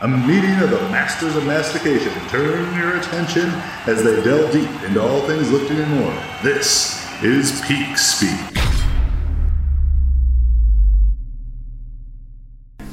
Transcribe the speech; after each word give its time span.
A 0.00 0.08
meeting 0.08 0.58
of 0.58 0.70
the 0.70 0.80
masters 0.90 1.36
of 1.36 1.46
mastication. 1.46 2.12
Turn 2.28 2.76
your 2.76 2.96
attention 2.96 3.48
as 3.86 4.02
they 4.02 4.24
delve 4.24 4.50
deep 4.50 4.68
into 4.82 5.00
all 5.00 5.20
things 5.20 5.52
lifting 5.52 5.78
and 5.78 5.90
more. 5.92 6.12
This 6.42 7.00
is 7.22 7.62
Peak 7.64 7.96
Speak. 7.96 8.30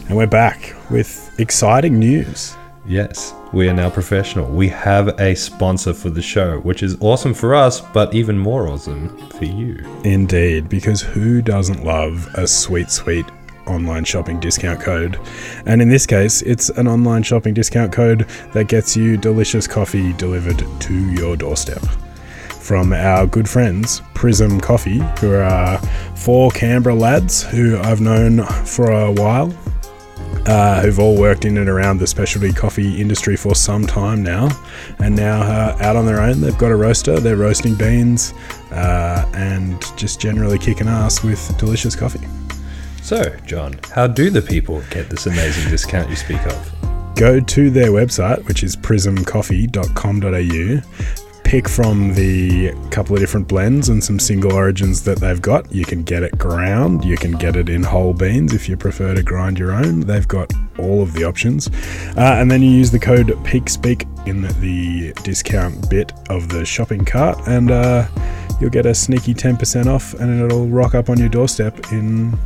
And 0.08 0.16
we're 0.16 0.28
back 0.28 0.76
with 0.92 1.34
exciting 1.40 1.98
news. 1.98 2.56
Yes, 2.86 3.34
we 3.52 3.68
are 3.68 3.74
now 3.74 3.90
professional. 3.90 4.52
We 4.52 4.68
have 4.70 5.20
a 5.20 5.34
sponsor 5.34 5.96
for 5.96 6.12
the 6.12 6.22
show, 6.22 6.60
which 6.60 6.84
is 6.84 6.98
awesome 7.02 7.34
for 7.34 7.56
us, 7.56 7.82
but 7.82 8.14
even 8.14 8.38
more 8.38 8.68
awesome 8.68 9.18
for 9.32 9.46
you. 9.46 9.84
Indeed, 10.04 10.70
because 10.70 11.02
who 11.02 11.42
doesn't 11.42 11.84
love 11.84 12.28
a 12.36 12.48
sweet, 12.48 12.92
sweet 12.92 13.26
online 13.68 14.04
shopping 14.04 14.40
discount 14.40 14.82
code? 14.82 15.20
And 15.66 15.82
in 15.82 15.90
this 15.90 16.06
case, 16.06 16.42
it's 16.42 16.70
an 16.70 16.88
online 16.88 17.24
shopping 17.24 17.54
discount 17.54 17.92
code 17.92 18.28
that 18.54 18.68
gets 18.68 18.96
you 18.96 19.18
delicious 19.18 19.68
coffee 19.68 20.14
delivered 20.14 20.66
to 20.82 21.12
your 21.12 21.36
doorstep. 21.36 21.82
From 22.60 22.94
our 22.94 23.26
good 23.26 23.50
friends, 23.50 24.02
Prism 24.14 24.60
Coffee, 24.60 25.00
who 25.20 25.34
are 25.34 25.78
four 26.16 26.52
Canberra 26.52 26.96
lads 26.96 27.44
who 27.44 27.78
I've 27.80 28.02
known 28.02 28.46
for 28.66 28.92
a 28.92 29.12
while 29.12 29.52
uh, 30.46 30.82
who've 30.82 31.00
all 31.00 31.18
worked 31.18 31.46
in 31.46 31.58
and 31.58 31.70
around 31.70 32.00
the 32.00 32.08
specialty 32.08 32.52
coffee 32.52 33.00
industry 33.00 33.36
for 33.36 33.56
some 33.56 33.86
time 33.86 34.24
now, 34.24 34.50
and 35.00 35.16
now 35.16 35.42
uh, 35.42 35.78
out 35.82 35.96
on 35.96 36.06
their 36.06 36.22
own. 36.22 36.42
They've 36.42 36.58
got 36.58 36.72
a 36.72 36.76
roaster, 36.76 37.20
they're 37.20 37.38
roasting 37.38 37.76
beans, 37.76 38.34
uh, 38.72 39.30
and 39.34 39.82
just 39.98 40.20
generally 40.20 40.58
kicking 40.58 40.88
ass 40.88 41.24
with 41.24 41.56
delicious 41.58 41.96
coffee. 41.96 42.28
So, 43.02 43.36
John, 43.46 43.80
how 43.94 44.08
do 44.08 44.30
the 44.30 44.42
people 44.42 44.82
get 44.90 45.10
this 45.10 45.26
amazing 45.26 45.70
discount 45.70 46.10
you 46.10 46.16
speak 46.16 46.46
of? 46.46 47.16
Go 47.16 47.40
to 47.40 47.70
their 47.70 47.90
website, 47.90 48.46
which 48.48 48.64
is 48.64 48.78
prismcoffee.com.au. 48.78 50.82
Pick 51.44 51.68
from 51.68 52.14
the 52.14 52.72
couple 52.92 53.16
of 53.16 53.20
different 53.20 53.48
blends 53.48 53.90
and 53.90 54.02
some 54.02 54.20
single 54.20 54.54
origins 54.54 55.04
that 55.04 55.20
they've 55.20 55.42
got. 55.42 55.70
You 55.74 55.84
can 55.84 56.04
get 56.04 56.24
it 56.24 56.38
ground, 56.38 57.04
you 57.04 57.18
can 57.18 57.34
get 57.34 57.58
it 57.58 57.68
in 57.68 57.84
whole 57.84 58.14
beans 58.14 58.54
if 58.54 58.70
you 58.70 58.78
prefer 58.78 59.14
to 59.14 59.24
grind 59.24 59.60
your 59.60 59.74
own. 59.74 60.02
They've 60.02 60.28
got 60.28 60.54
all 60.78 61.02
of 61.02 61.14
the 61.14 61.26
options. 61.26 61.68
Uh, 62.16 62.38
and 62.38 62.50
then 62.50 62.62
you 62.62 62.70
use 62.70 62.92
the 62.92 63.00
code 63.00 63.28
PEAKSPEAK 63.44 64.28
in 64.28 64.44
the 64.62 65.12
discount 65.24 65.90
bit 65.90 66.14
of 66.30 66.48
the 66.50 66.64
shopping 66.64 67.04
cart, 67.04 67.38
and 67.48 67.72
uh, 67.72 68.08
you'll 68.62 68.70
get 68.70 68.86
a 68.86 68.96
sneaky 68.96 69.34
10% 69.34 69.88
off, 69.88 70.14
and 70.14 70.42
it'll 70.42 70.68
rock 70.68 70.96
up 70.96 71.10
on 71.10 71.20
your 71.20 71.30
doorstep 71.30 71.92
in 71.92 72.38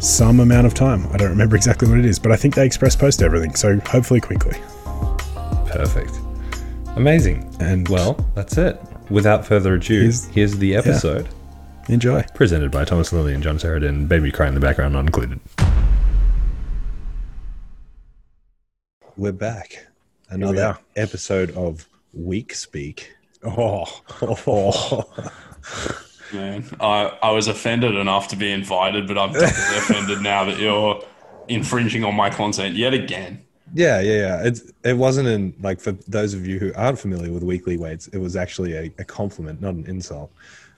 some 0.00 0.40
amount 0.40 0.66
of 0.66 0.74
time. 0.74 1.06
I 1.12 1.16
don't 1.16 1.30
remember 1.30 1.56
exactly 1.56 1.88
what 1.88 1.98
it 1.98 2.06
is, 2.06 2.18
but 2.18 2.32
I 2.32 2.36
think 2.36 2.54
they 2.54 2.64
express 2.66 2.96
post 2.96 3.22
everything, 3.22 3.54
so 3.54 3.78
hopefully 3.80 4.20
quickly. 4.20 4.58
Perfect. 5.66 6.18
Amazing. 6.96 7.54
And 7.60 7.88
Well, 7.88 8.14
that's 8.34 8.56
it. 8.58 8.80
Without 9.10 9.44
further 9.46 9.74
ado, 9.74 10.00
Here's- 10.00 10.26
here's, 10.26 10.56
the 10.58 10.74
episode 10.76 11.28
enjoy. 11.88 12.24
presented 12.34 12.70
by 12.70 12.84
Thomas 12.84 13.12
Lilly 13.12 13.34
and 13.34 13.42
John 13.42 13.58
Sheridan. 13.58 14.06
Baby 14.06 14.30
cry 14.32 14.48
in 14.48 14.54
the 14.54 14.60
background, 14.60 14.94
not 14.94 15.04
included. 15.06 15.40
We're 19.16 19.32
back. 19.32 19.86
Another 20.28 20.62
are. 20.64 20.78
episode 20.96 21.50
of 21.52 21.86
Week 22.12 22.54
Speak. 22.54 23.12
Oh. 23.44 23.84
Oh, 24.22 25.04
Man, 26.32 26.64
I, 26.80 27.16
I 27.22 27.30
was 27.30 27.48
offended 27.48 27.94
enough 27.94 28.28
to 28.28 28.36
be 28.36 28.50
invited, 28.50 29.06
but 29.06 29.18
I'm 29.18 29.32
definitely 29.32 29.76
offended 29.96 30.22
now 30.22 30.44
that 30.44 30.58
you're 30.58 31.02
infringing 31.48 32.04
on 32.04 32.14
my 32.14 32.30
content 32.30 32.76
yet 32.76 32.94
again. 32.94 33.42
Yeah, 33.74 34.00
yeah, 34.00 34.18
yeah. 34.18 34.42
It's, 34.42 34.72
it 34.84 34.96
wasn't 34.96 35.28
in, 35.28 35.54
like, 35.60 35.80
for 35.80 35.92
those 36.08 36.34
of 36.34 36.46
you 36.46 36.58
who 36.58 36.72
aren't 36.74 36.98
familiar 36.98 37.32
with 37.32 37.42
weekly 37.42 37.76
weights, 37.76 38.08
it 38.08 38.18
was 38.18 38.36
actually 38.36 38.74
a, 38.74 38.92
a 38.98 39.04
compliment, 39.04 39.60
not 39.60 39.74
an 39.74 39.86
insult. 39.86 40.30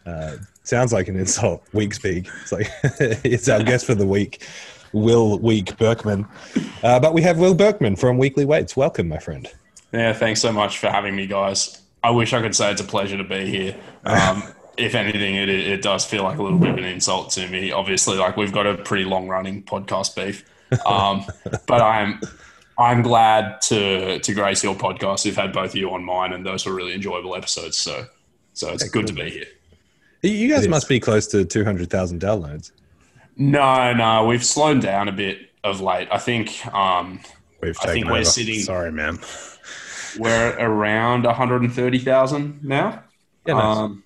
Uh, 0.05 0.37
sounds 0.63 0.93
like 0.93 1.09
an 1.09 1.17
insult. 1.17 1.63
Week 1.73 1.95
Speak. 1.95 2.29
It's 2.43 2.53
like, 2.53 2.71
it's 3.25 3.49
our 3.49 3.63
guest 3.63 3.87
for 3.87 3.95
the 3.95 4.07
week, 4.07 4.47
Will 4.93 5.39
Week 5.39 5.77
Berkman. 5.79 6.27
Uh, 6.83 7.01
but 7.01 7.15
we 7.15 7.23
have 7.23 7.39
Will 7.39 7.55
Berkman 7.55 7.97
from 7.97 8.19
Weekly 8.19 8.45
Weights. 8.45 8.77
Welcome, 8.77 9.09
my 9.09 9.19
friend. 9.19 9.49
Yeah, 9.93 10.13
thanks 10.13 10.41
so 10.41 10.53
much 10.53 10.79
for 10.79 10.89
having 10.89 11.15
me, 11.15 11.27
guys. 11.27 11.81
I 12.03 12.11
wish 12.11 12.33
I 12.33 12.43
could 12.43 12.57
say 12.57 12.73
it's 12.73 12.81
a 12.81 12.85
pleasure 12.85 13.17
to 13.17 13.25
be 13.25 13.47
here. 13.47 13.77
Um, 14.05 14.43
if 14.77 14.95
anything, 14.95 15.35
it, 15.37 15.49
it 15.49 15.83
does 15.83 16.05
feel 16.05 16.23
like 16.23 16.39
a 16.39 16.43
little 16.43 16.59
bit 16.59 16.71
of 16.71 16.79
an 16.79 16.85
insult 16.85 17.31
to 17.33 17.47
me. 17.49 17.71
Obviously, 17.73 18.17
like 18.17 18.37
we've 18.37 18.53
got 18.53 18.67
a 18.67 18.77
pretty 18.77 19.05
long 19.05 19.29
running 19.29 19.63
podcast 19.63 20.17
beef, 20.17 20.45
um, 20.87 21.25
but 21.67 21.81
I'm 21.83 22.21
I'm 22.79 23.03
glad 23.03 23.61
to 23.63 24.19
to 24.19 24.35
grace 24.35 24.63
your 24.65 24.75
podcast. 24.75 25.25
We've 25.25 25.37
had 25.37 25.53
both 25.53 25.71
of 25.71 25.77
you 25.77 25.91
on 25.93 26.05
mine, 26.05 26.33
and 26.33 26.45
those 26.45 26.67
were 26.67 26.75
really 26.75 26.95
enjoyable 26.95 27.35
episodes. 27.37 27.77
So 27.79 28.07
so 28.55 28.71
it's 28.71 28.89
good 28.89 29.07
to 29.07 29.13
be 29.13 29.31
here. 29.31 29.47
You 30.23 30.49
guys 30.49 30.69
must 30.69 30.89
be 30.89 31.01
close 31.01 31.27
to 31.29 31.45
200,000 31.45 32.21
downloads. 32.21 32.71
No, 33.37 33.93
no, 33.93 34.25
we've 34.27 34.45
slowed 34.45 34.81
down 34.81 35.09
a 35.09 35.13
bit 35.13 35.51
of 35.65 35.81
late. 35.81 36.07
I 36.13 36.19
think 36.19 36.65
um, 36.73 37.19
we've 37.61 37.77
I 37.81 37.87
taken 37.87 37.93
think 37.95 38.07
we're 38.07 38.13
over. 38.19 38.25
sitting- 38.25 38.61
Sorry, 38.61 38.93
man. 38.93 39.19
we're 40.19 40.57
around 40.61 41.25
130,000 41.25 42.63
now. 42.63 43.03
Yeah, 43.47 43.55
nice. 43.55 43.77
Um, 43.79 44.05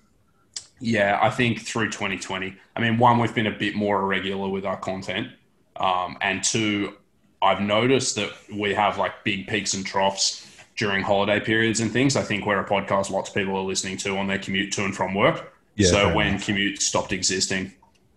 yeah, 0.80 1.18
I 1.22 1.30
think 1.30 1.60
through 1.62 1.86
2020. 1.90 2.56
I 2.74 2.80
mean, 2.80 2.98
one, 2.98 3.18
we've 3.18 3.34
been 3.34 3.46
a 3.46 3.56
bit 3.58 3.74
more 3.74 4.00
irregular 4.02 4.48
with 4.48 4.64
our 4.64 4.76
content. 4.76 5.28
Um, 5.76 6.16
and 6.20 6.42
two, 6.42 6.94
I've 7.42 7.60
noticed 7.60 8.16
that 8.16 8.30
we 8.52 8.74
have 8.74 8.98
like 8.98 9.24
big 9.24 9.46
peaks 9.46 9.74
and 9.74 9.84
troughs 9.86 10.46
during 10.76 11.02
holiday 11.02 11.40
periods 11.40 11.80
and 11.80 11.90
things. 11.90 12.16
I 12.16 12.22
think 12.22 12.44
we're 12.46 12.60
a 12.60 12.68
podcast 12.68 13.10
lots 13.10 13.30
of 13.30 13.34
people 13.34 13.56
are 13.56 13.62
listening 13.64 13.96
to 13.98 14.16
on 14.18 14.26
their 14.26 14.38
commute 14.38 14.72
to 14.74 14.84
and 14.84 14.94
from 14.94 15.14
work. 15.14 15.52
Yeah, 15.76 15.88
so 15.88 16.14
when 16.14 16.28
enough. 16.28 16.44
commute 16.46 16.80
stopped 16.80 17.12
existing, 17.12 17.72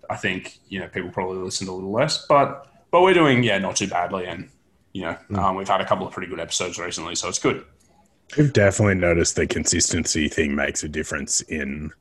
I 0.10 0.16
think, 0.16 0.60
you 0.70 0.80
know, 0.80 0.88
people 0.88 1.10
probably 1.10 1.38
listened 1.40 1.70
a 1.70 1.74
little 1.74 1.92
less. 1.92 2.26
But 2.28 2.66
but 2.92 3.02
we're 3.02 3.14
doing, 3.14 3.44
yeah, 3.44 3.58
not 3.60 3.76
too 3.76 3.88
badly. 3.88 4.26
And, 4.26 4.50
you 4.94 5.04
know, 5.04 5.14
Hmm. 5.28 5.36
um, 5.40 5.56
we've 5.56 5.68
had 5.68 5.80
a 5.82 5.86
couple 5.86 6.08
of 6.08 6.14
pretty 6.14 6.28
good 6.30 6.40
episodes 6.40 6.80
recently. 6.80 7.16
So 7.16 7.28
it's 7.30 7.40
good. 7.40 7.64
We've 8.38 8.52
definitely 8.54 8.96
noticed 8.96 9.36
the 9.36 9.46
consistency 9.48 10.28
thing 10.28 10.56
makes 10.56 10.84
a 10.84 10.88
difference 10.90 11.42
in 11.42 11.92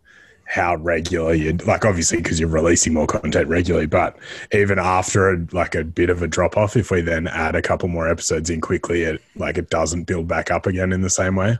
how 0.48 0.74
regular 0.76 1.34
you 1.34 1.52
like 1.66 1.84
obviously 1.84 2.16
because 2.16 2.40
you're 2.40 2.48
releasing 2.48 2.94
more 2.94 3.06
content 3.06 3.46
regularly 3.48 3.86
but 3.86 4.16
even 4.52 4.78
after 4.78 5.30
a, 5.30 5.46
like 5.52 5.74
a 5.74 5.84
bit 5.84 6.08
of 6.08 6.22
a 6.22 6.26
drop 6.26 6.56
off 6.56 6.74
if 6.74 6.90
we 6.90 7.02
then 7.02 7.26
add 7.28 7.54
a 7.54 7.60
couple 7.60 7.86
more 7.86 8.08
episodes 8.08 8.48
in 8.48 8.60
quickly 8.60 9.02
it 9.02 9.20
like 9.36 9.58
it 9.58 9.68
doesn't 9.68 10.04
build 10.04 10.26
back 10.26 10.50
up 10.50 10.66
again 10.66 10.92
in 10.92 11.02
the 11.02 11.10
same 11.10 11.36
way 11.36 11.58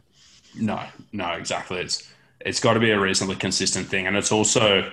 No, 0.54 0.82
no, 1.12 1.30
exactly. 1.32 1.78
It's 1.78 2.08
it's 2.40 2.60
got 2.60 2.74
to 2.74 2.80
be 2.80 2.90
a 2.90 2.98
reasonably 2.98 3.36
consistent 3.36 3.88
thing, 3.88 4.06
and 4.06 4.16
it's 4.16 4.32
also, 4.32 4.90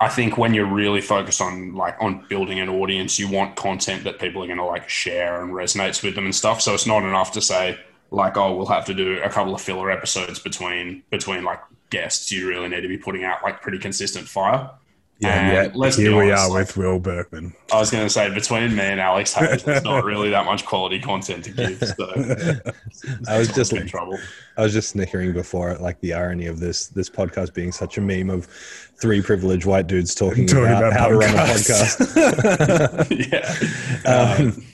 I 0.00 0.08
think, 0.08 0.38
when 0.38 0.54
you're 0.54 0.66
really 0.66 1.00
focused 1.00 1.40
on 1.40 1.74
like 1.74 1.96
on 2.00 2.26
building 2.28 2.58
an 2.60 2.68
audience, 2.68 3.18
you 3.18 3.28
want 3.28 3.56
content 3.56 4.04
that 4.04 4.18
people 4.18 4.42
are 4.42 4.46
going 4.46 4.58
to 4.58 4.64
like 4.64 4.88
share 4.88 5.42
and 5.42 5.52
resonates 5.52 6.02
with 6.02 6.14
them 6.14 6.24
and 6.24 6.34
stuff. 6.34 6.60
So 6.60 6.74
it's 6.74 6.86
not 6.86 7.02
enough 7.02 7.32
to 7.32 7.40
say 7.40 7.78
like, 8.10 8.36
oh, 8.36 8.56
we'll 8.56 8.66
have 8.66 8.86
to 8.86 8.94
do 8.94 9.20
a 9.22 9.28
couple 9.28 9.54
of 9.54 9.60
filler 9.60 9.90
episodes 9.90 10.38
between 10.38 11.02
between 11.10 11.44
like 11.44 11.60
guests. 11.90 12.30
You 12.30 12.48
really 12.48 12.68
need 12.68 12.82
to 12.82 12.88
be 12.88 12.98
putting 12.98 13.24
out 13.24 13.42
like 13.42 13.62
pretty 13.62 13.78
consistent 13.78 14.28
fire. 14.28 14.70
And 15.20 15.52
yeah 15.52 15.72
let's 15.74 15.96
be 15.96 16.04
here 16.04 16.16
we 16.16 16.30
honest, 16.30 16.50
are 16.50 16.54
with 16.54 16.76
will 16.76 17.00
berkman 17.00 17.52
I 17.72 17.80
was 17.80 17.90
going 17.90 18.06
to 18.06 18.10
say 18.10 18.32
between 18.32 18.76
me 18.76 18.84
and 18.84 19.00
Alex 19.00 19.34
Hayes, 19.34 19.64
there's 19.64 19.82
not 19.82 20.04
really 20.04 20.30
that 20.30 20.44
much 20.44 20.64
quality 20.64 21.00
content 21.00 21.44
to 21.46 21.50
give. 21.50 21.82
So 21.82 22.70
I 23.28 23.36
was 23.36 23.48
just 23.48 23.72
in 23.72 23.88
trouble. 23.88 24.16
I 24.56 24.62
was 24.62 24.72
just 24.72 24.90
snickering 24.90 25.32
before 25.32 25.70
at 25.70 25.80
like 25.80 26.00
the 26.02 26.14
irony 26.14 26.46
of 26.46 26.60
this 26.60 26.86
this 26.86 27.10
podcast 27.10 27.52
being 27.52 27.72
such 27.72 27.98
a 27.98 28.00
meme 28.00 28.30
of 28.30 28.46
three 29.00 29.20
privileged 29.20 29.66
white 29.66 29.88
dudes 29.88 30.14
talking, 30.14 30.46
Talking 30.46 30.66
about, 30.66 30.92
about 30.92 30.92
how 30.92 31.08
to 31.08 31.16
run 31.16 31.34
a 31.34 31.38
podcast. 31.38 32.04
yeah. 34.04 34.08
um, 34.08 34.64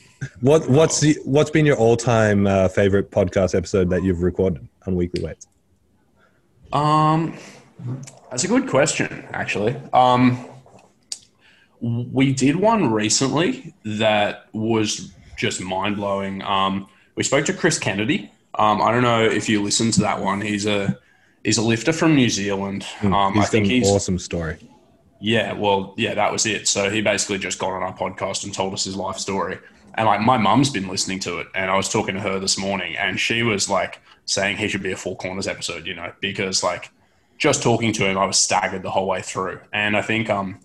what 0.40 0.68
what's 0.68 1.00
the, 1.00 1.18
what's 1.24 1.50
been 1.50 1.66
your 1.66 1.76
all 1.76 1.96
time 1.96 2.46
uh, 2.46 2.68
favorite 2.68 3.10
podcast 3.10 3.54
episode 3.54 3.88
that 3.90 4.02
you've 4.02 4.22
recorded 4.22 4.68
on 4.86 4.94
Weekly 4.94 5.24
Weights? 5.24 5.46
Um, 6.74 7.38
that's 8.30 8.44
a 8.44 8.48
good 8.48 8.68
question, 8.68 9.26
actually. 9.32 9.76
Um, 9.92 10.46
we 11.80 12.32
did 12.32 12.56
one 12.56 12.92
recently 12.92 13.74
that 13.84 14.46
was 14.52 15.12
just 15.36 15.60
mind 15.60 15.96
blowing. 15.96 16.42
Um, 16.42 16.88
we 17.14 17.22
spoke 17.22 17.44
to 17.46 17.52
Chris 17.52 17.78
Kennedy 17.78 18.30
Um, 18.56 18.80
I 18.80 18.90
don't 18.92 19.02
know 19.02 19.22
if 19.24 19.48
you 19.48 19.62
listened 19.62 19.92
to 19.94 20.00
that 20.00 20.20
one. 20.20 20.40
He's 20.40 20.66
a 20.66 20.98
he's 21.44 21.58
a 21.58 21.62
lifter 21.62 21.92
from 21.92 22.14
New 22.14 22.28
Zealand. 22.30 22.86
Um, 23.02 23.38
I 23.38 23.44
think 23.44 23.66
he's 23.66 23.88
awesome 23.88 24.18
story. 24.18 24.56
yeah, 25.20 25.52
well, 25.52 25.94
yeah, 25.96 26.14
that 26.14 26.32
was 26.32 26.46
it. 26.46 26.66
So 26.68 26.90
he 26.90 27.00
basically 27.02 27.38
just 27.38 27.58
got 27.58 27.70
on 27.72 27.82
our 27.82 27.94
podcast 27.96 28.44
and 28.44 28.54
told 28.54 28.72
us 28.74 28.84
his 28.84 28.96
life 28.96 29.18
story. 29.18 29.58
And 29.94 30.06
like 30.06 30.20
my 30.20 30.38
mum's 30.38 30.70
been 30.70 30.88
listening 30.88 31.20
to 31.20 31.38
it, 31.38 31.48
and 31.54 31.70
I 31.70 31.76
was 31.76 31.88
talking 31.88 32.14
to 32.14 32.20
her 32.20 32.38
this 32.38 32.56
morning, 32.58 32.96
and 32.96 33.18
she 33.20 33.42
was 33.42 33.68
like 33.68 34.00
saying 34.26 34.56
he 34.56 34.68
should 34.68 34.82
be 34.82 34.92
a 34.92 34.96
Four 34.96 35.16
Corners 35.16 35.46
episode, 35.46 35.86
you 35.86 35.94
know, 35.94 36.12
because 36.20 36.62
like 36.62 36.90
just 37.38 37.62
talking 37.62 37.92
to 37.92 38.06
him, 38.06 38.16
I 38.18 38.24
was 38.24 38.38
staggered 38.38 38.82
the 38.82 38.90
whole 38.90 39.06
way 39.06 39.22
through. 39.22 39.60
And 39.72 39.96
I 39.96 40.02
think, 40.02 40.30
um, 40.30 40.60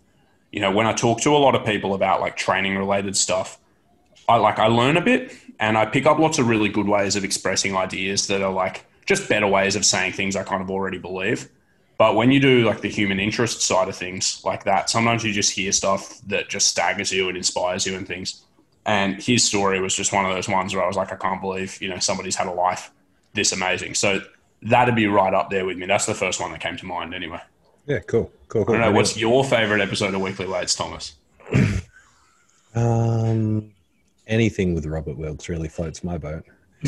you 0.51 0.59
know, 0.59 0.71
when 0.71 0.85
I 0.85 0.93
talk 0.93 1.21
to 1.21 1.35
a 1.35 1.37
lot 1.37 1.55
of 1.55 1.65
people 1.65 1.93
about 1.93 2.21
like 2.21 2.37
training 2.37 2.77
related 2.77 3.15
stuff, 3.17 3.59
I 4.27 4.37
like 4.37 4.59
I 4.59 4.67
learn 4.67 4.97
a 4.97 5.01
bit, 5.01 5.33
and 5.59 5.77
I 5.77 5.85
pick 5.85 6.05
up 6.05 6.19
lots 6.19 6.37
of 6.37 6.47
really 6.47 6.69
good 6.69 6.87
ways 6.87 7.15
of 7.15 7.23
expressing 7.23 7.75
ideas 7.75 8.27
that 8.27 8.41
are 8.41 8.51
like 8.51 8.85
just 9.05 9.27
better 9.27 9.47
ways 9.47 9.75
of 9.75 9.83
saying 9.83 10.13
things 10.13 10.35
I 10.35 10.43
kind 10.43 10.61
of 10.61 10.69
already 10.69 10.99
believe. 10.99 11.49
But 11.97 12.15
when 12.15 12.31
you 12.31 12.39
do 12.39 12.63
like 12.63 12.81
the 12.81 12.89
human 12.89 13.19
interest 13.19 13.61
side 13.61 13.89
of 13.89 13.95
things 13.95 14.41
like 14.45 14.63
that, 14.63 14.89
sometimes 14.89 15.23
you 15.23 15.33
just 15.33 15.51
hear 15.51 15.71
stuff 15.71 16.21
that 16.27 16.47
just 16.47 16.69
staggers 16.69 17.11
you 17.11 17.27
and 17.27 17.35
inspires 17.35 17.85
you 17.85 17.97
and 17.97 18.07
things. 18.07 18.45
And 18.85 19.21
his 19.21 19.43
story 19.43 19.81
was 19.81 19.95
just 19.95 20.13
one 20.13 20.25
of 20.25 20.33
those 20.33 20.47
ones 20.47 20.73
where 20.73 20.83
I 20.83 20.87
was 20.87 20.95
like, 20.95 21.11
I 21.11 21.17
can't 21.17 21.41
believe, 21.41 21.81
you 21.81 21.89
know, 21.89 21.99
somebody's 21.99 22.35
had 22.35 22.47
a 22.47 22.51
life 22.51 22.91
this 23.39 23.53
amazing. 23.53 23.95
So 23.95 24.21
that'd 24.61 24.95
be 24.95 25.07
right 25.07 25.33
up 25.33 25.49
there 25.49 25.65
with 25.65 25.77
me. 25.77 25.85
That's 25.85 26.05
the 26.05 26.13
first 26.13 26.39
one 26.39 26.51
that 26.51 26.59
came 26.59 26.77
to 26.77 26.85
mind 26.85 27.13
anyway. 27.13 27.39
Yeah, 27.87 27.99
cool, 27.99 28.31
cool, 28.49 28.65
cool. 28.65 28.75
I 28.75 28.79
don't 28.79 28.91
know, 28.91 28.97
what's 28.97 29.17
your 29.17 29.43
favorite 29.43 29.81
episode 29.81 30.13
of 30.13 30.21
Weekly 30.21 30.47
Weights, 30.47 30.75
Thomas? 30.75 31.15
Um, 32.75 33.71
anything 34.27 34.75
with 34.75 34.85
Robert 34.85 35.17
Wilkes 35.17 35.49
really 35.49 35.69
floats 35.69 36.03
my 36.03 36.17
boat. 36.17 36.45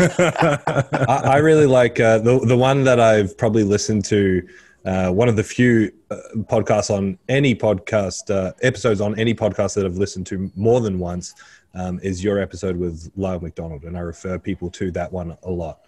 I, 0.00 1.20
I 1.24 1.36
really 1.36 1.66
like 1.66 2.00
uh, 2.00 2.18
the 2.18 2.38
the 2.40 2.56
one 2.56 2.84
that 2.84 2.98
I've 2.98 3.36
probably 3.36 3.64
listened 3.64 4.04
to. 4.06 4.48
Uh, 4.84 5.10
one 5.10 5.28
of 5.28 5.36
the 5.36 5.44
few 5.44 5.92
uh, 6.10 6.16
podcasts 6.44 6.88
on 6.88 7.18
any 7.28 7.54
podcast 7.54 8.30
uh, 8.34 8.52
episodes 8.62 9.00
on 9.02 9.18
any 9.18 9.34
podcast 9.34 9.74
that 9.74 9.84
I've 9.84 9.98
listened 9.98 10.26
to 10.28 10.50
more 10.56 10.80
than 10.80 10.98
once 10.98 11.34
um, 11.74 12.00
is 12.02 12.24
your 12.24 12.40
episode 12.40 12.76
with 12.76 13.10
Lyle 13.16 13.40
McDonald, 13.40 13.82
and 13.82 13.98
I 13.98 14.00
refer 14.00 14.38
people 14.38 14.70
to 14.70 14.90
that 14.92 15.12
one 15.12 15.36
a 15.42 15.50
lot. 15.50 15.80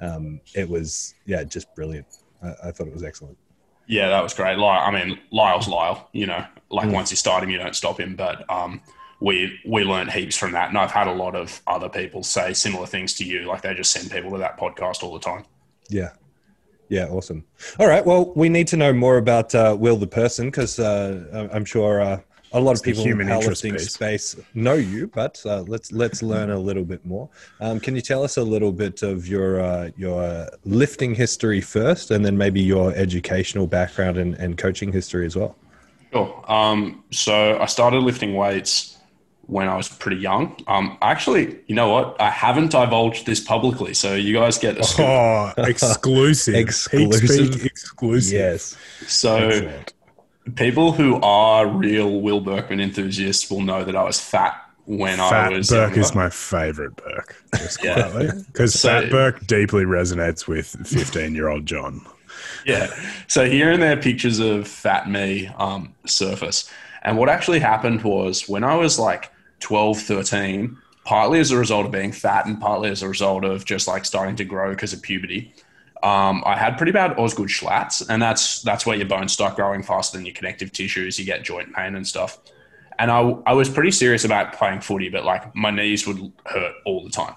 Um, 0.00 0.40
it 0.54 0.68
was 0.68 1.14
yeah, 1.24 1.44
just 1.44 1.74
brilliant. 1.74 2.06
I, 2.42 2.54
I 2.64 2.70
thought 2.70 2.86
it 2.86 2.92
was 2.92 3.02
excellent. 3.02 3.38
Yeah, 3.86 4.08
that 4.08 4.22
was 4.22 4.34
great. 4.34 4.58
Lyle, 4.58 4.82
I 4.84 4.90
mean, 4.90 5.18
Lyle's 5.30 5.68
Lyle. 5.68 6.08
You 6.12 6.26
know, 6.26 6.44
like 6.70 6.90
once 6.90 7.10
you 7.10 7.16
start 7.16 7.42
him, 7.42 7.50
you 7.50 7.58
don't 7.58 7.76
stop 7.76 8.00
him. 8.00 8.16
But 8.16 8.48
um, 8.50 8.80
we 9.20 9.58
we 9.66 9.84
learned 9.84 10.10
heaps 10.10 10.36
from 10.36 10.52
that, 10.52 10.68
and 10.68 10.78
I've 10.78 10.90
had 10.90 11.06
a 11.06 11.12
lot 11.12 11.34
of 11.34 11.60
other 11.66 11.88
people 11.88 12.22
say 12.22 12.52
similar 12.52 12.86
things 12.86 13.14
to 13.14 13.24
you. 13.24 13.44
Like 13.44 13.62
they 13.62 13.74
just 13.74 13.92
send 13.92 14.10
people 14.10 14.30
to 14.32 14.38
that 14.38 14.58
podcast 14.58 15.02
all 15.02 15.12
the 15.12 15.20
time. 15.20 15.44
Yeah. 15.88 16.10
Yeah, 16.88 17.06
awesome. 17.06 17.44
All 17.80 17.88
right. 17.88 18.04
Well, 18.04 18.32
we 18.36 18.48
need 18.48 18.68
to 18.68 18.76
know 18.76 18.92
more 18.92 19.16
about 19.16 19.54
uh, 19.54 19.76
Will 19.78 19.96
the 19.96 20.06
person 20.06 20.46
because 20.46 20.78
uh, 20.78 21.48
I'm 21.52 21.64
sure 21.64 22.00
uh, 22.00 22.20
a 22.56 22.60
lot 22.60 22.72
of 22.72 22.82
the 22.82 22.90
people 22.90 23.02
in 23.02 23.08
human 23.08 23.28
interest 23.28 23.64
powerlifting 23.64 23.72
piece. 23.72 23.92
space 23.92 24.36
know 24.54 24.74
you, 24.74 25.06
but 25.08 25.40
uh, 25.44 25.62
let's 25.62 25.92
let's 25.92 26.22
learn 26.22 26.50
a 26.50 26.58
little 26.58 26.84
bit 26.84 27.04
more. 27.04 27.28
Um, 27.60 27.80
can 27.80 27.94
you 27.94 28.00
tell 28.00 28.22
us 28.22 28.36
a 28.36 28.42
little 28.42 28.72
bit 28.72 29.02
of 29.02 29.28
your 29.28 29.60
uh, 29.60 29.90
your 29.96 30.48
lifting 30.64 31.14
history 31.14 31.60
first, 31.60 32.10
and 32.10 32.24
then 32.24 32.36
maybe 32.36 32.60
your 32.60 32.92
educational 32.94 33.66
background 33.66 34.16
and, 34.16 34.34
and 34.34 34.56
coaching 34.56 34.92
history 34.92 35.26
as 35.26 35.36
well? 35.36 35.56
Sure. 36.12 36.44
Um, 36.50 37.04
so 37.10 37.58
I 37.60 37.66
started 37.66 38.02
lifting 38.02 38.34
weights 38.34 38.96
when 39.46 39.68
I 39.68 39.76
was 39.76 39.88
pretty 39.88 40.16
young. 40.16 40.56
Um, 40.66 40.98
actually, 41.02 41.58
you 41.66 41.74
know 41.74 41.88
what? 41.88 42.20
I 42.20 42.30
haven't 42.30 42.70
divulged 42.70 43.26
this 43.26 43.40
publicly, 43.40 43.94
so 43.94 44.14
you 44.14 44.34
guys 44.34 44.58
get 44.58 44.78
a 44.78 44.84
scoop. 44.84 45.06
Oh, 45.06 45.52
exclusive. 45.58 46.54
Exclusive. 46.66 47.64
Exclusive. 47.64 48.32
Yes. 48.32 48.76
So 49.06 49.36
Excellent. 49.36 49.92
People 50.54 50.92
who 50.92 51.20
are 51.22 51.66
real 51.66 52.20
Will 52.20 52.40
Berkman 52.40 52.80
enthusiasts 52.80 53.50
will 53.50 53.62
know 53.62 53.84
that 53.84 53.96
I 53.96 54.02
was 54.04 54.20
fat 54.20 54.54
when 54.84 55.18
I 55.18 55.28
Fat 55.30 55.52
was 55.52 55.68
Burke 55.68 55.88
younger. 55.90 56.00
is 56.00 56.14
my 56.14 56.30
favorite 56.30 56.94
Burke, 56.96 57.42
just 57.56 57.82
Yeah. 57.82 57.94
quietly. 58.08 58.42
Because 58.46 58.78
So- 58.78 58.88
Fat 58.88 59.10
Burke 59.10 59.46
deeply 59.46 59.84
resonates 59.84 60.46
with 60.46 60.66
15 60.86 61.34
year 61.34 61.48
old 61.48 61.66
John. 61.66 62.06
Yeah. 62.64 62.88
So 63.26 63.46
here 63.48 63.70
and 63.72 63.82
there, 63.82 63.96
pictures 63.96 64.38
of 64.38 64.68
fat 64.68 65.10
me 65.10 65.48
um, 65.58 65.94
surface. 66.06 66.70
And 67.02 67.16
what 67.18 67.28
actually 67.28 67.60
happened 67.60 68.02
was 68.02 68.48
when 68.48 68.62
I 68.64 68.74
was 68.76 68.98
like 68.98 69.30
12, 69.60 69.98
13, 70.00 70.76
partly 71.04 71.38
as 71.40 71.50
a 71.52 71.56
result 71.56 71.86
of 71.86 71.92
being 71.92 72.12
fat 72.12 72.46
and 72.46 72.60
partly 72.60 72.90
as 72.90 73.02
a 73.02 73.08
result 73.08 73.44
of 73.44 73.64
just 73.64 73.86
like 73.88 74.04
starting 74.04 74.36
to 74.36 74.44
grow 74.44 74.70
because 74.70 74.92
of 74.92 75.02
puberty, 75.02 75.52
um, 76.06 76.44
I 76.46 76.56
had 76.56 76.76
pretty 76.76 76.92
bad 76.92 77.18
Osgood 77.18 77.48
Schlats. 77.48 78.06
And 78.08 78.22
that's, 78.22 78.62
that's 78.62 78.86
where 78.86 78.96
your 78.96 79.08
bones 79.08 79.32
start 79.32 79.56
growing 79.56 79.82
faster 79.82 80.16
than 80.16 80.24
your 80.24 80.36
connective 80.36 80.70
tissues. 80.70 81.18
You 81.18 81.24
get 81.24 81.42
joint 81.42 81.74
pain 81.74 81.96
and 81.96 82.06
stuff. 82.06 82.38
And 83.00 83.10
I, 83.10 83.18
I 83.44 83.54
was 83.54 83.68
pretty 83.68 83.90
serious 83.90 84.24
about 84.24 84.52
playing 84.52 84.82
footy, 84.82 85.08
but 85.08 85.24
like 85.24 85.52
my 85.56 85.72
knees 85.72 86.06
would 86.06 86.32
hurt 86.44 86.74
all 86.84 87.02
the 87.02 87.10
time. 87.10 87.34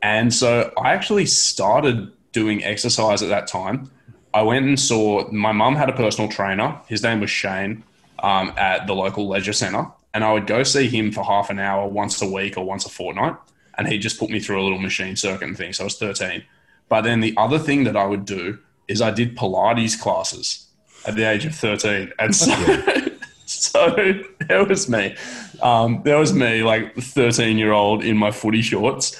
And 0.00 0.32
so 0.32 0.72
I 0.82 0.94
actually 0.94 1.26
started 1.26 2.10
doing 2.32 2.64
exercise 2.64 3.22
at 3.22 3.28
that 3.28 3.46
time. 3.46 3.90
I 4.32 4.42
went 4.42 4.64
and 4.64 4.80
saw 4.80 5.30
my 5.30 5.52
mum 5.52 5.76
had 5.76 5.90
a 5.90 5.92
personal 5.92 6.30
trainer. 6.30 6.80
His 6.86 7.02
name 7.02 7.20
was 7.20 7.28
Shane 7.28 7.84
um, 8.20 8.54
at 8.56 8.86
the 8.86 8.94
local 8.94 9.28
leisure 9.28 9.52
centre. 9.52 9.86
And 10.14 10.24
I 10.24 10.32
would 10.32 10.46
go 10.46 10.62
see 10.62 10.88
him 10.88 11.12
for 11.12 11.22
half 11.22 11.50
an 11.50 11.58
hour 11.58 11.86
once 11.86 12.22
a 12.22 12.26
week 12.26 12.56
or 12.56 12.64
once 12.64 12.86
a 12.86 12.88
fortnight. 12.88 13.36
And 13.76 13.86
he 13.86 13.98
just 13.98 14.18
put 14.18 14.30
me 14.30 14.40
through 14.40 14.62
a 14.62 14.64
little 14.64 14.78
machine 14.78 15.16
circuit 15.16 15.46
and 15.46 15.56
things. 15.56 15.76
So 15.76 15.84
I 15.84 15.86
was 15.86 15.98
13. 15.98 16.44
But 16.90 17.02
then 17.02 17.20
the 17.20 17.34
other 17.38 17.58
thing 17.58 17.84
that 17.84 17.96
I 17.96 18.04
would 18.04 18.26
do 18.26 18.58
is 18.88 19.00
I 19.00 19.12
did 19.12 19.36
Pilates 19.36 19.98
classes 19.98 20.66
at 21.06 21.14
the 21.14 21.22
age 21.22 21.46
of 21.46 21.54
13. 21.54 22.12
And 22.18 22.36
so, 22.36 22.52
so 23.46 24.22
there 24.46 24.64
was 24.66 24.88
me. 24.90 25.16
Um, 25.62 26.02
there 26.04 26.18
was 26.18 26.34
me, 26.34 26.62
like 26.62 26.94
13 26.96 27.56
year 27.56 27.72
old 27.72 28.04
in 28.04 28.16
my 28.16 28.32
footy 28.32 28.60
shorts 28.60 29.18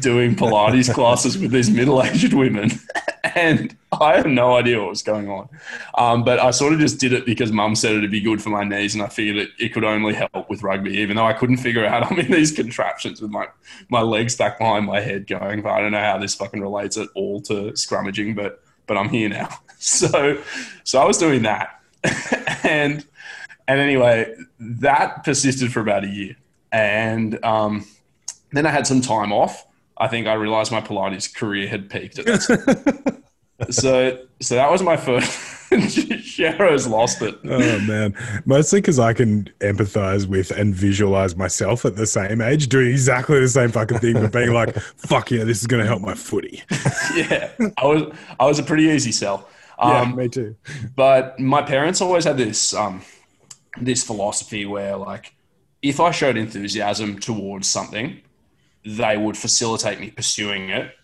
doing 0.00 0.34
Pilates 0.36 0.92
classes 0.92 1.38
with 1.38 1.50
these 1.50 1.70
middle 1.70 2.02
aged 2.02 2.32
women. 2.34 2.70
And 3.34 3.76
I 3.92 4.16
had 4.16 4.26
no 4.26 4.56
idea 4.56 4.80
what 4.80 4.88
was 4.88 5.02
going 5.02 5.28
on. 5.28 5.48
Um, 5.96 6.24
but 6.24 6.40
I 6.40 6.50
sort 6.50 6.72
of 6.72 6.80
just 6.80 6.98
did 6.98 7.12
it 7.12 7.24
because 7.24 7.52
mum 7.52 7.74
said 7.74 7.94
it'd 7.94 8.10
be 8.10 8.20
good 8.20 8.42
for 8.42 8.48
my 8.48 8.64
knees. 8.64 8.94
And 8.94 9.02
I 9.02 9.08
figured 9.08 9.36
it, 9.36 9.50
it 9.58 9.72
could 9.72 9.84
only 9.84 10.14
help 10.14 10.48
with 10.48 10.62
rugby, 10.62 10.94
even 10.94 11.16
though 11.16 11.26
I 11.26 11.34
couldn't 11.34 11.58
figure 11.58 11.84
out 11.84 12.04
I'm 12.10 12.18
in 12.18 12.32
these 12.32 12.50
contraptions 12.50 13.20
with 13.20 13.30
my, 13.30 13.46
my 13.90 14.00
legs 14.00 14.36
back 14.36 14.58
behind 14.58 14.86
my 14.86 15.00
head 15.00 15.26
going, 15.26 15.64
I 15.64 15.80
don't 15.80 15.92
know 15.92 16.00
how 16.00 16.18
this 16.18 16.34
fucking 16.34 16.60
relates 16.60 16.96
at 16.96 17.08
all 17.14 17.40
to 17.42 17.72
scrummaging, 17.72 18.34
but, 18.34 18.62
but 18.86 18.96
I'm 18.96 19.08
here 19.08 19.28
now. 19.28 19.48
So, 19.80 20.42
so 20.82 21.00
I 21.00 21.04
was 21.04 21.18
doing 21.18 21.42
that. 21.42 21.80
and, 22.64 23.06
and 23.68 23.80
anyway, 23.80 24.34
that 24.58 25.22
persisted 25.22 25.72
for 25.72 25.78
about 25.78 26.02
a 26.02 26.08
year. 26.08 26.34
And 26.72 27.44
um, 27.44 27.86
then 28.50 28.66
I 28.66 28.70
had 28.70 28.88
some 28.88 29.00
time 29.00 29.32
off. 29.32 29.67
I 29.98 30.08
think 30.08 30.26
I 30.26 30.34
realized 30.34 30.72
my 30.72 30.80
Pilates 30.80 31.34
career 31.34 31.68
had 31.68 31.90
peaked 31.90 32.18
at 32.20 32.26
that 32.26 33.04
time. 33.06 33.22
so, 33.70 34.18
so 34.40 34.54
that 34.54 34.70
was 34.70 34.82
my 34.82 34.96
first. 34.96 35.56
Shero's 35.68 36.86
lost 36.86 37.20
it. 37.20 37.38
Oh 37.44 37.78
man, 37.80 38.14
mostly 38.46 38.80
because 38.80 38.98
I 38.98 39.12
can 39.12 39.50
empathize 39.60 40.26
with 40.26 40.50
and 40.50 40.74
visualize 40.74 41.36
myself 41.36 41.84
at 41.84 41.94
the 41.94 42.06
same 42.06 42.40
age 42.40 42.68
doing 42.68 42.90
exactly 42.90 43.38
the 43.38 43.48
same 43.48 43.70
fucking 43.70 43.98
thing, 43.98 44.14
but 44.14 44.32
being 44.32 44.54
like, 44.54 44.74
"Fuck 44.78 45.30
yeah, 45.30 45.44
this 45.44 45.60
is 45.60 45.66
gonna 45.66 45.84
help 45.84 46.00
my 46.00 46.14
footy." 46.14 46.62
Yeah, 47.14 47.50
I 47.76 47.84
was 47.84 48.14
I 48.40 48.46
was 48.46 48.58
a 48.58 48.62
pretty 48.62 48.84
easy 48.84 49.12
sell. 49.12 49.48
Um, 49.78 50.10
yeah, 50.10 50.14
me 50.14 50.28
too. 50.28 50.56
but 50.96 51.38
my 51.38 51.60
parents 51.60 52.00
always 52.00 52.24
had 52.24 52.38
this 52.38 52.72
um, 52.72 53.02
this 53.78 54.02
philosophy 54.04 54.64
where 54.64 54.96
like 54.96 55.34
if 55.82 56.00
I 56.00 56.12
showed 56.12 56.36
enthusiasm 56.36 57.18
towards 57.18 57.68
something, 57.68 58.22
they 58.96 59.16
would 59.16 59.36
facilitate 59.36 60.00
me 60.00 60.10
pursuing 60.10 60.70
it 60.70 60.94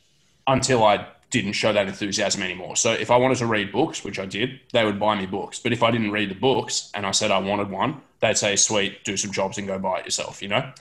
until 0.47 0.85
I 0.85 1.07
didn't 1.31 1.53
show 1.53 1.73
that 1.73 1.89
enthusiasm 1.89 2.43
anymore. 2.43 2.77
So 2.77 2.93
if 2.93 3.11
I 3.11 3.17
wanted 3.17 3.39
to 3.39 3.47
read 3.47 3.73
books, 3.73 4.05
which 4.05 4.19
I 4.19 4.27
did, 4.27 4.61
they 4.73 4.85
would 4.85 5.01
buy 5.01 5.17
me 5.17 5.27
books. 5.27 5.59
But 5.59 5.73
if 5.73 5.83
I 5.83 5.91
didn't 5.91 6.13
read 6.13 6.31
the 6.31 6.35
books 6.35 6.91
and 6.95 7.05
I 7.05 7.11
said 7.11 7.31
I 7.31 7.39
wanted 7.39 7.71
one, 7.71 8.01
they'd 8.21 8.39
say, 8.39 8.57
"Sweet, 8.57 9.05
do 9.05 9.17
some 9.17 9.33
jobs 9.33 9.59
and 9.59 9.67
go 9.67 9.79
buy 9.79 9.99
it 9.99 10.05
yourself," 10.05 10.43
you 10.43 10.49
know. 10.49 10.73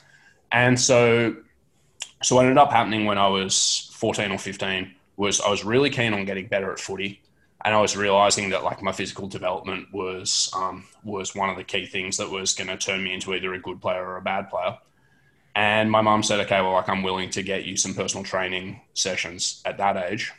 And 0.52 0.80
so, 0.80 1.36
so 2.22 2.36
what 2.36 2.46
ended 2.46 2.58
up 2.58 2.72
happening 2.72 3.06
when 3.06 3.18
I 3.18 3.28
was 3.28 3.90
14 3.94 4.32
or 4.32 4.38
15 4.38 4.94
was 5.18 5.42
I 5.42 5.50
was 5.50 5.64
really 5.64 5.90
keen 5.90 6.14
on 6.14 6.26
getting 6.26 6.48
better 6.48 6.72
at 6.72 6.80
footy 6.80 7.22
and 7.64 7.74
I 7.74 7.80
was 7.80 7.96
realizing 7.96 8.50
that 8.50 8.64
like 8.64 8.82
my 8.82 8.92
physical 8.92 9.28
development 9.28 9.88
was 9.94 10.52
um, 10.56 10.86
was 11.04 11.34
one 11.36 11.50
of 11.50 11.56
the 11.56 11.64
key 11.64 11.86
things 11.86 12.18
that 12.18 12.30
was 12.30 12.54
going 12.54 12.68
to 12.68 12.78
turn 12.78 13.04
me 13.04 13.14
into 13.14 13.34
either 13.34 13.54
a 13.54 13.60
good 13.60 13.82
player 13.82 14.06
or 14.06 14.18
a 14.18 14.22
bad 14.22 14.50
player. 14.50 14.78
And 15.56 15.92
my 15.92 16.02
mum 16.02 16.24
said, 16.24 16.40
"Okay, 16.42 16.62
well, 16.62 16.74
like 16.74 16.90
I'm 16.90 17.04
willing 17.04 17.30
to 17.32 17.44
get 17.44 17.66
you 17.66 17.78
some 17.78 17.94
personal 17.94 18.24
training 18.24 18.82
sessions 18.94 19.62
at 19.66 19.78
that 19.78 19.98
age." 19.98 20.32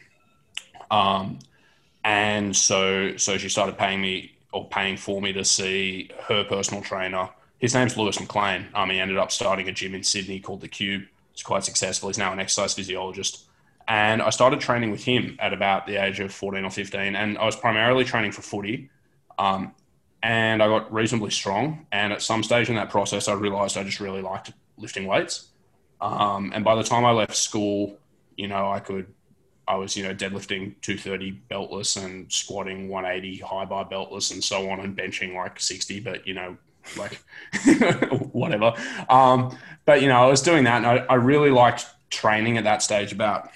Um, 0.91 1.39
and 2.05 2.57
so 2.57 3.17
so 3.17 3.39
she 3.39 3.49
started 3.49 3.79
paying 3.79 4.01
me 4.01 4.33
or 4.53 4.69
paying 4.69 4.97
for 4.97 5.21
me 5.21 5.33
to 5.33 5.45
see 5.45 6.11
her 6.29 6.45
personal 6.45 6.83
trainer. 6.83 7.29
His 7.59 7.75
name's 7.75 7.97
Lewis 7.97 8.21
McLean. 8.21 8.67
Um, 8.75 8.91
he 8.91 9.01
ended 9.01 9.17
up 9.17 9.33
starting 9.33 9.69
a 9.69 9.73
gym 9.73 9.95
in 9.95 10.03
Sydney 10.03 10.39
called 10.39 10.61
the 10.61 10.69
Cube. 10.69 11.05
It's 11.33 11.43
quite 11.43 11.65
successful. 11.65 12.09
He's 12.09 12.19
now 12.19 12.33
an 12.33 12.39
exercise 12.39 12.75
physiologist. 12.75 13.47
And 13.89 14.23
I 14.23 14.31
started 14.31 14.61
training 14.61 14.93
with 14.93 15.03
him 15.03 15.37
at 15.41 15.53
about 15.53 15.87
the 15.87 15.97
age 15.97 16.21
of 16.21 16.33
14 16.33 16.65
or 16.65 16.71
15. 16.71 17.17
And 17.17 17.37
I 17.37 17.45
was 17.45 17.57
primarily 17.57 18.05
training 18.05 18.33
for 18.33 18.43
footy. 18.43 18.91
Um, 19.39 19.75
and 20.23 20.63
I 20.63 20.69
got 20.69 20.93
reasonably 20.93 21.31
strong. 21.31 21.87
And 21.91 22.13
at 22.13 22.23
some 22.23 22.43
stage 22.43 22.69
in 22.69 22.77
that 22.77 22.91
process, 22.91 23.29
I 23.29 23.33
realized 23.35 23.77
I 23.77 23.83
just 23.83 24.01
really 24.01 24.23
liked 24.23 24.53
lifting 24.77 25.07
weights. 25.07 25.49
Um, 26.01 26.53
and 26.55 26.65
by 26.65 26.75
the 26.75 26.83
time 26.83 27.05
I 27.05 27.13
left 27.13 27.37
school, 27.37 27.97
you 28.37 28.49
know, 28.49 28.71
I 28.71 28.81
could, 28.81 29.07
I 29.67 29.77
was, 29.77 29.97
you 29.97 30.03
know, 30.03 30.15
deadlifting 30.15 30.75
230 30.83 31.41
beltless 31.51 32.03
and 32.03 32.31
squatting 32.31 32.89
180 32.89 33.39
high 33.39 33.65
bar 33.65 33.89
beltless 33.89 34.33
and 34.33 34.43
so 34.43 34.69
on 34.71 34.81
and 34.81 34.97
benching 34.97 35.35
like 35.35 35.59
60, 35.59 36.01
but, 36.01 36.27
you 36.27 36.35
know, 36.35 36.57
like 36.99 37.23
whatever. 38.33 38.75
Um, 39.09 39.57
but, 39.87 40.03
you 40.03 40.09
know, 40.09 40.23
I 40.23 40.27
was 40.27 40.43
doing 40.43 40.65
that 40.65 40.79
and 40.79 40.87
I, 40.87 40.97
I 41.09 41.15
really 41.15 41.51
liked 41.51 41.87
training 42.11 42.59
at 42.59 42.65
that 42.65 42.83
stage 42.83 43.13
about, 43.13 43.51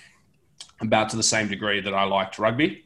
about 0.80 1.10
to 1.10 1.16
the 1.16 1.22
same 1.22 1.48
degree 1.48 1.80
that 1.80 1.92
I 1.92 2.04
liked 2.04 2.38
rugby. 2.38 2.84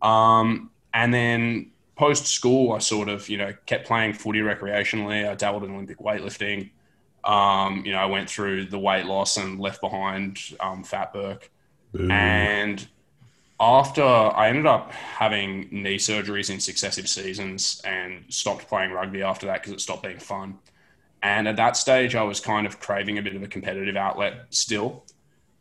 Um, 0.00 0.70
and 0.94 1.12
then 1.12 1.72
post 1.96 2.26
school, 2.26 2.72
I 2.72 2.78
sort 2.78 3.08
of, 3.08 3.28
you 3.28 3.38
know, 3.38 3.52
kept 3.66 3.86
playing 3.86 4.14
footy 4.14 4.40
recreationally. 4.40 5.28
I 5.28 5.34
dabbled 5.34 5.64
in 5.64 5.72
Olympic 5.72 5.98
weightlifting. 5.98 6.70
Um, 7.24 7.84
you 7.84 7.92
know, 7.92 7.98
I 7.98 8.06
went 8.06 8.28
through 8.28 8.66
the 8.66 8.78
weight 8.78 9.06
loss 9.06 9.36
and 9.36 9.60
left 9.60 9.80
behind 9.80 10.38
um, 10.60 10.82
Fat 10.84 11.12
Burke. 11.12 11.50
And 12.10 12.86
after 13.60 14.02
I 14.02 14.48
ended 14.48 14.66
up 14.66 14.90
having 14.92 15.68
knee 15.70 15.98
surgeries 15.98 16.50
in 16.50 16.58
successive 16.58 17.08
seasons 17.08 17.80
and 17.84 18.24
stopped 18.28 18.66
playing 18.66 18.90
rugby 18.90 19.22
after 19.22 19.46
that 19.46 19.60
because 19.60 19.72
it 19.72 19.80
stopped 19.80 20.02
being 20.02 20.18
fun. 20.18 20.58
And 21.22 21.46
at 21.46 21.56
that 21.56 21.76
stage, 21.76 22.16
I 22.16 22.24
was 22.24 22.40
kind 22.40 22.66
of 22.66 22.80
craving 22.80 23.18
a 23.18 23.22
bit 23.22 23.36
of 23.36 23.42
a 23.42 23.46
competitive 23.46 23.96
outlet 23.96 24.46
still 24.50 25.04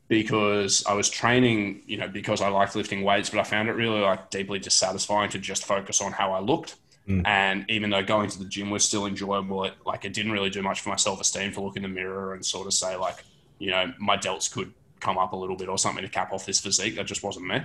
because 0.08 0.84
I 0.88 0.94
was 0.94 1.10
training, 1.10 1.84
you 1.86 1.98
know, 1.98 2.08
because 2.08 2.41
I 2.41 2.50
liked 2.50 2.75
lifting 2.75 3.03
weights, 3.03 3.30
but 3.30 3.39
I 3.39 3.44
found 3.44 3.70
it 3.70 3.74
really 3.74 4.01
like 4.01 4.30
deeply 4.30 4.58
dissatisfying 4.58 5.30
to 5.30 5.39
just 5.39 5.63
focus 5.63 6.01
on 6.01 6.12
how 6.12 6.34
I 6.34 6.39
looked. 6.39 6.75
Mm. 7.12 7.27
And 7.27 7.65
even 7.70 7.89
though 7.89 8.03
going 8.03 8.30
to 8.30 8.39
the 8.39 8.46
gym 8.46 8.70
was 8.70 8.84
still 8.84 9.06
enjoyable, 9.06 9.63
it 9.63 9.74
like 9.86 10.06
it 10.06 10.13
didn't 10.13 10.32
really 10.32 10.50
do 10.50 10.62
much 10.62 10.82
for 10.82 10.89
my 10.89 10.96
self 10.96 11.20
esteem 11.20 11.51
to 11.53 11.62
look 11.62 11.75
in 11.75 11.84
the 11.84 11.89
mirror 11.89 12.34
and 12.34 12.46
sort 12.46 12.68
of 12.68 12.74
say 12.74 12.96
like, 12.96 13.24
you 13.60 13.72
know, 13.72 13.94
my 14.00 14.18
delts 14.18 14.51
could 14.51 14.74
come 15.00 15.18
up 15.18 15.34
a 15.34 15.36
little 15.36 15.56
bit 15.56 15.68
or 15.68 15.77
something 15.77 16.03
to 16.03 16.10
cap 16.10 16.32
off 16.32 16.46
this 16.46 16.60
physique. 16.60 16.96
That 16.96 17.06
just 17.06 17.24
wasn't 17.24 17.48
me. 17.48 17.62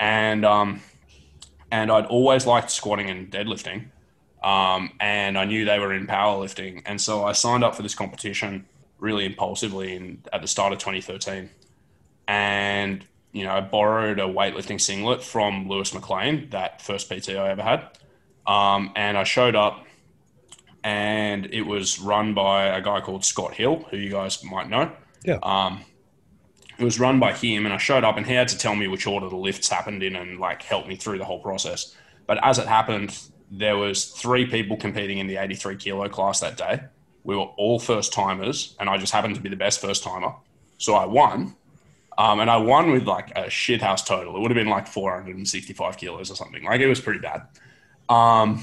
And 0.00 0.44
um, 0.44 0.80
and 1.70 1.90
I'd 1.90 2.06
always 2.06 2.46
liked 2.46 2.70
squatting 2.70 3.10
and 3.10 3.30
deadlifting. 3.30 3.86
Um, 4.42 4.92
and 5.00 5.36
I 5.36 5.44
knew 5.44 5.64
they 5.64 5.78
were 5.78 5.92
in 5.92 6.06
powerlifting, 6.06 6.82
and 6.86 7.00
so 7.00 7.24
I 7.24 7.32
signed 7.32 7.64
up 7.64 7.74
for 7.74 7.82
this 7.82 7.94
competition 7.94 8.66
really 8.98 9.26
impulsively 9.26 9.94
in, 9.94 10.22
at 10.32 10.42
the 10.42 10.48
start 10.48 10.72
of 10.72 10.78
2013. 10.78 11.50
And, 12.28 13.04
you 13.32 13.44
know, 13.44 13.52
I 13.52 13.60
borrowed 13.60 14.18
a 14.18 14.24
weightlifting 14.24 14.80
singlet 14.80 15.22
from 15.22 15.68
Lewis 15.68 15.92
McLean, 15.94 16.50
that 16.50 16.82
first 16.82 17.10
PT 17.10 17.30
I 17.30 17.50
ever 17.50 17.62
had. 17.62 17.88
Um, 18.46 18.92
and 18.96 19.18
I 19.18 19.24
showed 19.24 19.56
up 19.56 19.84
and 20.84 21.46
it 21.46 21.62
was 21.62 21.98
run 21.98 22.34
by 22.34 22.66
a 22.66 22.80
guy 22.80 23.00
called 23.00 23.24
Scott 23.24 23.54
Hill, 23.54 23.86
who 23.90 23.96
you 23.96 24.10
guys 24.10 24.42
might 24.44 24.68
know. 24.68 24.92
Yeah. 25.24 25.38
Um, 25.42 25.84
it 26.78 26.84
was 26.84 27.00
run 27.00 27.18
by 27.18 27.32
him 27.32 27.64
and 27.64 27.74
I 27.74 27.78
showed 27.78 28.04
up 28.04 28.16
and 28.16 28.26
he 28.26 28.34
had 28.34 28.48
to 28.48 28.58
tell 28.58 28.76
me 28.76 28.86
which 28.86 29.06
order 29.06 29.28
the 29.28 29.36
lifts 29.36 29.68
happened 29.68 30.02
in 30.02 30.14
and 30.14 30.38
like 30.38 30.62
help 30.62 30.86
me 30.86 30.96
through 30.96 31.18
the 31.18 31.24
whole 31.24 31.40
process. 31.40 31.96
But 32.26 32.38
as 32.44 32.58
it 32.58 32.66
happened, 32.66 33.18
there 33.50 33.76
was 33.76 34.06
three 34.06 34.46
people 34.46 34.76
competing 34.76 35.18
in 35.18 35.26
the 35.26 35.36
83 35.36 35.76
kilo 35.76 36.08
class 36.08 36.40
that 36.40 36.56
day 36.56 36.80
we 37.26 37.34
were 37.34 37.42
all 37.42 37.80
first 37.80 38.12
timers, 38.12 38.76
and 38.78 38.88
I 38.88 38.96
just 38.98 39.12
happened 39.12 39.34
to 39.34 39.40
be 39.40 39.48
the 39.48 39.56
best 39.56 39.80
first 39.80 40.04
timer. 40.04 40.32
So 40.78 40.94
I 40.94 41.06
won. 41.06 41.56
Um, 42.16 42.40
and 42.40 42.48
I 42.48 42.56
won 42.56 42.92
with 42.92 43.02
like 43.02 43.36
a 43.36 43.50
shit 43.50 43.82
house 43.82 44.02
total. 44.02 44.36
It 44.36 44.40
would 44.40 44.50
have 44.50 44.56
been 44.56 44.68
like 44.68 44.86
465 44.86 45.98
kilos 45.98 46.30
or 46.30 46.36
something. 46.36 46.64
Like 46.64 46.80
it 46.80 46.86
was 46.86 47.00
pretty 47.00 47.18
bad. 47.18 47.42
Um, 48.08 48.62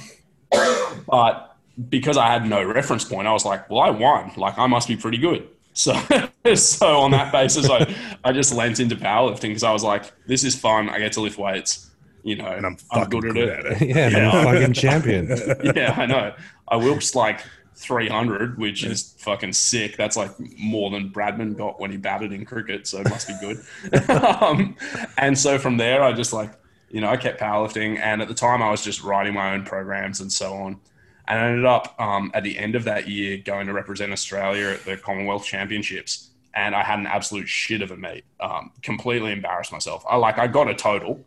but 1.07 1.55
because 1.89 2.17
I 2.17 2.27
had 2.27 2.47
no 2.47 2.63
reference 2.63 3.03
point, 3.03 3.27
I 3.27 3.33
was 3.33 3.45
like, 3.45 3.69
well, 3.69 3.81
I 3.81 3.89
won. 3.89 4.31
Like 4.37 4.57
I 4.57 4.67
must 4.67 4.87
be 4.87 4.95
pretty 4.95 5.17
good. 5.17 5.47
So, 5.73 5.93
so 6.55 6.99
on 6.99 7.11
that 7.11 7.31
basis, 7.31 7.69
I, 7.69 7.93
I 8.23 8.31
just 8.31 8.53
lent 8.53 8.79
into 8.79 8.95
powerlifting 8.95 9.49
because 9.49 9.63
I 9.63 9.71
was 9.71 9.83
like, 9.83 10.11
this 10.27 10.43
is 10.43 10.55
fun. 10.55 10.89
I 10.89 10.99
get 10.99 11.13
to 11.13 11.21
lift 11.21 11.37
weights, 11.37 11.89
you 12.23 12.35
know, 12.35 12.47
and 12.47 12.65
I'm, 12.65 12.77
I'm 12.91 13.09
good, 13.09 13.23
good, 13.23 13.49
at 13.49 13.65
it. 13.65 13.81
it. 13.81 13.87
yeah, 13.95 14.09
yeah. 14.09 14.31
I'm 14.31 14.47
a 14.47 14.51
fucking 14.51 14.73
champion. 14.73 15.35
yeah, 15.75 15.95
I 15.97 16.05
know. 16.05 16.33
I 16.67 16.77
whipped 16.77 17.15
like 17.15 17.41
300, 17.75 18.57
which 18.57 18.83
is 18.83 19.15
fucking 19.19 19.53
sick. 19.53 19.97
That's 19.97 20.15
like 20.15 20.31
more 20.57 20.91
than 20.91 21.09
Bradman 21.09 21.57
got 21.57 21.79
when 21.79 21.91
he 21.91 21.97
batted 21.97 22.31
in 22.31 22.45
cricket, 22.45 22.87
so 22.87 22.99
it 23.01 23.09
must 23.09 23.27
be 23.27 23.35
good. 23.41 24.09
um, 24.09 24.75
and 25.17 25.37
so 25.37 25.57
from 25.57 25.77
there, 25.77 26.03
I 26.03 26.13
just 26.13 26.33
like, 26.33 26.51
you 26.93 27.01
know, 27.01 27.09
I 27.09 27.17
kept 27.17 27.41
powerlifting. 27.41 27.97
And 27.97 28.21
at 28.21 28.27
the 28.27 28.35
time, 28.35 28.61
I 28.61 28.69
was 28.69 28.83
just 28.83 29.03
writing 29.03 29.33
my 29.33 29.55
own 29.55 29.65
programs 29.65 30.21
and 30.21 30.31
so 30.31 30.53
on. 30.53 30.79
And 31.27 31.39
I 31.39 31.47
ended 31.47 31.65
up 31.65 31.99
um, 31.99 32.31
at 32.35 32.43
the 32.43 32.57
end 32.57 32.75
of 32.75 32.83
that 32.83 33.09
year 33.09 33.37
going 33.37 33.65
to 33.65 33.73
represent 33.73 34.11
Australia 34.11 34.69
at 34.69 34.85
the 34.85 34.95
Commonwealth 34.95 35.43
Championships. 35.43 36.29
And 36.53 36.75
I 36.75 36.83
had 36.83 36.99
an 36.99 37.07
absolute 37.07 37.49
shit 37.49 37.81
of 37.81 37.89
a 37.89 37.97
meet. 37.97 38.25
Um, 38.39 38.71
completely 38.83 39.31
embarrassed 39.31 39.71
myself. 39.71 40.05
I 40.07 40.17
like 40.17 40.37
I 40.37 40.45
got 40.45 40.69
a 40.69 40.75
total, 40.75 41.19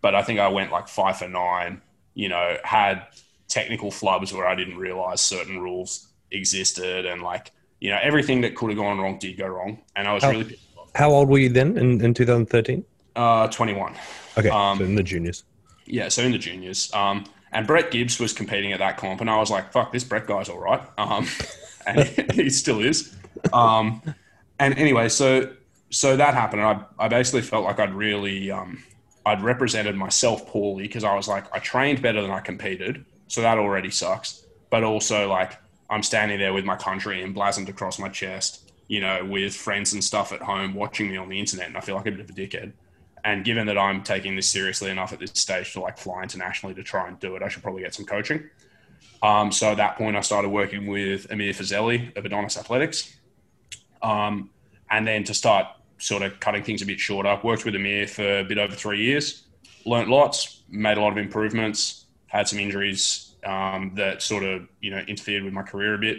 but 0.00 0.16
I 0.16 0.24
think 0.24 0.40
I 0.40 0.48
went 0.48 0.72
like 0.72 0.88
five 0.88 1.18
for 1.18 1.28
nine. 1.28 1.80
You 2.14 2.28
know, 2.28 2.56
had 2.64 3.06
technical 3.46 3.92
flubs 3.92 4.32
where 4.32 4.48
I 4.48 4.56
didn't 4.56 4.76
realize 4.76 5.20
certain 5.20 5.60
rules 5.60 6.08
existed 6.32 7.06
and 7.06 7.22
like, 7.22 7.52
you 7.78 7.90
know, 7.90 7.98
everything 8.02 8.40
that 8.40 8.56
could 8.56 8.70
have 8.70 8.78
gone 8.78 8.98
wrong 8.98 9.18
did 9.20 9.38
go 9.38 9.46
wrong. 9.46 9.82
And 9.94 10.08
I 10.08 10.14
was 10.14 10.24
how, 10.24 10.30
really 10.30 10.58
How 10.96 11.12
old 11.12 11.28
were 11.28 11.38
you 11.38 11.48
then 11.48 11.78
in, 11.78 12.04
in 12.04 12.12
2013? 12.12 12.84
Uh, 13.14 13.48
21. 13.48 13.94
Okay. 14.38 14.48
Um, 14.48 14.78
so 14.78 14.84
in 14.84 14.94
the 14.94 15.02
juniors. 15.02 15.44
Yeah. 15.86 16.08
So 16.08 16.22
in 16.22 16.32
the 16.32 16.38
juniors. 16.38 16.92
Um, 16.94 17.24
and 17.52 17.66
Brett 17.66 17.90
Gibbs 17.90 18.18
was 18.18 18.32
competing 18.32 18.72
at 18.72 18.78
that 18.78 18.96
comp 18.96 19.20
and 19.20 19.28
I 19.28 19.38
was 19.38 19.50
like, 19.50 19.72
fuck, 19.72 19.92
this 19.92 20.04
Brett 20.04 20.26
guy's 20.26 20.48
all 20.48 20.58
right. 20.58 20.82
Um, 20.96 21.26
and 21.86 22.06
he 22.32 22.48
still 22.50 22.80
is. 22.80 23.14
Um, 23.52 24.02
and 24.58 24.76
anyway, 24.78 25.08
so, 25.08 25.52
so 25.90 26.16
that 26.16 26.34
happened. 26.34 26.62
And 26.62 26.84
I, 26.98 27.04
I 27.04 27.08
basically 27.08 27.42
felt 27.42 27.64
like 27.64 27.78
I'd 27.78 27.94
really, 27.94 28.50
um, 28.50 28.82
I'd 29.26 29.42
represented 29.42 29.96
myself 29.96 30.46
poorly 30.46 30.84
because 30.84 31.04
I 31.04 31.14
was 31.14 31.28
like, 31.28 31.44
I 31.54 31.58
trained 31.58 32.00
better 32.00 32.22
than 32.22 32.30
I 32.30 32.40
competed 32.40 33.04
so 33.32 33.40
that 33.40 33.56
already 33.56 33.90
sucks. 33.90 34.44
But 34.68 34.84
also, 34.84 35.26
like, 35.26 35.58
I'm 35.88 36.02
standing 36.02 36.38
there 36.38 36.52
with 36.52 36.66
my 36.66 36.76
country 36.76 37.22
emblazoned 37.22 37.68
across 37.70 37.98
my 37.98 38.10
chest, 38.10 38.72
you 38.88 39.00
know, 39.00 39.24
with 39.24 39.54
friends 39.54 39.94
and 39.94 40.04
stuff 40.04 40.32
at 40.32 40.42
home 40.42 40.74
watching 40.74 41.10
me 41.10 41.16
on 41.16 41.30
the 41.30 41.40
internet, 41.40 41.68
and 41.68 41.76
I 41.76 41.80
feel 41.80 41.94
like 41.94 42.06
a 42.06 42.10
bit 42.10 42.20
of 42.20 42.28
a 42.28 42.32
dickhead. 42.32 42.72
And 43.24 43.44
given 43.44 43.66
that 43.66 43.78
I'm 43.78 44.02
taking 44.02 44.34
this 44.34 44.50
seriously 44.50 44.90
enough 44.90 45.12
at 45.12 45.20
this 45.20 45.30
stage 45.34 45.72
to 45.74 45.80
like 45.80 45.96
fly 45.96 46.22
internationally 46.22 46.74
to 46.74 46.82
try 46.82 47.06
and 47.06 47.18
do 47.20 47.36
it, 47.36 47.42
I 47.42 47.48
should 47.48 47.62
probably 47.62 47.82
get 47.82 47.94
some 47.94 48.04
coaching. 48.04 48.48
Um, 49.22 49.52
so 49.52 49.70
at 49.70 49.76
that 49.76 49.96
point, 49.96 50.16
I 50.16 50.20
started 50.20 50.48
working 50.48 50.86
with 50.86 51.30
Amir 51.30 51.52
Fazeli 51.52 52.16
of 52.16 52.24
Adonis 52.24 52.56
Athletics. 52.56 53.16
Um, 54.02 54.50
and 54.90 55.06
then 55.06 55.22
to 55.24 55.34
start 55.34 55.68
sort 55.98 56.22
of 56.22 56.40
cutting 56.40 56.64
things 56.64 56.82
a 56.82 56.86
bit 56.86 56.98
shorter, 56.98 57.38
worked 57.44 57.64
with 57.64 57.76
Amir 57.76 58.08
for 58.08 58.40
a 58.40 58.44
bit 58.44 58.58
over 58.58 58.74
three 58.74 59.00
years, 59.00 59.44
learnt 59.86 60.08
lots, 60.08 60.62
made 60.68 60.98
a 60.98 61.00
lot 61.00 61.12
of 61.12 61.18
improvements, 61.18 62.06
had 62.26 62.48
some 62.48 62.58
injuries 62.58 63.36
um, 63.44 63.92
that 63.94 64.22
sort 64.22 64.44
of 64.44 64.68
you 64.80 64.90
know 64.90 64.98
interfered 65.06 65.44
with 65.44 65.52
my 65.52 65.62
career 65.62 65.94
a 65.94 65.98
bit. 65.98 66.18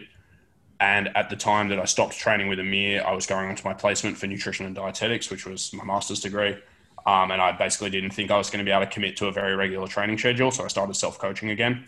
And 0.79 1.15
at 1.15 1.29
the 1.29 1.35
time 1.35 1.69
that 1.69 1.79
I 1.79 1.85
stopped 1.85 2.17
training 2.17 2.47
with 2.47 2.59
Amir, 2.59 3.03
I 3.05 3.13
was 3.13 3.25
going 3.25 3.47
on 3.47 3.55
to 3.55 3.65
my 3.65 3.73
placement 3.73 4.17
for 4.17 4.27
nutrition 4.27 4.65
and 4.65 4.75
dietetics, 4.75 5.29
which 5.29 5.45
was 5.45 5.71
my 5.73 5.83
master's 5.83 6.19
degree. 6.19 6.57
Um, 7.05 7.31
and 7.31 7.41
I 7.41 7.51
basically 7.51 7.89
didn't 7.89 8.11
think 8.11 8.31
I 8.31 8.37
was 8.37 8.49
going 8.49 8.63
to 8.63 8.69
be 8.69 8.71
able 8.71 8.85
to 8.85 8.91
commit 8.91 9.17
to 9.17 9.27
a 9.27 9.31
very 9.31 9.55
regular 9.55 9.87
training 9.87 10.17
schedule. 10.17 10.51
So 10.51 10.63
I 10.63 10.67
started 10.67 10.95
self 10.95 11.19
coaching 11.19 11.49
again. 11.49 11.87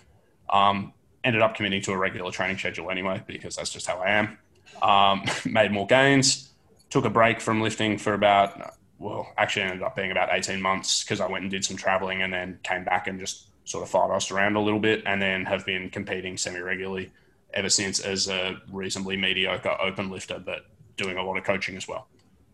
Um, 0.49 0.93
ended 1.23 1.41
up 1.41 1.55
committing 1.55 1.81
to 1.81 1.91
a 1.91 1.97
regular 1.97 2.31
training 2.31 2.57
schedule 2.57 2.91
anyway, 2.91 3.23
because 3.25 3.55
that's 3.55 3.71
just 3.71 3.87
how 3.87 3.97
I 3.97 4.11
am. 4.11 4.37
Um, 4.81 5.25
made 5.45 5.71
more 5.71 5.87
gains, 5.87 6.51
took 6.89 7.05
a 7.05 7.09
break 7.09 7.41
from 7.41 7.61
lifting 7.61 7.97
for 7.97 8.13
about, 8.13 8.75
well, 8.99 9.31
actually 9.37 9.63
ended 9.63 9.83
up 9.83 9.95
being 9.95 10.11
about 10.11 10.29
18 10.31 10.61
months 10.61 11.03
because 11.03 11.19
I 11.19 11.27
went 11.27 11.43
and 11.43 11.51
did 11.51 11.65
some 11.65 11.77
traveling 11.77 12.21
and 12.21 12.31
then 12.31 12.59
came 12.63 12.83
back 12.83 13.07
and 13.07 13.19
just 13.19 13.47
sort 13.63 13.87
of 13.87 14.11
us 14.11 14.29
around 14.29 14.55
a 14.55 14.61
little 14.61 14.79
bit, 14.79 15.01
and 15.05 15.21
then 15.21 15.45
have 15.45 15.65
been 15.65 15.89
competing 15.89 16.37
semi 16.37 16.59
regularly 16.59 17.11
ever 17.53 17.69
since 17.69 17.99
as 17.99 18.27
a 18.27 18.61
reasonably 18.71 19.17
mediocre 19.17 19.75
open 19.81 20.11
lifter, 20.11 20.37
but 20.37 20.67
doing 20.97 21.17
a 21.17 21.23
lot 21.23 21.37
of 21.37 21.43
coaching 21.43 21.75
as 21.75 21.87
well. 21.87 22.07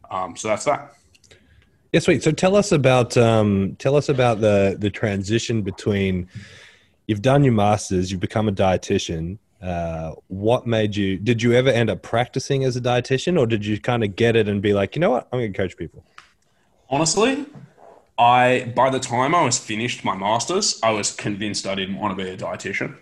Um, 0.10 0.38
so 0.38 0.48
that's 0.48 0.66
that. 0.66 0.94
Yeah, 1.92 2.00
sweet. 2.00 2.24
So 2.24 2.32
tell 2.32 2.56
us 2.56 2.72
about 2.72 3.18
um, 3.18 3.76
tell 3.78 3.96
us 3.96 4.08
about 4.08 4.40
the 4.40 4.78
the 4.80 4.90
transition 4.90 5.62
between 5.62 6.30
you've 7.08 7.22
done 7.22 7.44
your 7.44 7.54
masters, 7.54 8.12
you've 8.12 8.22
become 8.22 8.48
a 8.48 8.52
dietitian. 8.52 9.38
Uh, 9.62 10.14
what 10.28 10.66
made 10.66 10.96
you? 10.96 11.18
Did 11.18 11.44
you 11.44 11.54
ever 11.54 11.70
end 11.70 11.90
up 11.90 12.02
practicing 12.02 12.64
as 12.64 12.78
a 12.78 12.82
dietitian, 12.82 13.38
or 13.38 13.46
did 13.46 13.66
you 13.66 13.80
kind 13.80 14.04
of 14.04 14.16
get 14.16 14.36
it 14.38 14.48
and 14.48 14.62
be 14.62 14.74
like, 14.74 14.96
you 14.96 15.02
know 15.02 15.12
what, 15.12 15.28
I'm 15.32 15.40
going 15.40 15.52
to 15.52 15.58
coach 15.58 15.76
people? 15.76 16.06
Honestly, 16.90 17.46
I 18.18 18.72
by 18.74 18.90
the 18.90 19.00
time 19.00 19.36
I 19.36 19.44
was 19.44 19.60
finished 19.60 20.06
my 20.06 20.16
masters, 20.16 20.80
I 20.82 20.92
was 20.92 21.12
convinced 21.12 21.68
I 21.68 21.76
didn't 21.76 21.98
want 21.98 22.18
to 22.18 22.24
be 22.24 22.30
a 22.30 22.38
dietitian. 22.38 22.96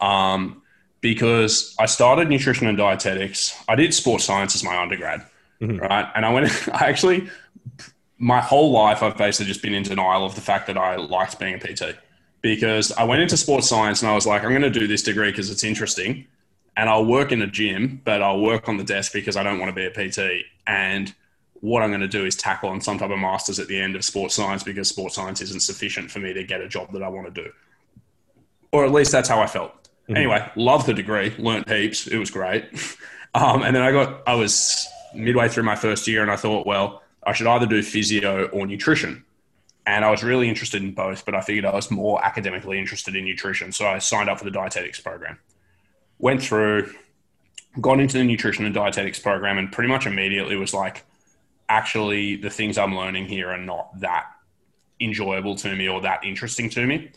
Um, 0.00 0.62
because 1.02 1.74
I 1.78 1.86
started 1.86 2.28
nutrition 2.28 2.66
and 2.66 2.76
dietetics. 2.76 3.54
I 3.68 3.74
did 3.74 3.92
sports 3.92 4.24
science 4.24 4.54
as 4.54 4.64
my 4.64 4.80
undergrad, 4.80 5.26
mm-hmm. 5.60 5.76
right? 5.78 6.10
And 6.14 6.24
I 6.24 6.32
went. 6.32 6.68
I 6.72 6.88
actually 6.88 7.28
my 8.20 8.40
whole 8.40 8.70
life, 8.70 9.02
I've 9.02 9.16
basically 9.16 9.46
just 9.46 9.62
been 9.62 9.74
in 9.74 9.82
denial 9.82 10.24
of 10.24 10.34
the 10.34 10.42
fact 10.42 10.66
that 10.66 10.76
I 10.76 10.96
liked 10.96 11.38
being 11.40 11.54
a 11.54 11.58
PT 11.58 11.96
because 12.42 12.92
I 12.92 13.04
went 13.04 13.22
into 13.22 13.36
sports 13.36 13.68
science 13.68 14.02
and 14.02 14.10
I 14.10 14.14
was 14.14 14.26
like, 14.26 14.44
I'm 14.44 14.50
going 14.50 14.62
to 14.62 14.70
do 14.70 14.86
this 14.86 15.02
degree 15.02 15.30
because 15.30 15.50
it's 15.50 15.64
interesting 15.64 16.26
and 16.76 16.88
I'll 16.88 17.04
work 17.04 17.32
in 17.32 17.40
a 17.40 17.46
gym, 17.46 18.02
but 18.04 18.20
I'll 18.22 18.40
work 18.40 18.68
on 18.68 18.76
the 18.76 18.84
desk 18.84 19.12
because 19.12 19.36
I 19.36 19.42
don't 19.42 19.58
want 19.58 19.74
to 19.74 19.74
be 19.74 19.86
a 19.86 19.90
PT. 19.90 20.44
And 20.66 21.12
what 21.54 21.82
I'm 21.82 21.90
going 21.90 22.02
to 22.02 22.08
do 22.08 22.26
is 22.26 22.36
tackle 22.36 22.68
on 22.68 22.82
some 22.82 22.98
type 22.98 23.10
of 23.10 23.18
master's 23.18 23.58
at 23.58 23.68
the 23.68 23.80
end 23.80 23.96
of 23.96 24.04
sports 24.04 24.34
science 24.34 24.62
because 24.62 24.88
sports 24.88 25.14
science 25.14 25.40
isn't 25.40 25.60
sufficient 25.60 26.10
for 26.10 26.18
me 26.18 26.34
to 26.34 26.44
get 26.44 26.60
a 26.60 26.68
job 26.68 26.92
that 26.92 27.02
I 27.02 27.08
want 27.08 27.34
to 27.34 27.42
do. 27.42 27.50
Or 28.70 28.84
at 28.84 28.92
least 28.92 29.12
that's 29.12 29.30
how 29.30 29.40
I 29.40 29.46
felt. 29.46 29.72
Mm-hmm. 29.72 30.16
Anyway, 30.16 30.50
loved 30.56 30.86
the 30.86 30.94
degree, 30.94 31.34
learned 31.38 31.68
heaps. 31.68 32.06
It 32.06 32.18
was 32.18 32.30
great. 32.30 32.66
Um, 33.32 33.62
and 33.62 33.76
then 33.76 33.84
I 33.84 33.92
got, 33.92 34.24
I 34.26 34.34
was 34.34 34.88
midway 35.14 35.48
through 35.48 35.62
my 35.62 35.76
first 35.76 36.08
year 36.08 36.20
and 36.20 36.32
I 36.32 36.34
thought, 36.34 36.66
well, 36.66 37.00
I 37.30 37.32
should 37.32 37.46
either 37.46 37.66
do 37.66 37.80
physio 37.80 38.46
or 38.48 38.66
nutrition. 38.66 39.24
And 39.86 40.04
I 40.04 40.10
was 40.10 40.24
really 40.24 40.48
interested 40.48 40.82
in 40.82 40.92
both, 40.92 41.24
but 41.24 41.36
I 41.36 41.40
figured 41.40 41.64
I 41.64 41.72
was 41.72 41.88
more 41.88 42.22
academically 42.24 42.76
interested 42.76 43.14
in 43.14 43.24
nutrition. 43.24 43.70
So 43.70 43.86
I 43.86 43.98
signed 43.98 44.28
up 44.28 44.38
for 44.38 44.44
the 44.44 44.50
dietetics 44.50 44.98
program. 44.98 45.38
Went 46.18 46.42
through, 46.42 46.92
got 47.80 48.00
into 48.00 48.18
the 48.18 48.24
nutrition 48.24 48.64
and 48.64 48.74
dietetics 48.74 49.20
program, 49.20 49.58
and 49.58 49.70
pretty 49.70 49.88
much 49.88 50.06
immediately 50.06 50.56
was 50.56 50.74
like, 50.74 51.04
actually, 51.68 52.34
the 52.34 52.50
things 52.50 52.76
I'm 52.76 52.96
learning 52.96 53.26
here 53.26 53.48
are 53.48 53.58
not 53.58 54.00
that 54.00 54.26
enjoyable 55.00 55.54
to 55.54 55.76
me 55.76 55.88
or 55.88 56.00
that 56.00 56.24
interesting 56.24 56.68
to 56.70 56.84
me. 56.84 57.12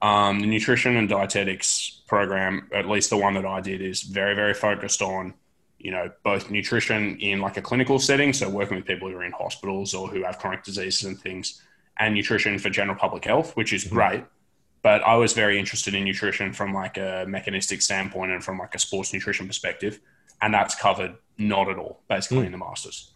Um, 0.00 0.38
the 0.38 0.46
nutrition 0.46 0.96
and 0.96 1.08
dietetics 1.08 2.00
program, 2.06 2.68
at 2.72 2.88
least 2.88 3.10
the 3.10 3.16
one 3.16 3.34
that 3.34 3.44
I 3.44 3.60
did, 3.60 3.82
is 3.82 4.02
very, 4.02 4.36
very 4.36 4.54
focused 4.54 5.02
on 5.02 5.34
you 5.78 5.90
know, 5.90 6.10
both 6.24 6.50
nutrition 6.50 7.16
in 7.18 7.40
like 7.40 7.56
a 7.56 7.62
clinical 7.62 7.98
setting, 7.98 8.32
so 8.32 8.48
working 8.48 8.76
with 8.76 8.86
people 8.86 9.08
who 9.08 9.16
are 9.16 9.24
in 9.24 9.32
hospitals 9.32 9.94
or 9.94 10.08
who 10.08 10.24
have 10.24 10.38
chronic 10.38 10.64
diseases 10.64 11.04
and 11.04 11.20
things, 11.20 11.62
and 11.98 12.14
nutrition 12.14 12.58
for 12.58 12.70
general 12.70 12.96
public 12.96 13.24
health, 13.24 13.56
which 13.56 13.72
is 13.72 13.84
mm-hmm. 13.84 13.94
great. 13.94 14.24
But 14.82 15.02
I 15.02 15.16
was 15.16 15.32
very 15.32 15.58
interested 15.58 15.94
in 15.94 16.04
nutrition 16.04 16.52
from 16.52 16.72
like 16.72 16.96
a 16.98 17.24
mechanistic 17.28 17.82
standpoint 17.82 18.32
and 18.32 18.42
from 18.42 18.58
like 18.58 18.74
a 18.74 18.78
sports 18.78 19.12
nutrition 19.12 19.46
perspective, 19.46 20.00
and 20.40 20.52
that's 20.52 20.74
covered 20.74 21.16
not 21.36 21.68
at 21.68 21.78
all, 21.78 22.00
basically 22.08 22.42
mm. 22.42 22.46
in 22.46 22.52
the 22.52 22.58
masters. 22.58 23.12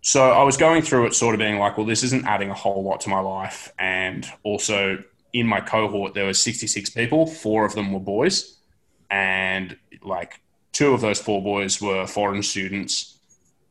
So 0.00 0.30
I 0.30 0.42
was 0.44 0.56
going 0.56 0.82
through 0.82 1.06
it, 1.06 1.14
sort 1.14 1.34
of 1.34 1.38
being 1.38 1.58
like, 1.58 1.76
well, 1.76 1.86
this 1.86 2.02
isn't 2.04 2.26
adding 2.26 2.50
a 2.50 2.54
whole 2.54 2.82
lot 2.82 3.00
to 3.02 3.08
my 3.08 3.20
life, 3.20 3.72
and 3.78 4.26
also 4.42 5.02
in 5.32 5.46
my 5.46 5.60
cohort 5.60 6.14
there 6.14 6.24
were 6.24 6.34
66 6.34 6.90
people, 6.90 7.26
four 7.26 7.64
of 7.64 7.74
them 7.74 7.92
were 7.92 8.00
boys, 8.00 8.56
and 9.10 9.76
like 10.02 10.40
two 10.78 10.94
of 10.94 11.00
those 11.00 11.20
four 11.20 11.42
boys 11.42 11.82
were 11.82 12.06
foreign 12.06 12.40
students. 12.40 13.18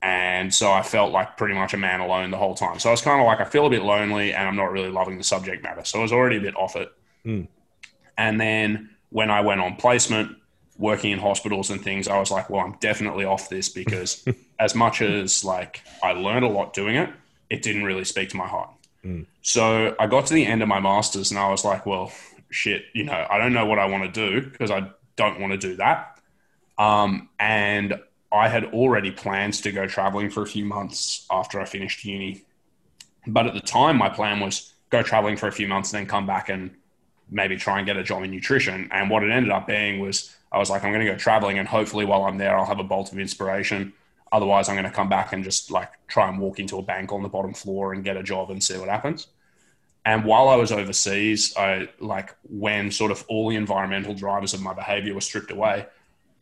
And 0.01 0.53
so 0.53 0.69
I 0.69 0.81
felt 0.81 1.13
like 1.13 1.37
pretty 1.37 1.53
much 1.53 1.73
a 1.73 1.77
man 1.77 2.01
alone 2.01 2.31
the 2.31 2.37
whole 2.37 2.53
time. 2.53 2.79
So 2.79 2.89
I 2.89 2.91
was 2.91 3.01
kind 3.01 3.21
of 3.21 3.25
like, 3.25 3.39
I 3.39 3.45
feel 3.45 3.65
a 3.65 3.69
bit 3.69 3.81
lonely 3.81 4.33
and 4.33 4.45
I'm 4.45 4.57
not 4.57 4.73
really 4.73 4.89
loving 4.89 5.17
the 5.17 5.23
subject 5.23 5.63
matter. 5.63 5.85
So 5.85 5.99
I 5.99 6.01
was 6.01 6.11
already 6.11 6.35
a 6.35 6.41
bit 6.41 6.57
off 6.57 6.75
it. 6.75 6.91
Mm. 7.25 7.47
And 8.17 8.41
then 8.41 8.89
when 9.09 9.31
I 9.31 9.39
went 9.39 9.61
on 9.61 9.77
placement, 9.77 10.35
working 10.77 11.11
in 11.11 11.19
hospitals 11.19 11.69
and 11.69 11.81
things, 11.81 12.09
I 12.09 12.19
was 12.19 12.29
like, 12.29 12.49
well, 12.49 12.59
I'm 12.59 12.75
definitely 12.81 13.23
off 13.23 13.47
this 13.47 13.69
because 13.69 14.25
as 14.59 14.75
much 14.75 15.01
as 15.01 15.45
like 15.45 15.83
I 16.03 16.11
learned 16.11 16.43
a 16.43 16.49
lot 16.49 16.73
doing 16.73 16.97
it, 16.97 17.09
it 17.49 17.61
didn't 17.61 17.85
really 17.85 18.03
speak 18.03 18.29
to 18.31 18.37
my 18.37 18.47
heart. 18.47 18.71
Mm. 19.05 19.27
So 19.41 19.95
I 19.97 20.07
got 20.07 20.25
to 20.25 20.33
the 20.33 20.45
end 20.45 20.61
of 20.61 20.67
my 20.67 20.81
master's 20.81 21.31
and 21.31 21.39
I 21.39 21.49
was 21.49 21.63
like, 21.63 21.85
well, 21.85 22.11
shit, 22.49 22.83
you 22.93 23.05
know, 23.05 23.25
I 23.29 23.37
don't 23.37 23.53
know 23.53 23.65
what 23.65 23.79
I 23.79 23.85
want 23.85 24.13
to 24.13 24.29
do 24.29 24.45
because 24.45 24.71
I 24.71 24.89
don't 25.15 25.39
want 25.39 25.53
to 25.53 25.57
do 25.57 25.77
that. 25.77 26.16
Um, 26.77 27.29
and 27.39 27.99
I 28.31 28.49
had 28.49 28.65
already 28.65 29.11
plans 29.11 29.61
to 29.61 29.71
go 29.71 29.87
traveling 29.87 30.29
for 30.29 30.43
a 30.43 30.47
few 30.47 30.65
months 30.65 31.25
after 31.31 31.59
I 31.59 31.65
finished 31.65 32.03
uni. 32.05 32.43
But 33.25 33.47
at 33.47 33.53
the 33.53 33.61
time, 33.61 33.97
my 33.97 34.09
plan 34.09 34.39
was 34.39 34.73
go 34.89 35.01
traveling 35.01 35.37
for 35.37 35.47
a 35.47 35.51
few 35.51 35.67
months, 35.67 35.91
and 35.91 35.99
then 35.99 36.07
come 36.07 36.25
back 36.25 36.49
and 36.49 36.71
maybe 37.29 37.57
try 37.57 37.77
and 37.77 37.85
get 37.85 37.97
a 37.97 38.03
job 38.03 38.23
in 38.23 38.31
nutrition. 38.31 38.87
And 38.91 39.09
what 39.09 39.23
it 39.23 39.31
ended 39.31 39.51
up 39.51 39.67
being 39.67 39.99
was 39.99 40.35
I 40.51 40.59
was 40.59 40.69
like, 40.69 40.83
I'm 40.83 40.93
going 40.93 41.05
to 41.05 41.11
go 41.11 41.17
traveling, 41.17 41.59
and 41.59 41.67
hopefully, 41.67 42.05
while 42.05 42.23
I'm 42.23 42.37
there, 42.37 42.57
I'll 42.57 42.65
have 42.65 42.79
a 42.79 42.83
bolt 42.83 43.11
of 43.11 43.19
inspiration. 43.19 43.93
Otherwise, 44.31 44.69
I'm 44.69 44.75
going 44.75 44.85
to 44.85 44.91
come 44.91 45.09
back 45.09 45.33
and 45.33 45.43
just 45.43 45.71
like 45.71 45.91
try 46.07 46.27
and 46.29 46.39
walk 46.39 46.59
into 46.59 46.77
a 46.77 46.81
bank 46.81 47.11
on 47.11 47.23
the 47.23 47.29
bottom 47.29 47.53
floor 47.53 47.93
and 47.93 48.03
get 48.03 48.17
a 48.17 48.23
job 48.23 48.51
and 48.51 48.63
see 48.63 48.77
what 48.77 48.89
happens. 48.89 49.27
And 50.05 50.23
while 50.23 50.47
I 50.47 50.55
was 50.55 50.71
overseas, 50.71 51.53
I 51.57 51.89
like 51.99 52.35
when 52.43 52.91
sort 52.91 53.11
of 53.11 53.25
all 53.27 53.49
the 53.49 53.55
environmental 53.55 54.13
drivers 54.13 54.53
of 54.53 54.61
my 54.61 54.73
behavior 54.73 55.13
were 55.13 55.21
stripped 55.21 55.51
away, 55.51 55.85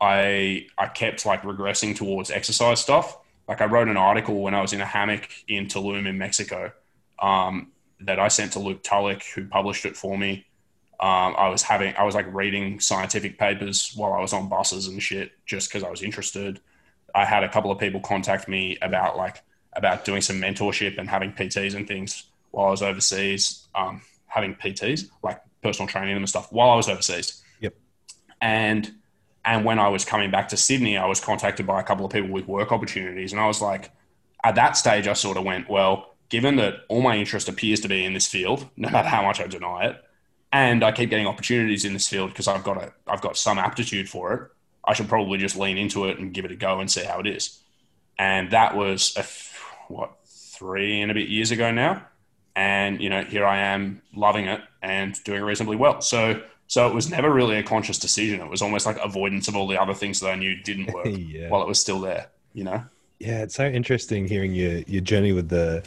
I 0.00 0.66
I 0.76 0.86
kept 0.88 1.24
like 1.26 1.42
regressing 1.42 1.96
towards 1.96 2.30
exercise 2.30 2.80
stuff. 2.80 3.18
Like 3.48 3.60
I 3.60 3.66
wrote 3.66 3.88
an 3.88 3.96
article 3.96 4.42
when 4.42 4.54
I 4.54 4.60
was 4.60 4.72
in 4.72 4.80
a 4.80 4.84
hammock 4.84 5.28
in 5.48 5.66
Tulum 5.66 6.06
in 6.06 6.18
Mexico 6.18 6.72
um, 7.20 7.72
that 8.00 8.18
I 8.18 8.28
sent 8.28 8.52
to 8.52 8.58
Luke 8.58 8.82
Tulloch, 8.82 9.22
who 9.34 9.46
published 9.46 9.86
it 9.86 9.96
for 9.96 10.18
me. 10.18 10.46
Um, 10.98 11.34
I 11.36 11.48
was 11.48 11.62
having 11.62 11.94
I 11.96 12.04
was 12.04 12.14
like 12.14 12.32
reading 12.32 12.80
scientific 12.80 13.38
papers 13.38 13.92
while 13.94 14.12
I 14.12 14.20
was 14.20 14.32
on 14.32 14.48
buses 14.48 14.88
and 14.88 15.02
shit 15.02 15.32
just 15.46 15.68
because 15.68 15.82
I 15.82 15.90
was 15.90 16.02
interested. 16.02 16.60
I 17.14 17.24
had 17.24 17.44
a 17.44 17.48
couple 17.48 17.70
of 17.70 17.78
people 17.78 18.00
contact 18.00 18.48
me 18.48 18.78
about 18.82 19.16
like 19.16 19.42
about 19.74 20.04
doing 20.04 20.22
some 20.22 20.40
mentorship 20.40 20.98
and 20.98 21.08
having 21.08 21.32
PTs 21.32 21.74
and 21.74 21.86
things 21.86 22.24
while 22.50 22.66
I 22.66 22.70
was 22.70 22.82
overseas. 22.82 23.66
Um, 23.74 24.02
having 24.36 24.54
PTs 24.54 25.08
like 25.22 25.40
personal 25.62 25.88
training 25.88 26.16
and 26.16 26.28
stuff 26.28 26.52
while 26.52 26.70
I 26.70 26.76
was 26.76 26.88
overseas. 26.88 27.42
Yep. 27.60 27.74
And 28.42 28.92
and 29.46 29.64
when 29.64 29.78
I 29.78 29.88
was 29.88 30.04
coming 30.04 30.32
back 30.32 30.48
to 30.48 30.56
Sydney, 30.56 30.98
I 30.98 31.06
was 31.06 31.20
contacted 31.20 31.66
by 31.66 31.80
a 31.80 31.84
couple 31.84 32.04
of 32.04 32.10
people 32.10 32.30
with 32.30 32.48
work 32.48 32.72
opportunities. 32.72 33.32
And 33.32 33.40
I 33.40 33.46
was 33.46 33.62
like, 33.62 33.92
at 34.42 34.56
that 34.56 34.76
stage, 34.76 35.06
I 35.06 35.12
sort 35.12 35.36
of 35.36 35.44
went, 35.44 35.70
well, 35.70 36.16
given 36.28 36.56
that 36.56 36.80
all 36.88 37.00
my 37.00 37.16
interest 37.16 37.48
appears 37.48 37.78
to 37.80 37.88
be 37.88 38.04
in 38.04 38.12
this 38.12 38.26
field, 38.26 38.68
no 38.76 38.90
matter 38.90 39.08
how 39.08 39.22
much 39.22 39.40
I 39.40 39.46
deny 39.46 39.86
it, 39.86 40.02
and 40.52 40.82
I 40.82 40.90
keep 40.90 41.10
getting 41.10 41.28
opportunities 41.28 41.84
in 41.84 41.92
this 41.92 42.08
field 42.08 42.30
because 42.30 42.48
I've 42.48 42.64
got 42.64 42.82
a, 42.82 42.92
I've 43.06 43.20
got 43.20 43.36
some 43.36 43.58
aptitude 43.58 44.08
for 44.08 44.32
it, 44.32 44.50
I 44.84 44.94
should 44.94 45.08
probably 45.08 45.38
just 45.38 45.56
lean 45.56 45.78
into 45.78 46.06
it 46.06 46.18
and 46.18 46.34
give 46.34 46.44
it 46.44 46.52
a 46.52 46.56
go 46.56 46.80
and 46.80 46.90
see 46.90 47.04
how 47.04 47.20
it 47.20 47.26
is. 47.26 47.60
And 48.18 48.50
that 48.50 48.76
was 48.76 49.16
a, 49.16 49.24
what 49.92 50.16
three 50.24 51.02
and 51.02 51.10
a 51.10 51.14
bit 51.14 51.28
years 51.28 51.50
ago 51.50 51.70
now, 51.70 52.06
and 52.54 53.00
you 53.00 53.10
know 53.10 53.22
here 53.22 53.44
I 53.44 53.58
am 53.58 54.02
loving 54.14 54.46
it 54.46 54.60
and 54.82 55.22
doing 55.24 55.42
reasonably 55.42 55.76
well. 55.76 56.00
So 56.00 56.42
so 56.66 56.86
it 56.88 56.94
was 56.94 57.10
never 57.10 57.32
really 57.32 57.56
a 57.56 57.62
conscious 57.62 57.98
decision. 57.98 58.40
It 58.40 58.48
was 58.48 58.62
almost 58.62 58.86
like 58.86 58.98
avoidance 59.02 59.48
of 59.48 59.56
all 59.56 59.66
the 59.66 59.80
other 59.80 59.94
things 59.94 60.20
that 60.20 60.28
I 60.28 60.34
knew 60.34 60.56
didn't 60.56 60.92
work 60.92 61.06
yeah. 61.10 61.48
while 61.48 61.62
it 61.62 61.68
was 61.68 61.80
still 61.80 62.00
there, 62.00 62.28
you 62.54 62.64
know? 62.64 62.84
Yeah, 63.18 63.42
it's 63.42 63.54
so 63.54 63.66
interesting 63.66 64.28
hearing 64.28 64.54
your 64.54 64.80
your 64.80 65.00
journey 65.00 65.32
with 65.32 65.48
the 65.48 65.82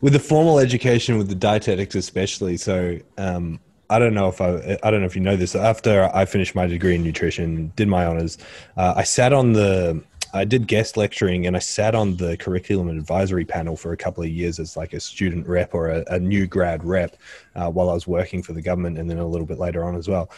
with 0.00 0.12
the 0.12 0.20
formal 0.20 0.60
education 0.60 1.18
with 1.18 1.28
the 1.28 1.34
dietetics 1.34 1.96
especially. 1.96 2.56
So 2.56 2.98
um, 3.16 3.58
I 3.90 3.98
don't 3.98 4.14
know 4.14 4.28
if 4.28 4.40
I 4.40 4.78
I 4.84 4.90
don't 4.90 5.00
know 5.00 5.06
if 5.06 5.16
you 5.16 5.22
know 5.22 5.34
this. 5.34 5.56
After 5.56 6.08
I 6.14 6.24
finished 6.24 6.54
my 6.54 6.66
degree 6.68 6.94
in 6.94 7.02
nutrition, 7.02 7.72
did 7.74 7.88
my 7.88 8.04
honors, 8.04 8.38
uh, 8.76 8.94
I 8.96 9.02
sat 9.02 9.32
on 9.32 9.54
the 9.54 10.00
I 10.34 10.44
did 10.44 10.66
guest 10.66 10.96
lecturing 10.96 11.46
and 11.46 11.56
I 11.56 11.60
sat 11.60 11.94
on 11.94 12.16
the 12.16 12.36
curriculum 12.36 12.88
advisory 12.88 13.44
panel 13.44 13.76
for 13.76 13.92
a 13.92 13.96
couple 13.96 14.22
of 14.22 14.30
years 14.30 14.58
as 14.58 14.76
like 14.76 14.92
a 14.92 15.00
student 15.00 15.46
rep 15.46 15.74
or 15.74 15.88
a, 15.88 16.04
a 16.08 16.18
new 16.18 16.46
grad 16.46 16.84
rep 16.84 17.16
uh, 17.54 17.70
while 17.70 17.90
I 17.90 17.94
was 17.94 18.06
working 18.06 18.42
for 18.42 18.52
the 18.52 18.62
government 18.62 18.98
and 18.98 19.10
then 19.10 19.18
a 19.18 19.26
little 19.26 19.46
bit 19.46 19.58
later 19.58 19.84
on 19.84 19.96
as 19.96 20.08
well. 20.08 20.30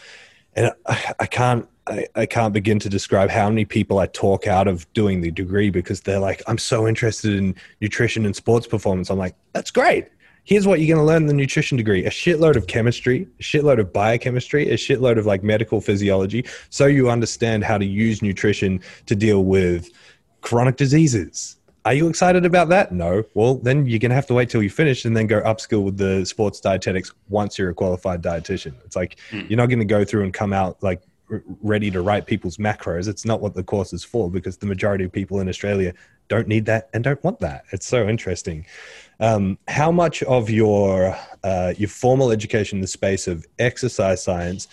And 0.55 0.71
I, 0.85 1.13
I 1.19 1.25
can't 1.25 1.67
I, 1.87 2.05
I 2.15 2.25
can't 2.27 2.53
begin 2.53 2.77
to 2.79 2.89
describe 2.89 3.31
how 3.31 3.49
many 3.49 3.65
people 3.65 3.97
I 3.97 4.05
talk 4.05 4.45
out 4.45 4.67
of 4.67 4.91
doing 4.93 5.21
the 5.21 5.31
degree 5.31 5.71
because 5.71 6.01
they're 6.01 6.19
like, 6.19 6.43
I'm 6.47 6.59
so 6.59 6.87
interested 6.87 7.33
in 7.33 7.55
nutrition 7.81 8.25
and 8.25 8.35
sports 8.35 8.67
performance. 8.67 9.09
I'm 9.09 9.17
like, 9.17 9.35
that's 9.53 9.71
great 9.71 10.07
here's 10.43 10.67
what 10.67 10.79
you're 10.79 10.95
going 10.95 11.05
to 11.05 11.07
learn 11.07 11.23
in 11.23 11.27
the 11.27 11.33
nutrition 11.33 11.77
degree. 11.77 12.05
A 12.05 12.09
shitload 12.09 12.55
of 12.55 12.67
chemistry 12.67 13.27
a 13.39 13.43
shitload 13.43 13.79
of 13.79 13.93
biochemistry 13.93 14.69
a 14.69 14.75
shitload 14.75 15.17
of 15.17 15.25
like 15.25 15.43
medical 15.43 15.81
physiology 15.81 16.45
so 16.69 16.85
you 16.85 17.09
understand 17.09 17.63
how 17.63 17.77
to 17.77 17.85
use 17.85 18.21
nutrition 18.21 18.81
to 19.05 19.15
deal 19.15 19.43
with 19.43 19.89
chronic 20.41 20.77
diseases. 20.77 21.57
Are 21.83 21.95
you 21.95 22.07
excited 22.07 22.45
about 22.45 22.69
that? 22.69 22.91
No. 22.91 23.23
Well 23.33 23.55
then 23.55 23.85
you're 23.85 23.99
going 23.99 24.09
to 24.09 24.15
have 24.15 24.27
to 24.27 24.33
wait 24.33 24.49
till 24.49 24.63
you 24.63 24.69
finish 24.69 25.05
and 25.05 25.15
then 25.15 25.27
go 25.27 25.41
upskill 25.41 25.83
with 25.83 25.97
the 25.97 26.25
sports 26.25 26.59
dietetics 26.59 27.11
once 27.29 27.57
you're 27.57 27.69
a 27.69 27.73
qualified 27.73 28.21
dietitian. 28.21 28.73
It's 28.85 28.95
like 28.95 29.17
mm. 29.29 29.49
you're 29.49 29.57
not 29.57 29.67
going 29.67 29.79
to 29.79 29.85
go 29.85 30.03
through 30.03 30.23
and 30.23 30.33
come 30.33 30.53
out 30.53 30.81
like 30.81 31.01
ready 31.61 31.89
to 31.89 32.01
write 32.01 32.25
people's 32.25 32.57
macros. 32.57 33.07
It's 33.07 33.25
not 33.25 33.39
what 33.39 33.53
the 33.53 33.63
course 33.63 33.93
is 33.93 34.03
for 34.03 34.29
because 34.29 34.57
the 34.57 34.65
majority 34.65 35.05
of 35.05 35.11
people 35.11 35.39
in 35.39 35.47
australia 35.47 35.93
don't 36.31 36.47
need 36.47 36.65
that 36.65 36.89
and 36.93 37.03
don't 37.03 37.21
want 37.25 37.41
that. 37.41 37.65
It's 37.73 37.85
so 37.85 38.07
interesting. 38.07 38.65
Um, 39.19 39.57
how 39.67 39.91
much 39.91 40.23
of 40.23 40.49
your 40.49 41.13
uh, 41.43 41.73
your 41.77 41.89
formal 41.89 42.31
education 42.31 42.77
in 42.77 42.81
the 42.81 42.87
space 42.87 43.27
of 43.27 43.45
exercise 43.59 44.23
science 44.23 44.69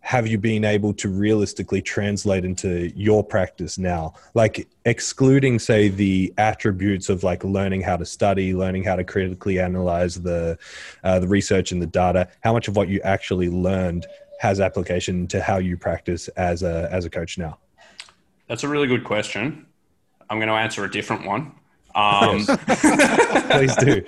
have 0.00 0.26
you 0.26 0.38
been 0.38 0.64
able 0.64 0.94
to 0.94 1.08
realistically 1.10 1.82
translate 1.82 2.46
into 2.46 2.90
your 2.96 3.22
practice 3.22 3.76
now? 3.76 4.14
Like 4.32 4.66
excluding 4.86 5.58
say 5.58 5.88
the 5.88 6.32
attributes 6.38 7.10
of 7.10 7.22
like 7.22 7.44
learning 7.44 7.82
how 7.82 7.98
to 7.98 8.06
study 8.06 8.54
learning 8.54 8.84
how 8.84 8.96
to 8.96 9.04
critically 9.04 9.60
analyze 9.60 10.14
the 10.14 10.58
uh, 11.04 11.18
the 11.18 11.28
research 11.28 11.72
and 11.72 11.82
the 11.82 11.86
data 11.86 12.26
how 12.40 12.54
much 12.54 12.68
of 12.68 12.74
what 12.74 12.88
you 12.88 13.02
actually 13.02 13.50
learned 13.50 14.06
has 14.40 14.60
application 14.60 15.26
to 15.26 15.42
how 15.42 15.58
you 15.58 15.76
practice 15.76 16.28
as 16.28 16.62
a 16.62 16.88
as 16.90 17.04
a 17.04 17.10
coach 17.10 17.36
now? 17.36 17.58
That's 18.48 18.64
a 18.64 18.68
really 18.68 18.88
good 18.88 19.04
question 19.04 19.66
i'm 20.32 20.38
going 20.38 20.48
to 20.48 20.54
answer 20.54 20.82
a 20.84 20.90
different 20.90 21.26
one 21.26 21.52
Um, 21.94 22.46
Please 23.52 23.76
do. 23.76 24.00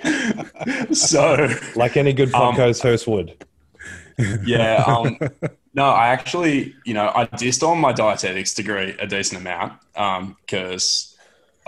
so 0.95 1.47
Like 1.75 1.97
any 1.97 2.13
good 2.13 2.33
Um, 2.33 2.55
podcast 2.55 2.81
host 2.81 3.05
would. 3.07 3.45
yeah, 4.43 4.83
um, 4.87 5.19
no, 5.75 5.85
I 5.85 6.07
actually, 6.07 6.73
you 6.83 6.95
know, 6.95 7.11
I 7.13 7.27
dissed 7.27 7.61
on 7.67 7.77
my 7.79 7.93
dietetics 7.93 8.55
degree 8.55 8.95
a 8.99 9.05
decent 9.05 9.39
amount 9.41 9.73
because, 10.41 11.15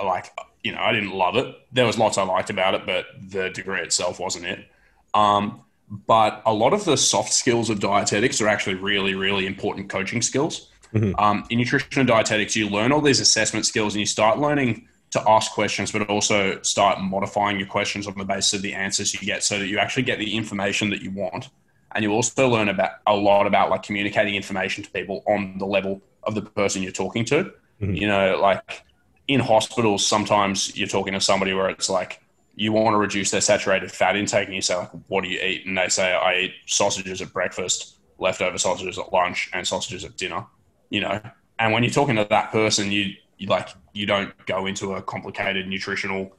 like, 0.03 0.31
you 0.63 0.71
know, 0.71 0.79
I 0.81 0.91
didn't 0.91 1.11
love 1.13 1.35
it. 1.35 1.53
There 1.71 1.85
was 1.85 1.97
lots 1.99 2.17
I 2.17 2.23
liked 2.23 2.49
about 2.49 2.73
it, 2.73 2.85
but 2.87 3.05
the 3.29 3.49
degree 3.49 3.81
itself 3.81 4.19
wasn't 4.19 4.45
it. 4.45 4.65
Um, 5.13 5.61
but 5.89 6.41
a 6.47 6.53
lot 6.53 6.73
of 6.73 6.83
the 6.83 6.97
soft 6.97 7.31
skills 7.31 7.69
of 7.69 7.79
dietetics 7.79 8.41
are 8.41 8.47
actually 8.47 8.75
really, 8.75 9.13
really 9.13 9.45
important 9.45 9.89
coaching 9.89 10.21
skills. 10.23 10.71
Um, 11.17 11.45
in 11.49 11.59
nutrition 11.59 11.99
and 11.99 12.07
dietetics, 12.07 12.55
you 12.55 12.69
learn 12.69 12.91
all 12.91 13.01
these 13.01 13.19
assessment 13.19 13.65
skills 13.65 13.93
and 13.93 13.99
you 13.99 14.05
start 14.05 14.39
learning 14.39 14.87
to 15.11 15.23
ask 15.29 15.51
questions, 15.51 15.91
but 15.91 16.09
also 16.09 16.61
start 16.61 16.99
modifying 17.01 17.57
your 17.57 17.67
questions 17.67 18.07
on 18.07 18.17
the 18.17 18.25
basis 18.25 18.53
of 18.53 18.61
the 18.61 18.73
answers 18.73 19.13
you 19.13 19.19
get 19.25 19.43
so 19.43 19.57
that 19.57 19.67
you 19.67 19.79
actually 19.79 20.03
get 20.03 20.19
the 20.19 20.35
information 20.35 20.89
that 20.89 21.01
you 21.01 21.11
want. 21.11 21.49
And 21.95 22.03
you 22.03 22.11
also 22.11 22.49
learn 22.49 22.69
about 22.69 22.91
a 23.07 23.15
lot 23.15 23.47
about 23.47 23.69
like 23.69 23.83
communicating 23.83 24.35
information 24.35 24.83
to 24.83 24.91
people 24.91 25.23
on 25.25 25.57
the 25.57 25.65
level 25.65 26.01
of 26.23 26.35
the 26.35 26.41
person 26.41 26.83
you're 26.83 26.91
talking 26.91 27.25
to. 27.25 27.53
You 27.95 28.07
know, 28.07 28.39
like 28.41 28.83
in 29.27 29.39
hospitals, 29.39 30.05
sometimes 30.05 30.75
you're 30.75 30.87
talking 30.87 31.13
to 31.13 31.21
somebody 31.21 31.53
where 31.53 31.69
it's 31.69 31.89
like 31.89 32.21
you 32.55 32.71
want 32.71 32.93
to 32.93 32.97
reduce 32.97 33.31
their 33.31 33.41
saturated 33.41 33.91
fat 33.91 34.15
intake, 34.15 34.47
and 34.47 34.55
you 34.55 34.61
say 34.61 34.75
like, 34.75 34.89
"What 35.07 35.23
do 35.23 35.29
you 35.29 35.39
eat?" 35.39 35.65
And 35.65 35.77
they 35.77 35.89
say, 35.89 36.11
"I 36.11 36.37
eat 36.39 36.53
sausages 36.65 37.21
at 37.21 37.31
breakfast, 37.31 37.97
leftover 38.17 38.57
sausages 38.57 38.97
at 38.97 39.13
lunch, 39.13 39.49
and 39.53 39.65
sausages 39.65 40.03
at 40.03 40.17
dinner." 40.17 40.45
You 40.89 41.01
know, 41.01 41.21
and 41.59 41.73
when 41.73 41.83
you're 41.83 41.91
talking 41.91 42.15
to 42.15 42.25
that 42.29 42.51
person, 42.51 42.91
you, 42.91 43.13
you 43.37 43.47
like 43.47 43.69
you 43.93 44.05
don't 44.05 44.33
go 44.45 44.65
into 44.65 44.93
a 44.93 45.01
complicated 45.01 45.67
nutritional 45.67 46.31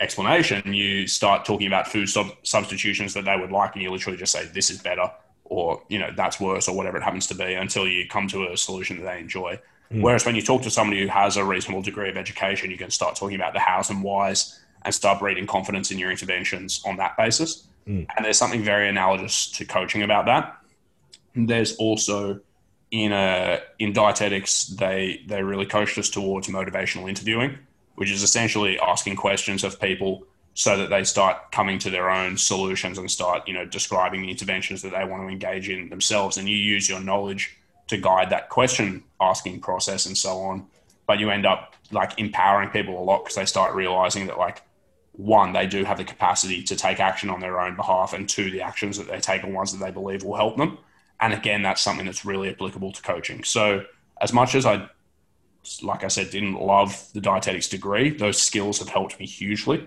explanation. 0.00 0.72
You 0.72 1.06
start 1.06 1.44
talking 1.44 1.66
about 1.66 1.86
food 1.86 2.08
sub- 2.08 2.34
substitutions 2.42 3.14
that 3.14 3.24
they 3.24 3.36
would 3.36 3.50
like, 3.50 3.74
and 3.74 3.82
you 3.82 3.90
literally 3.90 4.18
just 4.18 4.32
say, 4.32 4.46
"This 4.46 4.70
is 4.70 4.78
better," 4.82 5.10
or 5.44 5.82
you 5.88 5.98
know, 5.98 6.10
"That's 6.16 6.40
worse," 6.40 6.68
or 6.68 6.76
whatever 6.76 6.96
it 6.96 7.02
happens 7.02 7.26
to 7.28 7.34
be, 7.34 7.54
until 7.54 7.86
you 7.86 8.08
come 8.08 8.26
to 8.28 8.50
a 8.52 8.56
solution 8.56 8.98
that 8.98 9.04
they 9.04 9.20
enjoy. 9.20 9.58
Hmm. 9.90 10.02
Whereas 10.02 10.24
when 10.24 10.34
you 10.34 10.42
talk 10.42 10.62
to 10.62 10.70
somebody 10.70 11.02
who 11.02 11.08
has 11.08 11.36
a 11.36 11.44
reasonable 11.44 11.82
degree 11.82 12.08
of 12.08 12.16
education, 12.16 12.70
you 12.70 12.78
can 12.78 12.90
start 12.90 13.16
talking 13.16 13.36
about 13.36 13.52
the 13.52 13.60
hows 13.60 13.90
and 13.90 14.02
whys 14.02 14.60
and 14.82 14.94
start 14.94 15.18
breeding 15.18 15.46
confidence 15.46 15.90
in 15.90 15.98
your 15.98 16.10
interventions 16.10 16.80
on 16.86 16.96
that 16.96 17.16
basis. 17.16 17.66
Hmm. 17.86 18.04
And 18.16 18.24
there's 18.24 18.38
something 18.38 18.62
very 18.62 18.88
analogous 18.88 19.50
to 19.52 19.64
coaching 19.64 20.02
about 20.02 20.26
that. 20.26 20.56
There's 21.34 21.76
also 21.76 22.40
in 22.90 23.12
a 23.12 23.60
in 23.78 23.92
dietetics 23.92 24.66
they 24.66 25.22
they 25.26 25.42
really 25.42 25.66
coached 25.66 25.96
us 25.98 26.08
towards 26.08 26.48
motivational 26.48 27.08
interviewing, 27.08 27.58
which 27.94 28.10
is 28.10 28.22
essentially 28.22 28.78
asking 28.80 29.16
questions 29.16 29.62
of 29.64 29.80
people 29.80 30.26
so 30.54 30.76
that 30.76 30.90
they 30.90 31.04
start 31.04 31.52
coming 31.52 31.78
to 31.78 31.90
their 31.90 32.10
own 32.10 32.36
solutions 32.36 32.98
and 32.98 33.10
start 33.10 33.46
you 33.46 33.54
know 33.54 33.64
describing 33.64 34.22
the 34.22 34.30
interventions 34.30 34.82
that 34.82 34.90
they 34.90 35.04
want 35.04 35.22
to 35.22 35.28
engage 35.28 35.68
in 35.68 35.88
themselves. 35.88 36.36
And 36.36 36.48
you 36.48 36.56
use 36.56 36.88
your 36.88 37.00
knowledge 37.00 37.56
to 37.88 37.96
guide 37.96 38.30
that 38.30 38.48
question 38.48 39.04
asking 39.20 39.60
process 39.60 40.06
and 40.06 40.16
so 40.16 40.38
on. 40.38 40.66
But 41.06 41.18
you 41.18 41.30
end 41.30 41.46
up 41.46 41.74
like 41.90 42.18
empowering 42.18 42.70
people 42.70 43.00
a 43.00 43.04
lot 43.04 43.24
because 43.24 43.36
they 43.36 43.44
start 43.44 43.74
realizing 43.74 44.26
that 44.26 44.38
like 44.38 44.62
one 45.12 45.52
they 45.52 45.66
do 45.66 45.84
have 45.84 45.98
the 45.98 46.04
capacity 46.04 46.62
to 46.62 46.76
take 46.76 47.00
action 47.00 47.30
on 47.30 47.40
their 47.40 47.60
own 47.60 47.76
behalf 47.76 48.12
and 48.12 48.28
two 48.28 48.50
the 48.50 48.62
actions 48.62 48.96
that 48.96 49.08
they 49.08 49.18
take 49.18 49.44
are 49.44 49.50
ones 49.50 49.76
that 49.76 49.84
they 49.84 49.90
believe 49.90 50.22
will 50.22 50.36
help 50.36 50.56
them 50.56 50.78
and 51.20 51.32
again 51.32 51.62
that's 51.62 51.80
something 51.80 52.06
that's 52.06 52.24
really 52.24 52.50
applicable 52.50 52.92
to 52.92 53.02
coaching. 53.02 53.44
So 53.44 53.84
as 54.20 54.32
much 54.32 54.54
as 54.54 54.66
i 54.66 54.88
like 55.82 56.04
i 56.04 56.08
said 56.08 56.30
didn't 56.30 56.54
love 56.54 57.06
the 57.12 57.20
dietetics 57.20 57.68
degree 57.68 58.08
those 58.08 58.40
skills 58.40 58.78
have 58.78 58.88
helped 58.88 59.18
me 59.20 59.26
hugely. 59.26 59.86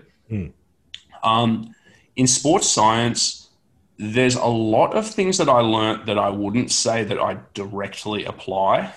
Um, 1.22 1.74
in 2.16 2.26
sports 2.26 2.68
science 2.68 3.50
there's 3.96 4.36
a 4.36 4.46
lot 4.46 4.94
of 4.94 5.06
things 5.06 5.38
that 5.38 5.48
i 5.48 5.60
learnt 5.60 6.06
that 6.06 6.18
i 6.18 6.28
wouldn't 6.28 6.70
say 6.70 7.04
that 7.04 7.18
i 7.18 7.38
directly 7.54 8.24
apply 8.24 8.92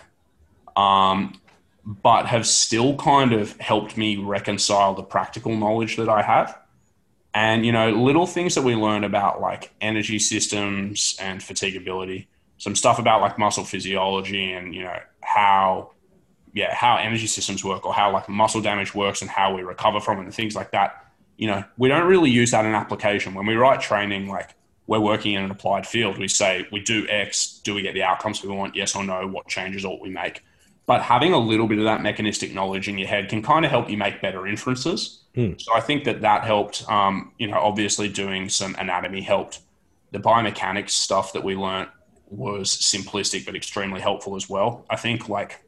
um, 0.78 1.34
but 1.88 2.28
have 2.28 2.46
still 2.46 2.96
kind 2.98 3.34
of 3.34 3.58
helped 3.60 3.98
me 3.98 4.18
reconcile 4.18 4.94
the 4.94 5.04
practical 5.04 5.56
knowledge 5.56 5.96
that 5.96 6.10
I 6.10 6.22
have. 6.22 6.60
And, 7.38 7.68
you 7.68 7.72
know, 7.72 7.92
little 7.92 8.26
things 8.26 8.56
that 8.56 8.64
we 8.64 8.74
learn 8.74 9.04
about 9.04 9.40
like 9.40 9.72
energy 9.80 10.18
systems 10.18 11.16
and 11.22 11.40
fatigability, 11.40 12.26
some 12.58 12.76
stuff 12.76 12.98
about 12.98 13.22
like 13.22 13.38
muscle 13.38 13.64
physiology 13.64 14.54
and, 14.54 14.74
you 14.74 14.82
know, 14.82 14.98
how, 15.22 15.92
yeah, 16.56 16.74
how 16.74 16.98
energy 16.98 17.28
systems 17.28 17.64
work 17.64 17.86
or 17.86 17.94
how 17.94 18.12
like 18.12 18.28
muscle 18.28 18.60
damage 18.60 18.96
works 18.96 19.22
and 19.22 19.30
how 19.30 19.56
we 19.56 19.62
recover 19.62 20.00
from 20.00 20.18
it 20.18 20.24
and 20.24 20.34
things 20.34 20.56
like 20.56 20.72
that. 20.72 21.06
You 21.38 21.46
know, 21.46 21.64
we 21.78 21.90
don't 21.90 22.08
really 22.08 22.32
use 22.32 22.50
that 22.50 22.66
in 22.66 22.74
application. 22.74 23.36
When 23.36 23.46
we 23.46 23.54
write 23.54 23.82
training, 23.82 24.28
like 24.28 24.56
we're 24.88 25.00
working 25.00 25.34
in 25.34 25.44
an 25.44 25.52
applied 25.52 25.86
field, 25.86 26.18
we 26.18 26.28
say 26.28 26.68
we 26.72 26.80
do 26.80 27.06
X, 27.08 27.62
do 27.64 27.76
we 27.76 27.84
get 27.84 27.94
the 27.94 28.02
outcomes 28.02 28.42
we 28.42 28.50
want? 28.50 28.76
Yes 28.76 28.96
or 28.96 29.04
no? 29.04 29.28
What 29.28 29.48
changes 29.48 29.86
ought 29.86 30.02
we 30.02 30.10
make? 30.10 30.42
but 30.88 31.02
having 31.02 31.34
a 31.34 31.38
little 31.38 31.68
bit 31.68 31.78
of 31.78 31.84
that 31.84 32.02
mechanistic 32.02 32.54
knowledge 32.54 32.88
in 32.88 32.98
your 32.98 33.10
head 33.10 33.30
can 33.30 33.44
kind 33.44 33.66
of 33.66 33.70
help 33.70 33.90
you 33.90 33.98
make 33.98 34.22
better 34.22 34.48
inferences. 34.48 35.20
So 35.60 35.74
I 35.74 35.82
think 35.82 36.04
that 36.06 36.22
that 36.22 36.44
helped. 36.44 36.90
Um, 36.90 37.34
you 37.38 37.48
know, 37.48 37.60
obviously 37.60 38.10
doing 38.10 38.50
some 38.50 38.76
anatomy 38.80 39.22
helped. 39.22 39.60
The 40.12 40.20
biomechanics 40.20 40.92
stuff 40.92 41.34
that 41.34 41.44
we 41.44 41.56
learnt 41.56 41.90
was 42.30 42.70
simplistic 42.70 43.46
but 43.46 43.56
extremely 43.56 44.02
helpful 44.02 44.36
as 44.36 44.50
well. 44.50 44.86
I 44.90 44.96
think 44.96 45.30
like 45.30 45.64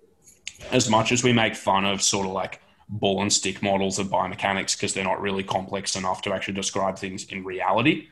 as 0.71 0.89
much 0.89 1.11
as 1.11 1.23
we 1.23 1.33
make 1.33 1.55
fun 1.55 1.85
of 1.85 2.01
sort 2.01 2.25
of 2.25 2.33
like 2.33 2.61
ball 2.89 3.21
and 3.21 3.31
stick 3.31 3.61
models 3.61 3.99
of 3.99 4.07
biomechanics 4.07 4.75
because 4.75 4.93
they're 4.93 5.03
not 5.03 5.21
really 5.21 5.43
complex 5.43 5.95
enough 5.95 6.21
to 6.23 6.33
actually 6.33 6.55
describe 6.55 6.97
things 6.97 7.25
in 7.25 7.43
reality, 7.43 8.07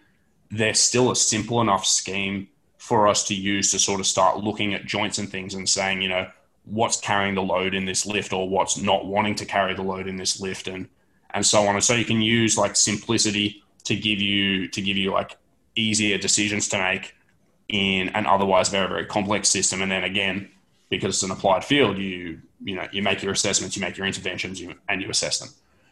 they're 0.52 0.74
still 0.74 1.12
a 1.12 1.16
simple 1.16 1.62
enough 1.62 1.86
scheme 1.86 2.48
for 2.78 3.08
us 3.08 3.24
to 3.26 3.34
use 3.34 3.72
to 3.72 3.80
sort 3.80 4.00
of 4.00 4.06
start 4.06 4.38
looking 4.38 4.74
at 4.74 4.86
joints 4.86 5.18
and 5.18 5.30
things 5.30 5.56
and 5.56 5.68
saying, 5.68 6.02
you 6.02 6.08
know, 6.08 6.30
what's 6.66 7.00
carrying 7.00 7.34
the 7.34 7.42
load 7.42 7.74
in 7.74 7.86
this 7.86 8.06
lift 8.06 8.32
or 8.32 8.48
what's 8.48 8.78
not 8.78 9.06
wanting 9.06 9.36
to 9.36 9.46
carry 9.46 9.74
the 9.74 9.82
load 9.82 10.08
in 10.08 10.16
this 10.16 10.40
lift 10.40 10.68
and 10.68 10.88
and 11.32 11.46
so 11.46 11.68
on. 11.68 11.76
And 11.76 11.84
so 11.84 11.94
you 11.94 12.06
can 12.06 12.22
use 12.22 12.58
like 12.58 12.76
simplicity 12.76 13.64
to 13.86 13.96
give 13.96 14.20
you 14.20 14.68
to 14.70 14.82
give 14.82 14.98
you 14.98 15.12
like 15.12 15.38
easier 15.76 16.18
decisions 16.18 16.68
to 16.70 16.78
make 16.78 17.16
in 17.70 18.10
an 18.10 18.26
otherwise 18.26 18.70
very 18.70 18.88
very 18.88 19.06
complex 19.06 19.50
system. 19.50 19.82
And 19.82 19.92
then 19.92 20.04
again 20.04 20.50
because 20.90 21.16
it's 21.16 21.24
an 21.24 21.32
applied 21.32 21.66
field 21.66 21.98
you 21.98 22.40
you 22.64 22.76
know 22.76 22.88
you 22.92 23.02
make 23.02 23.22
your 23.22 23.32
assessments 23.32 23.76
you 23.76 23.82
make 23.82 23.98
your 23.98 24.08
interventions 24.08 24.60
you, 24.60 24.74
and 24.90 25.02
you 25.02 25.10
assess 25.10 25.40
them. 25.40 25.50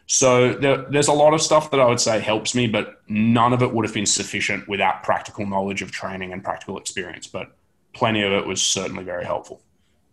So 0.07 0.53
there, 0.53 0.83
there's 0.83 1.07
a 1.07 1.13
lot 1.13 1.33
of 1.33 1.41
stuff 1.41 1.71
that 1.71 1.79
i 1.79 1.85
would 1.85 1.99
say 1.99 2.19
helps 2.19 2.55
me 2.55 2.67
but 2.67 3.01
none 3.07 3.53
of 3.53 3.61
it 3.61 3.73
would 3.73 3.85
have 3.85 3.93
been 3.93 4.05
sufficient 4.05 4.67
without 4.67 5.03
practical 5.03 5.45
knowledge 5.45 5.81
of 5.81 5.91
training 5.91 6.31
and 6.31 6.43
practical 6.43 6.77
experience. 6.77 7.27
But 7.27 7.51
plenty 7.93 8.21
of 8.21 8.31
it 8.31 8.45
was 8.45 8.61
certainly 8.61 9.03
very 9.03 9.25
helpful 9.25 9.61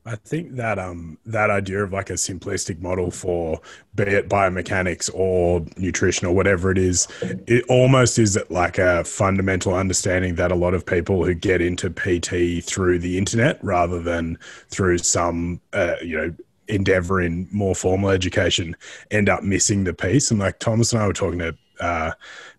I 0.05 0.17
think 0.17 0.57
that 0.57 0.79
um 0.81 1.17
that 1.27 1.51
idea 1.51 1.85
of 1.85 1.93
like 1.93 2.11
a 2.11 2.15
simplistic 2.15 2.81
model 2.81 3.11
for 3.11 3.61
be 3.95 4.05
it 4.05 4.29
biomechanics 4.29 5.09
or 5.15 5.65
nutrition 5.77 6.27
or 6.27 6.35
whatever 6.35 6.73
it 6.73 6.79
is, 6.79 7.07
it 7.47 7.65
almost 7.69 8.19
is 8.19 8.37
like 8.51 8.79
a 8.79 9.05
fundamental 9.05 9.75
understanding 9.75 10.35
that 10.37 10.51
a 10.51 10.57
lot 10.57 10.75
of 10.75 10.85
people 10.85 11.25
who 11.25 11.35
get 11.35 11.61
into 11.61 11.89
PT 11.89 12.65
through 12.65 12.99
the 12.99 13.17
internet 13.17 13.63
rather 13.63 14.03
than 14.03 14.39
through 14.71 14.99
some 14.99 15.61
uh, 15.73 15.95
you 16.03 16.17
know 16.17 16.35
endeavor 16.69 17.21
in 17.21 17.49
more 17.53 17.75
formal 17.75 18.11
education 18.11 18.75
end 19.11 19.29
up 19.29 19.43
missing 19.43 19.85
the 19.85 19.95
piece. 19.95 20.31
And 20.31 20.41
like 20.41 20.59
Thomas 20.59 20.93
and 20.93 21.03
I 21.03 21.07
were 21.07 21.13
talking 21.13 21.39
to 21.39 21.57
uh, 21.81 22.13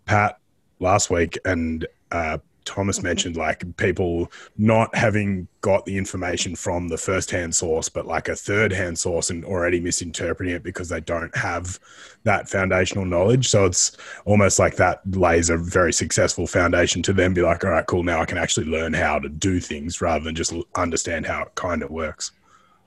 Pat 0.05 0.37
last 0.79 1.09
week, 1.09 1.37
and 1.45 1.85
uh, 2.11 2.37
Thomas 2.65 3.01
mentioned 3.01 3.35
like 3.35 3.77
people 3.77 4.31
not 4.57 4.93
having 4.95 5.47
got 5.61 5.85
the 5.85 5.97
information 5.97 6.55
from 6.55 6.87
the 6.87 6.97
first 6.97 7.31
hand 7.31 7.55
source, 7.55 7.89
but 7.89 8.05
like 8.05 8.27
a 8.27 8.35
third 8.35 8.71
hand 8.71 8.97
source 8.97 9.29
and 9.29 9.45
already 9.45 9.79
misinterpreting 9.79 10.55
it 10.55 10.63
because 10.63 10.89
they 10.89 11.01
don't 11.01 11.35
have 11.35 11.79
that 12.23 12.49
foundational 12.49 13.05
knowledge. 13.05 13.47
So 13.49 13.65
it's 13.65 13.97
almost 14.25 14.59
like 14.59 14.75
that 14.77 15.01
lays 15.15 15.49
a 15.49 15.57
very 15.57 15.93
successful 15.93 16.47
foundation 16.47 17.01
to 17.03 17.13
then 17.13 17.33
be 17.33 17.41
like, 17.41 17.63
all 17.63 17.71
right, 17.71 17.85
cool. 17.85 18.03
Now 18.03 18.21
I 18.21 18.25
can 18.25 18.37
actually 18.37 18.67
learn 18.67 18.93
how 18.93 19.19
to 19.19 19.29
do 19.29 19.59
things 19.59 20.01
rather 20.01 20.23
than 20.23 20.35
just 20.35 20.53
understand 20.75 21.25
how 21.25 21.43
it 21.43 21.55
kind 21.55 21.83
of 21.83 21.89
works. 21.89 22.31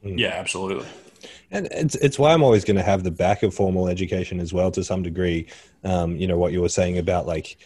yeah 0.03 0.35
absolutely 0.35 0.87
And 1.51 1.67
it's 1.71 1.95
it's 1.97 2.19
why 2.19 2.33
I'm 2.33 2.43
always 2.43 2.65
going 2.65 2.77
to 2.77 2.83
have 2.83 3.03
the 3.03 3.11
back 3.11 3.43
of 3.43 3.55
formal 3.55 3.89
education 3.89 4.41
as 4.41 4.53
well 4.53 4.71
to 4.73 4.85
some 4.85 5.03
degree. 5.03 5.47
Um, 5.85 6.17
you 6.17 6.27
know 6.27 6.39
what 6.39 6.53
you 6.53 6.61
were 6.61 6.69
saying 6.69 6.99
about 6.99 7.27
like 7.27 7.59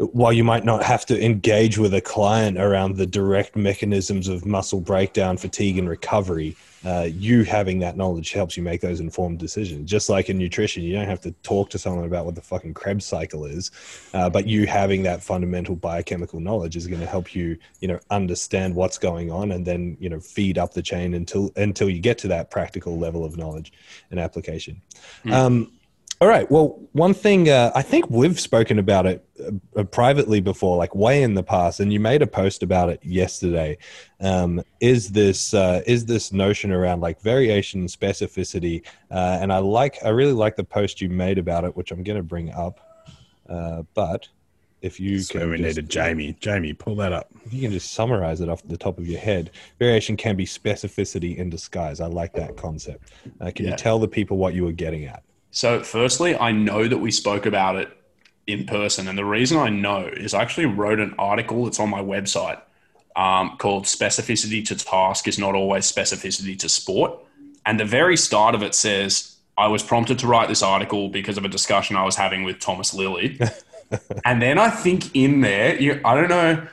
while 0.00 0.32
you 0.32 0.44
might 0.44 0.64
not 0.64 0.82
have 0.82 1.04
to 1.06 1.22
engage 1.22 1.76
with 1.76 1.92
a 1.92 2.00
client 2.00 2.56
around 2.58 2.96
the 2.96 3.06
direct 3.06 3.54
mechanisms 3.54 4.28
of 4.28 4.46
muscle 4.46 4.80
breakdown, 4.80 5.36
fatigue, 5.36 5.76
and 5.76 5.88
recovery, 5.90 6.56
uh, 6.86 7.06
you 7.12 7.42
having 7.42 7.80
that 7.80 7.98
knowledge 7.98 8.32
helps 8.32 8.56
you 8.56 8.62
make 8.62 8.80
those 8.80 9.00
informed 9.00 9.38
decisions. 9.38 9.90
Just 9.90 10.08
like 10.08 10.30
in 10.30 10.38
nutrition, 10.38 10.82
you 10.82 10.94
don't 10.94 11.06
have 11.06 11.20
to 11.20 11.32
talk 11.42 11.68
to 11.70 11.78
someone 11.78 12.06
about 12.06 12.24
what 12.24 12.34
the 12.34 12.40
fucking 12.40 12.72
Krebs 12.72 13.04
cycle 13.04 13.44
is, 13.44 13.70
uh, 14.14 14.30
but 14.30 14.46
you 14.46 14.66
having 14.66 15.02
that 15.02 15.22
fundamental 15.22 15.76
biochemical 15.76 16.40
knowledge 16.40 16.76
is 16.76 16.86
going 16.86 17.00
to 17.00 17.06
help 17.06 17.34
you, 17.34 17.58
you 17.80 17.88
know, 17.88 18.00
understand 18.10 18.74
what's 18.74 18.96
going 18.96 19.30
on, 19.30 19.52
and 19.52 19.66
then 19.66 19.98
you 20.00 20.08
know 20.08 20.18
feed 20.20 20.56
up 20.56 20.72
the 20.72 20.82
chain 20.82 21.12
until 21.12 21.50
until 21.56 21.90
you 21.90 22.00
get 22.00 22.16
to 22.18 22.28
that 22.28 22.50
practical 22.50 22.98
level 22.98 23.22
of 23.22 23.36
knowledge 23.36 23.70
and 24.10 24.18
application. 24.18 24.80
Um, 25.30 25.70
All 26.20 26.28
right. 26.28 26.50
Well, 26.50 26.78
one 26.92 27.14
thing 27.14 27.48
uh, 27.48 27.72
I 27.74 27.80
think 27.80 28.10
we've 28.10 28.38
spoken 28.38 28.78
about 28.78 29.06
it 29.06 29.24
uh, 29.74 29.84
privately 29.84 30.40
before, 30.40 30.76
like 30.76 30.94
way 30.94 31.22
in 31.22 31.32
the 31.32 31.42
past, 31.42 31.80
and 31.80 31.90
you 31.90 31.98
made 31.98 32.20
a 32.20 32.26
post 32.26 32.62
about 32.62 32.90
it 32.90 33.00
yesterday. 33.02 33.78
Um, 34.20 34.62
is 34.80 35.08
this 35.12 35.54
uh, 35.54 35.80
is 35.86 36.04
this 36.04 36.30
notion 36.30 36.72
around 36.72 37.00
like 37.00 37.22
variation 37.22 37.86
specificity? 37.86 38.84
Uh, 39.10 39.38
and 39.40 39.50
I 39.50 39.58
like 39.58 39.96
I 40.04 40.10
really 40.10 40.34
like 40.34 40.56
the 40.56 40.64
post 40.64 41.00
you 41.00 41.08
made 41.08 41.38
about 41.38 41.64
it, 41.64 41.74
which 41.74 41.90
I'm 41.90 42.02
going 42.02 42.18
to 42.18 42.22
bring 42.22 42.52
up. 42.52 42.80
Uh, 43.48 43.84
but 43.94 44.28
if 44.82 45.00
you 45.00 45.20
So 45.20 45.38
can 45.38 45.50
we 45.50 45.56
just- 45.56 45.68
needed 45.68 45.88
Jamie. 45.88 46.36
Jamie, 46.38 46.74
pull 46.74 46.96
that 46.96 47.14
up. 47.14 47.30
if 47.46 47.54
you 47.54 47.62
can 47.62 47.70
just 47.72 47.92
summarize 47.94 48.42
it 48.42 48.50
off 48.50 48.62
the 48.68 48.76
top 48.76 48.98
of 48.98 49.06
your 49.06 49.20
head, 49.20 49.52
variation 49.78 50.18
can 50.18 50.36
be 50.36 50.44
specificity 50.44 51.36
in 51.38 51.48
disguise. 51.48 51.98
I 52.00 52.06
like 52.08 52.34
that 52.34 52.58
concept. 52.58 53.10
Uh, 53.40 53.50
can 53.54 53.64
Yeah. 53.64 53.70
you 53.72 53.76
tell 53.78 53.98
the 53.98 54.08
people 54.08 54.36
what 54.36 54.52
you 54.52 54.64
were 54.64 54.72
getting 54.72 55.06
at? 55.06 55.22
So, 55.50 55.82
firstly, 55.82 56.36
I 56.36 56.52
know 56.52 56.86
that 56.86 56.98
we 56.98 57.10
spoke 57.10 57.46
about 57.46 57.76
it 57.76 57.90
in 58.46 58.66
person, 58.66 59.08
and 59.08 59.18
the 59.18 59.24
reason 59.24 59.58
I 59.58 59.68
know 59.68 60.06
is 60.06 60.34
I 60.34 60.42
actually 60.42 60.66
wrote 60.66 61.00
an 61.00 61.14
article 61.18 61.64
that's 61.64 61.80
on 61.80 61.90
my 61.90 62.00
website 62.00 62.60
um, 63.16 63.56
called 63.58 63.84
"Specificity 63.84 64.64
to 64.66 64.76
Task 64.76 65.26
is 65.26 65.38
Not 65.38 65.54
Always 65.54 65.90
Specificity 65.90 66.58
to 66.58 66.68
Sport," 66.68 67.18
and 67.66 67.80
the 67.80 67.84
very 67.84 68.16
start 68.16 68.54
of 68.54 68.62
it 68.62 68.74
says 68.74 69.36
I 69.58 69.66
was 69.66 69.82
prompted 69.82 70.18
to 70.20 70.26
write 70.26 70.48
this 70.48 70.62
article 70.62 71.08
because 71.08 71.36
of 71.36 71.44
a 71.44 71.48
discussion 71.48 71.96
I 71.96 72.04
was 72.04 72.16
having 72.16 72.44
with 72.44 72.60
Thomas 72.60 72.94
Lilly, 72.94 73.38
and 74.24 74.40
then 74.40 74.58
I 74.58 74.70
think 74.70 75.14
in 75.14 75.40
there, 75.40 75.80
you, 75.80 76.00
I 76.04 76.14
don't 76.14 76.28
know, 76.28 76.66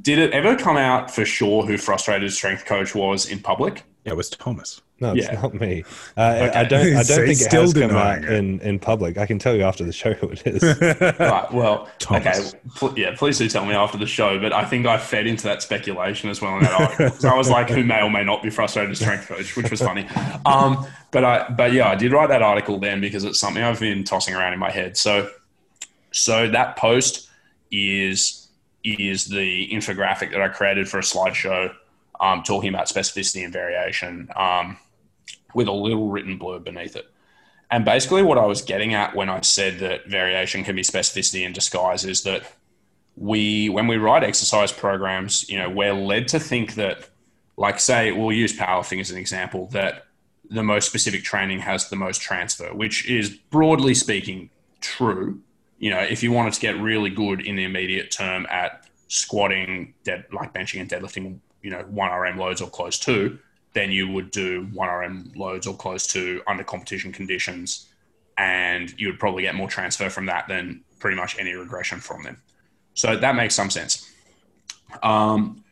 did 0.00 0.18
it 0.18 0.32
ever 0.32 0.56
come 0.56 0.76
out 0.76 1.10
for 1.10 1.24
sure 1.24 1.64
who 1.64 1.78
frustrated 1.78 2.32
strength 2.32 2.64
coach 2.64 2.94
was 2.94 3.28
in 3.28 3.38
public? 3.38 3.84
Yeah, 4.04 4.12
it 4.12 4.16
was 4.16 4.28
Thomas. 4.28 4.80
No, 5.00 5.12
it's 5.12 5.26
Yeah. 5.26 5.40
not 5.40 5.54
me. 5.54 5.82
Uh, 6.16 6.20
I- 6.20 6.60
I 6.60 6.64
don't. 6.64 6.80
I 6.86 6.92
don't 6.92 7.04
So 7.04 7.14
think 7.16 7.28
he's 7.28 7.40
it 7.42 7.44
still 7.46 7.62
has 7.62 7.74
come 7.74 7.90
out 7.90 8.18
it. 8.18 8.30
in, 8.32 8.60
in 8.60 8.78
public. 8.78 9.18
I 9.18 9.26
can 9.26 9.40
tell 9.40 9.54
you 9.56 9.62
after 9.64 9.84
the 9.84 9.92
show 10.02 10.12
who 10.14 10.28
it 10.28 10.46
is. 10.46 10.62
right. 11.18 11.52
Well, 11.52 11.88
Thomas. 11.98 12.54
okay. 12.54 12.60
Pl- 12.76 12.94
yeah, 12.98 13.14
please 13.16 13.36
do 13.38 13.48
tell 13.48 13.66
me 13.66 13.74
after 13.74 13.98
the 13.98 14.06
show. 14.06 14.38
But 14.38 14.52
I 14.52 14.64
think 14.64 14.86
I 14.86 14.96
fed 14.98 15.26
into 15.26 15.44
that 15.44 15.62
speculation 15.62 16.30
as 16.30 16.40
well 16.40 16.56
in 16.58 16.62
that 16.62 16.72
article. 16.80 17.10
'Cause 17.10 17.24
I 17.24 17.34
was 17.36 17.50
like, 17.50 17.68
who 17.70 17.82
may 17.82 18.02
or 18.02 18.10
may 18.10 18.22
not 18.24 18.40
be 18.42 18.50
frustrated 18.50 18.92
as 18.92 19.00
strength 19.00 19.26
coach, 19.26 19.56
which 19.56 19.68
was 19.70 19.80
funny. 19.82 20.06
Um, 20.46 20.86
but 21.10 21.24
I, 21.24 21.48
but 21.50 21.72
yeah, 21.72 21.88
I 21.88 21.96
did 21.96 22.12
write 22.12 22.28
that 22.28 22.42
article 22.42 22.78
then 22.78 23.00
because 23.00 23.24
it's 23.24 23.40
something 23.40 23.62
I've 23.64 23.80
been 23.80 24.04
tossing 24.04 24.34
around 24.34 24.52
in 24.52 24.58
my 24.60 24.70
head. 24.70 24.96
So, 24.96 25.28
so 26.12 26.48
that 26.50 26.76
post 26.76 27.28
is 27.72 28.48
is 28.84 29.24
the 29.26 29.68
infographic 29.72 30.30
that 30.30 30.40
I 30.40 30.48
created 30.48 30.88
for 30.88 30.98
a 30.98 31.02
slideshow, 31.02 31.72
um, 32.20 32.42
talking 32.42 32.68
about 32.68 32.86
specificity 32.86 33.42
and 33.42 33.52
variation, 33.52 34.28
um, 34.36 34.76
with 35.54 35.68
a 35.68 35.72
little 35.72 36.08
written 36.08 36.38
blurb 36.38 36.64
beneath 36.64 36.96
it. 36.96 37.06
And 37.70 37.84
basically, 37.84 38.22
what 38.22 38.38
I 38.38 38.46
was 38.46 38.62
getting 38.62 38.94
at 38.94 39.16
when 39.16 39.28
I 39.28 39.40
said 39.40 39.78
that 39.78 40.06
variation 40.06 40.64
can 40.64 40.76
be 40.76 40.82
specificity 40.82 41.44
in 41.44 41.52
disguise 41.52 42.04
is 42.04 42.22
that 42.22 42.44
we, 43.16 43.68
when 43.68 43.86
we 43.86 43.96
write 43.96 44.22
exercise 44.22 44.70
programs, 44.72 45.48
you 45.48 45.58
know, 45.58 45.70
we're 45.70 45.94
led 45.94 46.28
to 46.28 46.38
think 46.38 46.74
that, 46.74 47.08
like, 47.56 47.80
say, 47.80 48.12
we'll 48.12 48.32
use 48.32 48.56
powerlifting 48.56 49.00
as 49.00 49.10
an 49.10 49.16
example, 49.16 49.66
that 49.68 50.06
the 50.50 50.62
most 50.62 50.86
specific 50.86 51.24
training 51.24 51.60
has 51.60 51.88
the 51.88 51.96
most 51.96 52.20
transfer, 52.20 52.72
which 52.74 53.08
is 53.08 53.30
broadly 53.30 53.94
speaking 53.94 54.50
true. 54.80 55.40
You 55.78 55.90
know, 55.90 56.00
if 56.00 56.22
you 56.22 56.32
wanted 56.32 56.52
to 56.54 56.60
get 56.60 56.78
really 56.78 57.10
good 57.10 57.40
in 57.40 57.56
the 57.56 57.64
immediate 57.64 58.10
term 58.10 58.46
at 58.50 58.86
squatting, 59.08 59.94
dead, 60.04 60.26
like 60.32 60.52
benching 60.52 60.80
and 60.80 60.90
deadlifting, 60.90 61.38
you 61.62 61.70
know, 61.70 61.82
one 61.88 62.10
RM 62.10 62.36
loads 62.36 62.60
or 62.60 62.68
close 62.68 62.98
to, 63.00 63.38
then 63.74 63.90
you 63.90 64.08
would 64.08 64.30
do 64.30 64.68
one 64.72 64.88
RM 64.88 65.32
loads 65.36 65.66
or 65.66 65.76
close 65.76 66.06
to 66.08 66.40
under 66.46 66.64
competition 66.64 67.12
conditions, 67.12 67.88
and 68.38 68.94
you 68.98 69.08
would 69.08 69.18
probably 69.18 69.42
get 69.42 69.54
more 69.54 69.68
transfer 69.68 70.08
from 70.08 70.26
that 70.26 70.48
than 70.48 70.82
pretty 70.98 71.16
much 71.16 71.38
any 71.38 71.52
regression 71.54 72.00
from 72.00 72.22
them. 72.22 72.40
So 72.94 73.16
that 73.16 73.34
makes 73.34 73.54
some 73.54 73.70
sense. 73.70 74.10
Um, 75.02 75.64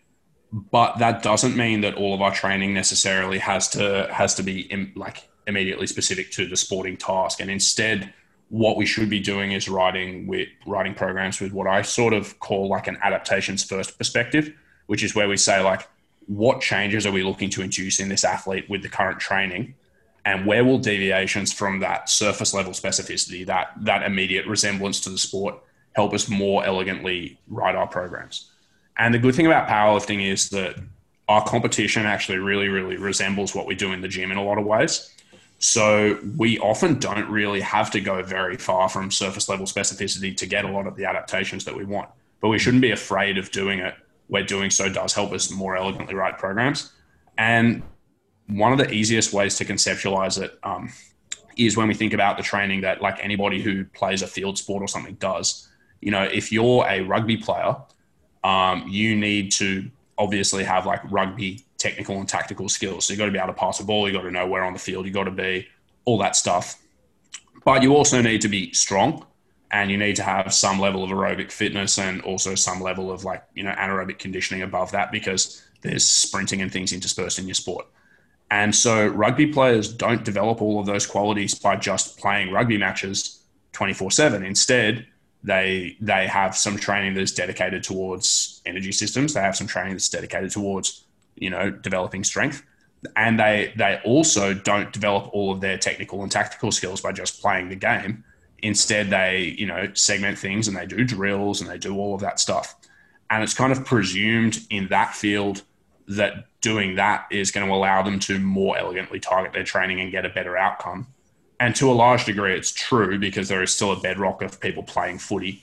but 0.52 0.98
that 0.98 1.22
doesn't 1.22 1.56
mean 1.56 1.80
that 1.80 1.94
all 1.94 2.14
of 2.14 2.20
our 2.20 2.34
training 2.34 2.74
necessarily 2.74 3.38
has 3.38 3.68
to 3.70 4.08
has 4.12 4.34
to 4.34 4.42
be 4.42 4.92
like 4.94 5.28
immediately 5.46 5.86
specific 5.86 6.30
to 6.32 6.46
the 6.46 6.56
sporting 6.56 6.96
task. 6.96 7.40
And 7.40 7.50
instead, 7.50 8.12
what 8.48 8.76
we 8.76 8.84
should 8.84 9.08
be 9.08 9.18
doing 9.18 9.52
is 9.52 9.68
writing 9.68 10.26
with 10.26 10.48
writing 10.66 10.94
programs 10.94 11.40
with 11.40 11.52
what 11.52 11.66
I 11.66 11.82
sort 11.82 12.12
of 12.12 12.38
call 12.38 12.68
like 12.68 12.86
an 12.86 12.98
adaptations 13.02 13.64
first 13.64 13.96
perspective, 13.96 14.52
which 14.86 15.02
is 15.02 15.14
where 15.14 15.26
we 15.26 15.38
say 15.38 15.60
like, 15.62 15.88
what 16.26 16.60
changes 16.60 17.06
are 17.06 17.12
we 17.12 17.22
looking 17.22 17.50
to 17.50 17.62
induce 17.62 18.00
in 18.00 18.08
this 18.08 18.24
athlete 18.24 18.68
with 18.68 18.82
the 18.82 18.88
current 18.88 19.20
training? 19.20 19.74
and 20.24 20.46
where 20.46 20.64
will 20.64 20.78
deviations 20.78 21.52
from 21.52 21.80
that 21.80 22.08
surface 22.08 22.54
level 22.54 22.72
specificity, 22.72 23.44
that 23.46 23.72
that 23.80 24.02
immediate 24.02 24.46
resemblance 24.46 25.00
to 25.00 25.10
the 25.10 25.18
sport, 25.18 25.56
help 25.94 26.14
us 26.14 26.28
more 26.28 26.64
elegantly 26.64 27.38
write 27.48 27.74
our 27.74 27.86
programs? 27.86 28.50
And 28.98 29.12
the 29.12 29.18
good 29.18 29.34
thing 29.34 29.46
about 29.46 29.68
powerlifting 29.68 30.24
is 30.24 30.50
that 30.50 30.76
our 31.28 31.44
competition 31.44 32.06
actually 32.06 32.38
really, 32.38 32.68
really 32.68 32.96
resembles 32.96 33.54
what 33.54 33.66
we 33.66 33.74
do 33.74 33.92
in 33.92 34.00
the 34.00 34.08
gym 34.08 34.30
in 34.30 34.36
a 34.36 34.44
lot 34.44 34.58
of 34.58 34.64
ways. 34.64 35.10
So 35.58 36.18
we 36.36 36.58
often 36.58 36.98
don't 36.98 37.28
really 37.30 37.60
have 37.60 37.90
to 37.92 38.00
go 38.00 38.22
very 38.22 38.56
far 38.56 38.88
from 38.88 39.10
surface 39.10 39.48
level 39.48 39.64
specificity 39.64 40.36
to 40.36 40.46
get 40.46 40.64
a 40.64 40.68
lot 40.68 40.86
of 40.86 40.96
the 40.96 41.04
adaptations 41.04 41.64
that 41.64 41.76
we 41.76 41.84
want. 41.84 42.10
But 42.40 42.48
we 42.48 42.58
shouldn't 42.58 42.82
be 42.82 42.90
afraid 42.90 43.38
of 43.38 43.50
doing 43.52 43.78
it 43.78 43.94
where 44.28 44.42
doing 44.42 44.70
so 44.70 44.88
does 44.88 45.12
help 45.12 45.32
us 45.32 45.50
more 45.50 45.76
elegantly 45.76 46.14
write 46.14 46.38
programs. 46.38 46.92
And 47.38 47.82
one 48.46 48.72
of 48.72 48.78
the 48.78 48.90
easiest 48.90 49.32
ways 49.32 49.56
to 49.56 49.64
conceptualize 49.64 50.40
it 50.40 50.58
um, 50.62 50.92
is 51.56 51.76
when 51.76 51.88
we 51.88 51.94
think 51.94 52.12
about 52.12 52.36
the 52.36 52.42
training 52.42 52.80
that 52.82 53.02
like 53.02 53.18
anybody 53.22 53.60
who 53.60 53.84
plays 53.84 54.22
a 54.22 54.26
field 54.26 54.58
sport 54.58 54.82
or 54.82 54.88
something 54.88 55.14
does. 55.16 55.68
You 56.00 56.10
know, 56.10 56.22
if 56.22 56.50
you're 56.50 56.84
a 56.88 57.02
rugby 57.02 57.36
player, 57.36 57.76
um, 58.44 58.86
you 58.88 59.16
need 59.16 59.52
to 59.52 59.90
obviously 60.18 60.64
have 60.64 60.86
like 60.86 61.00
rugby 61.10 61.64
technical 61.78 62.18
and 62.18 62.28
tactical 62.28 62.68
skills. 62.68 63.06
So 63.06 63.12
you've 63.12 63.18
got 63.18 63.26
to 63.26 63.32
be 63.32 63.38
able 63.38 63.48
to 63.48 63.58
pass 63.58 63.80
a 63.80 63.84
ball, 63.84 64.08
You've 64.08 64.16
got 64.16 64.22
to 64.22 64.30
know 64.30 64.46
where 64.46 64.64
on 64.64 64.72
the 64.72 64.78
field 64.78 65.04
you've 65.04 65.14
got 65.14 65.24
to 65.24 65.30
be, 65.30 65.66
all 66.04 66.18
that 66.18 66.36
stuff. 66.36 66.80
But 67.64 67.82
you 67.82 67.94
also 67.94 68.20
need 68.20 68.40
to 68.42 68.48
be 68.48 68.72
strong 68.72 69.26
and 69.72 69.90
you 69.90 69.96
need 69.96 70.16
to 70.16 70.22
have 70.22 70.52
some 70.52 70.78
level 70.78 71.02
of 71.02 71.10
aerobic 71.10 71.50
fitness 71.50 71.98
and 71.98 72.20
also 72.22 72.54
some 72.54 72.80
level 72.80 73.10
of 73.10 73.24
like, 73.24 73.42
you 73.54 73.62
know, 73.62 73.72
anaerobic 73.72 74.18
conditioning 74.18 74.62
above 74.62 74.92
that 74.92 75.10
because 75.10 75.62
there's 75.80 76.04
sprinting 76.04 76.60
and 76.60 76.70
things 76.70 76.92
interspersed 76.92 77.38
in 77.38 77.46
your 77.46 77.54
sport. 77.54 77.86
And 78.50 78.74
so 78.74 79.06
rugby 79.06 79.46
players 79.46 79.90
don't 79.90 80.24
develop 80.24 80.60
all 80.60 80.78
of 80.78 80.84
those 80.84 81.06
qualities 81.06 81.54
by 81.54 81.76
just 81.76 82.18
playing 82.18 82.52
rugby 82.52 82.76
matches 82.76 83.40
24/7. 83.72 84.44
Instead, 84.44 85.06
they 85.42 85.96
they 86.02 86.26
have 86.26 86.54
some 86.54 86.76
training 86.76 87.14
that's 87.14 87.32
dedicated 87.32 87.82
towards 87.82 88.60
energy 88.66 88.92
systems. 88.92 89.32
They 89.32 89.40
have 89.40 89.56
some 89.56 89.66
training 89.66 89.94
that's 89.94 90.10
dedicated 90.10 90.50
towards, 90.50 91.04
you 91.34 91.48
know, 91.48 91.70
developing 91.70 92.24
strength. 92.24 92.62
And 93.16 93.40
they 93.40 93.72
they 93.76 94.00
also 94.04 94.52
don't 94.52 94.92
develop 94.92 95.30
all 95.32 95.50
of 95.50 95.62
their 95.62 95.78
technical 95.78 96.22
and 96.22 96.30
tactical 96.30 96.72
skills 96.72 97.00
by 97.00 97.12
just 97.12 97.40
playing 97.40 97.70
the 97.70 97.76
game. 97.76 98.22
Instead, 98.62 99.10
they, 99.10 99.54
you 99.58 99.66
know, 99.66 99.90
segment 99.94 100.38
things 100.38 100.68
and 100.68 100.76
they 100.76 100.86
do 100.86 101.04
drills 101.04 101.60
and 101.60 101.68
they 101.68 101.78
do 101.78 101.96
all 101.96 102.14
of 102.14 102.20
that 102.20 102.38
stuff. 102.38 102.76
And 103.28 103.42
it's 103.42 103.54
kind 103.54 103.72
of 103.72 103.84
presumed 103.84 104.60
in 104.70 104.88
that 104.88 105.14
field 105.14 105.62
that 106.08 106.46
doing 106.60 106.96
that 106.96 107.26
is 107.30 107.50
going 107.50 107.66
to 107.66 107.72
allow 107.72 108.02
them 108.02 108.18
to 108.20 108.38
more 108.38 108.78
elegantly 108.78 109.18
target 109.18 109.52
their 109.52 109.64
training 109.64 110.00
and 110.00 110.12
get 110.12 110.24
a 110.24 110.28
better 110.28 110.56
outcome. 110.56 111.06
And 111.58 111.74
to 111.76 111.90
a 111.90 111.94
large 111.94 112.24
degree, 112.24 112.54
it's 112.54 112.72
true 112.72 113.18
because 113.18 113.48
there 113.48 113.62
is 113.62 113.72
still 113.72 113.92
a 113.92 114.00
bedrock 114.00 114.42
of 114.42 114.60
people 114.60 114.82
playing 114.82 115.18
footy 115.18 115.62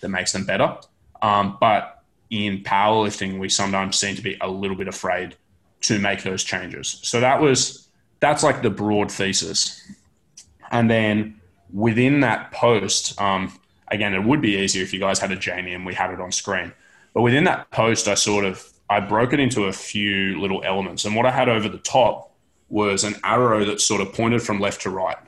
that 0.00 0.08
makes 0.08 0.32
them 0.32 0.44
better. 0.44 0.76
Um, 1.22 1.56
but 1.60 2.02
in 2.30 2.62
powerlifting, 2.62 3.38
we 3.38 3.48
sometimes 3.48 3.98
seem 3.98 4.16
to 4.16 4.22
be 4.22 4.38
a 4.40 4.48
little 4.48 4.76
bit 4.76 4.88
afraid 4.88 5.36
to 5.82 5.98
make 5.98 6.22
those 6.22 6.44
changes. 6.44 7.00
So 7.02 7.20
that 7.20 7.40
was 7.40 7.88
that's 8.20 8.42
like 8.42 8.62
the 8.62 8.70
broad 8.70 9.10
thesis. 9.10 9.82
And 10.70 10.88
then 10.90 11.39
within 11.72 12.20
that 12.20 12.52
post, 12.52 13.20
um, 13.20 13.52
again, 13.88 14.14
it 14.14 14.24
would 14.24 14.40
be 14.40 14.56
easier 14.56 14.82
if 14.82 14.92
you 14.92 15.00
guys 15.00 15.18
had 15.18 15.30
a 15.30 15.36
Jamie 15.36 15.74
and 15.74 15.84
we 15.84 15.94
had 15.94 16.10
it 16.10 16.20
on 16.20 16.32
screen. 16.32 16.72
But 17.12 17.22
within 17.22 17.44
that 17.44 17.70
post, 17.70 18.08
I 18.08 18.14
sort 18.14 18.44
of 18.44 18.66
I 18.88 19.00
broke 19.00 19.32
it 19.32 19.40
into 19.40 19.64
a 19.64 19.72
few 19.72 20.40
little 20.40 20.62
elements, 20.64 21.04
and 21.04 21.14
what 21.14 21.26
I 21.26 21.30
had 21.30 21.48
over 21.48 21.68
the 21.68 21.78
top 21.78 22.32
was 22.68 23.04
an 23.04 23.14
arrow 23.24 23.64
that 23.64 23.80
sort 23.80 24.00
of 24.00 24.12
pointed 24.12 24.42
from 24.42 24.60
left 24.60 24.82
to 24.82 24.90
right, 24.90 25.18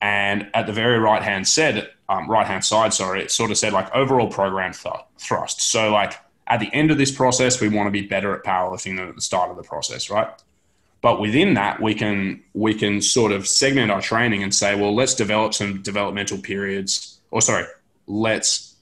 and 0.00 0.48
at 0.54 0.66
the 0.66 0.72
very 0.72 0.98
right 0.98 1.22
hand 1.22 1.48
said 1.48 1.90
um, 2.08 2.30
right 2.30 2.46
hand 2.46 2.64
side, 2.64 2.94
sorry, 2.94 3.22
it 3.22 3.30
sort 3.30 3.50
of 3.50 3.58
said 3.58 3.72
like 3.72 3.92
overall 3.94 4.28
program 4.28 4.72
th- 4.72 4.94
thrust. 5.18 5.60
So 5.60 5.92
like 5.92 6.14
at 6.46 6.60
the 6.60 6.72
end 6.72 6.90
of 6.90 6.98
this 6.98 7.10
process, 7.10 7.60
we 7.60 7.68
want 7.68 7.86
to 7.88 7.90
be 7.90 8.06
better 8.06 8.34
at 8.34 8.44
powerlifting 8.44 8.96
than 8.96 9.08
at 9.08 9.14
the 9.14 9.20
start 9.20 9.50
of 9.50 9.56
the 9.56 9.62
process, 9.62 10.10
right? 10.10 10.28
But 11.06 11.20
within 11.20 11.54
that, 11.54 11.80
we 11.80 11.94
can 11.94 12.42
we 12.52 12.74
can 12.74 13.00
sort 13.00 13.30
of 13.30 13.46
segment 13.46 13.92
our 13.92 14.02
training 14.02 14.42
and 14.42 14.52
say, 14.52 14.74
well, 14.74 14.92
let's 14.92 15.14
develop 15.14 15.54
some 15.54 15.80
developmental 15.80 16.36
periods, 16.36 17.20
or 17.30 17.40
sorry, 17.40 17.64
let's 18.08 18.74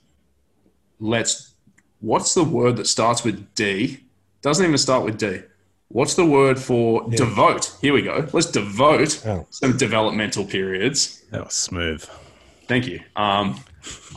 let's 1.00 1.52
what's 2.00 2.32
the 2.32 2.42
word 2.42 2.78
that 2.78 2.86
starts 2.86 3.24
with 3.24 3.54
D? 3.54 4.00
Doesn't 4.40 4.64
even 4.64 4.78
start 4.78 5.04
with 5.04 5.18
D. 5.18 5.40
What's 5.88 6.14
the 6.14 6.24
word 6.24 6.58
for 6.58 7.06
devote? 7.10 7.76
Here 7.82 7.92
we 7.92 8.00
go. 8.00 8.26
Let's 8.32 8.50
devote 8.50 9.22
Oh. 9.26 9.46
some 9.50 9.76
developmental 9.76 10.46
periods 10.46 11.22
That 11.30 11.44
was 11.44 11.52
smooth. 11.52 12.08
Thank 12.68 12.86
you. 12.86 13.00
Um, 13.16 13.62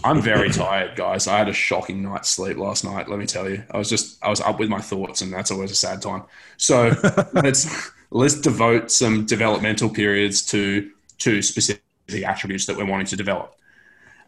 I'm 0.06 0.22
very 0.22 0.50
tired, 0.63 0.96
guys. 0.96 1.28
I 1.28 1.39
had 1.39 1.50
a 1.50 1.54
shocking 1.54 2.04
night's 2.04 2.30
sleep 2.30 2.56
last 2.56 2.86
night. 2.86 3.10
Let 3.10 3.20
me 3.20 3.26
tell 3.26 3.50
you, 3.50 3.63
I 3.70 3.78
was 3.78 3.89
just 3.89 4.24
I 4.24 4.30
was 4.30 4.39
up 4.39 4.60
with 4.60 4.70
my 4.70 4.80
thoughts, 4.80 5.20
and 5.22 5.34
that's 5.34 5.52
always 5.52 5.72
a 5.72 5.76
sad 5.76 6.02
time. 6.02 6.24
So 6.56 6.96
let's 7.34 7.91
let's 8.12 8.39
devote 8.39 8.91
some 8.91 9.26
developmental 9.26 9.89
periods 9.89 10.46
to 10.48 10.91
to 11.20 11.41
specific 11.41 11.82
attributes 12.26 12.65
that 12.67 12.78
we're 12.78 12.86
wanting 12.86 13.08
to 13.08 13.15
develop. 13.15 13.56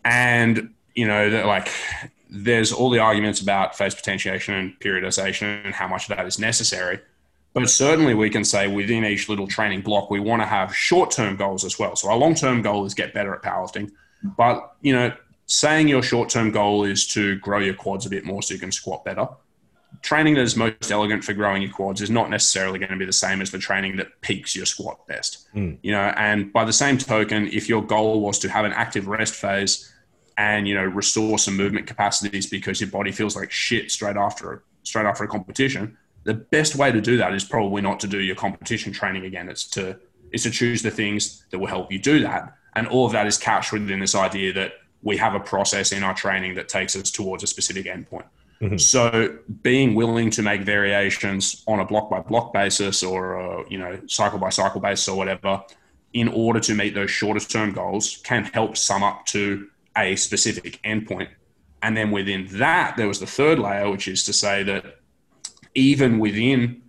And 0.04 0.74
you 0.96 1.08
know, 1.08 1.46
like 1.46 1.70
there's 2.30 2.72
all 2.72 2.90
the 2.90 3.00
arguments 3.00 3.42
about 3.42 3.78
phase 3.78 3.96
potentiation 3.96 4.54
and 4.54 4.80
periodization 4.80 5.66
and 5.66 5.74
how 5.74 5.88
much 5.88 6.10
of 6.10 6.16
that 6.16 6.26
is 6.26 6.40
necessary. 6.40 7.00
But 7.54 7.68
certainly, 7.70 8.14
we 8.14 8.30
can 8.30 8.44
say 8.44 8.68
within 8.68 9.04
each 9.04 9.28
little 9.28 9.48
training 9.48 9.82
block, 9.82 10.12
we 10.12 10.20
want 10.20 10.42
to 10.42 10.46
have 10.46 10.76
short 10.76 11.10
term 11.10 11.36
goals 11.36 11.66
as 11.66 11.80
well. 11.80 11.96
So, 11.96 12.10
our 12.10 12.18
long 12.18 12.36
term 12.36 12.62
goal 12.62 12.86
is 12.86 12.94
get 12.94 13.14
better 13.14 13.34
at 13.34 13.42
powerlifting. 13.42 13.92
But, 14.24 14.76
you 14.82 14.94
know, 14.94 15.14
saying 15.48 15.88
your 15.88 16.04
short 16.04 16.30
term 16.30 16.52
goal 16.52 16.84
is 16.84 17.08
to 17.08 17.40
grow 17.40 17.60
your 17.60 17.74
quads 17.74 18.06
a 18.06 18.10
bit 18.10 18.24
more 18.24 18.44
so 18.44 18.54
you 18.54 18.60
can 18.60 18.72
squat 18.72 19.04
better, 19.04 19.28
training 20.02 20.36
that 20.36 20.42
is 20.42 20.56
most 20.56 20.92
elegant 20.92 21.24
for 21.24 21.34
growing 21.34 21.62
your 21.62 21.72
quads 21.72 22.02
is 22.02 22.10
not 22.10 22.30
necessarily 22.30 22.80
going 22.80 22.92
to 22.92 22.98
be 22.98 23.06
the 23.06 23.14
same 23.14 23.42
as 23.42 23.52
the 23.52 23.58
training 23.58 23.98
that 23.98 24.22
peaks 24.22 24.56
your 24.56 24.66
squat 24.66 25.06
best. 25.08 25.48
Mm. 25.54 25.78
You 25.82 25.92
know, 25.92 26.14
and 26.16 26.52
by 26.54 26.66
the 26.66 26.74
same 26.74 26.98
token, 26.98 27.48
if 27.48 27.68
your 27.68 27.82
goal 27.82 28.22
was 28.22 28.40
to 28.40 28.50
have 28.50 28.66
an 28.66 28.74
active 28.74 29.08
rest 29.08 29.34
phase 29.34 29.92
and 30.38 30.68
you 30.68 30.74
know 30.74 30.86
restore 30.86 31.38
some 31.38 31.58
movement 31.58 31.86
capacities 31.86 32.48
because 32.48 32.80
your 32.80 32.90
body 32.90 33.12
feels 33.12 33.36
like 33.36 33.52
shit 33.52 33.92
straight 33.92 34.16
after 34.16 34.54
a, 34.54 34.60
straight 34.84 35.06
after 35.06 35.24
a 35.24 35.28
competition, 35.28 35.98
the 36.24 36.34
best 36.34 36.76
way 36.76 36.92
to 36.92 37.02
do 37.02 37.18
that 37.18 37.34
is 37.34 37.44
probably 37.44 37.82
not 37.82 38.00
to 38.00 38.08
do 38.08 38.20
your 38.20 38.36
competition 38.36 38.94
training 38.94 39.26
again. 39.26 39.50
It's 39.50 39.68
to 39.72 40.00
is 40.32 40.44
to 40.44 40.52
choose 40.52 40.82
the 40.82 40.92
things 40.92 41.46
that 41.50 41.60
will 41.60 41.68
help 41.68 41.92
you 41.92 42.00
do 42.00 42.22
that, 42.22 42.56
and 42.76 42.88
all 42.88 43.06
of 43.06 43.12
that 43.12 43.28
is 43.28 43.38
couched 43.38 43.74
within 43.74 44.00
this 44.00 44.16
idea 44.16 44.54
that 44.54 44.74
we 45.02 45.18
have 45.18 45.34
a 45.34 45.40
process 45.40 45.92
in 45.92 46.04
our 46.04 46.14
training 46.14 46.56
that 46.56 46.68
takes 46.68 46.96
us 46.96 47.10
towards 47.10 47.44
a 47.44 47.48
specific 47.48 47.86
endpoint. 47.86 48.26
Mm-hmm. 48.62 48.78
So, 48.78 49.38
being 49.62 49.96
willing 49.96 50.30
to 50.32 50.42
make 50.42 50.62
variations 50.62 51.64
on 51.66 51.80
a 51.80 51.86
block 51.86 52.10
by 52.10 52.20
block 52.20 52.52
basis 52.52 53.04
or 53.04 53.36
a, 53.36 53.70
you 53.70 53.78
know 53.78 54.00
cycle 54.08 54.38
by 54.38 54.50
cycle 54.50 54.82
basis 54.82 55.08
or 55.08 55.18
whatever, 55.18 55.64
in 56.14 56.28
order 56.28 56.60
to 56.60 56.76
meet 56.76 56.94
those 56.94 57.10
shorter 57.10 57.40
term 57.40 57.72
goals, 57.72 58.18
can 58.24 58.44
help 58.44 58.76
sum 58.76 59.02
up 59.02 59.26
to 59.28 59.70
a 59.98 60.16
specific 60.16 60.80
endpoint. 60.84 61.30
And 61.82 61.96
then 61.96 62.12
within 62.12 62.48
that, 62.52 62.98
there 62.98 63.08
was 63.08 63.20
the 63.20 63.26
third 63.26 63.60
layer, 63.60 63.90
which 63.90 64.08
is 64.08 64.26
to 64.26 64.34
say 64.34 64.64
that 64.64 65.00
even 65.74 66.20
within 66.20 66.82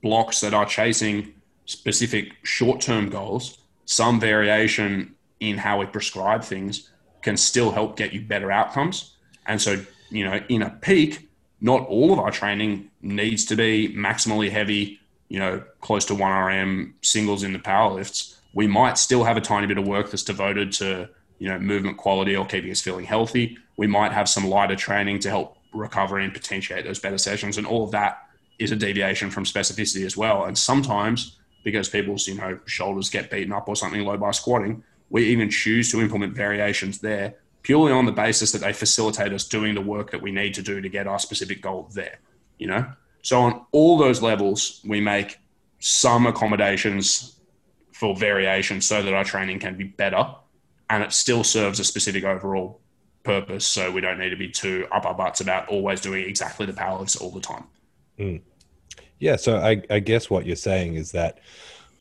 blocks 0.00 0.40
that 0.40 0.54
are 0.54 0.64
chasing 0.64 1.34
specific 1.66 2.32
short 2.42 2.80
term 2.80 3.10
goals, 3.10 3.58
some 3.84 4.18
variation 4.18 5.14
in 5.40 5.58
how 5.58 5.80
we 5.80 5.86
prescribe 5.86 6.42
things 6.42 6.90
can 7.20 7.36
still 7.36 7.70
help 7.70 7.96
get 7.96 8.12
you 8.12 8.20
better 8.20 8.50
outcomes. 8.50 9.16
And 9.46 9.60
so, 9.60 9.84
you 10.12 10.28
know, 10.28 10.40
in 10.48 10.62
a 10.62 10.70
peak, 10.70 11.28
not 11.60 11.86
all 11.86 12.12
of 12.12 12.18
our 12.18 12.30
training 12.30 12.90
needs 13.00 13.44
to 13.46 13.56
be 13.56 13.92
maximally 13.96 14.50
heavy, 14.50 15.00
you 15.28 15.38
know, 15.38 15.62
close 15.80 16.04
to 16.06 16.14
1RM 16.14 16.92
singles 17.02 17.42
in 17.42 17.52
the 17.52 17.58
power 17.58 17.92
lifts. 17.92 18.38
We 18.54 18.66
might 18.66 18.98
still 18.98 19.24
have 19.24 19.36
a 19.36 19.40
tiny 19.40 19.66
bit 19.66 19.78
of 19.78 19.86
work 19.86 20.10
that's 20.10 20.22
devoted 20.22 20.72
to, 20.72 21.08
you 21.38 21.48
know, 21.48 21.58
movement 21.58 21.96
quality 21.96 22.36
or 22.36 22.44
keeping 22.44 22.70
us 22.70 22.80
feeling 22.80 23.04
healthy. 23.04 23.56
We 23.76 23.86
might 23.86 24.12
have 24.12 24.28
some 24.28 24.46
lighter 24.46 24.76
training 24.76 25.20
to 25.20 25.30
help 25.30 25.56
recover 25.72 26.18
and 26.18 26.32
potentiate 26.32 26.84
those 26.84 26.98
better 26.98 27.18
sessions. 27.18 27.56
And 27.56 27.66
all 27.66 27.84
of 27.84 27.92
that 27.92 28.26
is 28.58 28.72
a 28.72 28.76
deviation 28.76 29.30
from 29.30 29.44
specificity 29.44 30.04
as 30.04 30.16
well. 30.16 30.44
And 30.44 30.56
sometimes 30.58 31.38
because 31.64 31.88
people's, 31.88 32.26
you 32.26 32.34
know, 32.34 32.58
shoulders 32.66 33.08
get 33.08 33.30
beaten 33.30 33.52
up 33.52 33.68
or 33.68 33.76
something 33.76 34.04
low 34.04 34.16
by 34.16 34.32
squatting, 34.32 34.82
we 35.10 35.24
even 35.26 35.48
choose 35.48 35.90
to 35.92 36.00
implement 36.00 36.34
variations 36.34 36.98
there 36.98 37.36
purely 37.62 37.92
on 37.92 38.06
the 38.06 38.12
basis 38.12 38.52
that 38.52 38.60
they 38.60 38.72
facilitate 38.72 39.32
us 39.32 39.46
doing 39.46 39.74
the 39.74 39.80
work 39.80 40.10
that 40.10 40.20
we 40.20 40.32
need 40.32 40.54
to 40.54 40.62
do 40.62 40.80
to 40.80 40.88
get 40.88 41.06
our 41.06 41.18
specific 41.18 41.62
goal 41.62 41.88
there, 41.94 42.18
you 42.58 42.66
know? 42.66 42.92
So 43.22 43.40
on 43.40 43.64
all 43.72 43.96
those 43.96 44.20
levels, 44.20 44.80
we 44.84 45.00
make 45.00 45.38
some 45.78 46.26
accommodations 46.26 47.38
for 47.92 48.16
variation 48.16 48.80
so 48.80 49.02
that 49.02 49.14
our 49.14 49.24
training 49.24 49.60
can 49.60 49.76
be 49.76 49.84
better 49.84 50.34
and 50.90 51.02
it 51.02 51.12
still 51.12 51.44
serves 51.44 51.78
a 51.80 51.84
specific 51.84 52.24
overall 52.24 52.80
purpose. 53.22 53.66
So 53.66 53.90
we 53.90 54.00
don't 54.00 54.18
need 54.18 54.30
to 54.30 54.36
be 54.36 54.48
too 54.48 54.86
up 54.90 55.06
our 55.06 55.14
butts 55.14 55.40
about 55.40 55.68
always 55.68 56.00
doing 56.00 56.28
exactly 56.28 56.66
the 56.66 56.72
power 56.72 56.98
lifts 56.98 57.16
all 57.16 57.30
the 57.30 57.40
time. 57.40 57.64
Hmm. 58.18 58.36
Yeah, 59.18 59.36
so 59.36 59.58
I, 59.58 59.82
I 59.88 60.00
guess 60.00 60.28
what 60.28 60.46
you're 60.46 60.56
saying 60.56 60.94
is 60.94 61.12
that 61.12 61.38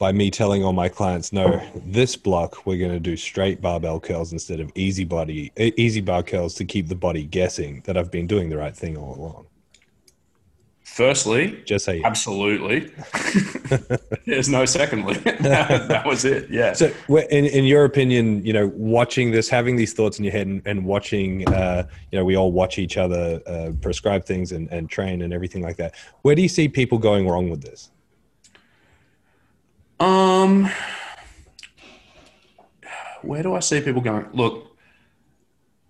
by 0.01 0.11
me 0.11 0.31
telling 0.31 0.63
all 0.63 0.73
my 0.73 0.89
clients, 0.89 1.31
no, 1.31 1.61
this 1.75 2.15
block 2.15 2.65
we're 2.65 2.79
going 2.79 2.91
to 2.91 2.99
do 2.99 3.15
straight 3.15 3.61
barbell 3.61 3.99
curls 3.99 4.33
instead 4.33 4.59
of 4.59 4.71
easy 4.73 5.03
body, 5.03 5.51
easy 5.77 6.01
bar 6.01 6.23
curls 6.23 6.55
to 6.55 6.65
keep 6.65 6.87
the 6.87 6.95
body 6.95 7.23
guessing 7.23 7.83
that 7.85 7.95
I've 7.95 8.09
been 8.09 8.25
doing 8.25 8.49
the 8.49 8.57
right 8.57 8.75
thing 8.75 8.97
all 8.97 9.15
along. 9.15 9.45
Firstly, 10.83 11.61
Just 11.65 11.85
say 11.85 12.01
absolutely. 12.03 12.91
There's 14.25 14.49
no 14.49 14.65
secondly. 14.65 15.13
that, 15.19 15.87
that 15.87 16.05
was 16.05 16.25
it. 16.25 16.49
Yeah. 16.49 16.73
So, 16.73 16.91
in 17.29 17.45
in 17.45 17.65
your 17.65 17.85
opinion, 17.85 18.43
you 18.43 18.53
know, 18.53 18.71
watching 18.73 19.29
this, 19.29 19.49
having 19.49 19.75
these 19.75 19.93
thoughts 19.93 20.17
in 20.17 20.25
your 20.25 20.33
head, 20.33 20.47
and, 20.47 20.63
and 20.65 20.83
watching, 20.83 21.47
uh, 21.47 21.87
you 22.11 22.17
know, 22.17 22.25
we 22.25 22.35
all 22.35 22.51
watch 22.51 22.79
each 22.79 22.97
other 22.97 23.39
uh, 23.45 23.71
prescribe 23.81 24.25
things 24.25 24.51
and, 24.51 24.67
and 24.69 24.89
train 24.89 25.21
and 25.21 25.31
everything 25.31 25.61
like 25.61 25.77
that. 25.77 25.93
Where 26.23 26.33
do 26.33 26.41
you 26.41 26.49
see 26.49 26.67
people 26.67 26.97
going 26.97 27.27
wrong 27.29 27.51
with 27.51 27.61
this? 27.61 27.91
Um, 30.01 30.69
where 33.21 33.43
do 33.43 33.53
I 33.53 33.59
see 33.59 33.81
people 33.81 34.01
going? 34.01 34.25
Look, 34.33 34.75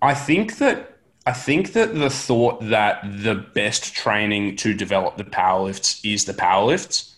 I 0.02 0.14
think 0.14 0.58
that 0.58 0.98
I 1.26 1.32
think 1.32 1.74
that 1.74 1.96
the 1.96 2.10
thought 2.10 2.60
that 2.70 3.02
the 3.06 3.36
best 3.36 3.94
training 3.94 4.58
to 4.58 4.74
develop 4.74 5.18
the 5.18 5.24
powerlifts 5.24 6.02
is 6.04 6.26
the 6.26 6.34
powerlifts 6.34 7.14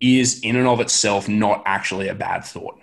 is 0.00 0.38
in 0.40 0.54
and 0.56 0.68
of 0.68 0.80
itself 0.80 1.28
not 1.28 1.62
actually 1.64 2.08
a 2.08 2.14
bad 2.14 2.44
thought. 2.44 2.78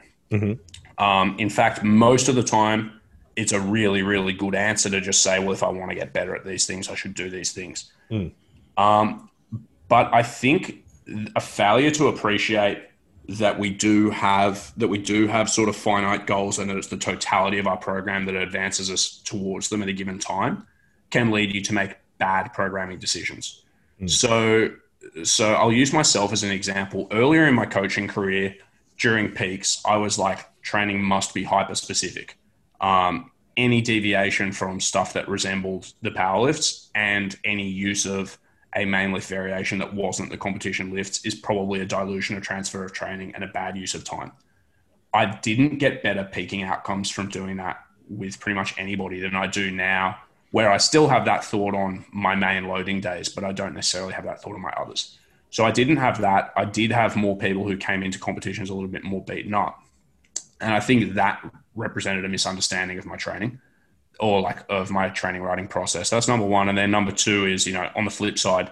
Um, 0.97 1.37
in 1.39 1.49
fact, 1.49 1.83
most 1.83 2.27
of 2.27 2.35
the 2.35 2.43
time, 2.43 2.99
it's 3.37 3.53
a 3.53 3.59
really, 3.59 4.01
really 4.01 4.33
good 4.33 4.55
answer 4.55 4.89
to 4.89 4.99
just 4.99 5.23
say, 5.23 5.39
well, 5.39 5.53
if 5.53 5.63
I 5.63 5.69
want 5.69 5.91
to 5.91 5.95
get 5.95 6.11
better 6.11 6.35
at 6.35 6.45
these 6.45 6.65
things, 6.65 6.89
I 6.89 6.95
should 6.95 7.13
do 7.13 7.29
these 7.29 7.53
things. 7.53 7.91
Um, 8.75 9.29
but 9.87 10.13
I 10.13 10.23
think 10.23 10.83
a 11.35 11.41
failure 11.41 11.91
to 11.91 12.07
appreciate 12.07 12.83
that 13.29 13.59
we 13.59 13.69
do 13.69 14.09
have 14.09 14.73
that 14.77 14.87
we 14.87 14.97
do 14.97 15.27
have 15.27 15.49
sort 15.49 15.69
of 15.69 15.75
finite 15.75 16.25
goals 16.25 16.57
and 16.57 16.67
that 16.69 16.77
it's 16.77 16.87
the 16.87 16.97
totality 16.97 17.59
of 17.59 17.67
our 17.67 17.77
program 17.77 18.25
that 18.25 18.35
advances 18.35 18.89
us 18.89 19.21
towards 19.23 19.69
them 19.69 19.83
at 19.83 19.87
a 19.87 19.93
given 19.93 20.17
time 20.17 20.65
can 21.11 21.29
lead 21.29 21.53
you 21.53 21.61
to 21.61 21.73
make 21.73 21.95
bad 22.17 22.51
programming 22.53 22.97
decisions. 22.97 23.63
So 24.07 24.71
so 25.23 25.53
I'll 25.53 25.71
use 25.71 25.93
myself 25.93 26.33
as 26.33 26.43
an 26.43 26.49
example. 26.49 27.07
Earlier 27.11 27.45
in 27.45 27.53
my 27.53 27.65
coaching 27.65 28.07
career, 28.07 28.55
during 28.97 29.29
peaks, 29.31 29.81
I 29.85 29.97
was 29.97 30.17
like 30.17 30.39
training 30.63 31.03
must 31.03 31.33
be 31.33 31.43
hyper 31.43 31.75
specific. 31.75 32.35
Um, 32.81 33.31
any 33.55 33.81
deviation 33.81 34.51
from 34.51 34.79
stuff 34.79 35.13
that 35.13 35.27
resembled 35.27 35.93
the 36.01 36.11
power 36.11 36.41
lifts 36.41 36.89
and 36.95 37.37
any 37.43 37.67
use 37.67 38.07
of 38.07 38.39
a 38.79 38.85
main 38.85 39.11
lift 39.11 39.27
variation 39.27 39.77
that 39.79 39.93
wasn't 39.93 40.29
the 40.29 40.37
competition 40.37 40.93
lifts 40.93 41.25
is 41.25 41.35
probably 41.35 41.81
a 41.81 41.85
dilution 41.85 42.37
of 42.37 42.43
transfer 42.43 42.83
of 42.83 42.93
training 42.93 43.33
and 43.35 43.43
a 43.43 43.47
bad 43.47 43.77
use 43.77 43.93
of 43.93 44.03
time. 44.03 44.31
I 45.13 45.25
didn't 45.25 45.77
get 45.79 46.01
better 46.01 46.23
peaking 46.23 46.63
outcomes 46.63 47.09
from 47.09 47.29
doing 47.29 47.57
that 47.57 47.83
with 48.09 48.39
pretty 48.39 48.55
much 48.55 48.73
anybody 48.77 49.19
than 49.19 49.35
I 49.35 49.47
do 49.47 49.69
now, 49.69 50.17
where 50.51 50.71
I 50.71 50.77
still 50.77 51.07
have 51.09 51.25
that 51.25 51.43
thought 51.43 51.75
on 51.75 52.05
my 52.11 52.35
main 52.35 52.67
loading 52.67 53.01
days, 53.01 53.29
but 53.29 53.43
I 53.43 53.51
don't 53.51 53.73
necessarily 53.73 54.13
have 54.13 54.25
that 54.25 54.41
thought 54.41 54.55
on 54.55 54.61
my 54.61 54.71
others. 54.71 55.17
So 55.51 55.65
I 55.65 55.71
didn't 55.71 55.97
have 55.97 56.21
that. 56.21 56.53
I 56.55 56.65
did 56.65 56.91
have 56.91 57.15
more 57.15 57.37
people 57.37 57.67
who 57.67 57.75
came 57.75 58.01
into 58.03 58.19
competitions 58.19 58.69
a 58.69 58.73
little 58.73 58.89
bit 58.89 59.03
more 59.03 59.23
beaten 59.23 59.53
up. 59.53 59.83
And 60.61 60.73
I 60.73 60.79
think 60.79 61.15
that 61.15 61.43
represented 61.75 62.23
a 62.23 62.29
misunderstanding 62.29 62.97
of 62.97 63.05
my 63.05 63.15
training 63.15 63.59
or 64.19 64.41
like 64.41 64.59
of 64.69 64.91
my 64.91 65.09
training 65.09 65.41
writing 65.41 65.67
process. 65.67 66.09
That's 66.09 66.27
number 66.27 66.45
one. 66.45 66.69
And 66.69 66.77
then 66.77 66.91
number 66.91 67.11
two 67.11 67.45
is, 67.45 67.65
you 67.65 67.73
know, 67.73 67.89
on 67.95 68.05
the 68.05 68.11
flip 68.11 68.37
side, 68.37 68.71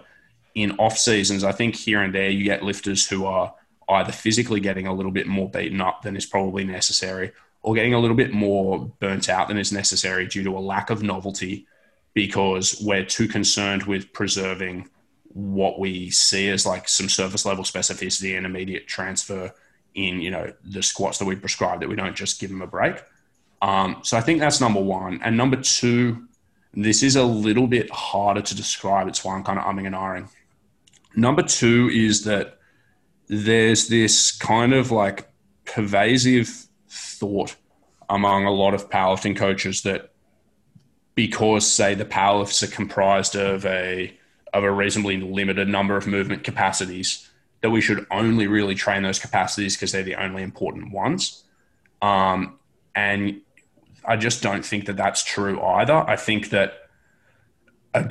in 0.55 0.71
off 0.79 0.97
seasons, 0.97 1.43
I 1.43 1.51
think 1.51 1.75
here 1.75 2.01
and 2.01 2.13
there 2.13 2.29
you 2.29 2.43
get 2.43 2.63
lifters 2.63 3.07
who 3.07 3.25
are 3.25 3.53
either 3.89 4.11
physically 4.11 4.59
getting 4.59 4.87
a 4.87 4.93
little 4.93 5.11
bit 5.11 5.27
more 5.27 5.49
beaten 5.49 5.81
up 5.81 6.01
than 6.01 6.17
is 6.17 6.25
probably 6.25 6.63
necessary 6.63 7.31
or 7.61 7.75
getting 7.75 7.93
a 7.93 7.99
little 7.99 8.15
bit 8.15 8.33
more 8.33 8.91
burnt 8.99 9.29
out 9.29 9.47
than 9.47 9.57
is 9.57 9.71
necessary 9.71 10.27
due 10.27 10.43
to 10.43 10.57
a 10.57 10.59
lack 10.59 10.89
of 10.89 11.03
novelty 11.03 11.67
because 12.13 12.81
we're 12.81 13.05
too 13.05 13.27
concerned 13.27 13.83
with 13.83 14.11
preserving 14.13 14.89
what 15.25 15.79
we 15.79 16.09
see 16.09 16.49
as 16.49 16.65
like 16.65 16.89
some 16.89 17.07
surface 17.07 17.45
level 17.45 17.63
specificity 17.63 18.35
and 18.35 18.45
immediate 18.45 18.87
transfer 18.87 19.53
in 19.93 20.19
you 20.21 20.31
know 20.31 20.51
the 20.63 20.81
squats 20.81 21.17
that 21.17 21.25
we 21.25 21.35
prescribe 21.35 21.79
that 21.79 21.89
we 21.89 21.95
don't 21.95 22.15
just 22.15 22.39
give 22.39 22.49
them 22.49 22.61
a 22.61 22.67
break 22.67 23.03
um, 23.61 23.97
so 24.03 24.17
i 24.17 24.21
think 24.21 24.39
that's 24.39 24.61
number 24.61 24.81
one. 24.81 25.19
And 25.23 25.37
number 25.37 25.57
two 25.57 26.23
this 26.73 27.01
is 27.01 27.15
a 27.15 27.23
little 27.23 27.65
bit 27.65 27.89
harder 27.89 28.41
to 28.41 28.55
describe. 28.55 29.07
It's 29.07 29.23
why 29.23 29.35
i'm 29.35 29.43
kind 29.43 29.59
of 29.59 29.65
umming 29.65 29.87
and 29.87 29.95
ahhing. 29.95 30.29
Number 31.15 31.41
two 31.41 31.89
is 31.91 32.23
that 32.25 32.59
there's 33.27 33.87
this 33.87 34.31
kind 34.31 34.73
of 34.73 34.91
like 34.91 35.27
pervasive 35.65 36.67
thought 36.87 37.55
among 38.09 38.45
a 38.45 38.51
lot 38.51 38.73
of 38.73 38.89
powerlifting 38.89 39.35
coaches 39.35 39.81
that 39.81 40.11
because 41.15 41.69
say 41.69 41.95
the 41.95 42.05
powerlifts 42.05 42.61
are 42.63 42.71
comprised 42.71 43.35
of 43.35 43.65
a 43.65 44.15
of 44.53 44.63
a 44.63 44.71
reasonably 44.71 45.17
limited 45.17 45.67
number 45.67 45.97
of 45.97 46.07
movement 46.07 46.43
capacities 46.43 47.29
that 47.61 47.69
we 47.69 47.81
should 47.81 48.05
only 48.11 48.47
really 48.47 48.75
train 48.75 49.03
those 49.03 49.19
capacities 49.19 49.75
because 49.75 49.91
they're 49.91 50.03
the 50.03 50.15
only 50.15 50.43
important 50.43 50.91
ones. 50.91 51.43
Um, 52.01 52.59
and 52.95 53.41
i 54.07 54.15
just 54.15 54.41
don't 54.41 54.65
think 54.65 54.85
that 54.85 54.97
that's 54.97 55.23
true 55.23 55.61
either 55.61 55.97
i 56.07 56.15
think 56.15 56.49
that 56.49 56.89
a, 57.93 58.09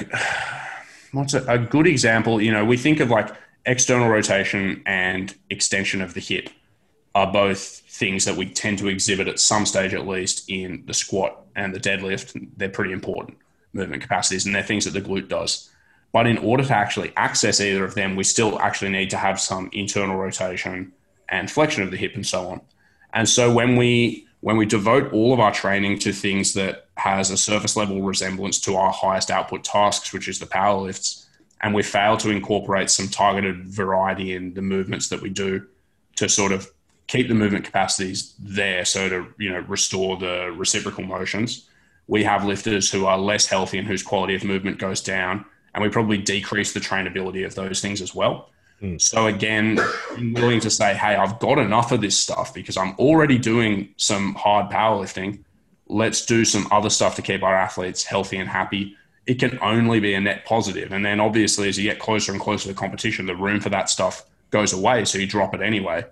what's 1.13 1.35
a, 1.35 1.45
a 1.47 1.59
good 1.59 1.87
example 1.87 2.41
you 2.41 2.53
know 2.53 2.65
we 2.65 2.77
think 2.77 3.01
of 3.01 3.11
like 3.11 3.35
external 3.65 4.09
rotation 4.09 4.83
and 4.87 5.35
extension 5.51 6.01
of 6.01 6.15
the 6.15 6.21
hip 6.21 6.49
are 7.17 7.33
both 7.33 7.81
things 7.89 8.27
that 8.27 8.37
we 8.37 8.47
tend 8.47 8.79
to 8.79 8.89
exhibit 8.89 9.27
at 9.27 9.41
some 9.41 9.65
stage 9.65 9.95
at 9.95 10.07
least 10.07 10.49
in 10.51 10.85
the 10.87 10.93
squat 10.93 11.47
and 11.57 11.75
the 11.75 11.81
deadlift. 11.81 12.47
They're 12.59 12.69
pretty 12.69 12.93
important 12.93 13.39
movement 13.73 14.03
capacities 14.03 14.45
and 14.45 14.55
they're 14.55 14.63
things 14.63 14.85
that 14.85 14.91
the 14.91 15.01
glute 15.01 15.29
does. 15.29 15.71
But 16.13 16.27
in 16.27 16.37
order 16.37 16.63
to 16.63 16.77
actually 16.77 17.15
access 17.17 17.59
either 17.59 17.85
of 17.85 17.95
them, 17.95 18.17
we 18.17 18.25
still 18.25 18.59
actually 18.59 18.91
need 18.91 19.09
to 19.11 19.17
have 19.17 19.41
some 19.41 19.71
internal 19.73 20.17
rotation 20.17 20.93
and 21.31 21.51
flexion 21.51 21.83
of 21.83 21.91
the 21.91 21.97
hip 21.97 22.15
and 22.15 22.27
so 22.27 22.49
on. 22.49 22.61
And 23.15 23.27
so 23.27 23.51
when 23.51 23.77
we 23.77 24.26
when 24.47 24.57
we 24.57 24.65
devote 24.65 25.13
all 25.13 25.33
of 25.35 25.41
our 25.41 25.53
training 25.53 25.99
to 25.99 26.13
things 26.13 26.55
that 26.55 26.87
has 26.97 27.33
a 27.33 27.37
surface 27.37 27.77
level 27.77 28.01
resemblance 28.01 28.61
to 28.61 28.77
our 28.77 28.93
highest 28.93 29.29
output 29.29 29.65
tasks, 29.65 30.13
which 30.13 30.29
is 30.29 30.39
the 30.39 30.47
power 30.47 30.81
lifts, 30.81 31.27
and 31.63 31.75
we 31.75 31.83
fail 31.83 32.17
to 32.17 32.31
incorporate 32.31 32.89
some 32.89 33.09
targeted 33.09 33.67
variety 33.67 34.37
in 34.37 34.55
the 34.55 34.63
movements 34.63 35.09
that 35.09 35.21
we 35.21 35.31
do 35.31 35.67
to 36.15 36.29
sort 36.29 36.53
of 36.53 36.71
keep 37.09 37.27
the 37.27 37.35
movement 37.35 37.65
capacities 37.65 38.37
there 38.39 38.85
so 38.85 39.09
to 39.09 39.27
you 39.37 39.51
know 39.51 39.65
restore 39.67 40.17
the 40.17 40.55
reciprocal 40.57 41.03
motions 41.03 41.69
we 42.07 42.23
have 42.23 42.45
lifters 42.45 42.89
who 42.91 43.05
are 43.05 43.19
less 43.19 43.47
healthy 43.47 43.79
and 43.79 43.89
whose 43.89 44.03
quality 44.03 44.37
of 44.37 44.45
movement 44.45 44.79
goes 44.79 45.01
down 45.01 45.45
and 45.75 45.83
we 45.83 45.89
probably 45.89 46.19
decrease 46.19 46.73
the 46.73 46.81
trainability 46.81 47.45
of 47.45 47.57
those 47.57 47.81
things 47.81 48.01
as 48.01 48.15
well 48.15 48.51
mm. 48.83 49.01
so 49.01 49.27
again 49.27 49.79
I'm 50.11 50.35
willing 50.35 50.61
to 50.61 50.71
say 50.71 50.95
hey 50.95 51.15
i've 51.17 51.39
got 51.39 51.59
enough 51.59 51.93
of 51.93 52.01
this 52.01 52.17
stuff 52.17 52.55
because 52.55 52.77
i'm 52.77 52.95
already 52.99 53.39
doing 53.39 53.95
some 53.97 54.35
hard 54.35 54.71
powerlifting 54.71 55.43
let's 55.89 56.27
do 56.27 56.45
some 56.45 56.67
other 56.71 56.91
stuff 56.91 57.17
to 57.17 57.23
keep 57.23 57.43
our 57.43 57.55
athletes 57.55 58.05
healthy 58.05 58.37
and 58.39 58.49
happy 58.49 58.97
it 59.27 59.41
can 59.41 59.59
only 59.61 59.99
be 59.99 60.15
a 60.15 60.21
net 60.21 60.45
positive. 60.45 60.93
and 60.93 61.05
then 61.05 61.19
obviously 61.21 61.69
as 61.69 61.77
you 61.77 61.85
get 61.85 61.99
closer 61.99 62.33
and 62.33 62.41
closer 62.41 62.69
to 62.69 62.75
competition 62.75 63.27
the 63.27 63.37
room 63.37 63.61
for 63.61 63.71
that 63.71 63.89
stuff 63.89 64.25
goes 64.51 64.73
away 64.73 65.05
so 65.05 65.19
you 65.19 65.27
drop 65.27 65.55
it 65.55 65.61
anyway 65.61 66.05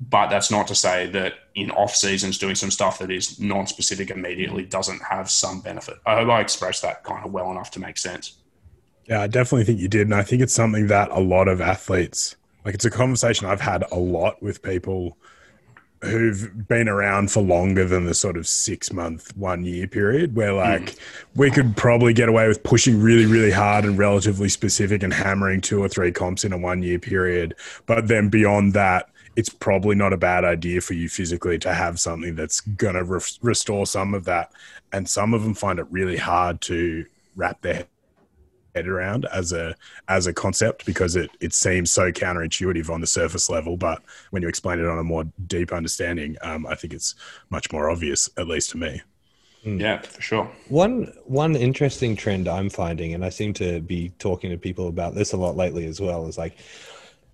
but 0.00 0.28
that's 0.28 0.50
not 0.50 0.68
to 0.68 0.74
say 0.74 1.06
that 1.10 1.34
in 1.54 1.70
off 1.72 1.94
seasons 1.94 2.38
doing 2.38 2.54
some 2.54 2.70
stuff 2.70 2.98
that 2.98 3.10
is 3.10 3.40
non-specific 3.40 4.10
immediately 4.10 4.64
doesn't 4.64 5.02
have 5.02 5.28
some 5.30 5.60
benefit. 5.60 5.96
I 6.06 6.16
hope 6.16 6.28
I 6.28 6.40
expressed 6.40 6.82
that 6.82 7.02
kind 7.02 7.24
of 7.24 7.32
well 7.32 7.50
enough 7.50 7.70
to 7.72 7.80
make 7.80 7.98
sense. 7.98 8.36
Yeah, 9.08 9.22
I 9.22 9.26
definitely 9.26 9.64
think 9.64 9.80
you 9.80 9.88
did, 9.88 10.02
and 10.02 10.14
I 10.14 10.22
think 10.22 10.42
it's 10.42 10.52
something 10.52 10.88
that 10.88 11.10
a 11.10 11.20
lot 11.20 11.48
of 11.48 11.60
athletes 11.60 12.36
like. 12.64 12.74
It's 12.74 12.84
a 12.84 12.90
conversation 12.90 13.46
I've 13.46 13.60
had 13.60 13.84
a 13.90 13.98
lot 13.98 14.42
with 14.42 14.62
people 14.62 15.16
who've 16.02 16.68
been 16.68 16.88
around 16.88 17.30
for 17.30 17.42
longer 17.42 17.84
than 17.84 18.04
the 18.04 18.14
sort 18.14 18.36
of 18.36 18.46
six 18.46 18.92
month, 18.92 19.36
one 19.36 19.64
year 19.64 19.86
period, 19.88 20.36
where 20.36 20.50
hmm. 20.52 20.58
like 20.58 20.82
mm. 20.82 20.98
we 21.34 21.50
could 21.50 21.76
probably 21.76 22.12
get 22.12 22.28
away 22.28 22.46
with 22.46 22.62
pushing 22.62 23.00
really, 23.00 23.26
really 23.26 23.50
hard 23.50 23.84
and 23.84 23.98
relatively 23.98 24.48
specific 24.48 25.02
and 25.02 25.12
hammering 25.12 25.60
two 25.60 25.82
or 25.82 25.88
three 25.88 26.12
comps 26.12 26.44
in 26.44 26.52
a 26.52 26.58
one 26.58 26.82
year 26.82 26.98
period. 26.98 27.54
But 27.86 28.08
then 28.08 28.28
beyond 28.28 28.74
that, 28.74 29.08
it's 29.34 29.48
probably 29.48 29.94
not 29.94 30.12
a 30.12 30.18
bad 30.18 30.44
idea 30.44 30.80
for 30.80 30.94
you 30.94 31.08
physically 31.08 31.58
to 31.60 31.72
have 31.72 31.98
something 31.98 32.34
that's 32.34 32.60
going 32.60 32.94
to 32.94 33.04
re- 33.04 33.20
restore 33.40 33.86
some 33.86 34.12
of 34.12 34.24
that. 34.24 34.52
And 34.92 35.08
some 35.08 35.32
of 35.32 35.42
them 35.42 35.54
find 35.54 35.78
it 35.78 35.86
really 35.90 36.16
hard 36.16 36.60
to 36.62 37.06
wrap 37.36 37.60
their 37.62 37.86
head 38.78 38.88
around 38.88 39.26
as 39.32 39.52
a 39.52 39.74
as 40.08 40.26
a 40.26 40.32
concept 40.32 40.86
because 40.86 41.16
it 41.16 41.30
it 41.40 41.52
seems 41.52 41.90
so 41.90 42.12
counterintuitive 42.12 42.88
on 42.88 43.00
the 43.00 43.06
surface 43.06 43.50
level, 43.50 43.76
but 43.76 44.02
when 44.30 44.42
you 44.42 44.48
explain 44.48 44.78
it 44.78 44.86
on 44.86 44.98
a 44.98 45.04
more 45.04 45.24
deep 45.46 45.72
understanding, 45.72 46.36
um, 46.42 46.66
I 46.66 46.74
think 46.74 46.92
it's 46.94 47.14
much 47.50 47.72
more 47.72 47.90
obvious, 47.90 48.30
at 48.36 48.46
least 48.46 48.70
to 48.70 48.78
me. 48.78 49.02
Hmm. 49.64 49.80
Yeah, 49.80 50.00
for 50.02 50.22
sure. 50.22 50.50
One 50.68 51.12
one 51.24 51.56
interesting 51.56 52.14
trend 52.14 52.46
I'm 52.48 52.70
finding, 52.70 53.14
and 53.14 53.24
I 53.24 53.30
seem 53.30 53.52
to 53.54 53.80
be 53.80 54.12
talking 54.18 54.50
to 54.50 54.56
people 54.56 54.88
about 54.88 55.14
this 55.14 55.32
a 55.32 55.36
lot 55.36 55.56
lately 55.56 55.86
as 55.86 56.00
well, 56.00 56.26
is 56.26 56.38
like 56.38 56.56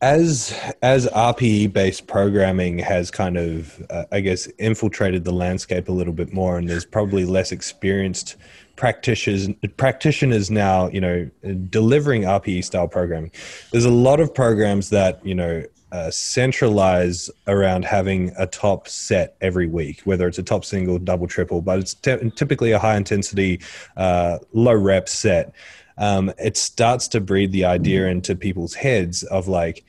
as 0.01 0.59
as 0.83 1.07
RPE 1.09 1.73
based 1.73 2.07
programming 2.07 2.79
has 2.79 3.11
kind 3.11 3.37
of, 3.37 3.85
uh, 3.91 4.05
I 4.11 4.21
guess, 4.21 4.47
infiltrated 4.59 5.25
the 5.25 5.33
landscape 5.33 5.89
a 5.89 5.93
little 5.93 6.13
bit 6.13 6.33
more, 6.33 6.57
and 6.57 6.69
there's 6.69 6.87
probably 6.87 7.25
less 7.25 7.53
experienced 7.53 8.37
practitioners 8.77 9.49
practitioners 9.77 10.51
now, 10.51 10.89
you 10.89 11.01
know, 11.01 11.31
delivering 11.71 12.23
RPE 12.23 12.65
style 12.65 12.89
programming. 12.89 13.31
There's 13.73 13.85
a 13.85 13.91
lot 13.91 14.21
of 14.21 14.35
programs 14.35 14.91
that 14.91 15.25
you 15.25 15.35
know 15.35 15.65
uh, 15.95 16.11
centralize 16.11 17.31
around 17.47 17.85
having 17.85 18.33
a 18.37 18.49
top 18.49 18.89
set 18.89 19.37
every 19.41 19.69
week, 19.69 20.01
whether 20.03 20.27
it's 20.27 20.39
a 20.39 20.43
top 20.43 20.65
single, 20.65 20.99
double, 20.99 21.29
triple, 21.29 21.63
but 21.63 21.79
it's 21.79 21.95
typically 21.95 22.73
a 22.73 22.81
high 22.81 22.97
intensity, 22.97 23.61
uh, 23.97 24.39
low 24.53 24.75
rep 24.75 25.09
set. 25.09 25.55
Um, 25.97 26.33
it 26.37 26.57
starts 26.57 27.07
to 27.09 27.21
breed 27.21 27.53
the 27.53 27.65
idea 27.65 28.09
into 28.09 28.35
people's 28.35 28.75
heads 28.75 29.23
of 29.23 29.47
like, 29.47 29.85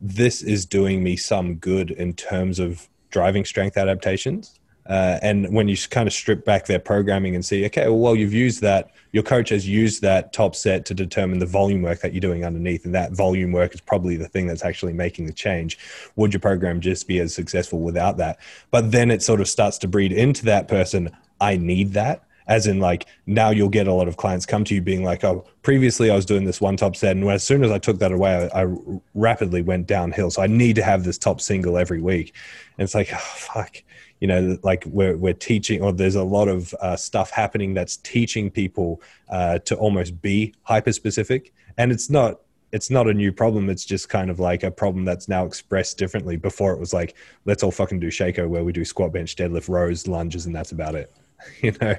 this 0.00 0.40
is 0.40 0.64
doing 0.64 1.04
me 1.04 1.16
some 1.16 1.56
good 1.56 1.90
in 1.90 2.14
terms 2.14 2.58
of 2.58 2.88
driving 3.10 3.44
strength 3.44 3.76
adaptations. 3.76 4.59
Uh, 4.86 5.18
and 5.22 5.52
when 5.54 5.68
you 5.68 5.76
kind 5.90 6.06
of 6.06 6.12
strip 6.12 6.44
back 6.44 6.66
their 6.66 6.78
programming 6.78 7.34
and 7.34 7.44
see, 7.44 7.64
okay, 7.66 7.88
well, 7.88 8.16
you've 8.16 8.32
used 8.32 8.60
that, 8.60 8.90
your 9.12 9.22
coach 9.22 9.50
has 9.50 9.68
used 9.68 10.02
that 10.02 10.32
top 10.32 10.56
set 10.56 10.84
to 10.86 10.94
determine 10.94 11.38
the 11.38 11.46
volume 11.46 11.82
work 11.82 12.00
that 12.00 12.12
you're 12.12 12.20
doing 12.20 12.44
underneath. 12.44 12.84
And 12.84 12.94
that 12.94 13.12
volume 13.12 13.52
work 13.52 13.74
is 13.74 13.80
probably 13.80 14.16
the 14.16 14.28
thing 14.28 14.46
that's 14.46 14.64
actually 14.64 14.92
making 14.92 15.26
the 15.26 15.32
change. 15.32 15.78
Would 16.16 16.32
your 16.32 16.40
program 16.40 16.80
just 16.80 17.06
be 17.06 17.18
as 17.20 17.34
successful 17.34 17.80
without 17.80 18.16
that? 18.16 18.38
But 18.70 18.90
then 18.90 19.10
it 19.10 19.22
sort 19.22 19.40
of 19.40 19.48
starts 19.48 19.78
to 19.78 19.88
breed 19.88 20.12
into 20.12 20.44
that 20.46 20.66
person, 20.66 21.10
I 21.40 21.56
need 21.56 21.92
that 21.92 22.24
as 22.50 22.66
in 22.66 22.80
like 22.80 23.06
now 23.26 23.50
you'll 23.50 23.70
get 23.70 23.86
a 23.86 23.94
lot 23.94 24.08
of 24.08 24.16
clients 24.16 24.44
come 24.44 24.64
to 24.64 24.74
you 24.74 24.82
being 24.82 25.04
like 25.04 25.24
oh 25.24 25.46
previously 25.62 26.10
i 26.10 26.16
was 26.16 26.26
doing 26.26 26.44
this 26.44 26.60
one 26.60 26.76
top 26.76 26.96
set 26.96 27.16
and 27.16 27.26
as 27.30 27.44
soon 27.44 27.64
as 27.64 27.70
i 27.70 27.78
took 27.78 27.98
that 27.98 28.12
away 28.12 28.50
i, 28.52 28.62
I 28.62 28.74
rapidly 29.14 29.62
went 29.62 29.86
downhill 29.86 30.30
so 30.30 30.42
i 30.42 30.46
need 30.46 30.76
to 30.76 30.82
have 30.82 31.04
this 31.04 31.16
top 31.16 31.40
single 31.40 31.78
every 31.78 32.02
week 32.02 32.34
and 32.76 32.84
it's 32.84 32.94
like 32.94 33.10
oh, 33.14 33.18
fuck 33.18 33.76
you 34.20 34.28
know 34.28 34.56
like 34.62 34.84
we're, 34.86 35.16
we're 35.16 35.34
teaching 35.34 35.82
or 35.82 35.92
there's 35.92 36.14
a 36.14 36.22
lot 36.22 36.48
of 36.48 36.74
uh, 36.80 36.96
stuff 36.96 37.30
happening 37.30 37.74
that's 37.74 37.96
teaching 37.98 38.50
people 38.50 39.00
uh, 39.30 39.58
to 39.60 39.74
almost 39.76 40.20
be 40.22 40.54
hyper 40.62 40.92
specific 40.92 41.52
and 41.78 41.90
it's 41.90 42.10
not 42.10 42.40
it's 42.72 42.90
not 42.90 43.08
a 43.08 43.14
new 43.14 43.32
problem. 43.32 43.68
It's 43.68 43.84
just 43.84 44.08
kind 44.08 44.30
of 44.30 44.38
like 44.38 44.62
a 44.62 44.70
problem 44.70 45.04
that's 45.04 45.28
now 45.28 45.44
expressed 45.44 45.98
differently. 45.98 46.36
Before 46.36 46.72
it 46.72 46.78
was 46.78 46.92
like, 46.92 47.16
let's 47.44 47.62
all 47.62 47.72
fucking 47.72 48.00
do 48.00 48.08
Sheiko 48.08 48.48
where 48.48 48.64
we 48.64 48.72
do 48.72 48.84
squat, 48.84 49.12
bench, 49.12 49.34
deadlift, 49.36 49.68
rows, 49.68 50.06
lunges, 50.06 50.46
and 50.46 50.54
that's 50.54 50.72
about 50.72 50.94
it. 50.94 51.12
You 51.62 51.72
know, 51.80 51.96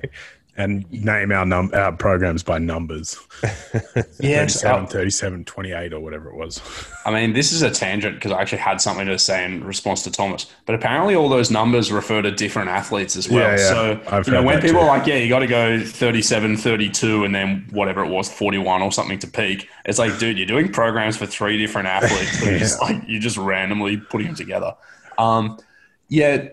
and 0.57 0.89
name 0.91 1.31
our 1.31 1.45
num 1.45 1.71
our 1.73 1.91
programs 1.91 2.43
by 2.43 2.57
numbers. 2.57 3.17
yeah, 4.19 4.45
37, 4.45 4.87
37, 4.87 5.45
28 5.45 5.93
or 5.93 5.99
whatever 5.99 6.29
it 6.29 6.35
was. 6.35 6.61
I 7.05 7.11
mean, 7.11 7.33
this 7.33 7.51
is 7.51 7.61
a 7.61 7.71
tangent 7.71 8.15
because 8.15 8.31
I 8.31 8.41
actually 8.41 8.59
had 8.59 8.81
something 8.81 9.07
to 9.07 9.17
say 9.17 9.45
in 9.45 9.63
response 9.63 10.03
to 10.03 10.11
Thomas. 10.11 10.45
But 10.65 10.75
apparently, 10.75 11.15
all 11.15 11.29
those 11.29 11.51
numbers 11.51 11.91
refer 11.91 12.21
to 12.21 12.31
different 12.31 12.69
athletes 12.69 13.15
as 13.15 13.29
well. 13.29 13.39
Yeah, 13.39 13.57
yeah. 13.57 13.69
So 13.69 14.01
I've 14.07 14.27
you 14.27 14.33
know, 14.33 14.43
when 14.43 14.61
people 14.61 14.81
too. 14.81 14.85
are 14.85 14.97
like, 14.97 15.07
"Yeah, 15.07 15.15
you 15.15 15.29
got 15.29 15.39
to 15.39 15.47
go 15.47 15.79
37, 15.79 16.57
32, 16.57 17.23
and 17.23 17.33
then 17.33 17.67
whatever 17.71 18.03
it 18.03 18.09
was, 18.09 18.29
41 18.29 18.81
or 18.81 18.91
something 18.91 19.19
to 19.19 19.27
peak," 19.27 19.69
it's 19.85 19.99
like, 19.99 20.19
dude, 20.19 20.37
you're 20.37 20.47
doing 20.47 20.71
programs 20.71 21.15
for 21.17 21.25
three 21.25 21.57
different 21.57 21.87
athletes. 21.87 22.45
yeah. 22.45 22.57
just 22.57 22.81
like 22.81 23.01
you're 23.07 23.21
just 23.21 23.37
randomly 23.37 23.97
putting 23.97 24.27
them 24.27 24.35
together. 24.35 24.75
Um, 25.17 25.59
yeah, 26.09 26.49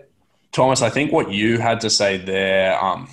Thomas, 0.51 0.81
I 0.81 0.89
think 0.89 1.11
what 1.11 1.31
you 1.31 1.57
had 1.59 1.81
to 1.81 1.89
say 1.89 2.17
there. 2.17 2.81
Um, 2.83 3.09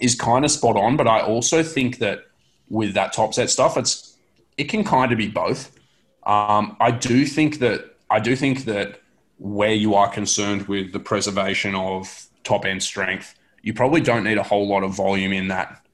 is 0.00 0.14
kind 0.14 0.44
of 0.44 0.50
spot 0.50 0.76
on, 0.76 0.96
but 0.96 1.06
I 1.06 1.20
also 1.20 1.62
think 1.62 1.98
that 1.98 2.26
with 2.68 2.94
that 2.94 3.12
top 3.12 3.34
set 3.34 3.50
stuff, 3.50 3.76
it's 3.76 4.16
it 4.56 4.64
can 4.64 4.84
kind 4.84 5.12
of 5.12 5.18
be 5.18 5.28
both. 5.28 5.76
Um, 6.24 6.76
I 6.80 6.90
do 6.90 7.26
think 7.26 7.58
that 7.58 7.96
I 8.10 8.20
do 8.20 8.36
think 8.36 8.64
that 8.64 9.00
where 9.38 9.72
you 9.72 9.94
are 9.94 10.08
concerned 10.08 10.68
with 10.68 10.92
the 10.92 11.00
preservation 11.00 11.74
of 11.74 12.26
top 12.44 12.64
end 12.64 12.82
strength, 12.82 13.34
you 13.62 13.74
probably 13.74 14.00
don't 14.00 14.24
need 14.24 14.38
a 14.38 14.42
whole 14.42 14.68
lot 14.68 14.82
of 14.82 14.94
volume 14.94 15.32
in 15.32 15.48
that 15.48 15.84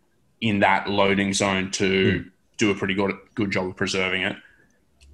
in 0.40 0.61
that 0.61 0.88
loading 0.88 1.32
zone 1.32 1.70
to 1.72 2.22
mm. 2.22 2.30
do 2.59 2.70
a 2.70 2.74
pretty 2.74 2.94
good 2.94 3.12
good 3.34 3.51
job 3.51 3.66
of 3.66 3.76
preserving 3.76 4.22
it. 4.22 4.36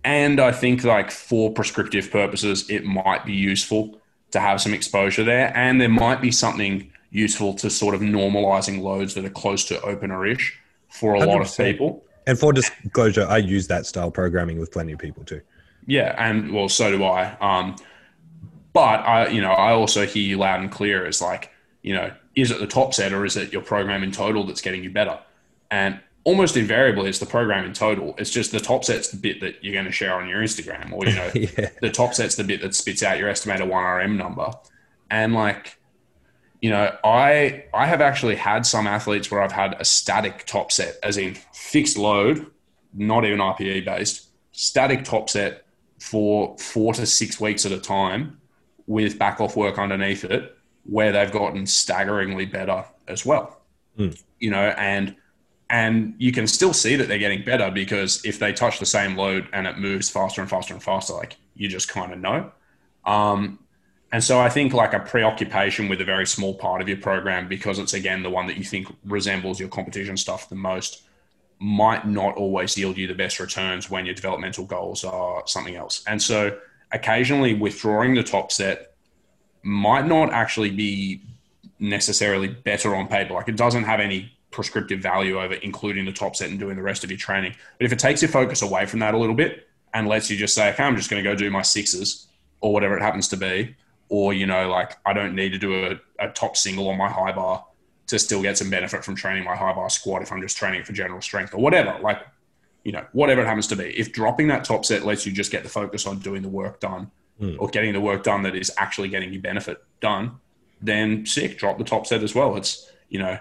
And 0.05 0.39
I 0.39 0.53
think 0.53 0.85
like 0.85 1.11
for 1.11 1.53
prescriptive 1.53 2.11
purposes, 2.11 2.69
it 2.69 2.85
might 2.85 3.25
be 3.25 3.33
useful 3.33 4.01
to 4.33 4.41
have 4.41 4.61
some 4.61 4.75
exposure 4.75 5.25
there, 5.25 5.57
and 5.57 5.81
there 5.81 5.89
might 5.89 6.21
be 6.21 6.31
something 6.31 6.93
useful 7.15 7.55
to 7.55 7.71
sort 7.71 7.95
of 7.95 8.01
normalizing 8.03 8.83
loads 8.83 9.15
that 9.15 9.25
are 9.25 9.31
close 9.31 9.65
to 9.67 9.81
opener-ish 9.83 10.59
for 10.89 11.15
a 11.15 11.21
100%. 11.21 11.27
lot 11.27 11.41
of 11.43 11.57
people. 11.57 12.05
And 12.27 12.39
for 12.39 12.53
disclosure, 12.53 13.27
I 13.29 13.39
use 13.39 13.67
that 13.69 13.87
style 13.87 14.11
programming 14.11 14.59
with 14.59 14.71
plenty 14.73 14.93
of 14.93 14.99
people 14.99 15.25
too. 15.25 15.41
Yeah, 15.87 16.15
and 16.19 16.53
well, 16.53 16.69
so 16.69 16.91
do 16.91 17.05
I. 17.05 17.37
Um, 17.41 17.77
but 18.73 19.01
I, 19.07 19.29
you 19.29 19.41
know, 19.41 19.53
I 19.53 19.73
also 19.73 20.05
hear 20.07 20.23
you 20.23 20.39
loud 20.39 20.61
and 20.61 20.71
clear 20.71 21.07
as 21.07 21.21
like 21.23 21.51
you 21.83 21.95
know, 21.95 22.11
is 22.35 22.51
it 22.51 22.59
the 22.59 22.67
top 22.67 22.95
set 22.95 23.13
or 23.13 23.25
is 23.27 23.37
it 23.37 23.53
your 23.53 23.61
program 23.63 24.03
in 24.03 24.11
total 24.11 24.45
that's 24.45 24.63
getting 24.63 24.83
you 24.83 24.91
better? 24.91 25.19
And 25.71 26.01
almost 26.25 26.57
invariably, 26.57 27.11
it's 27.11 27.19
the 27.19 27.27
program 27.27 27.67
in 27.67 27.75
total. 27.75 28.15
It's 28.17 28.31
just 28.31 28.53
the 28.53 28.59
top 28.61 28.85
set's 28.85 29.11
the 29.11 29.19
bit 29.19 29.41
that 29.43 29.63
you're 29.63 29.75
going 29.75 29.85
to 29.85 29.93
share 29.93 30.15
on 30.15 30.27
your 30.27 30.41
Instagram, 30.43 30.93
or 30.93 31.07
you 31.07 31.15
know, 31.15 31.31
Yeah. 31.35 31.69
the 31.83 31.91
top 31.91 32.15
set's 32.15 32.37
the 32.37 32.45
bit 32.45 32.63
that 32.63 32.75
spits 32.75 33.03
out 33.03 33.19
your 33.19 33.29
estimated 33.29 33.69
one 33.69 33.85
RM 33.85 34.17
number. 34.17 34.51
And 35.11 35.35
like, 35.35 35.77
you 36.65 36.71
know, 36.71 36.97
I 37.05 37.67
I 37.75 37.85
have 37.85 38.01
actually 38.01 38.37
had 38.37 38.65
some 38.65 38.87
athletes 38.87 39.31
where 39.31 39.43
I've 39.43 39.53
had 39.53 39.77
a 39.79 39.85
static 39.85 40.47
top 40.47 40.73
set, 40.73 40.97
as 41.03 41.19
in 41.19 41.37
fixed 41.53 41.99
load, 41.99 42.47
not 42.95 43.27
even 43.27 43.39
RPE 43.39 43.85
based, 43.85 44.29
static 44.53 45.05
top 45.05 45.29
set 45.29 45.67
for 46.01 46.57
four 46.57 46.95
to 46.95 47.05
six 47.05 47.39
weeks 47.39 47.67
at 47.67 47.73
a 47.73 47.79
time 47.79 48.41
with 48.87 49.19
back 49.19 49.43
off 49.43 49.57
work 49.57 49.79
underneath 49.79 50.25
it, 50.25 50.57
where 50.85 51.13
they've 51.13 51.31
gotten 51.31 51.67
staggeringly 51.67 52.47
better 52.47 52.83
as 53.09 53.27
well. 53.27 53.61
You 54.39 54.51
know, 54.51 54.69
and 54.79 55.15
and 55.69 56.15
you 56.17 56.33
can 56.33 56.47
still 56.47 56.73
see 56.73 56.97
that 56.97 57.09
they're 57.09 57.19
getting 57.19 57.45
better 57.45 57.71
because 57.71 58.25
if 58.25 58.39
they 58.39 58.55
touch 58.55 58.79
the 58.79 58.87
same 58.87 59.19
load 59.19 59.49
and 59.53 59.67
it 59.67 59.77
moves 59.77 60.09
faster 60.09 60.41
and 60.41 60.49
faster 60.49 60.73
and 60.73 60.83
faster, 60.83 61.13
like 61.13 61.37
you 61.57 61.69
just 61.69 61.91
kind 61.91 62.11
of 62.11 62.21
know. 62.21 62.51
Um, 63.05 63.59
and 64.15 64.23
so 64.23 64.39
I 64.39 64.49
think 64.49 64.73
like 64.73 64.95
a 64.95 65.01
preoccupation 65.01 65.89
with 65.89 66.01
a 66.01 66.05
very 66.05 66.25
small 66.25 66.55
part 66.55 66.81
of 66.81 66.89
your 66.89 66.99
program, 66.99 67.49
because 67.49 67.81
it's 67.81 67.95
again 67.95 68.23
the 68.23 68.31
one 68.31 68.47
that 68.47 68.57
you 68.57 68.63
think 68.63 68.87
resembles 69.05 69.59
your 69.59 69.69
competition 69.69 70.17
stuff 70.17 70.49
the 70.49 70.55
most, 70.55 71.03
might 71.59 72.07
not 72.07 72.37
always 72.37 72.79
yield 72.79 72.97
you 72.97 73.09
the 73.09 73.15
best 73.15 73.41
returns 73.41 73.91
when 73.91 74.07
your 74.07 74.15
developmental 74.15 74.67
goals 74.67 75.03
are 75.03 75.43
something 75.49 75.75
else. 75.75 76.05
And 76.07 76.23
so 76.23 76.57
occasionally 76.93 77.55
withdrawing 77.55 78.15
the 78.15 78.23
top 78.23 78.53
set 78.53 78.95
might 79.65 80.07
not 80.07 80.33
actually 80.33 80.71
be 80.71 81.21
necessarily 81.81 82.47
better 82.47 82.95
on 82.95 83.09
paper. 83.09 83.35
Like 83.35 83.49
it 83.49 83.57
doesn't 83.57 83.83
have 83.83 83.99
any 83.99 84.33
prescriptive 84.53 85.01
value 85.01 85.41
over 85.41 85.55
including 85.55 86.05
the 86.05 86.13
top 86.13 86.37
set 86.37 86.51
and 86.51 86.61
doing 86.61 86.77
the 86.77 86.83
rest 86.83 87.03
of 87.03 87.11
your 87.11 87.19
training. 87.19 87.57
But 87.79 87.87
if 87.87 87.93
it 87.93 87.99
takes 87.99 88.23
your 88.23 88.31
focus 88.31 88.63
away 88.63 88.87
from 88.87 89.01
that 89.01 89.13
a 89.13 89.19
little 89.19 89.35
bit 89.35 89.67
and 89.93 90.07
lets 90.07 90.31
you 90.31 90.37
just 90.37 90.55
say, 90.55 90.71
okay, 90.71 90.85
I'm 90.85 90.95
just 90.95 91.11
going 91.11 91.21
to 91.21 91.29
go 91.29 91.35
do 91.35 91.51
my 91.51 91.63
sixes 91.63 92.29
or 92.61 92.73
whatever 92.73 92.97
it 92.97 93.03
happens 93.03 93.27
to 93.27 93.37
be, 93.37 93.75
or, 94.15 94.33
you 94.33 94.47
know, 94.47 94.69
like 94.69 94.97
I 95.05 95.13
don't 95.13 95.35
need 95.35 95.51
to 95.51 95.59
do 95.59 95.87
a, 95.87 96.25
a 96.25 96.31
top 96.31 96.57
single 96.57 96.89
on 96.89 96.97
my 96.97 97.09
high 97.09 97.33
bar 97.33 97.65
to 98.07 98.17
still 98.17 98.43
get 98.43 98.57
some 98.57 98.71
benefit 98.71 99.05
from 99.05 99.17
training 99.17 99.43
my 99.43 99.57
high 99.57 99.73
bar 99.73 99.91
squat 99.91 100.23
if 100.23 100.31
I'm 100.31 100.41
just 100.41 100.57
training 100.57 100.79
it 100.79 100.87
for 100.87 100.93
general 100.93 101.21
strength 101.21 101.53
or 101.53 101.59
whatever. 101.59 101.99
Like, 102.01 102.21
you 102.85 102.93
know, 102.93 103.05
whatever 103.11 103.43
it 103.43 103.47
happens 103.47 103.67
to 103.69 103.77
be. 103.77 103.87
If 103.99 104.13
dropping 104.13 104.47
that 104.49 104.63
top 104.63 104.85
set 104.85 105.05
lets 105.05 105.27
you 105.27 105.33
just 105.33 105.51
get 105.51 105.65
the 105.65 105.69
focus 105.69 106.07
on 106.07 106.21
doing 106.21 106.43
the 106.43 106.49
work 106.49 106.79
done 106.79 107.11
hmm. 107.41 107.57
or 107.59 107.67
getting 107.67 107.93
the 107.93 108.01
work 108.01 108.23
done 108.23 108.43
that 108.43 108.55
is 108.55 108.71
actually 108.79 109.09
getting 109.09 109.33
you 109.33 109.41
benefit 109.41 109.83
done, 109.99 110.37
then 110.81 111.27
sick, 111.27 111.59
drop 111.59 111.79
the 111.79 111.85
top 111.85 112.07
set 112.07 112.23
as 112.23 112.37
well. 112.37 112.57
It's, 112.57 112.89
you 113.09 113.19
know, 113.19 113.37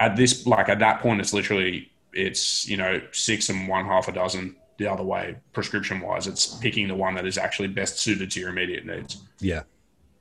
at 0.00 0.16
this, 0.16 0.44
like 0.44 0.68
at 0.68 0.80
that 0.80 1.02
point, 1.02 1.20
it's 1.20 1.32
literally, 1.32 1.92
it's, 2.12 2.66
you 2.68 2.76
know, 2.76 3.00
six 3.12 3.48
and 3.48 3.68
one 3.68 3.84
half 3.84 4.08
a 4.08 4.12
dozen 4.12 4.56
the 4.78 4.88
other 4.88 5.04
way, 5.04 5.36
prescription 5.52 6.00
wise. 6.00 6.26
It's 6.26 6.56
picking 6.56 6.88
the 6.88 6.96
one 6.96 7.14
that 7.14 7.26
is 7.26 7.38
actually 7.38 7.68
best 7.68 8.00
suited 8.00 8.32
to 8.32 8.40
your 8.40 8.48
immediate 8.48 8.86
needs. 8.86 9.22
Yeah, 9.38 9.62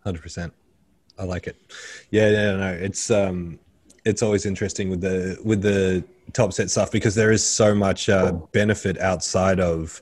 hundred 0.10 0.24
percent. 0.24 0.54
I 1.18 1.24
like 1.24 1.48
it. 1.48 1.56
Yeah, 2.12 2.30
yeah, 2.30 2.56
no, 2.56 2.72
it's 2.72 3.12
um, 3.12 3.60
it's 4.06 4.22
always 4.24 4.46
interesting 4.46 4.90
with 4.90 5.02
the 5.02 5.38
with 5.44 5.62
the 5.62 6.04
top 6.34 6.54
set 6.54 6.70
stuff 6.72 6.92
because 6.92 7.16
there 7.16 7.32
is 7.32 7.46
so 7.46 7.76
much 7.76 8.10
uh, 8.10 8.32
benefit 8.52 9.00
outside 9.00 9.60
of. 9.60 10.02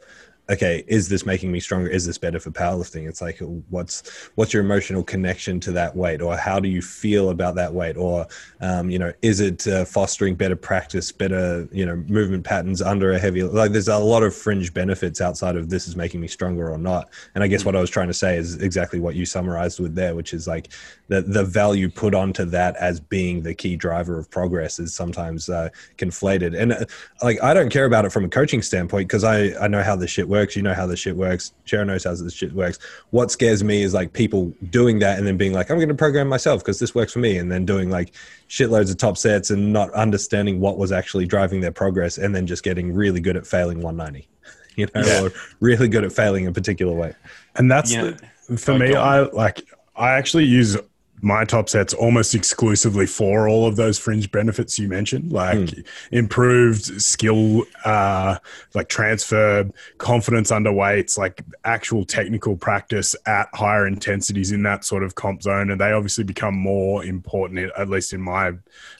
Okay, 0.50 0.86
is 0.88 1.10
this 1.10 1.26
making 1.26 1.52
me 1.52 1.60
stronger? 1.60 1.90
Is 1.90 2.06
this 2.06 2.18
better 2.18 2.40
for 2.40 2.52
powerlifting? 2.52 3.06
It's 3.08 3.22
like, 3.22 3.40
what's 3.70 4.30
what's 4.36 4.54
your 4.54 4.64
emotional 4.64 5.04
connection 5.04 5.60
to 5.62 5.74
that 5.74 5.94
weight, 5.94 6.22
or 6.22 6.38
how 6.38 6.58
do 6.58 6.70
you 6.70 6.82
feel 6.82 7.32
about 7.32 7.56
that 7.56 7.74
weight, 7.74 7.98
or 7.98 8.26
um, 8.62 8.90
you 8.90 8.98
know, 8.98 9.12
is 9.22 9.42
it 9.42 9.68
uh, 9.68 9.84
fostering 9.84 10.36
better 10.36 10.56
practice, 10.56 11.12
better 11.12 11.68
you 11.74 11.86
know, 11.86 11.98
movement 12.08 12.46
patterns 12.46 12.82
under 12.82 13.12
a 13.12 13.20
heavy? 13.20 13.44
Like, 13.44 13.74
there's 13.74 13.90
a 13.90 13.98
lot 13.98 14.24
of 14.24 14.34
fringe 14.34 14.74
benefits 14.74 15.20
outside 15.20 15.58
of 15.58 15.70
this 15.70 15.86
is 15.86 15.98
making 15.98 16.22
me 16.22 16.30
stronger 16.30 16.72
or 16.72 16.78
not. 16.78 17.10
And 17.36 17.44
I 17.44 17.48
guess 17.48 17.66
what 17.66 17.76
I 17.76 17.82
was 17.82 17.90
trying 17.90 18.08
to 18.08 18.14
say 18.14 18.38
is 18.38 18.56
exactly 18.62 19.02
what 19.02 19.16
you 19.16 19.26
summarized 19.26 19.82
with 19.82 19.96
there, 19.96 20.16
which 20.16 20.34
is 20.34 20.48
like 20.48 20.70
the 21.10 21.24
the 21.24 21.44
value 21.44 21.90
put 21.90 22.16
onto 22.16 22.46
that 22.46 22.78
as 22.78 23.02
being 23.02 23.42
the 23.42 23.54
key 23.54 23.76
driver 23.76 24.18
of 24.18 24.32
progress 24.32 24.80
is 24.80 24.94
sometimes 24.94 25.50
uh, 25.50 25.68
conflated. 25.98 26.58
And 26.58 26.72
uh, 26.72 26.86
like 27.22 27.44
I 27.44 27.54
don't 27.54 27.70
care 27.70 27.86
about 27.86 28.06
it 28.06 28.14
from 28.14 28.24
a 28.24 28.30
coaching 28.30 28.62
standpoint 28.62 29.10
because 29.10 29.26
I 29.26 29.52
I 29.62 29.68
know 29.68 29.84
how 29.84 29.98
this 29.98 30.10
shit 30.10 30.30
works. 30.30 30.37
You 30.56 30.62
know 30.62 30.74
how 30.74 30.86
this 30.86 31.00
shit 31.00 31.16
works. 31.16 31.54
Sharon 31.66 31.88
knows 31.88 32.04
how 32.04 32.14
this 32.16 32.34
shit 32.34 32.54
works. 32.54 32.80
What 33.10 33.32
scares 33.32 33.64
me 33.64 33.82
is 33.84 33.94
like 33.94 34.14
people 34.14 34.54
doing 34.70 35.00
that 35.00 35.18
and 35.18 35.26
then 35.28 35.38
being 35.38 35.54
like, 35.54 35.70
I'm 35.72 35.78
going 35.78 35.90
to 35.90 35.96
program 35.96 36.28
myself 36.28 36.62
because 36.62 36.80
this 36.80 36.94
works 36.94 37.14
for 37.14 37.20
me, 37.20 37.38
and 37.38 37.52
then 37.52 37.66
doing 37.66 37.90
like 37.90 38.14
shitloads 38.50 38.90
of 38.92 38.98
top 38.98 39.18
sets 39.18 39.50
and 39.50 39.74
not 39.74 39.92
understanding 39.94 40.60
what 40.60 40.78
was 40.78 40.92
actually 40.92 41.26
driving 41.26 41.62
their 41.62 41.72
progress, 41.72 42.18
and 42.18 42.36
then 42.36 42.46
just 42.48 42.64
getting 42.64 42.94
really 42.94 43.20
good 43.20 43.36
at 43.38 43.46
failing 43.48 43.82
190. 43.82 44.28
You 44.76 44.86
know, 44.94 45.02
Yeah. 45.02 45.24
or 45.24 45.32
really 45.60 45.88
good 45.88 46.04
at 46.04 46.12
failing 46.14 46.46
a 46.46 46.52
particular 46.52 46.94
way. 46.94 47.16
And 47.56 47.72
that's 47.72 47.92
Yeah. 47.92 48.12
the, 48.48 48.58
for 48.58 48.74
Oh, 48.74 48.78
me. 48.78 48.90
go. 48.90 49.02
I 49.02 49.22
like. 49.32 49.64
I 49.96 50.12
actually 50.12 50.44
use 50.44 50.78
my 51.22 51.44
top 51.44 51.68
sets 51.68 51.94
almost 51.94 52.36
exclusively 52.36 53.08
for 53.08 53.50
all 53.50 53.66
of 53.66 53.76
those 53.76 53.98
fringe 53.98 54.32
benefits 54.32 54.78
you 54.78 54.88
mentioned, 54.88 55.32
like 55.32 55.74
improved 56.12 57.02
skill, 57.02 57.64
uh, 57.86 58.38
like 58.76 58.88
transfer, 58.88 59.68
confidence 59.98 60.52
under 60.52 60.72
weights, 60.72 61.18
like 61.18 61.42
actual 61.64 62.06
technical 62.06 62.56
practice 62.56 63.16
at 63.26 63.48
higher 63.54 63.88
intensities 63.88 64.52
in 64.52 64.62
that 64.64 64.86
sort 64.86 65.04
of 65.04 65.16
comp 65.16 65.42
zone, 65.42 65.72
and 65.72 65.82
they 65.82 65.92
obviously 65.92 66.24
become 66.24 66.56
more 66.56 67.04
important, 67.04 67.72
at 67.78 67.90
least 67.90 68.14
in 68.14 68.22
my 68.22 68.52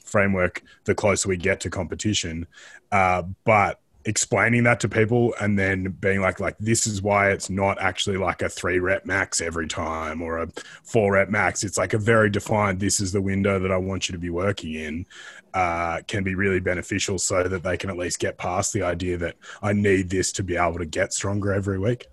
framework, 0.04 0.64
the 0.86 0.96
closer 0.96 1.30
we 1.30 1.38
get 1.38 1.60
to 1.60 1.70
competition. 1.70 2.48
Uh, 2.92 3.24
but 3.44 3.80
explaining 4.08 4.64
that 4.64 4.80
to 4.80 4.90
people 4.90 5.36
and 5.40 5.60
then 5.60 5.96
being 6.00 6.22
like 6.22 6.40
like 6.40 6.58
this 6.60 6.88
is 6.88 7.02
why 7.02 7.30
it's 7.30 7.50
not 7.50 7.80
actually 7.80 8.18
like 8.18 8.42
a 8.42 8.50
three 8.50 8.80
rep 8.80 9.06
max 9.06 9.42
every 9.42 9.68
time 9.68 10.22
or 10.22 10.40
a 10.40 10.48
four 10.84 11.14
rep 11.14 11.30
max 11.30 11.64
it's 11.64 11.78
like 11.78 11.94
a 11.94 11.98
very 11.98 12.30
defined 12.30 12.80
this 12.80 13.00
is 13.00 13.12
the 13.12 13.22
window 13.22 13.60
that 13.60 13.72
i 13.72 13.78
want 13.78 14.08
you 14.08 14.14
to 14.14 14.20
be 14.20 14.30
working 14.30 14.74
in 14.74 15.06
uh, 15.54 16.00
can 16.08 16.24
be 16.24 16.36
really 16.36 16.60
beneficial 16.60 17.18
so 17.18 17.44
that 17.44 17.64
they 17.64 17.78
can 17.78 17.90
at 17.90 17.98
least 17.98 18.20
get 18.20 18.38
past 18.38 18.74
the 18.74 18.82
idea 18.82 19.18
that 19.18 19.36
i 19.62 19.74
need 19.74 20.10
this 20.10 20.32
to 20.32 20.42
be 20.44 20.56
able 20.56 20.78
to 20.78 20.86
get 20.86 21.14
stronger 21.14 21.54
every 21.54 21.78
week 21.78 22.08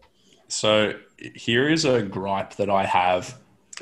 So 0.48 0.94
here 1.34 1.68
is 1.68 1.84
a 1.84 2.02
gripe 2.02 2.54
that 2.56 2.70
I 2.70 2.84
have 2.84 3.38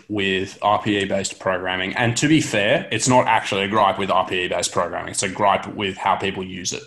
with 0.09 0.59
RPE 0.61 1.09
based 1.09 1.39
programming. 1.39 1.95
And 1.97 2.17
to 2.19 2.29
be 2.29 2.41
fair, 2.41 2.89
it's 2.91 3.09
not 3.09 3.27
actually 3.27 3.63
a 3.65 3.69
gripe 3.69 3.99
with 3.99 4.09
RPE 4.11 4.49
based 4.51 4.73
programming. 4.73 5.11
It's 5.11 5.23
a 5.23 5.29
gripe 5.29 5.67
with 5.75 5.97
how 5.97 6.17
people 6.17 6.45
use 6.45 6.73
it, 6.73 6.83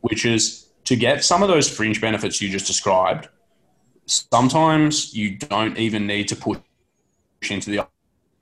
which 0.00 0.24
is 0.24 0.65
to 0.86 0.96
get 0.96 1.24
some 1.24 1.42
of 1.42 1.48
those 1.48 1.68
fringe 1.68 2.00
benefits 2.00 2.40
you 2.40 2.48
just 2.48 2.66
described. 2.66 3.28
Sometimes 4.06 5.14
you 5.14 5.36
don't 5.36 5.76
even 5.78 6.06
need 6.06 6.28
to 6.28 6.36
push 6.36 6.58
into 7.50 7.70
the 7.70 7.86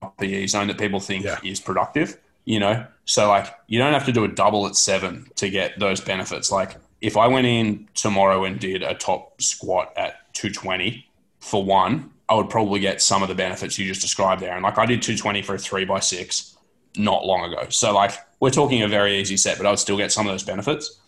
RPE 0.03 0.49
zone 0.49 0.68
that 0.68 0.78
people 0.78 1.01
think 1.01 1.24
Yeah. 1.24 1.38
is 1.42 1.59
productive, 1.59 2.18
you 2.45 2.61
know? 2.61 2.86
So, 3.07 3.28
like, 3.28 3.55
you 3.66 3.78
don't 3.78 3.92
have 3.92 4.05
to 4.07 4.12
do 4.12 4.24
a 4.24 4.28
double 4.28 4.66
at 4.66 4.76
seven 4.76 5.26
to 5.36 5.49
get 5.49 5.78
those 5.78 6.01
benefits. 6.01 6.51
Like, 6.53 6.76
if 7.01 7.16
I 7.16 7.26
went 7.28 7.47
in 7.47 7.88
tomorrow 7.95 8.45
and 8.45 8.59
did 8.59 8.82
a 8.82 8.95
top 8.95 9.40
squat 9.40 9.92
at 9.97 10.32
220 10.34 11.07
for 11.40 11.64
one, 11.64 12.11
I 12.28 12.34
would 12.34 12.49
probably 12.49 12.80
get 12.80 13.03
some 13.03 13.22
of 13.22 13.28
the 13.28 13.34
benefits 13.34 13.78
you 13.78 13.86
just 13.86 14.01
described 14.01 14.40
there. 14.40 14.55
And 14.55 14.62
like, 14.62 14.78
I 14.78 14.86
did 14.86 15.03
220 15.03 15.42
for 15.42 15.55
a 15.55 15.59
three 15.59 15.84
by 15.84 16.01
six 16.01 16.57
not 16.97 17.26
long 17.26 17.53
ago. 17.53 17.66
So, 17.70 17.92
like, 17.92 18.12
we're 18.40 18.51
talking 18.51 18.82
a 18.82 18.88
very 18.88 19.18
easy 19.18 19.36
set, 19.36 19.57
but 19.59 19.66
I 19.66 19.70
would 19.70 19.78
still 19.78 19.97
get 19.97 20.12
some 20.12 20.26
of 20.26 20.32
those 20.32 20.42
benefits. 20.42 21.01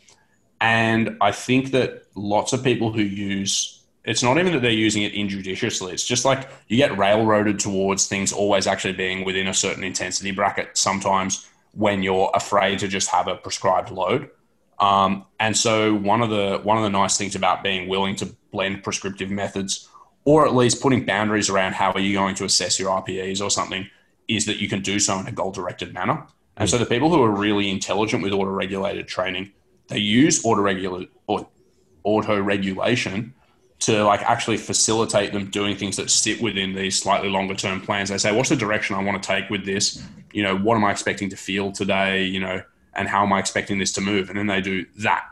And 0.61 1.17
I 1.21 1.33
think 1.33 1.73
that 1.73 2.05
lots 2.15 2.53
of 2.53 2.65
people 2.65 2.93
who 2.93 3.03
use 3.03 3.73
it's 4.07 4.23
not 4.23 4.39
even 4.39 4.53
that 4.53 4.63
they're 4.63 4.71
using 4.71 5.03
it 5.03 5.15
injudiciously. 5.15 5.93
It's 5.93 6.07
just 6.07 6.25
like 6.25 6.49
you 6.69 6.77
get 6.77 6.97
railroaded 6.97 7.59
towards 7.59 8.07
things 8.07 8.33
always 8.33 8.69
actually 8.69 8.93
being 8.93 9.25
within 9.25 9.49
a 9.49 9.55
certain 9.55 9.83
intensity 9.83 10.31
bracket 10.31 10.79
sometimes 10.79 11.49
when 11.73 12.05
you're 12.05 12.31
afraid 12.33 12.79
to 12.79 12.89
just 12.89 13.09
have 13.09 13.27
a 13.27 13.35
prescribed 13.35 13.91
load. 13.91 14.31
Um, 14.79 15.27
and 15.41 15.57
so 15.57 15.95
one 15.95 16.23
of 16.23 16.31
the 16.31 16.61
one 16.63 16.77
of 16.77 16.85
the 16.85 16.91
nice 16.91 17.19
things 17.19 17.35
about 17.35 17.65
being 17.65 17.89
willing 17.89 18.15
to 18.17 18.27
blend 18.53 18.85
prescriptive 18.85 19.31
methods 19.31 19.89
or 20.25 20.47
at 20.47 20.55
least 20.55 20.81
putting 20.81 21.05
boundaries 21.05 21.49
around 21.49 21.75
how 21.75 21.93
are 21.93 22.01
you 22.01 22.13
going 22.13 22.35
to 22.35 22.45
assess 22.45 22.79
your 22.79 22.91
RPEs 23.01 23.41
or 23.41 23.51
something 23.51 23.89
is 24.29 24.45
that 24.47 24.59
you 24.59 24.69
can 24.69 24.83
do 24.83 24.99
so 24.99 25.19
in 25.19 25.27
a 25.27 25.33
goal 25.33 25.53
directed 25.53 25.95
manner. 25.95 26.27
And 26.57 26.69
so 26.69 26.79
the 26.79 26.87
people 26.87 27.11
who 27.11 27.23
are 27.23 27.31
really 27.31 27.71
intelligent 27.71 28.23
with 28.23 28.33
auto 28.33 28.51
regulated 28.51 29.07
training, 29.07 29.53
they 29.89 29.99
use 29.99 30.45
auto 30.45 30.61
regulate 30.61 31.11
or 31.27 31.49
auto 32.05 32.41
regulation 32.41 33.35
to 33.79 34.05
like 34.05 34.23
actually 34.23 34.57
facilitate 34.57 35.33
them 35.33 35.51
doing 35.51 35.77
things 35.77 35.97
that 35.97 36.11
sit 36.11 36.41
within 36.41 36.75
these 36.75 36.99
slightly 36.99 37.29
longer 37.29 37.55
term 37.55 37.81
plans. 37.81 38.09
They 38.09 38.19
say, 38.19 38.35
what's 38.35 38.49
the 38.49 38.57
direction 38.57 38.97
I 38.97 39.03
want 39.03 39.23
to 39.23 39.27
take 39.27 39.51
with 39.51 39.65
this? 39.65 40.03
You 40.33 40.43
know, 40.43 40.57
what 40.57 40.77
am 40.77 40.85
I 40.85 40.91
expecting 40.91 41.29
to 41.31 41.37
feel 41.37 41.73
today? 41.73 42.25
You 42.25 42.41
know, 42.41 42.63
and 42.95 43.09
how 43.09 43.23
am 43.23 43.33
I 43.33 43.39
expecting 43.39 43.79
this 43.79 43.93
to 43.93 44.01
move? 44.01 44.31
And 44.31 44.39
then 44.39 44.47
they 44.47 44.61
do 44.61 44.87
that. 44.99 45.27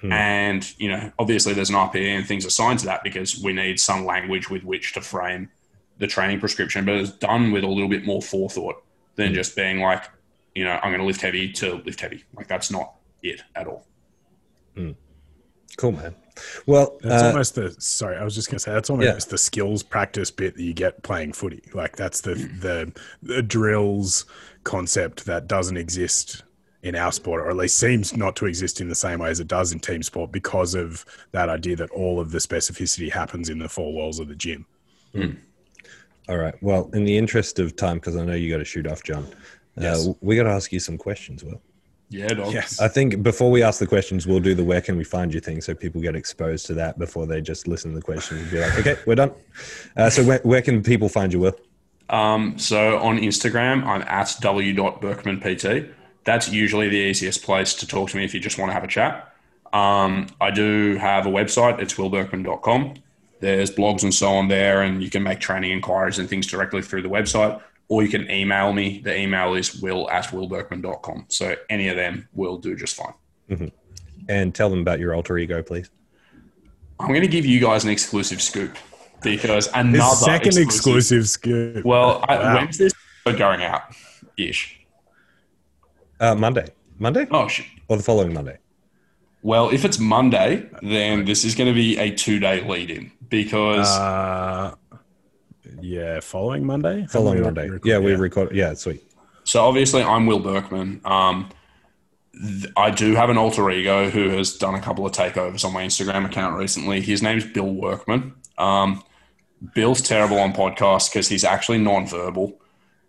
Hmm. 0.00 0.12
And, 0.12 0.78
you 0.78 0.90
know, 0.90 1.10
obviously 1.18 1.54
there's 1.54 1.70
an 1.70 1.76
RPE 1.76 2.18
and 2.18 2.26
things 2.26 2.44
assigned 2.44 2.80
to 2.80 2.86
that 2.86 3.02
because 3.02 3.40
we 3.42 3.52
need 3.54 3.80
some 3.80 4.04
language 4.04 4.50
with 4.50 4.62
which 4.62 4.92
to 4.92 5.00
frame 5.00 5.48
the 5.98 6.06
training 6.06 6.38
prescription, 6.38 6.84
but 6.84 6.96
it's 6.96 7.10
done 7.10 7.50
with 7.52 7.64
a 7.64 7.68
little 7.68 7.88
bit 7.88 8.04
more 8.04 8.20
forethought 8.20 8.82
than 9.14 9.28
hmm. 9.28 9.34
just 9.34 9.56
being 9.56 9.80
like, 9.80 10.04
you 10.54 10.64
know, 10.64 10.78
I'm 10.82 10.90
going 10.90 11.00
to 11.00 11.06
lift 11.06 11.22
heavy 11.22 11.50
to 11.52 11.76
lift 11.86 12.00
heavy. 12.00 12.24
Like 12.34 12.48
that's 12.48 12.70
not 12.70 12.94
it 13.22 13.42
at 13.54 13.66
all. 13.66 13.86
Cool, 15.76 15.92
man. 15.92 16.14
Well, 16.66 16.98
That's 17.02 17.22
uh, 17.22 17.26
almost 17.28 17.54
the 17.54 17.74
sorry. 17.78 18.16
I 18.16 18.24
was 18.24 18.34
just 18.34 18.48
gonna 18.50 18.58
say 18.58 18.72
that's 18.72 18.90
almost 18.90 19.30
the 19.30 19.38
skills 19.38 19.82
practice 19.82 20.30
bit 20.30 20.54
that 20.56 20.62
you 20.62 20.72
get 20.74 21.02
playing 21.02 21.32
footy. 21.32 21.62
Like 21.74 21.96
that's 21.96 22.20
the 22.20 22.34
the, 22.34 22.92
the 23.22 23.42
drills 23.42 24.26
concept 24.64 25.24
that 25.26 25.46
doesn't 25.48 25.76
exist 25.76 26.42
in 26.82 26.94
our 26.94 27.10
sport, 27.10 27.40
or 27.42 27.50
at 27.50 27.56
least 27.56 27.78
seems 27.78 28.16
not 28.16 28.36
to 28.36 28.46
exist 28.46 28.80
in 28.80 28.88
the 28.88 28.94
same 28.94 29.18
way 29.18 29.28
as 29.30 29.40
it 29.40 29.48
does 29.48 29.72
in 29.72 29.80
team 29.80 30.02
sport, 30.02 30.30
because 30.30 30.74
of 30.74 31.04
that 31.32 31.48
idea 31.48 31.74
that 31.76 31.90
all 31.90 32.20
of 32.20 32.30
the 32.30 32.38
specificity 32.38 33.10
happens 33.10 33.48
in 33.48 33.58
the 33.58 33.68
four 33.68 33.92
walls 33.92 34.18
of 34.20 34.28
the 34.28 34.36
gym. 34.36 34.64
all 36.28 36.36
right. 36.36 36.54
Well, 36.62 36.90
in 36.92 37.04
the 37.04 37.16
interest 37.16 37.58
of 37.58 37.74
time, 37.76 37.96
because 37.96 38.16
I 38.16 38.24
know 38.24 38.34
you 38.34 38.50
got 38.50 38.58
to 38.58 38.64
shoot 38.64 38.86
off, 38.86 39.02
John, 39.02 39.26
Yes. 39.78 40.06
uh, 40.06 40.12
we 40.20 40.36
got 40.36 40.44
to 40.44 40.50
ask 40.50 40.70
you 40.72 40.78
some 40.80 40.96
questions. 40.98 41.42
Will 41.42 41.60
Yeah, 42.08 42.28
dog. 42.28 42.52
Yes. 42.52 42.80
I 42.80 42.88
think 42.88 43.22
before 43.22 43.50
we 43.50 43.62
ask 43.62 43.80
the 43.80 43.86
questions, 43.86 44.26
we'll 44.26 44.40
do 44.40 44.54
the 44.54 44.64
where 44.64 44.80
can 44.80 44.96
we 44.96 45.04
find 45.04 45.34
you 45.34 45.40
thing, 45.40 45.60
so 45.60 45.74
people 45.74 46.00
get 46.00 46.14
exposed 46.14 46.66
to 46.66 46.74
that 46.74 46.98
before 46.98 47.26
they 47.26 47.40
just 47.40 47.66
listen 47.66 47.90
to 47.90 47.96
the 47.96 48.02
questions 48.02 48.42
and 48.42 48.50
be 48.50 48.60
like, 48.60 48.78
okay, 48.78 48.96
we're 49.06 49.16
done. 49.16 49.32
Uh, 49.96 50.08
so 50.08 50.24
where, 50.24 50.38
where 50.44 50.62
can 50.62 50.82
people 50.82 51.08
find 51.08 51.32
you? 51.32 51.40
Will 51.40 51.56
Um, 52.08 52.58
so 52.58 52.98
on 52.98 53.18
Instagram, 53.18 53.84
I'm 53.84 54.02
at 54.02 54.36
w.berkmanpt. 54.40 55.92
That's 56.24 56.48
usually 56.48 56.88
the 56.88 56.96
easiest 56.96 57.42
place 57.42 57.74
to 57.74 57.86
talk 57.86 58.10
to 58.10 58.16
me 58.16 58.24
if 58.24 58.34
you 58.34 58.40
just 58.40 58.58
want 58.58 58.70
to 58.70 58.74
have 58.74 58.84
a 58.84 58.88
chat. 58.88 59.32
Um, 59.72 60.28
I 60.40 60.50
do 60.50 60.96
have 60.96 61.26
a 61.26 61.30
website. 61.30 61.80
It's 61.80 61.94
willberkman.com. 61.94 62.94
There's 63.40 63.70
blogs 63.70 64.02
and 64.02 64.14
so 64.14 64.30
on 64.30 64.48
there, 64.48 64.82
and 64.82 65.02
you 65.02 65.10
can 65.10 65.22
make 65.22 65.40
training 65.40 65.72
inquiries 65.72 66.18
and 66.18 66.28
things 66.28 66.46
directly 66.46 66.82
through 66.82 67.02
the 67.02 67.10
website, 67.10 67.60
or 67.88 68.02
you 68.02 68.08
can 68.08 68.30
email 68.30 68.72
me. 68.72 69.00
The 69.04 69.16
email 69.18 69.54
is 69.54 69.80
will 69.80 70.10
at 70.10 70.26
willberkman.com. 70.26 71.26
So 71.28 71.54
any 71.70 71.88
of 71.88 71.96
them 71.96 72.28
will 72.34 72.58
do 72.58 72.74
just 72.76 72.96
fine. 72.96 73.70
and 74.28 74.54
tell 74.54 74.68
them 74.70 74.80
about 74.80 74.98
your 74.98 75.14
alter 75.14 75.38
ego, 75.38 75.62
please. 75.62 75.90
I'm 76.98 77.08
going 77.08 77.20
to 77.22 77.28
give 77.28 77.44
you 77.46 77.60
guys 77.60 77.84
an 77.84 77.90
exclusive 77.90 78.40
scoop 78.42 78.76
because 79.22 79.66
His 79.66 79.74
another 79.74 80.14
second 80.16 80.56
exclusive 80.58 81.28
scoop. 81.28 81.84
Well, 81.84 82.24
I, 82.28 82.36
Wow. 82.38 82.54
when's 82.56 82.78
this 82.78 82.92
going 83.24 83.62
out? 83.62 83.82
Ish. 84.36 84.80
Uh, 86.18 86.34
Monday, 86.34 86.68
Monday, 86.98 87.26
Oh 87.30 87.46
shit. 87.48 87.66
or 87.88 87.96
the 87.98 88.02
following 88.02 88.32
Monday. 88.32 88.58
Well, 89.42 89.68
if 89.70 89.84
it's 89.84 89.98
Monday, 89.98 90.68
then 90.82 91.24
this 91.24 91.44
is 91.44 91.54
going 91.54 91.68
to 91.68 91.74
be 91.74 91.98
a 91.98 92.10
two 92.10 92.38
day 92.40 92.66
lead 92.66 92.90
in 92.90 93.12
because 93.28 93.86
Uh, 93.96 94.74
yeah, 95.80 96.20
following 96.20 96.64
Monday. 96.64 97.06
Following 97.08 97.42
Monday. 97.42 97.68
record- 97.68 97.86
yeah, 97.88 97.98
we 97.98 98.14
record. 98.14 98.54
Yeah, 98.54 98.74
sweet. 98.74 99.02
so 99.44 99.64
obviously 99.64 100.02
I'm 100.02 100.26
Will 100.26 100.40
Berkman. 100.40 101.00
Um, 101.04 101.48
th- 102.32 102.72
I 102.76 102.90
do 102.90 103.14
have 103.14 103.30
an 103.30 103.38
alter 103.38 103.70
ego 103.70 104.10
who 104.10 104.28
has 104.30 104.56
done 104.56 104.74
a 104.74 104.80
couple 104.80 105.06
of 105.06 105.12
takeovers 105.12 105.64
on 105.64 105.72
my 105.72 105.84
Instagram 105.84 106.24
account 106.26 106.56
recently. 106.58 107.00
His 107.00 107.22
name's 107.22 107.44
Bill 107.44 107.70
Workman. 107.72 108.34
Um, 108.58 109.02
Bill's 109.74 110.02
terrible 110.02 110.38
on 110.38 110.52
podcasts 110.52 111.10
because 111.10 111.28
he's 111.28 111.44
actually 111.44 111.78
non-verbal, 111.78 112.60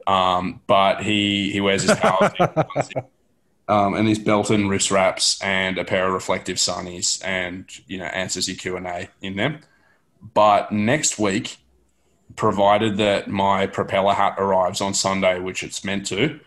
um, 0.07 0.61
but 0.67 1.03
he 1.03 1.51
he 1.51 1.59
wears 1.61 1.83
his 1.83 1.95
power 1.97 2.31
um, 3.67 3.95
and 3.95 4.07
his 4.07 4.17
Belton 4.19 4.69
wrist 4.69 4.89
wraps 4.89 5.41
and 5.41 5.77
a 5.77 5.83
pair 5.83 6.07
of 6.07 6.13
reflective 6.13 6.55
sunnies, 6.57 7.21
and 7.23 7.65
you 7.87 7.97
know 7.97 8.05
answers 8.05 8.47
your 8.47 8.55
Q 8.57 8.77
and 8.77 8.87
A 8.87 9.09
in 9.21 9.35
them. 9.35 9.59
But 10.33 10.71
next 10.71 11.19
week, 11.19 11.57
provided 12.35 12.97
that 12.97 13.27
my 13.27 13.67
propeller 13.67 14.13
hat 14.13 14.35
arrives 14.37 14.81
on 14.81 14.93
Sunday, 14.93 15.39
which 15.39 15.63
it's 15.63 15.83
meant 15.83 16.05
to, 16.07 16.39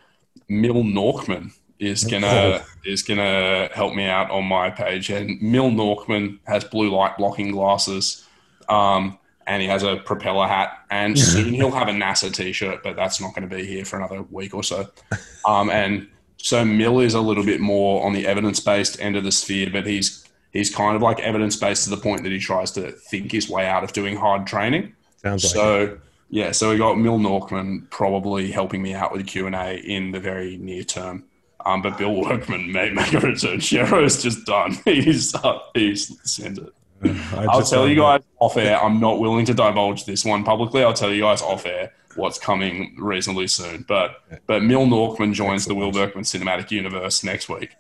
Mill 0.49 0.85
Norkman 0.85 1.53
is 1.79 2.05
gonna 2.05 2.63
is 2.85 3.03
gonna 3.03 3.69
help 3.73 3.95
me 3.95 4.05
out 4.05 4.31
on 4.31 4.45
my 4.45 4.71
page, 4.71 5.11
and 5.11 5.41
Mill 5.41 5.71
Norkman 5.71 6.39
has 6.47 6.65
blue 6.65 6.91
light 6.91 7.17
blocking 7.17 7.53
glasses. 7.53 8.27
Um, 8.69 9.19
and 9.47 9.61
he 9.61 9.67
has 9.67 9.83
a 9.83 9.97
propeller 9.97 10.47
hat, 10.47 10.85
and 10.91 11.19
soon 11.19 11.53
he'll 11.53 11.73
have 11.73 11.89
a 11.89 11.93
NASA 11.93 12.33
T-shirt, 12.33 12.85
but 12.85 12.95
that's 12.95 13.21
not 13.21 13.35
going 13.35 13.49
to 13.49 13.53
be 13.53 13.67
here 13.67 13.85
for 13.85 13.97
another 13.97 14.23
week 14.23 14.55
or 14.55 14.63
so. 14.63 14.89
Um, 15.45 15.71
and 15.71 16.07
so 16.37 16.65
Mill 16.65 17.01
is 17.01 17.15
a 17.15 17.21
little 17.21 17.45
bit 17.45 17.61
more 17.61 18.07
on 18.07 18.13
the 18.13 18.29
evidence-based 18.29 19.01
end 19.01 19.17
of 19.17 19.25
the 19.25 19.33
sphere, 19.33 19.69
but 19.73 19.87
he's 19.87 20.25
he's 20.53 20.73
kind 20.73 20.95
of 20.95 21.03
like 21.03 21.19
evidence-based 21.19 21.85
to 21.85 21.91
the 21.91 21.97
point 21.97 22.23
that 22.23 22.31
he 22.31 22.39
tries 22.39 22.71
to 22.73 22.93
think 22.93 23.33
his 23.33 23.49
way 23.49 23.67
out 23.67 23.83
of 23.83 23.93
doing 23.93 24.17
hard 24.17 24.47
training. 24.47 24.95
Sounds 25.23 25.45
like 25.45 25.51
it. 25.51 25.55
So 25.55 25.99
yeah, 26.31 26.53
so 26.53 26.71
we 26.71 26.79
got 26.79 26.99
Mill 26.99 27.19
Norkman 27.19 27.89
probably 27.91 28.51
helping 28.53 28.83
me 28.83 28.95
out 28.95 29.13
with 29.13 29.27
Q 29.27 29.47
and 29.47 29.55
A 29.55 29.77
in 29.77 30.13
the 30.13 30.21
very 30.21 30.57
near 30.57 30.85
term. 30.85 31.25
Um, 31.67 31.83
but 31.83 31.99
Bill 31.99 32.15
Workman 32.15 32.73
may 32.73 32.91
make 32.91 33.13
a 33.13 33.21
return. 33.21 33.59
Shero's 33.59 34.23
just 34.23 34.47
done. 34.47 34.79
He's 34.85 35.35
uh, 35.35 35.59
he's 35.75 36.19
sent 36.31 36.59
it. 36.59 36.73
I'll 37.33 37.63
tell 37.63 37.89
you 37.89 37.97
guys 37.97 38.23
off 38.39 38.57
air. 38.57 38.83
I'm 38.83 39.01
not 39.01 39.21
willing 39.21 39.45
to 39.47 39.55
divulge 39.55 40.05
this 40.05 40.25
one 40.25 40.45
publicly. 40.45 40.83
I'll 40.83 40.95
tell 40.95 41.13
you 41.13 41.23
guys 41.23 41.43
off 41.43 41.67
air 41.67 41.93
what's 42.15 42.39
coming 42.39 42.95
reasonably 42.99 43.47
soon. 43.47 43.85
But 43.89 44.23
but 44.47 44.63
Mill 44.63 44.87
Norkman 44.87 45.35
joins 45.35 45.67
the 45.67 45.75
Will 45.75 45.93
Berkman 45.93 46.25
cinematic 46.25 46.71
universe 46.71 47.25
next 47.25 47.49
week. 47.49 47.71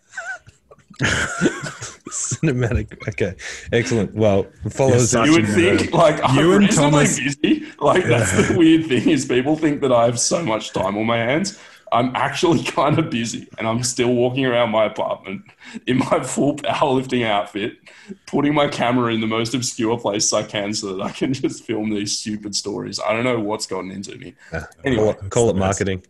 Cinematic. 2.10 3.08
Okay, 3.08 3.34
excellent. 3.72 4.14
Well, 4.14 4.46
follow 4.70 4.94
us. 4.94 5.12
You 5.12 5.20
a 5.20 5.30
would 5.32 5.44
nerd. 5.44 5.78
think 5.80 5.92
like 5.94 6.20
I'm 6.22 6.36
You 6.38 6.52
and 6.54 6.70
Thomas- 6.70 7.18
busy. 7.18 7.66
Like 7.78 8.04
that's 8.04 8.48
the 8.48 8.54
weird 8.58 8.86
thing 8.86 9.08
is 9.08 9.24
people 9.26 9.56
think 9.56 9.80
that 9.82 9.92
I 9.92 10.06
have 10.06 10.18
so 10.18 10.42
much 10.42 10.72
time 10.72 10.96
on 10.96 11.06
my 11.06 11.18
hands. 11.18 11.58
I'm 11.92 12.14
actually 12.14 12.62
kind 12.78 12.98
of 13.00 13.10
busy, 13.10 13.48
and 13.58 13.66
I'm 13.66 13.82
still 13.82 14.14
walking 14.14 14.46
around 14.46 14.70
my 14.70 14.84
apartment 14.84 15.42
in 15.86 15.98
my 15.98 16.22
full 16.22 16.54
powerlifting 16.56 17.24
outfit, 17.26 17.78
putting 18.26 18.54
my 18.54 18.68
camera 18.68 19.12
in 19.12 19.20
the 19.20 19.26
most 19.26 19.54
obscure 19.54 19.98
place 19.98 20.32
I 20.32 20.42
can 20.44 20.72
so 20.72 20.94
that 20.96 21.02
I 21.02 21.10
can 21.10 21.32
just 21.34 21.64
film 21.64 21.90
these 21.90 22.16
stupid 22.18 22.54
stories. 22.54 23.00
I 23.00 23.12
don't 23.12 23.24
know 23.24 23.40
what's 23.40 23.66
gotten 23.66 23.90
into 23.90 24.16
me. 24.18 24.34
Uh, 24.52 24.60
call 24.60 24.68
Anyway, 24.84 25.08
it, 25.20 25.30
call 25.30 25.50
it 25.50 25.56
marketing. 25.56 26.02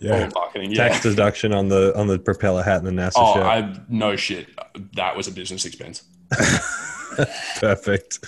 Yeah. 0.00 0.28
marketing. 0.34 0.72
Yeah. 0.72 0.88
Tax 0.88 1.02
deduction 1.02 1.52
on 1.54 1.68
the 1.68 1.96
on 1.98 2.06
the 2.06 2.18
propeller 2.18 2.62
hat 2.62 2.82
and 2.84 2.86
the 2.86 3.02
NASA 3.02 3.12
Oh, 3.16 3.34
shirt. 3.34 3.42
I 3.44 3.80
no 3.88 4.16
shit. 4.16 4.48
That 4.96 5.16
was 5.16 5.28
a 5.28 5.32
business 5.32 5.64
expense. 5.64 6.02
Perfect. 7.60 8.18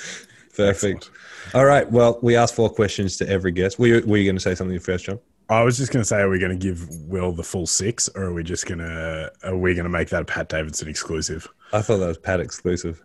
Perfect. 0.57 1.11
All 1.55 1.65
right. 1.65 1.91
Well, 1.91 2.19
we 2.23 2.37
asked 2.37 2.55
four 2.55 2.71
questions 2.71 3.17
to 3.19 3.29
every 3.29 3.53
guest. 3.53 3.79
Were 3.79 3.87
you, 3.87 4.03
were 4.07 4.17
you 4.17 4.25
going 4.25 4.37
to 4.37 4.41
say 4.41 4.55
something 4.55 4.79
first, 4.81 5.05
John? 5.07 5.19
I 5.49 5.63
was 5.63 5.77
just 5.77 5.93
going 5.93 6.01
to 6.03 6.07
say, 6.07 6.21
are 6.21 6.29
we 6.29 6.39
going 6.41 6.59
to 6.59 6.63
give 6.63 6.89
Will 7.03 7.31
the 7.33 7.43
full 7.45 7.67
six, 7.67 8.09
or 8.17 8.25
are 8.25 8.33
we 8.33 8.43
just 8.43 8.67
going 8.67 8.79
to 8.81 9.31
are 9.45 9.57
we 9.57 9.75
going 9.75 9.85
to 9.85 9.91
make 9.91 10.09
that 10.09 10.23
a 10.23 10.25
Pat 10.25 10.49
Davidson 10.49 10.89
exclusive? 10.89 11.47
I 11.73 11.83
thought 11.83 11.99
that 11.99 12.07
was 12.09 12.19
Pat 12.19 12.41
exclusive. 12.41 13.03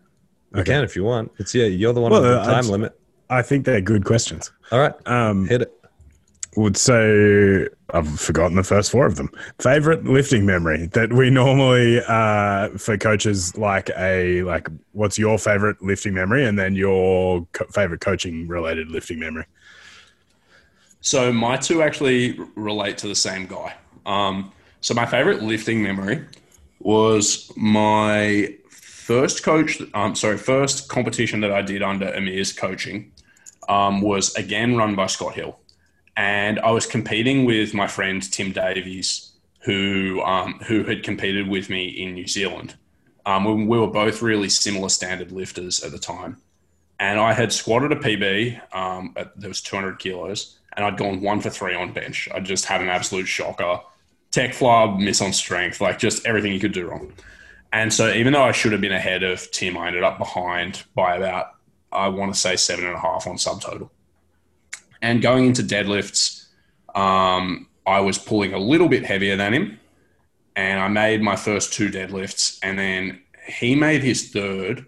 You 0.55 0.61
Okay. 0.61 0.71
can 0.73 0.83
if 0.83 0.95
you 0.95 1.03
want. 1.03 1.31
It's 1.37 1.53
yeah, 1.53 1.65
you're 1.65 1.93
the 1.93 2.01
one 2.01 2.11
Well, 2.11 2.21
with 2.21 2.31
the 2.31 2.43
time 2.43 2.55
just- 2.59 2.69
limit. 2.69 2.97
I 3.29 3.41
think 3.41 3.63
they're 3.65 3.79
good 3.79 4.03
questions. 4.03 4.51
All 4.73 4.79
right, 4.79 4.93
Um, 5.07 5.47
hit 5.47 5.61
it. 5.61 5.71
Would 6.55 6.75
say 6.75 7.67
I've 7.93 8.19
forgotten 8.19 8.57
the 8.57 8.63
first 8.63 8.91
four 8.91 9.05
of 9.05 9.15
them. 9.15 9.29
Favorite 9.59 10.03
lifting 10.05 10.45
memory 10.45 10.87
that 10.87 11.13
we 11.13 11.29
normally 11.29 12.01
uh, 12.07 12.69
for 12.77 12.97
coaches 12.97 13.57
like 13.57 13.89
a 13.97 14.43
like 14.43 14.67
what's 14.91 15.17
your 15.17 15.37
favorite 15.37 15.81
lifting 15.81 16.13
memory 16.13 16.45
and 16.45 16.59
then 16.59 16.75
your 16.75 17.47
co- 17.53 17.65
favorite 17.67 18.01
coaching 18.01 18.47
related 18.47 18.89
lifting 18.89 19.19
memory. 19.19 19.45
So 21.01 21.33
my 21.33 21.57
two 21.57 21.81
actually 21.81 22.39
relate 22.55 22.97
to 22.99 23.07
the 23.07 23.15
same 23.15 23.47
guy. 23.47 23.75
Um, 24.05 24.51
so 24.81 24.93
my 24.93 25.05
favorite 25.05 25.41
lifting 25.41 25.81
memory 25.81 26.25
was 26.79 27.51
my 27.55 28.55
first 28.69 29.43
coach. 29.43 29.81
Um, 29.93 30.15
sorry, 30.15 30.37
first 30.37 30.89
competition 30.89 31.39
that 31.41 31.51
I 31.51 31.61
did 31.61 31.81
under 31.81 32.13
Amir's 32.13 32.53
coaching 32.53 33.11
um, 33.67 34.01
was 34.01 34.35
again 34.35 34.75
run 34.75 34.95
by 34.95 35.07
Scott 35.07 35.33
Hill, 35.33 35.59
and 36.15 36.59
I 36.59 36.71
was 36.71 36.85
competing 36.85 37.45
with 37.45 37.73
my 37.73 37.87
friend 37.87 38.21
Tim 38.31 38.51
Davies, 38.51 39.31
who 39.61 40.21
um, 40.21 40.59
who 40.65 40.83
had 40.83 41.03
competed 41.03 41.47
with 41.47 41.69
me 41.69 41.87
in 41.87 42.13
New 42.13 42.27
Zealand. 42.27 42.75
Um, 43.25 43.45
we, 43.45 43.65
we 43.65 43.79
were 43.79 43.87
both 43.87 44.21
really 44.21 44.49
similar 44.49 44.89
standard 44.89 45.31
lifters 45.31 45.83
at 45.83 45.91
the 45.91 45.99
time 45.99 46.37
and 47.01 47.19
I 47.19 47.33
had 47.33 47.51
squatted 47.51 47.91
a 47.91 47.95
PB 47.95 48.75
um, 48.75 49.13
at, 49.17 49.37
that 49.41 49.47
was 49.47 49.59
200 49.59 49.97
kilos, 49.97 50.59
and 50.73 50.85
I'd 50.85 50.97
gone 50.97 51.19
one 51.19 51.41
for 51.41 51.49
three 51.49 51.73
on 51.73 51.91
bench. 51.91 52.29
I 52.31 52.39
just 52.39 52.65
had 52.65 52.79
an 52.79 52.89
absolute 52.89 53.25
shocker, 53.25 53.79
tech 54.29 54.53
flub, 54.53 54.99
miss 54.99 55.19
on 55.19 55.33
strength, 55.33 55.81
like 55.81 55.97
just 55.97 56.25
everything 56.27 56.53
you 56.53 56.59
could 56.59 56.73
do 56.73 56.87
wrong. 56.87 57.11
And 57.73 57.91
so, 57.91 58.13
even 58.13 58.33
though 58.33 58.43
I 58.43 58.51
should 58.51 58.71
have 58.71 58.81
been 58.81 58.91
ahead 58.91 59.23
of 59.23 59.49
Tim, 59.49 59.77
I 59.77 59.87
ended 59.87 60.03
up 60.03 60.19
behind 60.19 60.83
by 60.93 61.15
about 61.17 61.47
I 61.91 62.07
want 62.09 62.33
to 62.33 62.39
say 62.39 62.55
seven 62.55 62.85
and 62.85 62.95
a 62.95 62.99
half 62.99 63.25
on 63.25 63.35
subtotal. 63.37 63.89
And 65.01 65.21
going 65.21 65.45
into 65.45 65.63
deadlifts, 65.63 66.45
um, 66.95 67.67
I 67.85 67.99
was 68.01 68.17
pulling 68.17 68.53
a 68.53 68.59
little 68.59 68.87
bit 68.89 69.05
heavier 69.05 69.35
than 69.35 69.53
him, 69.53 69.79
and 70.55 70.79
I 70.79 70.87
made 70.87 71.21
my 71.21 71.35
first 71.35 71.73
two 71.73 71.89
deadlifts, 71.89 72.59
and 72.63 72.77
then 72.77 73.21
he 73.47 73.75
made 73.75 74.03
his 74.03 74.29
third 74.31 74.85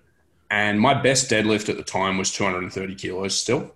and 0.54 0.80
my 0.80 0.94
best 0.94 1.32
deadlift 1.32 1.68
at 1.68 1.78
the 1.78 1.84
time 1.84 2.18
was 2.20 2.32
230 2.32 2.94
kilos 2.94 3.36
still. 3.36 3.74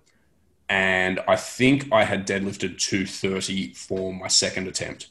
And 0.68 1.18
I 1.26 1.34
think 1.34 1.88
I 1.92 2.04
had 2.04 2.24
deadlifted 2.26 2.78
230 2.78 3.74
for 3.74 4.12
my 4.14 4.28
second 4.28 4.68
attempt. 4.68 5.08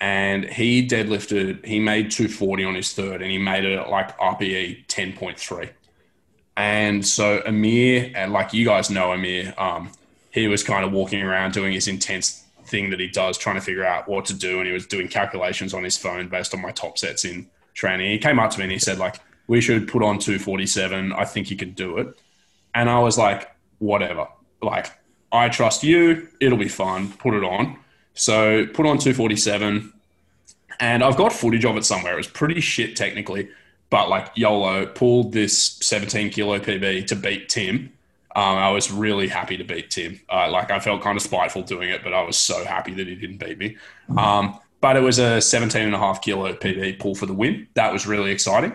and 0.00 0.44
he 0.46 0.86
deadlifted. 0.86 1.64
He 1.64 1.78
made 1.80 2.10
240 2.10 2.64
on 2.64 2.74
his 2.74 2.92
third, 2.94 3.22
and 3.22 3.30
he 3.30 3.38
made 3.38 3.64
it 3.64 3.88
like 3.88 4.16
RPE 4.18 4.86
10.3. 4.86 5.70
And 6.56 7.06
so 7.06 7.42
Amir, 7.46 8.12
and 8.14 8.32
like 8.32 8.52
you 8.54 8.64
guys 8.64 8.90
know 8.90 9.12
Amir, 9.12 9.54
um, 9.58 9.90
he 10.30 10.48
was 10.48 10.62
kind 10.62 10.84
of 10.84 10.92
walking 10.92 11.22
around 11.22 11.52
doing 11.52 11.72
his 11.72 11.88
intense 11.88 12.44
thing 12.64 12.90
that 12.90 13.00
he 13.00 13.08
does, 13.08 13.36
trying 13.36 13.56
to 13.56 13.60
figure 13.60 13.84
out 13.84 14.08
what 14.08 14.24
to 14.26 14.34
do, 14.34 14.58
and 14.58 14.66
he 14.66 14.72
was 14.72 14.86
doing 14.86 15.08
calculations 15.08 15.74
on 15.74 15.84
his 15.84 15.96
phone 15.96 16.28
based 16.28 16.54
on 16.54 16.62
my 16.62 16.70
top 16.70 16.98
sets 16.98 17.24
in 17.24 17.48
training. 17.74 18.10
He 18.10 18.18
came 18.18 18.38
up 18.38 18.50
to 18.50 18.58
me 18.58 18.64
and 18.64 18.72
he 18.72 18.78
said 18.78 18.98
like, 18.98 19.16
"We 19.46 19.60
should 19.60 19.88
put 19.88 20.02
on 20.02 20.18
247. 20.18 21.12
I 21.12 21.24
think 21.24 21.50
you 21.50 21.56
could 21.56 21.74
do 21.74 21.98
it." 21.98 22.08
And 22.74 22.88
I 22.88 23.00
was 23.00 23.18
like, 23.18 23.50
"Whatever." 23.78 24.28
Like, 24.62 24.92
I 25.32 25.48
trust 25.48 25.82
you. 25.82 26.28
It'll 26.40 26.58
be 26.58 26.68
fun. 26.68 27.12
Put 27.12 27.34
it 27.34 27.44
on. 27.44 27.76
So 28.14 28.66
put 28.66 28.86
on 28.86 28.98
247, 28.98 29.92
and 30.78 31.02
I've 31.02 31.16
got 31.16 31.32
footage 31.32 31.64
of 31.64 31.76
it 31.76 31.84
somewhere. 31.84 32.14
It 32.14 32.18
was 32.18 32.26
pretty 32.26 32.60
shit 32.60 32.96
technically, 32.96 33.48
but 33.88 34.08
like 34.08 34.30
YOLO 34.34 34.86
pulled 34.86 35.32
this 35.32 35.78
17 35.80 36.30
kilo 36.30 36.58
PB 36.58 37.06
to 37.06 37.16
beat 37.16 37.48
Tim. 37.48 37.92
Um, 38.36 38.58
I 38.58 38.70
was 38.70 38.90
really 38.92 39.26
happy 39.28 39.56
to 39.56 39.64
beat 39.64 39.90
Tim. 39.90 40.20
Uh, 40.30 40.50
like 40.50 40.70
I 40.70 40.78
felt 40.78 41.02
kind 41.02 41.16
of 41.16 41.22
spiteful 41.22 41.62
doing 41.62 41.90
it, 41.90 42.02
but 42.04 42.14
I 42.14 42.22
was 42.22 42.36
so 42.38 42.64
happy 42.64 42.94
that 42.94 43.06
he 43.06 43.14
didn't 43.16 43.38
beat 43.38 43.58
me. 43.58 43.76
Um, 44.16 44.58
but 44.80 44.96
it 44.96 45.00
was 45.00 45.18
a 45.18 45.40
17 45.40 45.82
and 45.82 45.94
a 45.94 45.98
half 45.98 46.22
kilo 46.22 46.52
PB 46.54 47.00
pull 47.00 47.14
for 47.14 47.26
the 47.26 47.34
win. 47.34 47.66
That 47.74 47.92
was 47.92 48.06
really 48.06 48.30
exciting. 48.30 48.72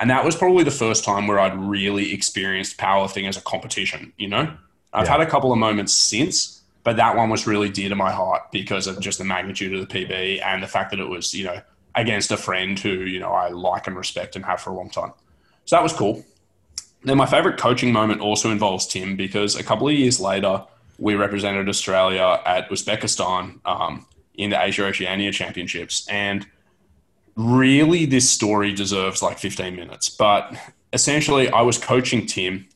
And 0.00 0.10
that 0.10 0.24
was 0.24 0.36
probably 0.36 0.62
the 0.62 0.70
first 0.70 1.04
time 1.04 1.26
where 1.26 1.40
I'd 1.40 1.58
really 1.58 2.12
experienced 2.12 2.76
powerlifting 2.78 3.26
as 3.28 3.36
a 3.36 3.40
competition, 3.40 4.12
you 4.16 4.28
know? 4.28 4.54
I've 4.92 5.06
Yeah. 5.06 5.12
had 5.12 5.20
a 5.20 5.26
couple 5.26 5.52
of 5.52 5.58
moments 5.58 5.92
since, 5.94 6.62
but 6.84 6.96
that 6.98 7.16
one 7.16 7.30
was 7.30 7.46
really 7.46 7.68
dear 7.68 7.88
to 7.88 7.96
my 7.96 8.12
heart 8.12 8.42
because 8.52 8.86
of 8.86 9.00
just 9.00 9.18
the 9.18 9.24
magnitude 9.24 9.74
of 9.74 9.80
the 9.80 9.86
PB 9.86 10.40
and 10.44 10.62
the 10.62 10.68
fact 10.68 10.90
that 10.92 11.00
it 11.00 11.08
was, 11.08 11.34
you 11.34 11.44
know, 11.44 11.60
against 11.94 12.30
a 12.30 12.36
friend 12.36 12.78
who, 12.78 12.90
you 12.90 13.18
know, 13.18 13.32
I 13.32 13.48
like 13.48 13.86
and 13.88 13.96
respect 13.96 14.36
and 14.36 14.44
have 14.44 14.60
for 14.60 14.70
a 14.70 14.74
long 14.74 14.90
time. 14.90 15.12
So 15.64 15.74
that 15.76 15.82
was 15.82 15.92
cool. 15.92 16.24
Then 17.04 17.16
my 17.16 17.26
favorite 17.26 17.58
coaching 17.58 17.92
moment 17.92 18.20
also 18.20 18.50
involves 18.50 18.86
Tim 18.86 19.16
because 19.16 19.54
a 19.54 19.62
couple 19.62 19.88
of 19.88 19.94
years 19.94 20.20
later, 20.20 20.64
we 20.98 21.14
represented 21.14 21.68
Australia 21.68 22.40
at 22.44 22.68
Uzbekistan 22.70 23.60
um, 23.64 24.06
in 24.34 24.50
the 24.50 24.62
Asia 24.62 24.84
Oceania 24.86 25.30
Championships. 25.30 26.06
And 26.08 26.46
really, 27.36 28.04
this 28.04 28.28
story 28.28 28.72
deserves 28.72 29.22
like 29.22 29.38
15 29.38 29.76
minutes. 29.76 30.08
But 30.08 30.56
essentially, 30.92 31.48
I 31.50 31.62
was 31.62 31.78
coaching 31.78 32.26
Tim 32.26 32.68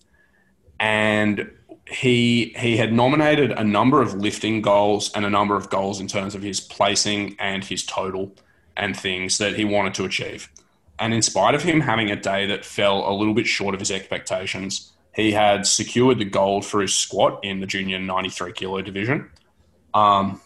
and 0.79 1.51
he 1.87 2.55
he 2.59 2.77
had 2.77 2.93
nominated 2.93 3.53
a 3.53 3.64
number 3.64 4.01
of 4.01 4.14
lifting 4.14 4.62
goals 4.62 5.12
and 5.14 5.25
a 5.25 5.31
number 5.31 5.57
of 5.57 5.68
goals 5.68 6.01
in 6.01 6.09
terms 6.09 6.35
of 6.35 6.43
his 6.43 6.61
placing 6.61 7.37
and 7.39 7.64
his 7.64 7.85
total 7.85 8.35
and 8.77 8.97
things 8.97 9.39
that 9.39 9.55
he 9.55 9.64
wanted 9.64 9.95
to 9.95 10.05
achieve. 10.05 10.51
And 11.03 11.12
in 11.12 11.20
spite 11.20 11.57
of 11.57 11.64
him 11.64 11.80
having 11.80 12.12
a 12.12 12.16
day 12.16 12.46
that 12.46 12.64
fell 12.64 13.11
a 13.11 13.12
little 13.12 13.34
bit 13.34 13.48
short 13.48 13.74
of 13.74 13.80
his 13.80 13.90
expectations, 13.90 14.92
he 15.12 15.32
had 15.32 15.66
secured 15.66 16.20
the 16.20 16.24
gold 16.24 16.64
for 16.64 16.80
his 16.80 16.94
squat 16.94 17.40
in 17.42 17.59
the 17.59 17.66
junior 17.66 17.98
93 17.98 18.53
kilo 18.53 18.80
division. 18.82 19.28
Um, 19.94 20.40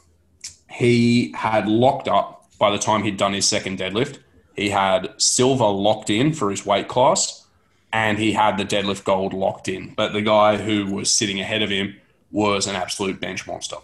he 0.70 1.34
had 1.36 1.68
locked 1.68 2.08
up 2.08 2.48
by 2.58 2.70
the 2.70 2.78
time 2.78 3.02
he'd 3.02 3.18
done 3.18 3.34
his 3.34 3.46
second 3.46 3.78
deadlift. 3.78 4.18
He 4.54 4.70
had 4.70 5.12
silver 5.18 5.66
locked 5.66 6.08
in 6.08 6.32
for 6.32 6.50
his 6.50 6.64
weight 6.64 6.88
class 6.88 7.46
and 7.92 8.18
he 8.18 8.32
had 8.32 8.56
the 8.56 8.64
deadlift 8.64 9.04
gold 9.04 9.34
locked 9.34 9.68
in. 9.68 9.92
But 9.94 10.14
the 10.14 10.22
guy 10.22 10.56
who 10.56 10.86
was 10.86 11.10
sitting 11.10 11.38
ahead 11.38 11.60
of 11.60 11.68
him 11.68 11.96
was 12.30 12.66
an 12.66 12.76
absolute 12.76 13.20
bench 13.20 13.46
monster. 13.46 13.76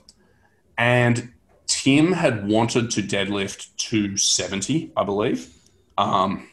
And 0.78 1.34
Tim 1.66 2.12
had 2.12 2.48
wanted 2.48 2.90
to 2.92 3.02
deadlift 3.02 3.76
270, 3.76 4.92
I 4.96 5.04
believe, 5.04 5.54
um, 5.98 6.48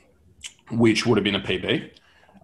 which 0.72 1.05
would 1.05 1.17
have 1.17 1.24
been 1.24 1.36
a 1.36 1.39
PB. 1.39 1.91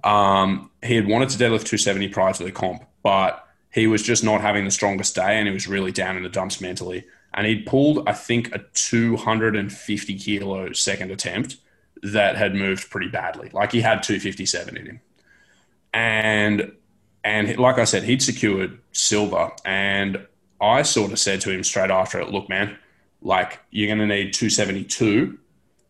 Um, 0.04 0.70
he 0.84 0.96
had 0.96 1.08
wanted 1.08 1.30
to 1.30 1.38
deadlift 1.38 1.66
270 1.66 2.10
prior 2.10 2.34
to 2.34 2.44
the 2.44 2.52
comp, 2.52 2.84
but 3.04 3.46
he 3.72 3.88
was 3.88 4.04
just 4.04 4.24
not 4.24 4.42
having 4.42 4.66
the 4.66 4.72
strongest 4.72 5.16
day 5.16 5.38
and 5.38 5.48
he 5.48 5.54
was 5.54 5.68
really 5.68 5.92
down 5.92 6.16
in 6.16 6.24
the 6.24 6.30
dumps 6.30 6.62
mentally. 6.62 7.06
And 7.34 7.46
he'd 7.46 7.66
pulled, 7.66 8.08
I 8.08 8.14
think, 8.14 8.56
a 8.56 8.60
250 8.74 10.18
kilo 10.18 10.72
second 10.72 11.12
attempt 11.12 11.58
that 12.02 12.38
had 12.38 12.56
moved 12.56 12.90
pretty 12.90 13.10
badly. 13.10 13.50
Like 13.52 13.72
he 13.72 13.82
had 13.82 14.04
257 14.04 14.78
in 14.78 14.86
him. 14.86 15.02
And 15.94 16.72
and 17.24 17.58
like 17.58 17.80
I 17.80 17.86
said, 17.86 18.04
he'd 18.04 18.22
secured 18.22 18.80
silver. 18.92 19.52
And 19.66 20.26
I 20.62 20.84
sort 20.84 21.12
of 21.12 21.20
said 21.20 21.42
to 21.42 21.52
him 21.52 21.64
straight 21.64 21.90
after 21.90 22.20
it, 22.20 22.30
look, 22.30 22.48
man, 22.48 22.78
like 23.22 23.60
you're 23.72 23.88
going 23.88 24.08
to 24.08 24.16
need 24.16 24.34
272 24.34 25.38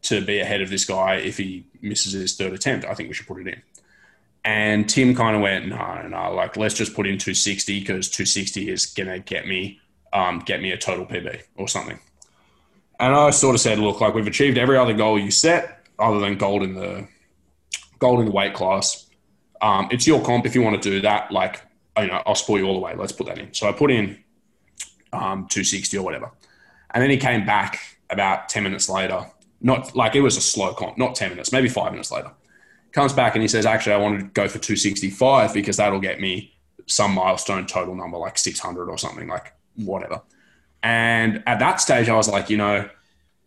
to 0.03 0.25
be 0.25 0.39
ahead 0.39 0.61
of 0.61 0.69
this 0.69 0.85
guy 0.85 1.15
if 1.15 1.37
he 1.37 1.65
misses 1.85 2.13
his 2.13 2.35
third 2.35 2.53
attempt. 2.53 2.85
I 2.85 2.93
think 2.93 3.09
we 3.09 3.15
should 3.15 3.27
put 3.27 3.39
it 3.39 3.47
in. 3.47 3.61
And 4.43 4.87
Tim 4.87 5.15
kind 5.15 5.35
of 5.35 5.41
went, 5.41 5.67
no, 5.67 5.75
no, 5.75 6.07
no, 6.07 6.33
like 6.33 6.55
let's 6.55 6.75
just 6.75 6.93
put 6.93 7.07
in 7.07 7.17
260 7.17 7.79
because 7.79 8.09
260 8.09 8.69
is 8.69 8.93
to 8.93 9.19
get 9.19 9.47
me 9.47 9.79
um, 10.13 10.39
get 10.39 10.61
me 10.61 10.71
a 10.71 10.77
total 10.77 11.05
PB 11.05 11.41
or 11.57 11.67
something. 11.67 11.99
And 12.99 13.13
I 13.13 13.29
sort 13.31 13.55
of 13.55 13.61
said, 13.61 13.79
look, 13.79 13.99
like 13.99 14.13
we've 14.13 14.27
achieved 14.27 14.57
every 14.57 14.77
other 14.77 14.93
goal 14.93 15.19
you 15.19 15.31
set 15.31 15.85
other 15.99 16.19
than 16.19 16.37
gold 16.37 16.63
in 16.63 16.75
the 16.75 17.07
gold 17.99 18.19
in 18.19 18.25
the 18.25 18.31
weight 18.31 18.53
class. 18.53 19.05
Um, 19.61 19.89
it's 19.91 20.07
your 20.07 20.23
comp 20.23 20.45
if 20.45 20.55
you 20.55 20.61
want 20.61 20.81
to 20.81 20.89
do 20.89 21.01
that. 21.01 21.31
Like, 21.31 21.61
you 21.97 22.07
know, 22.07 22.21
I'll 22.25 22.35
support 22.35 22.61
you 22.61 22.67
all 22.67 22.73
the 22.73 22.79
way. 22.79 22.95
Let's 22.95 23.11
put 23.11 23.27
that 23.27 23.39
in. 23.39 23.53
So 23.53 23.67
I 23.67 23.71
put 23.71 23.91
in 23.91 24.23
um, 25.11 25.47
260 25.49 25.97
or 25.97 26.03
whatever. 26.03 26.31
And 26.91 27.01
then 27.01 27.09
he 27.09 27.17
came 27.17 27.45
back 27.45 27.79
about 28.09 28.47
10 28.49 28.63
minutes 28.63 28.89
later. 28.89 29.25
Not 29.61 29.95
like 29.95 30.15
it 30.15 30.21
was 30.21 30.37
a 30.37 30.41
slow 30.41 30.73
comp, 30.73 30.97
not 30.97 31.15
10 31.15 31.31
minutes, 31.31 31.51
maybe 31.51 31.69
five 31.69 31.91
minutes 31.91 32.11
later. 32.11 32.31
Comes 32.91 33.13
back 33.13 33.35
and 33.35 33.41
he 33.41 33.47
says, 33.47 33.65
actually, 33.65 33.93
I 33.93 33.97
want 33.97 34.19
to 34.19 34.25
go 34.27 34.47
for 34.47 34.59
265 34.59 35.53
because 35.53 35.77
that'll 35.77 35.99
get 35.99 36.19
me 36.19 36.55
some 36.87 37.13
milestone 37.13 37.65
total 37.65 37.95
number, 37.95 38.17
like 38.17 38.37
600 38.37 38.89
or 38.89 38.97
something, 38.97 39.27
like 39.27 39.53
whatever. 39.75 40.21
And 40.83 41.43
at 41.47 41.59
that 41.59 41.81
stage, 41.81 42.09
I 42.09 42.15
was 42.15 42.29
like, 42.29 42.49
you 42.49 42.57
know, 42.57 42.87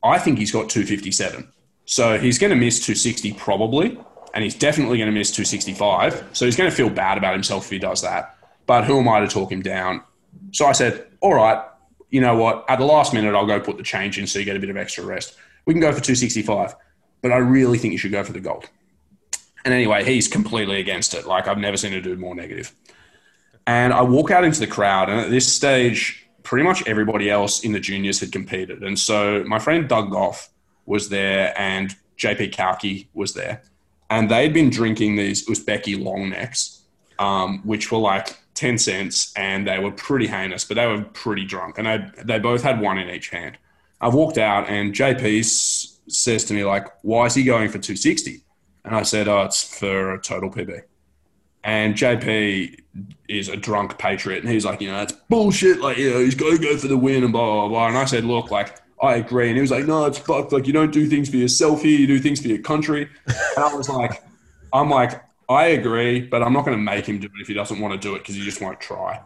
I 0.03 0.19
think 0.19 0.39
he's 0.39 0.51
got 0.51 0.69
257. 0.69 1.49
So 1.85 2.19
he's 2.19 2.39
going 2.39 2.51
to 2.51 2.57
miss 2.57 2.81
260 2.81 3.33
probably, 3.35 3.99
and 4.35 4.45
he's 4.45 4.55
definitely 4.55 4.99
going 4.99 5.11
to 5.11 5.17
miss 5.17 5.31
265. 5.31 6.31
So 6.33 6.45
he's 6.45 6.57
going 6.57 6.69
to 6.69 6.77
feel 6.77 6.91
bad 6.91 7.17
about 7.17 7.33
himself 7.33 7.65
if 7.65 7.71
he 7.71 7.79
does 7.79 8.03
that. 8.03 8.37
But 8.67 8.85
who 8.85 8.99
am 8.99 9.09
I 9.09 9.21
to 9.21 9.29
talk 9.29 9.51
him 9.51 9.63
down? 9.63 10.03
So 10.53 10.67
I 10.67 10.73
said, 10.73 11.07
all 11.21 11.35
right, 11.35 11.65
you 12.11 12.21
know 12.21 12.37
what? 12.37 12.65
At 12.69 12.79
the 12.79 12.85
last 12.85 13.15
minute, 13.15 13.35
I'll 13.35 13.47
go 13.47 13.61
put 13.61 13.77
the 13.77 13.83
change 13.83 14.19
in 14.19 14.27
so 14.27 14.39
you 14.39 14.45
get 14.45 14.57
a 14.57 14.61
bit 14.61 14.71
of 14.71 14.77
extra 14.77 15.05
rest. 15.05 15.37
We 15.69 15.75
can 15.75 15.83
go 15.83 15.93
for 15.93 16.01
265, 16.01 16.75
but 17.21 17.31
I 17.31 17.37
really 17.37 17.77
think 17.77 17.93
you 17.93 17.99
should 17.99 18.11
go 18.11 18.25
for 18.25 18.33
the 18.33 18.41
gold. 18.41 18.71
And 19.67 19.75
anyway, 19.75 20.03
he's 20.03 20.27
completely 20.27 20.81
against 20.81 21.13
it. 21.13 21.27
Like 21.27 21.47
I've 21.47 21.59
never 21.59 21.77
seen 21.77 21.93
a 21.93 22.01
dude 22.01 22.19
more 22.19 22.35
negative. 22.35 22.75
And 23.67 23.93
I 23.93 24.01
walk 24.01 24.31
out 24.31 24.45
into 24.45 24.61
the 24.61 24.67
crowd, 24.67 25.11
and 25.11 25.21
at 25.21 25.29
this 25.29 25.53
stage, 25.53 26.27
pretty 26.43 26.65
much 26.65 26.89
everybody 26.89 27.29
else 27.29 27.65
in 27.65 27.73
the 27.73 27.81
juniors 27.81 28.19
had 28.19 28.33
competed. 28.33 28.83
And 28.83 28.99
so 28.99 29.45
my 29.45 29.59
friend 29.59 29.87
Doug 29.87 30.11
Goff 30.11 30.49
was 30.87 31.11
there, 31.11 31.53
and 31.61 31.95
JP 32.17 32.53
Kalki 32.53 33.11
was 33.13 33.35
there. 33.35 33.61
And 34.09 34.31
they'd 34.31 34.55
been 34.55 34.71
drinking 34.71 35.17
these 35.17 35.47
Uzbeki 35.47 36.03
long 36.03 36.31
necks, 36.31 36.85
um, 37.19 37.61
which 37.67 37.93
were 37.93 37.99
like 37.99 38.39
10 38.55 38.79
cents, 38.79 39.35
and 39.37 39.69
they 39.69 39.79
were 39.79 39.93
pretty 39.93 40.29
heinous, 40.29 40.65
but 40.65 40.77
they 40.77 40.87
were 40.87 41.03
pretty 41.03 41.45
drunk. 41.45 41.77
And 41.77 41.87
they, 41.87 42.23
they 42.25 42.39
both 42.39 42.63
had 42.63 42.81
one 42.81 42.97
in 42.97 43.11
each 43.11 43.29
hand. 43.29 43.59
I 44.01 44.09
walked 44.09 44.39
out, 44.39 44.69
and 44.69 44.95
JP 44.95 45.45
says 46.11 46.45
to 46.45 46.55
me, 46.55 46.65
like, 46.65 46.87
why 47.03 47.27
is 47.27 47.35
he 47.35 47.43
going 47.43 47.69
for 47.69 47.79
260? 47.79 48.43
And 48.85 48.95
I 48.95 49.03
said, 49.03 49.29
oh, 49.29 49.43
it's 49.43 49.79
for 49.79 50.15
a 50.15 50.21
total 50.21 50.51
PB. 50.51 50.83
And 51.65 51.95
JP 51.95 52.81
is 53.29 53.49
a 53.49 53.57
drunk 53.57 53.99
patriot, 53.99 54.43
and 54.43 54.53
he's 54.53 54.65
like, 54.65 54.81
you 54.81 54.91
know, 54.91 54.99
that's 54.99 55.13
bullshit. 55.13 55.81
Like, 55.81 55.99
you 55.99 56.11
know, 56.11 56.21
he's 56.21 56.35
got 56.35 56.51
to 56.51 56.59
go 56.59 56.77
for 56.77 56.89
the 56.89 56.97
win 56.97 57.25
and 57.25 57.33
blah 57.33 57.45
blah 57.45 57.69
blah. 57.69 57.89
And 57.89 57.99
I 57.99 58.05
said, 58.05 58.25
look, 58.25 58.51
like, 58.51 58.79
I 59.03 59.17
agree. 59.17 59.49
And 59.49 59.57
he 59.57 59.61
was 59.61 59.71
like, 59.71 59.87
no, 59.87 60.07
it's 60.07 60.19
fucked. 60.19 60.53
Like, 60.53 60.67
you 60.67 60.73
don't 60.73 60.93
do 60.93 61.07
things 61.07 61.29
for 61.29 61.37
yourself 61.37 61.83
here. 61.83 61.99
You 61.99 62.07
do 62.07 62.19
things 62.19 62.41
for 62.41 62.49
your 62.49 62.63
country. 62.63 63.09
And 63.27 63.65
I 63.65 63.75
was 63.75 63.89
like, 63.89 64.23
I'm 64.73 64.89
like, 64.89 65.23
I 65.49 65.67
agree, 65.69 66.21
but 66.21 66.43
I'm 66.43 66.53
not 66.53 66.65
going 66.65 66.77
to 66.77 66.83
make 66.83 67.07
him 67.07 67.19
do 67.19 67.27
it 67.27 67.41
if 67.41 67.49
he 67.49 67.55
doesn't 67.55 67.81
want 67.81 68.01
to 68.01 68.09
do 68.09 68.15
it 68.15 68.19
because 68.19 68.35
he 68.35 68.45
just 68.45 68.61
won't 68.61 68.81
try. 68.81 69.21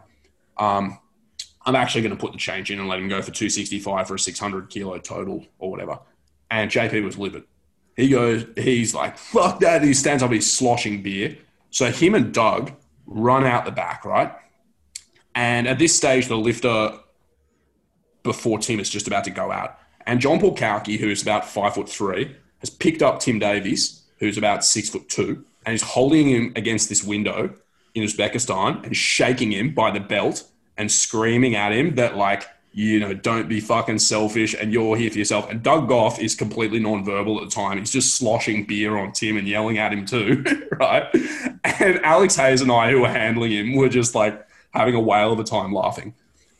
Um, 0.57 0.99
I'm 1.65 1.75
actually 1.75 2.01
going 2.01 2.15
to 2.15 2.19
put 2.19 2.33
the 2.33 2.37
change 2.37 2.71
in 2.71 2.79
and 2.79 2.89
let 2.89 2.99
him 2.99 3.07
go 3.07 3.21
for 3.21 3.31
265 3.31 4.07
for 4.07 4.15
a 4.15 4.19
600 4.19 4.69
kilo 4.69 4.97
total 4.99 5.45
or 5.59 5.71
whatever. 5.71 5.99
And 6.51 6.69
JP 6.69 7.03
was 7.03 7.17
livid. 7.17 7.43
He 7.95 8.09
goes, 8.09 8.45
he's 8.57 8.93
like, 8.93 9.17
fuck 9.17 9.59
that. 9.59 9.83
He 9.83 9.93
stands 9.93 10.23
up, 10.23 10.31
he's 10.31 10.51
sloshing 10.51 11.03
beer. 11.03 11.37
So 11.69 11.91
him 11.91 12.15
and 12.15 12.33
Doug 12.33 12.71
run 13.05 13.45
out 13.45 13.65
the 13.65 13.71
back, 13.71 14.03
right? 14.05 14.33
And 15.35 15.67
at 15.67 15.79
this 15.79 15.95
stage, 15.95 16.27
the 16.27 16.37
lifter 16.37 16.97
before 18.23 18.59
Tim 18.59 18.79
is 18.79 18.89
just 18.89 19.07
about 19.07 19.23
to 19.25 19.31
go 19.31 19.51
out. 19.51 19.77
And 20.05 20.19
John 20.19 20.39
Paul 20.39 20.53
Kalki, 20.53 20.97
who's 20.97 21.21
about 21.21 21.45
five 21.45 21.75
foot 21.75 21.89
three, 21.89 22.35
has 22.59 22.69
picked 22.69 23.01
up 23.01 23.19
Tim 23.19 23.39
Davies, 23.39 24.03
who's 24.17 24.37
about 24.37 24.65
six 24.65 24.89
foot 24.89 25.09
two, 25.09 25.45
and 25.65 25.73
is 25.73 25.81
holding 25.81 26.27
him 26.29 26.53
against 26.55 26.89
this 26.89 27.03
window 27.03 27.53
in 27.95 28.03
Uzbekistan 28.03 28.83
and 28.83 28.95
shaking 28.95 29.51
him 29.51 29.73
by 29.73 29.91
the 29.91 29.99
belt 29.99 30.43
and 30.77 30.91
screaming 30.91 31.55
at 31.55 31.71
him 31.71 31.95
that 31.95 32.17
like 32.17 32.47
you 32.75 32.99
know, 32.99 33.13
don't 33.13 33.47
be 33.47 33.59
fucking 33.59 33.99
selfish 33.99 34.55
and 34.59 34.73
you're 34.73 34.97
here 34.97 35.11
for 35.11 35.19
yourself. 35.19 35.49
And 35.49 35.61
Doug 35.61 35.87
Goff 35.87 36.19
is 36.19 36.33
completely 36.33 36.79
non-verbal 36.79 37.37
at 37.37 37.49
the 37.49 37.51
time. 37.51 37.77
He's 37.77 37.91
just 37.91 38.15
sloshing 38.15 38.65
beer 38.65 38.97
on 38.97 39.11
Tim 39.11 39.37
and 39.37 39.47
yelling 39.47 39.77
at 39.77 39.93
him 39.93 40.05
too, 40.07 40.43
right? 40.79 41.07
And 41.63 42.03
Alex 42.03 42.35
Hayes 42.35 42.61
and 42.61 42.71
I, 42.71 42.89
who 42.89 43.01
were 43.01 43.09
handling 43.09 43.51
him, 43.51 43.75
were 43.75 43.89
just 43.89 44.15
like 44.15 44.47
having 44.71 44.95
a 44.95 44.99
whale 44.99 45.31
of 45.31 45.39
a 45.39 45.43
time 45.43 45.71
laughing. 45.71 46.15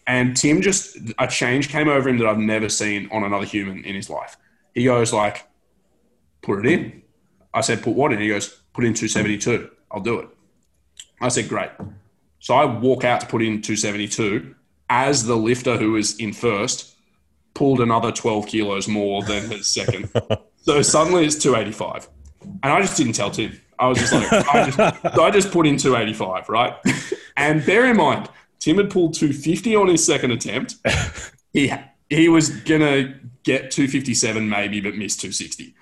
And 0.06 0.38
Tim 0.38 0.62
just 0.62 0.98
a 1.18 1.26
change 1.26 1.70
came 1.70 1.88
over 1.88 2.08
him 2.08 2.20
that 2.20 2.28
I've 2.28 2.38
never 2.38 2.70
seen 2.70 3.10
on 3.12 3.24
another 3.24 3.46
human 3.46 3.84
in 3.84 3.96
his 3.96 4.10
life. 4.10 4.38
He 4.76 4.84
goes 4.84 5.14
like, 5.14 5.48
"Put 6.42 6.66
it 6.66 6.72
in." 6.72 7.02
I 7.54 7.62
said, 7.62 7.82
"Put 7.82 7.96
what 7.96 8.12
in?" 8.12 8.20
He 8.20 8.28
goes, 8.28 8.50
"Put 8.74 8.84
in 8.84 8.94
272. 8.94 9.70
I'll 9.90 10.02
do 10.02 10.20
it." 10.20 10.28
I 11.22 11.30
said, 11.30 11.48
"Great." 11.48 11.70
So 12.44 12.56
I 12.56 12.66
walk 12.66 13.06
out 13.06 13.22
to 13.22 13.26
put 13.26 13.42
in 13.42 13.62
272 13.62 14.54
as 14.90 15.24
the 15.24 15.38
lifter 15.38 15.78
who 15.78 15.94
was 15.94 16.20
in 16.20 16.34
first 16.34 16.94
pulled 17.54 17.80
another 17.80 18.12
12 18.12 18.48
kilos 18.48 18.86
more 18.86 19.24
than 19.24 19.50
his 19.50 19.66
second. 19.68 20.10
so 20.58 20.82
suddenly 20.82 21.24
it's 21.24 21.42
285. 21.42 22.10
And 22.42 22.66
I 22.66 22.82
just 22.82 22.98
didn't 22.98 23.14
tell 23.14 23.32
Tim. 23.32 23.58
I 23.80 23.88
was 23.88 23.98
just 23.98 24.12
like, 24.12 24.30
I 24.30 24.70
just, 24.70 25.16
so 25.16 25.24
I 25.24 25.32
just 25.32 25.52
put 25.52 25.66
in 25.66 25.78
285, 25.78 26.50
right? 26.50 26.74
And 27.38 27.66
bear 27.66 27.90
in 27.90 27.96
mind, 27.96 28.28
Tim 28.60 28.76
had 28.76 28.90
pulled 28.90 29.14
250 29.14 29.78
on 29.78 29.88
his 29.88 30.06
second 30.06 30.32
attempt. 30.32 30.76
He, 31.54 31.72
he 32.10 32.30
was 32.30 32.50
going 32.50 32.82
to 32.82 33.14
get 33.44 33.70
257 33.70 34.50
maybe, 34.50 34.82
but 34.82 34.96
missed 34.96 35.22
260. 35.22 35.76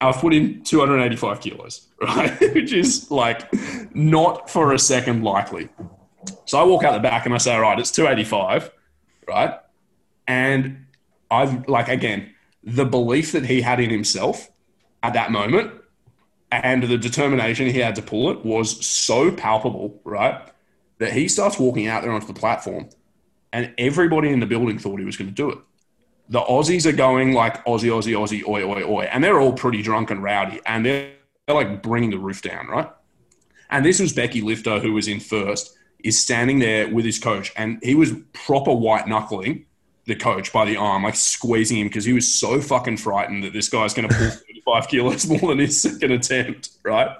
I've 0.00 0.14
put 0.14 0.32
in 0.32 0.62
285 0.62 1.40
kilos, 1.40 1.88
right? 2.00 2.40
Which 2.54 2.72
is 2.72 3.10
like 3.10 3.52
not 3.96 4.48
for 4.48 4.72
a 4.72 4.78
second 4.78 5.24
likely. 5.24 5.70
So 6.46 6.58
I 6.58 6.64
walk 6.64 6.84
out 6.84 6.92
the 6.92 7.00
back 7.00 7.26
and 7.26 7.34
I 7.34 7.38
say, 7.38 7.54
all 7.54 7.60
right, 7.60 7.78
it's 7.78 7.90
285, 7.90 8.70
right? 9.26 9.58
And 10.26 10.86
I've, 11.30 11.68
like, 11.68 11.88
again, 11.88 12.34
the 12.62 12.84
belief 12.84 13.32
that 13.32 13.46
he 13.46 13.60
had 13.60 13.80
in 13.80 13.90
himself 13.90 14.50
at 15.02 15.14
that 15.14 15.30
moment 15.30 15.72
and 16.50 16.82
the 16.82 16.98
determination 16.98 17.66
he 17.66 17.78
had 17.78 17.94
to 17.96 18.02
pull 18.02 18.30
it 18.30 18.44
was 18.44 18.84
so 18.84 19.30
palpable, 19.30 20.00
right? 20.04 20.40
That 20.98 21.12
he 21.12 21.28
starts 21.28 21.58
walking 21.58 21.86
out 21.86 22.02
there 22.02 22.12
onto 22.12 22.26
the 22.26 22.34
platform 22.34 22.88
and 23.52 23.72
everybody 23.78 24.30
in 24.30 24.40
the 24.40 24.46
building 24.46 24.78
thought 24.78 24.98
he 24.98 25.04
was 25.04 25.16
going 25.16 25.28
to 25.28 25.34
do 25.34 25.50
it. 25.50 25.58
The 26.30 26.40
Aussies 26.40 26.84
are 26.84 26.92
going 26.92 27.32
like 27.32 27.64
Aussie, 27.64 27.88
Aussie, 27.88 28.12
Aussie, 28.12 28.46
oi, 28.46 28.62
oi, 28.62 28.82
oi. 28.82 29.04
And 29.04 29.24
they're 29.24 29.40
all 29.40 29.52
pretty 29.52 29.82
drunk 29.82 30.10
and 30.10 30.22
rowdy 30.22 30.60
and 30.66 30.84
they're, 30.84 31.12
they're 31.46 31.56
like 31.56 31.82
bringing 31.82 32.10
the 32.10 32.18
roof 32.18 32.42
down, 32.42 32.66
right? 32.66 32.90
And 33.70 33.84
this 33.84 34.00
Uzbeki 34.00 34.42
Lifter, 34.42 34.78
who 34.80 34.92
was 34.92 35.08
in 35.08 35.20
first 35.20 35.77
is 36.04 36.20
standing 36.20 36.58
there 36.58 36.88
with 36.88 37.04
his 37.04 37.18
coach, 37.18 37.52
and 37.56 37.78
he 37.82 37.94
was 37.94 38.12
proper 38.32 38.72
white 38.72 39.08
knuckling 39.08 39.66
the 40.06 40.16
coach 40.16 40.52
by 40.52 40.64
the 40.64 40.76
arm, 40.76 41.04
like 41.04 41.14
squeezing 41.14 41.78
him 41.78 41.86
because 41.86 42.04
he 42.04 42.14
was 42.14 42.32
so 42.32 42.60
fucking 42.60 42.96
frightened 42.96 43.44
that 43.44 43.52
this 43.52 43.68
guy's 43.68 43.92
going 43.94 44.08
to 44.08 44.14
pull 44.14 44.30
35 44.66 44.88
kilos 44.88 45.26
more 45.26 45.50
than 45.50 45.58
his 45.58 45.80
second 45.80 46.12
attempt, 46.12 46.70
right? 46.82 47.16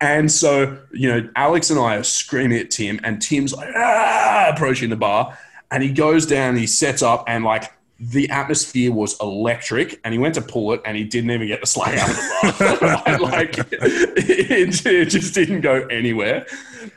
And 0.00 0.30
so, 0.30 0.78
you 0.92 1.08
know, 1.08 1.28
Alex 1.36 1.70
and 1.70 1.78
I 1.78 1.96
are 1.96 2.02
screaming 2.02 2.58
at 2.58 2.70
Tim, 2.70 3.00
and 3.04 3.22
Tim's 3.22 3.54
like, 3.54 3.68
ah, 3.74 4.50
approaching 4.52 4.90
the 4.90 4.96
bar, 4.96 5.38
and 5.70 5.82
he 5.82 5.90
goes 5.90 6.26
down, 6.26 6.56
he 6.56 6.66
sets 6.66 7.02
up, 7.02 7.24
and 7.26 7.44
like 7.44 7.72
the 8.00 8.30
atmosphere 8.30 8.92
was 8.92 9.18
electric, 9.20 10.00
and 10.04 10.12
he 10.12 10.18
went 10.18 10.34
to 10.34 10.42
pull 10.42 10.72
it, 10.72 10.80
and 10.84 10.96
he 10.96 11.04
didn't 11.04 11.30
even 11.30 11.48
get 11.48 11.60
the 11.60 11.66
slag 11.66 11.98
out 11.98 12.10
of 12.10 12.16
the 12.58 12.78
bar. 12.80 13.18
like, 13.20 13.58
it, 13.72 14.86
it 14.86 15.04
just 15.06 15.34
didn't 15.34 15.62
go 15.62 15.86
anywhere. 15.86 16.46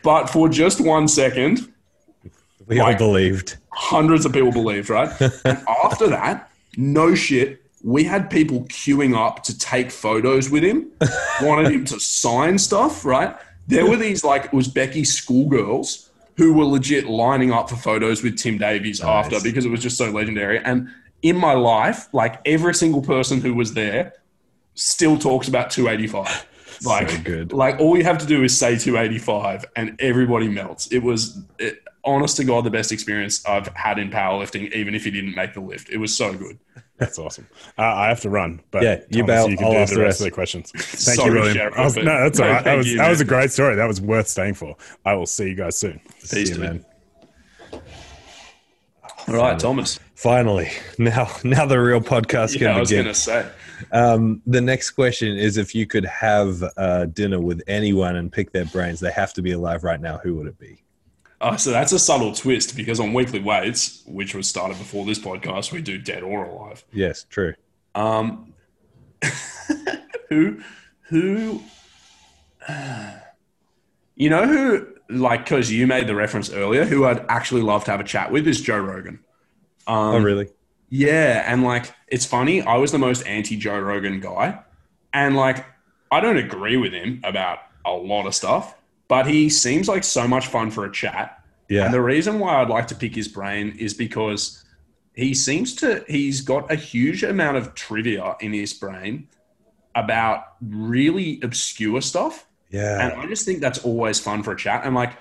But 0.04 0.30
for 0.30 0.50
just 0.50 0.82
one 0.82 1.08
second, 1.08 1.72
We 2.68 2.80
all 2.80 2.96
believed. 2.96 3.58
hundreds 3.72 4.26
of 4.26 4.34
people 4.34 4.52
believed, 4.52 4.90
right? 4.90 5.10
and 5.46 5.64
after 5.84 6.08
that, 6.08 6.50
no 6.78 7.16
shit, 7.16 7.62
we 7.84 8.04
had 8.04 8.30
people 8.30 8.64
queuing 8.66 9.16
up 9.16 9.44
to 9.44 9.58
take 9.58 9.92
photos 9.92 10.50
with 10.50 10.64
him, 10.64 10.92
wanted 11.42 11.72
him 11.72 11.86
to 11.86 12.00
sign 12.00 12.58
stuff, 12.58 13.06
right? 13.06 13.36
There 13.68 13.86
were 13.88 13.98
these 13.98 14.24
like 14.24 14.46
it 14.46 14.54
was 14.54 14.68
Becky's 14.68 15.14
schoolgirls 15.14 16.10
who 16.38 16.54
were 16.54 16.66
legit 16.66 17.08
lining 17.08 17.52
up 17.52 17.70
for 17.70 17.76
photos 17.76 18.24
with 18.24 18.38
Tim 18.38 18.58
Davies 18.58 19.02
after 19.02 19.40
because 19.42 19.66
it 19.66 19.70
was 19.70 19.82
just 19.82 19.98
so 19.98 20.10
legendary. 20.10 20.60
And 20.60 20.90
in 21.22 21.38
my 21.38 21.54
life, 21.54 22.08
like 22.14 22.42
every 22.46 22.74
single 22.74 23.02
person 23.02 23.42
who 23.42 23.54
was 23.54 23.74
there 23.74 24.14
still 24.74 25.18
talks 25.18 25.48
about 25.48 25.70
285. 25.70 26.48
Like, 26.84 27.24
good. 27.24 27.54
like 27.54 27.80
all 27.80 27.98
you 27.98 28.04
have 28.04 28.18
to 28.20 28.26
do 28.26 28.44
is 28.44 28.58
say 28.58 28.78
285 28.78 29.66
and 29.76 29.96
everybody 30.00 30.48
melts. 30.48 30.88
It 30.88 31.00
was, 31.00 31.40
it, 31.60 31.84
honest 32.04 32.38
to 32.38 32.44
God, 32.44 32.64
the 32.64 32.72
best 32.72 32.92
experience 32.92 33.46
I've 33.46 33.68
had 33.76 34.00
in 34.00 34.10
powerlifting, 34.10 34.72
even 34.74 34.96
if 34.96 35.06
you 35.06 35.12
didn't 35.12 35.36
make 35.36 35.54
the 35.54 35.60
lift. 35.62 35.90
It 35.90 35.98
was 35.98 36.16
so 36.16 36.34
good. 36.34 36.58
That's 36.98 37.18
awesome. 37.20 37.48
Uh, 37.78 37.82
I 37.84 38.08
have 38.10 38.22
to 38.22 38.30
run, 38.30 38.62
but 38.72 38.84
Yeah, 38.84 39.00
you 39.10 39.22
Thomas, 39.22 39.26
bail. 39.28 39.50
You 39.50 39.58
can 39.58 39.66
I'll 39.68 39.72
do 39.74 39.78
ask 39.78 39.90
the 39.92 39.96
the 40.00 40.02
rest 40.04 40.08
rest. 40.08 40.22
of 40.22 40.26
the 40.26 40.32
questions. 40.32 40.72
Thank 40.76 41.18
Sorry, 41.20 41.30
you, 41.30 41.36
William. 41.36 41.56
Sheriff, 41.58 41.74
I 41.78 41.84
was- 41.84 41.96
no, 41.98 42.04
that's 42.04 42.40
all 42.40 42.46
No, 42.48 42.52
right. 42.54 42.64
That 42.64 42.78
was 42.78 42.88
you, 42.92 42.98
that 42.98 43.10
was 43.10 43.22
a 43.22 43.26
great 43.26 43.52
story. 43.52 43.76
That 43.76 43.88
was 43.88 44.02
worth 44.02 44.28
staying 44.28 44.54
for. 44.56 44.76
I 45.06 45.14
will 45.14 45.26
see 45.26 45.50
you 45.50 45.56
guys 45.56 45.78
soon. 45.78 46.00
See 46.20 46.44
you, 46.46 46.56
man. 46.56 46.86
All 49.28 49.36
right, 49.36 49.58
Thomas. 49.60 50.00
Finally, 50.16 50.70
now 50.98 51.30
now 51.44 51.66
the 51.66 51.80
real 51.80 52.02
podcast 52.02 52.60
Yeah, 52.60 52.70
I 52.70 52.72
can 52.74 52.80
was 52.82 52.90
begin. 52.90 53.04
going 53.06 53.14
to 53.14 53.20
say. 53.20 53.50
Um, 53.92 54.42
the 54.46 54.62
next 54.62 54.92
question 54.92 55.38
is: 55.38 55.58
If 55.58 55.76
you 55.76 55.86
could 55.86 56.06
have 56.06 56.64
uh, 56.78 57.06
dinner 57.06 57.40
with 57.40 57.62
anyone 57.68 58.16
and 58.16 58.32
pick 58.32 58.52
their 58.52 58.66
brains, 58.66 59.00
they 59.00 59.12
have 59.12 59.34
to 59.34 59.42
be 59.42 59.52
alive 59.52 59.84
right 59.84 60.00
now. 60.00 60.18
Who 60.20 60.36
would 60.36 60.48
it 60.48 60.60
be? 60.60 60.84
Oh, 61.44 61.56
so 61.56 61.72
that's 61.72 61.92
a 61.92 61.98
subtle 61.98 62.34
twist 62.34 62.76
because 62.76 63.00
on 63.00 63.14
Weekly 63.14 63.40
Weights, 63.40 64.04
which 64.06 64.36
was 64.36 64.48
started 64.48 64.78
before 64.78 65.06
this 65.06 65.18
podcast, 65.18 65.72
we 65.72 65.82
do 65.82 65.98
Dead 65.98 66.22
or 66.22 66.46
Alive. 66.46 66.86
Yes, 66.94 67.26
true. 67.30 67.56
Um, 67.96 68.54
who, 70.30 70.62
who, 71.02 71.62
you 74.16 74.30
know 74.30 74.46
who, 74.46 74.88
like, 75.10 75.46
because 75.46 75.72
you 75.72 75.88
made 75.88 76.06
the 76.06 76.14
reference 76.14 76.52
earlier, 76.52 76.86
who 76.86 77.06
I'd 77.06 77.26
actually 77.28 77.64
love 77.64 77.86
to 77.86 77.92
have 77.92 78.00
a 78.00 78.04
chat 78.04 78.32
with 78.32 78.48
is 78.48 78.62
Joe 78.62 78.78
Rogan. 78.78 79.20
Um, 79.88 79.98
oh, 79.98 80.20
really? 80.20 80.48
Yeah, 80.92 81.44
and 81.52 81.64
like 81.64 81.96
it's 82.08 82.26
funny, 82.26 82.62
I 82.62 82.76
was 82.76 82.92
the 82.92 83.00
most 83.00 83.26
anti 83.26 83.56
Joe 83.56 83.80
Rogan 83.80 84.20
guy. 84.20 84.60
And 85.14 85.36
like 85.36 85.66
I 86.12 86.20
don't 86.20 86.38
agree 86.38 86.78
with 86.78 86.92
him 86.92 87.22
about 87.24 87.60
a 87.86 87.94
lot 87.94 88.28
of 88.28 88.36
stuff, 88.36 88.76
but 89.08 89.26
he 89.26 89.50
seems 89.50 89.88
like 89.88 90.04
so 90.04 90.28
much 90.28 90.48
fun 90.48 90.70
for 90.70 90.86
a 90.86 90.92
chat. 90.92 91.44
Yeah. 91.70 91.86
And 91.86 91.94
the 91.94 92.02
reason 92.02 92.40
why 92.40 92.62
I'd 92.62 92.70
like 92.70 92.88
to 92.88 92.96
pick 92.96 93.16
his 93.16 93.30
brain 93.30 93.76
is 93.80 93.94
because 93.94 94.64
he 95.16 95.34
seems 95.34 95.76
to 95.78 96.04
he's 96.08 96.42
got 96.42 96.70
a 96.70 96.76
huge 96.76 97.24
amount 97.24 97.56
of 97.56 97.74
trivia 97.74 98.36
in 98.42 98.52
his 98.52 98.74
brain 98.74 99.30
about 99.96 100.56
really 100.62 101.40
obscure 101.42 102.02
stuff. 102.02 102.46
yeah. 102.70 103.02
And 103.02 103.22
I 103.22 103.28
just 103.28 103.46
think 103.46 103.62
that's 103.62 103.80
always 103.80 104.20
fun 104.20 104.44
for 104.44 104.52
a 104.52 104.58
chat. 104.58 104.86
And 104.86 104.94
like, 104.94 105.14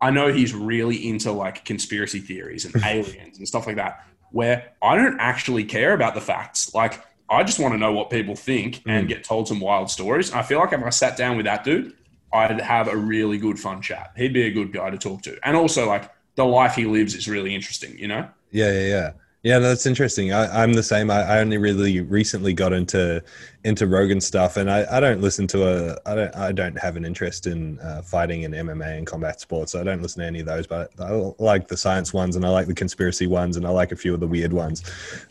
I 0.00 0.10
know 0.10 0.32
he's 0.32 0.54
really 0.54 1.08
into 1.08 1.32
like 1.32 1.64
conspiracy 1.66 2.20
theories 2.20 2.64
and 2.64 2.74
aliens 2.84 3.38
and 3.38 3.46
stuff 3.46 3.66
like 3.66 3.76
that, 3.76 4.06
where 4.30 4.72
I 4.82 4.96
don't 4.96 5.18
actually 5.20 5.64
care 5.64 5.92
about 5.92 6.14
the 6.14 6.20
facts. 6.20 6.74
Like, 6.74 7.02
I 7.30 7.44
just 7.44 7.58
want 7.58 7.74
to 7.74 7.78
know 7.78 7.92
what 7.92 8.10
people 8.10 8.34
think 8.34 8.82
and 8.86 9.06
mm. 9.06 9.08
get 9.08 9.24
told 9.24 9.48
some 9.48 9.60
wild 9.60 9.90
stories. 9.90 10.32
I 10.32 10.42
feel 10.42 10.58
like 10.58 10.72
if 10.72 10.82
I 10.82 10.90
sat 10.90 11.16
down 11.16 11.36
with 11.36 11.46
that 11.46 11.64
dude, 11.64 11.94
I'd 12.32 12.60
have 12.60 12.88
a 12.88 12.96
really 12.96 13.38
good 13.38 13.58
fun 13.58 13.82
chat. 13.82 14.12
He'd 14.16 14.32
be 14.32 14.42
a 14.42 14.50
good 14.50 14.72
guy 14.72 14.90
to 14.90 14.98
talk 14.98 15.22
to. 15.22 15.38
And 15.42 15.56
also, 15.56 15.86
like, 15.86 16.10
the 16.36 16.44
life 16.44 16.74
he 16.74 16.84
lives 16.84 17.14
is 17.14 17.28
really 17.28 17.54
interesting, 17.54 17.98
you 17.98 18.08
know? 18.08 18.28
Yeah, 18.50 18.70
yeah, 18.72 18.86
yeah. 18.86 19.10
Yeah, 19.44 19.60
that's 19.60 19.86
interesting. 19.86 20.32
I, 20.32 20.62
I'm 20.62 20.72
the 20.72 20.82
same. 20.82 21.12
I, 21.12 21.22
I 21.22 21.38
only 21.38 21.58
really 21.58 22.00
recently 22.00 22.52
got 22.52 22.72
into 22.72 23.22
into 23.62 23.86
Rogan 23.86 24.20
stuff, 24.20 24.56
and 24.56 24.68
I, 24.68 24.84
I 24.90 24.98
don't 24.98 25.20
listen 25.20 25.46
to 25.48 25.68
a. 25.68 25.96
I 26.06 26.14
don't. 26.16 26.36
I 26.36 26.50
don't 26.50 26.76
have 26.76 26.96
an 26.96 27.04
interest 27.04 27.46
in 27.46 27.78
uh, 27.78 28.02
fighting 28.02 28.44
and 28.44 28.52
MMA 28.52 28.98
and 28.98 29.06
combat 29.06 29.40
sports. 29.40 29.72
So 29.72 29.80
I 29.80 29.84
don't 29.84 30.02
listen 30.02 30.22
to 30.22 30.26
any 30.26 30.40
of 30.40 30.46
those. 30.46 30.66
But 30.66 30.90
I 30.98 31.12
like 31.38 31.68
the 31.68 31.76
science 31.76 32.12
ones, 32.12 32.34
and 32.34 32.44
I 32.44 32.48
like 32.48 32.66
the 32.66 32.74
conspiracy 32.74 33.28
ones, 33.28 33.56
and 33.56 33.64
I 33.64 33.70
like 33.70 33.92
a 33.92 33.96
few 33.96 34.12
of 34.12 34.18
the 34.18 34.26
weird 34.26 34.52
ones. 34.52 34.82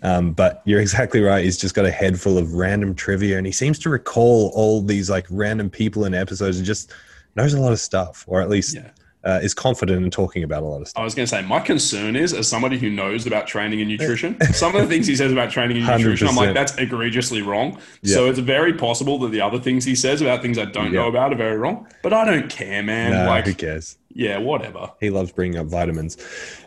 Um, 0.03 0.31
but 0.31 0.61
you're 0.63 0.79
exactly 0.87 1.19
right. 1.19 1.43
He's 1.43 1.57
just 1.57 1.75
got 1.75 1.85
a 1.85 1.91
head 1.91 2.17
full 2.17 2.37
of 2.37 2.53
random 2.53 2.95
trivia, 2.95 3.37
and 3.37 3.45
he 3.45 3.51
seems 3.51 3.77
to 3.79 3.89
recall 3.89 4.53
all 4.55 4.81
these 4.81 5.09
like 5.09 5.25
random 5.29 5.69
people 5.69 6.05
in 6.05 6.13
episodes, 6.13 6.55
and 6.55 6.65
just 6.65 6.93
knows 7.35 7.53
a 7.53 7.59
lot 7.59 7.73
of 7.73 7.79
stuff, 7.79 8.23
or 8.25 8.41
at 8.41 8.49
least 8.49 8.73
Yeah. 8.73 8.89
Uh, 9.27 9.39
is 9.43 9.53
confident 9.53 10.03
in 10.05 10.09
talking 10.09 10.43
about 10.43 10.63
a 10.63 10.65
lot 10.65 10.81
of 10.81 10.87
stuff. 10.87 11.01
I 11.01 11.03
was 11.03 11.13
going 11.13 11.25
to 11.25 11.29
say, 11.29 11.41
my 11.41 11.59
concern 11.59 12.15
is, 12.15 12.33
as 12.33 12.47
somebody 12.47 12.77
who 12.77 12.89
knows 12.89 13.27
about 13.27 13.45
training 13.45 13.81
and 13.81 13.89
nutrition, 13.89 14.41
some 14.53 14.75
of 14.75 14.81
the 14.81 14.87
things 14.87 15.05
he 15.05 15.15
says 15.15 15.31
about 15.31 15.51
training 15.51 15.77
and 15.77 15.87
nutrition, 15.87 16.27
I'm 16.27 16.35
like, 16.35 16.53
that's 16.53 16.77
egregiously 16.77 17.41
wrong. 17.41 17.79
So 18.03 18.29
it's 18.29 18.39
very 18.39 18.73
possible 18.73 19.19
that 19.19 19.29
the 19.29 19.41
other 19.41 19.59
things 19.59 19.83
he 19.83 19.95
says 19.95 20.21
about 20.21 20.41
things 20.41 20.57
I 20.57 20.65
don't 20.65 20.93
know 20.93 21.07
about 21.07 21.33
are 21.33 21.37
very 21.37 21.57
wrong. 21.57 21.87
But 22.01 22.13
I 22.13 22.25
don't 22.25 22.49
care, 22.49 22.81
man. 22.81 23.11
Nah, 23.11 23.41
who 23.41 23.53
cares? 23.53 23.97
yeah, 24.17 24.39
whatever. 24.39 24.91
He 24.99 25.11
loves 25.11 25.31
bringing 25.31 25.59
up 25.59 25.67
vitamins. 25.67 26.17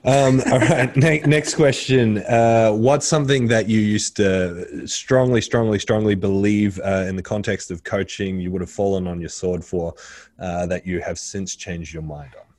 Um, 0.05 0.41
all 0.53 0.61
right. 0.61 0.95
Ne- 0.97 1.23
next 1.23 1.57
question. 1.57 2.19
Uh, 2.19 2.71
what's 2.71 3.07
something 3.09 3.49
that 3.49 3.69
you 3.69 3.81
used 3.81 4.17
to 4.17 4.87
strongly, 4.87 5.41
strongly, 5.41 5.81
strongly 5.81 6.15
believe 6.15 6.79
uh, 6.85 7.07
in 7.09 7.17
the 7.17 7.23
context 7.23 7.73
of 7.73 7.83
coaching 7.83 8.39
you 8.39 8.53
would 8.53 8.61
have 8.61 8.71
fallen 8.71 9.09
on 9.09 9.19
your 9.19 9.31
sword 9.31 9.65
for 9.65 9.95
uh, 10.39 10.65
that 10.67 10.87
you 10.87 11.01
have 11.01 11.19
since 11.19 11.57
changed 11.57 11.93
your 11.93 12.05
mind 12.05 12.31
on? 12.39 12.50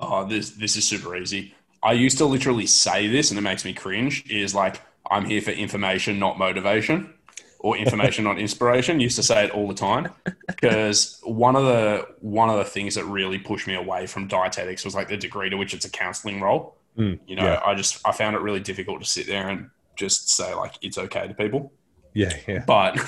Oh, 0.00 0.24
this 0.26 0.50
this 0.50 0.76
is 0.76 0.86
super 0.86 1.16
easy. 1.16 1.54
I 1.82 1.92
used 1.92 2.18
to 2.18 2.24
literally 2.26 2.66
say 2.66 3.06
this, 3.08 3.30
and 3.30 3.38
it 3.38 3.42
makes 3.42 3.64
me 3.64 3.72
cringe. 3.72 4.24
Is 4.30 4.54
like 4.54 4.80
I'm 5.10 5.24
here 5.24 5.40
for 5.42 5.50
information, 5.50 6.18
not 6.18 6.38
motivation, 6.38 7.14
or 7.60 7.76
information, 7.76 8.24
not 8.24 8.38
inspiration. 8.38 9.00
Used 9.00 9.16
to 9.16 9.22
say 9.22 9.44
it 9.44 9.50
all 9.50 9.66
the 9.68 9.74
time 9.74 10.08
because 10.46 11.20
one 11.24 11.56
of 11.56 11.64
the 11.64 12.06
one 12.20 12.48
of 12.50 12.58
the 12.58 12.64
things 12.64 12.94
that 12.94 13.04
really 13.04 13.38
pushed 13.38 13.66
me 13.66 13.74
away 13.74 14.06
from 14.06 14.28
dietetics 14.28 14.84
was 14.84 14.94
like 14.94 15.08
the 15.08 15.16
degree 15.16 15.50
to 15.50 15.56
which 15.56 15.74
it's 15.74 15.84
a 15.84 15.90
counseling 15.90 16.40
role. 16.40 16.76
Mm, 16.96 17.20
You 17.26 17.36
know, 17.36 17.44
yeah. 17.44 17.60
I 17.64 17.74
just 17.74 18.00
I 18.06 18.12
found 18.12 18.34
it 18.36 18.40
really 18.40 18.60
difficult 18.60 19.00
to 19.00 19.06
sit 19.06 19.26
there 19.26 19.48
and 19.48 19.70
just 19.96 20.30
say 20.30 20.54
like 20.54 20.74
it's 20.82 20.96
okay 20.98 21.26
to 21.26 21.34
people 21.34 21.72
Yeah, 22.14 22.32
yeah. 22.46 22.64
but 22.66 22.98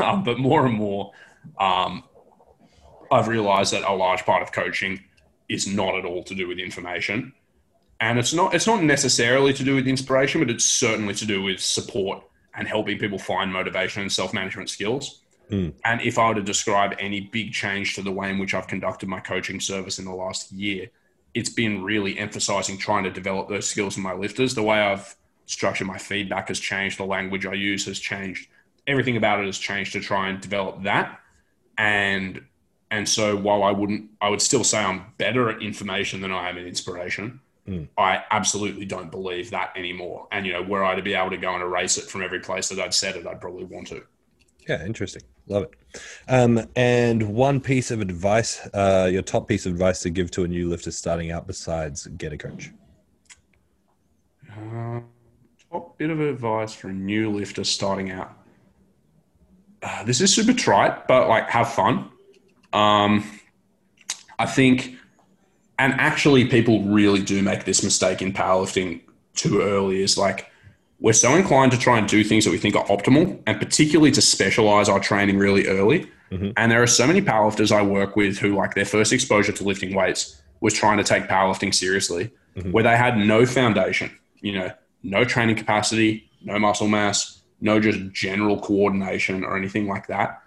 um, 0.00 0.22
but 0.28 0.38
more 0.38 0.64
and 0.66 0.74
more 0.74 1.12
um, 1.58 2.04
i've 3.10 3.28
realized 3.28 3.72
that 3.72 3.82
a 3.82 3.92
large 3.92 4.24
part 4.24 4.42
of 4.42 4.52
coaching 4.52 5.02
is 5.48 5.66
not 5.66 5.94
at 5.94 6.04
all 6.04 6.22
to 6.24 6.34
do 6.34 6.48
with 6.48 6.58
information. 6.58 7.32
And 8.00 8.18
it's 8.18 8.34
not 8.34 8.54
it's 8.54 8.66
not 8.66 8.82
necessarily 8.82 9.52
to 9.54 9.64
do 9.64 9.74
with 9.74 9.86
inspiration 9.86 10.40
but 10.40 10.50
it's 10.50 10.64
certainly 10.64 11.14
to 11.14 11.24
do 11.24 11.42
with 11.42 11.60
support 11.60 12.22
and 12.54 12.68
helping 12.68 12.98
people 12.98 13.18
find 13.18 13.52
motivation 13.52 14.02
and 14.02 14.12
self-management 14.12 14.70
skills. 14.70 15.22
Mm. 15.50 15.74
and 15.84 16.00
if 16.00 16.18
i 16.18 16.26
were 16.26 16.34
to 16.34 16.42
describe 16.42 16.96
any 16.98 17.20
big 17.20 17.52
change 17.52 17.94
to 17.94 18.02
the 18.02 18.10
way 18.10 18.30
in 18.30 18.38
which 18.40 18.52
i've 18.52 18.66
conducted 18.66 19.08
my 19.08 19.20
coaching 19.20 19.60
service 19.60 20.00
in 20.00 20.04
the 20.04 20.12
last 20.12 20.50
year 20.50 20.90
it's 21.34 21.50
been 21.50 21.84
really 21.84 22.18
emphasizing 22.18 22.76
trying 22.76 23.04
to 23.04 23.12
develop 23.12 23.48
those 23.48 23.68
skills 23.68 23.96
in 23.96 24.02
my 24.02 24.12
lifters. 24.12 24.56
The 24.56 24.64
way 24.64 24.78
i've 24.78 25.14
structured 25.46 25.86
my 25.86 25.98
feedback 25.98 26.48
has 26.48 26.58
changed 26.58 26.98
the 26.98 27.04
language 27.04 27.46
i 27.46 27.52
use 27.52 27.86
has 27.86 28.00
changed 28.00 28.48
everything 28.86 29.16
about 29.16 29.40
it 29.40 29.46
has 29.46 29.58
changed 29.58 29.92
to 29.92 30.00
try 30.00 30.28
and 30.28 30.40
develop 30.40 30.84
that. 30.84 31.20
And 31.76 32.42
and 32.90 33.08
so 33.08 33.36
while 33.36 33.62
i 33.62 33.70
wouldn't 33.70 34.10
i 34.20 34.28
would 34.28 34.40
still 34.42 34.64
say 34.64 34.78
i'm 34.78 35.04
better 35.18 35.48
at 35.50 35.60
information 35.62 36.20
than 36.20 36.32
i 36.32 36.48
am 36.48 36.56
at 36.58 36.66
inspiration 36.66 37.40
Mm. 37.68 37.88
i 37.98 38.22
absolutely 38.30 38.84
don't 38.84 39.10
believe 39.10 39.50
that 39.50 39.72
anymore 39.76 40.28
and 40.30 40.46
you 40.46 40.52
know 40.52 40.62
were 40.62 40.84
i 40.84 40.94
to 40.94 41.02
be 41.02 41.14
able 41.14 41.30
to 41.30 41.36
go 41.36 41.52
and 41.52 41.60
erase 41.64 41.98
it 41.98 42.04
from 42.04 42.22
every 42.22 42.38
place 42.38 42.68
that 42.68 42.78
i'd 42.78 42.94
said 42.94 43.16
it 43.16 43.26
i'd 43.26 43.40
probably 43.40 43.64
want 43.64 43.88
to 43.88 44.02
Yeah, 44.68 44.84
interesting. 44.84 45.22
Love 45.48 45.64
it. 45.64 45.70
Um, 46.28 46.64
and 46.76 47.22
one 47.34 47.60
piece 47.60 47.90
of 47.92 48.00
advice, 48.00 48.60
uh, 48.74 49.08
your 49.12 49.22
top 49.22 49.46
piece 49.48 49.64
of 49.66 49.72
advice 49.72 50.00
to 50.02 50.10
give 50.10 50.30
to 50.32 50.42
a 50.44 50.48
new 50.48 50.68
lifter 50.68 50.90
starting 50.90 51.30
out 51.30 51.46
besides 51.46 52.06
get 52.18 52.32
a 52.32 52.36
coach. 52.36 52.72
Uh, 54.50 55.00
top 55.70 55.96
bit 55.98 56.10
of 56.10 56.20
advice 56.20 56.72
for 56.74 56.88
a 56.88 56.92
new 56.92 57.30
lifter 57.30 57.64
starting 57.64 58.10
out. 58.10 58.32
Uh, 59.82 60.02
this 60.04 60.20
is 60.20 60.34
super 60.34 60.52
trite, 60.52 61.06
but 61.06 61.28
like 61.28 61.48
have 61.50 61.72
fun. 61.72 62.10
Um, 62.76 63.24
I 64.38 64.44
think, 64.46 64.96
and 65.78 65.94
actually, 65.94 66.44
people 66.44 66.82
really 66.84 67.22
do 67.22 67.42
make 67.42 67.64
this 67.64 67.82
mistake 67.82 68.20
in 68.20 68.32
powerlifting 68.32 69.00
too 69.34 69.62
early. 69.62 70.02
Is 70.02 70.18
like 70.18 70.50
we're 71.00 71.12
so 71.14 71.34
inclined 71.34 71.72
to 71.72 71.78
try 71.78 71.98
and 71.98 72.06
do 72.08 72.22
things 72.22 72.44
that 72.44 72.50
we 72.50 72.58
think 72.58 72.76
are 72.76 72.84
optimal, 72.86 73.40
and 73.46 73.58
particularly 73.58 74.10
to 74.12 74.20
specialize 74.20 74.88
our 74.88 75.00
training 75.00 75.38
really 75.38 75.66
early. 75.66 76.06
Mhm. 76.32 76.52
And 76.56 76.72
there 76.72 76.82
are 76.82 76.86
so 76.86 77.06
many 77.06 77.22
powerlifters 77.22 77.70
I 77.70 77.82
work 77.82 78.16
with 78.16 78.38
who, 78.38 78.54
like, 78.56 78.74
their 78.74 78.84
first 78.84 79.12
exposure 79.12 79.52
to 79.52 79.64
lifting 79.64 79.94
weights 79.94 80.40
was 80.60 80.74
trying 80.74 80.96
to 80.98 81.04
take 81.04 81.28
powerlifting 81.28 81.72
seriously, 81.72 82.30
Mhm. 82.56 82.72
where 82.72 82.82
they 82.82 82.96
had 82.96 83.16
no 83.18 83.46
foundation, 83.46 84.10
you 84.40 84.52
know, 84.52 84.70
no 85.02 85.24
training 85.24 85.56
capacity, 85.56 86.28
no 86.42 86.58
muscle 86.58 86.88
mass, 86.88 87.42
no 87.60 87.78
just 87.78 88.00
general 88.12 88.58
coordination 88.58 89.44
or 89.44 89.56
anything 89.56 89.86
like 89.86 90.06
that. 90.08 90.40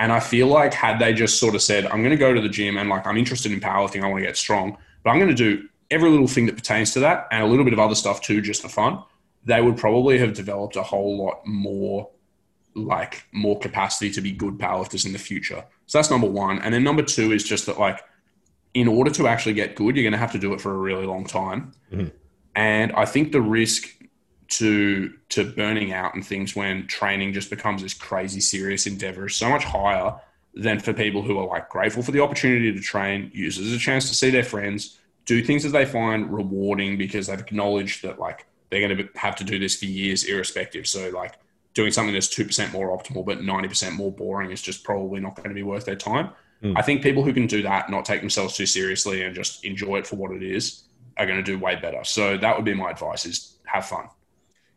And 0.00 0.10
I 0.12 0.18
feel 0.18 0.46
like 0.46 0.72
had 0.72 0.98
they 0.98 1.12
just 1.12 1.38
sort 1.38 1.54
of 1.54 1.60
said, 1.60 1.84
I'm 1.84 1.98
going 1.98 2.08
to 2.10 2.16
go 2.16 2.32
to 2.32 2.40
the 2.40 2.48
gym 2.48 2.78
and 2.78 2.88
like 2.88 3.06
I'm 3.06 3.18
interested 3.18 3.52
in 3.52 3.60
powerlifting, 3.60 4.02
I 4.02 4.08
want 4.08 4.22
to 4.22 4.26
get 4.26 4.36
strong, 4.36 4.78
but 5.02 5.10
I'm 5.10 5.18
going 5.18 5.28
to 5.28 5.34
do 5.34 5.68
every 5.90 6.08
little 6.08 6.26
thing 6.26 6.46
that 6.46 6.56
pertains 6.56 6.92
to 6.92 7.00
that 7.00 7.28
and 7.30 7.42
a 7.42 7.46
little 7.46 7.64
bit 7.64 7.74
of 7.74 7.78
other 7.78 7.94
stuff 7.94 8.22
too, 8.22 8.40
just 8.40 8.62
for 8.62 8.70
fun, 8.70 9.02
they 9.44 9.60
would 9.60 9.76
probably 9.76 10.16
have 10.18 10.32
developed 10.32 10.76
a 10.76 10.82
whole 10.82 11.18
lot 11.22 11.46
more 11.46 12.08
like 12.74 13.24
more 13.32 13.58
capacity 13.58 14.10
to 14.12 14.22
be 14.22 14.32
good 14.32 14.56
powerlifters 14.56 15.04
in 15.04 15.12
the 15.12 15.18
future. 15.18 15.62
So 15.84 15.98
that's 15.98 16.10
number 16.10 16.28
one. 16.28 16.60
And 16.60 16.72
then 16.72 16.82
number 16.82 17.02
two 17.02 17.32
is 17.32 17.44
just 17.44 17.66
that 17.66 17.78
like 17.78 18.00
in 18.72 18.88
order 18.88 19.10
to 19.10 19.26
actually 19.26 19.52
get 19.52 19.74
good, 19.74 19.96
you're 19.96 20.04
going 20.04 20.12
to 20.12 20.18
have 20.18 20.32
to 20.32 20.38
do 20.38 20.54
it 20.54 20.62
for 20.62 20.72
a 20.72 20.78
really 20.78 21.04
long 21.04 21.26
time. 21.26 21.72
Mhm. 21.92 22.10
And 22.56 22.92
I 22.92 23.04
think 23.04 23.32
the 23.32 23.42
risk 23.42 23.99
to 24.50 25.12
to 25.30 25.44
burning 25.52 25.92
out 25.92 26.14
and 26.14 26.26
things 26.26 26.56
when 26.56 26.86
training 26.86 27.32
just 27.32 27.50
becomes 27.50 27.82
this 27.82 27.94
crazy 27.94 28.40
serious 28.40 28.86
endeavor 28.86 29.26
is 29.26 29.36
so 29.36 29.48
much 29.48 29.64
higher 29.64 30.14
than 30.54 30.80
for 30.80 30.92
people 30.92 31.22
who 31.22 31.38
are 31.38 31.46
like 31.46 31.68
grateful 31.68 32.02
for 32.02 32.10
the 32.10 32.20
opportunity 32.20 32.72
to 32.72 32.80
train, 32.80 33.30
use 33.32 33.58
it 33.58 33.62
as 33.62 33.72
a 33.72 33.78
chance 33.78 34.08
to 34.08 34.14
see 34.14 34.30
their 34.30 34.42
friends, 34.42 34.98
do 35.24 35.42
things 35.42 35.62
that 35.62 35.70
they 35.70 35.84
find 35.84 36.32
rewarding 36.32 36.98
because 36.98 37.28
they've 37.28 37.40
acknowledged 37.40 38.02
that 38.02 38.18
like 38.18 38.46
they're 38.70 38.86
going 38.86 38.96
to 38.96 39.08
have 39.18 39.36
to 39.36 39.44
do 39.44 39.58
this 39.58 39.76
for 39.76 39.84
years 39.84 40.24
irrespective. 40.24 40.88
So 40.88 41.10
like 41.10 41.38
doing 41.74 41.92
something 41.92 42.12
that's 42.12 42.28
2% 42.28 42.72
more 42.72 42.96
optimal 42.96 43.24
but 43.24 43.38
90% 43.38 43.92
more 43.92 44.10
boring 44.10 44.50
is 44.50 44.60
just 44.60 44.82
probably 44.82 45.20
not 45.20 45.36
going 45.36 45.50
to 45.50 45.54
be 45.54 45.62
worth 45.62 45.84
their 45.84 45.96
time. 45.96 46.30
Mm. 46.64 46.74
I 46.76 46.82
think 46.82 47.02
people 47.02 47.22
who 47.22 47.32
can 47.32 47.46
do 47.46 47.62
that, 47.62 47.88
not 47.88 48.04
take 48.04 48.20
themselves 48.20 48.56
too 48.56 48.66
seriously 48.66 49.22
and 49.22 49.34
just 49.34 49.64
enjoy 49.64 49.98
it 49.98 50.06
for 50.06 50.16
what 50.16 50.32
it 50.32 50.42
is, 50.42 50.82
are 51.16 51.26
going 51.26 51.38
to 51.38 51.44
do 51.44 51.58
way 51.58 51.76
better. 51.76 52.02
So 52.02 52.36
that 52.36 52.56
would 52.56 52.64
be 52.64 52.74
my 52.74 52.90
advice 52.90 53.24
is 53.24 53.58
have 53.64 53.86
fun. 53.86 54.08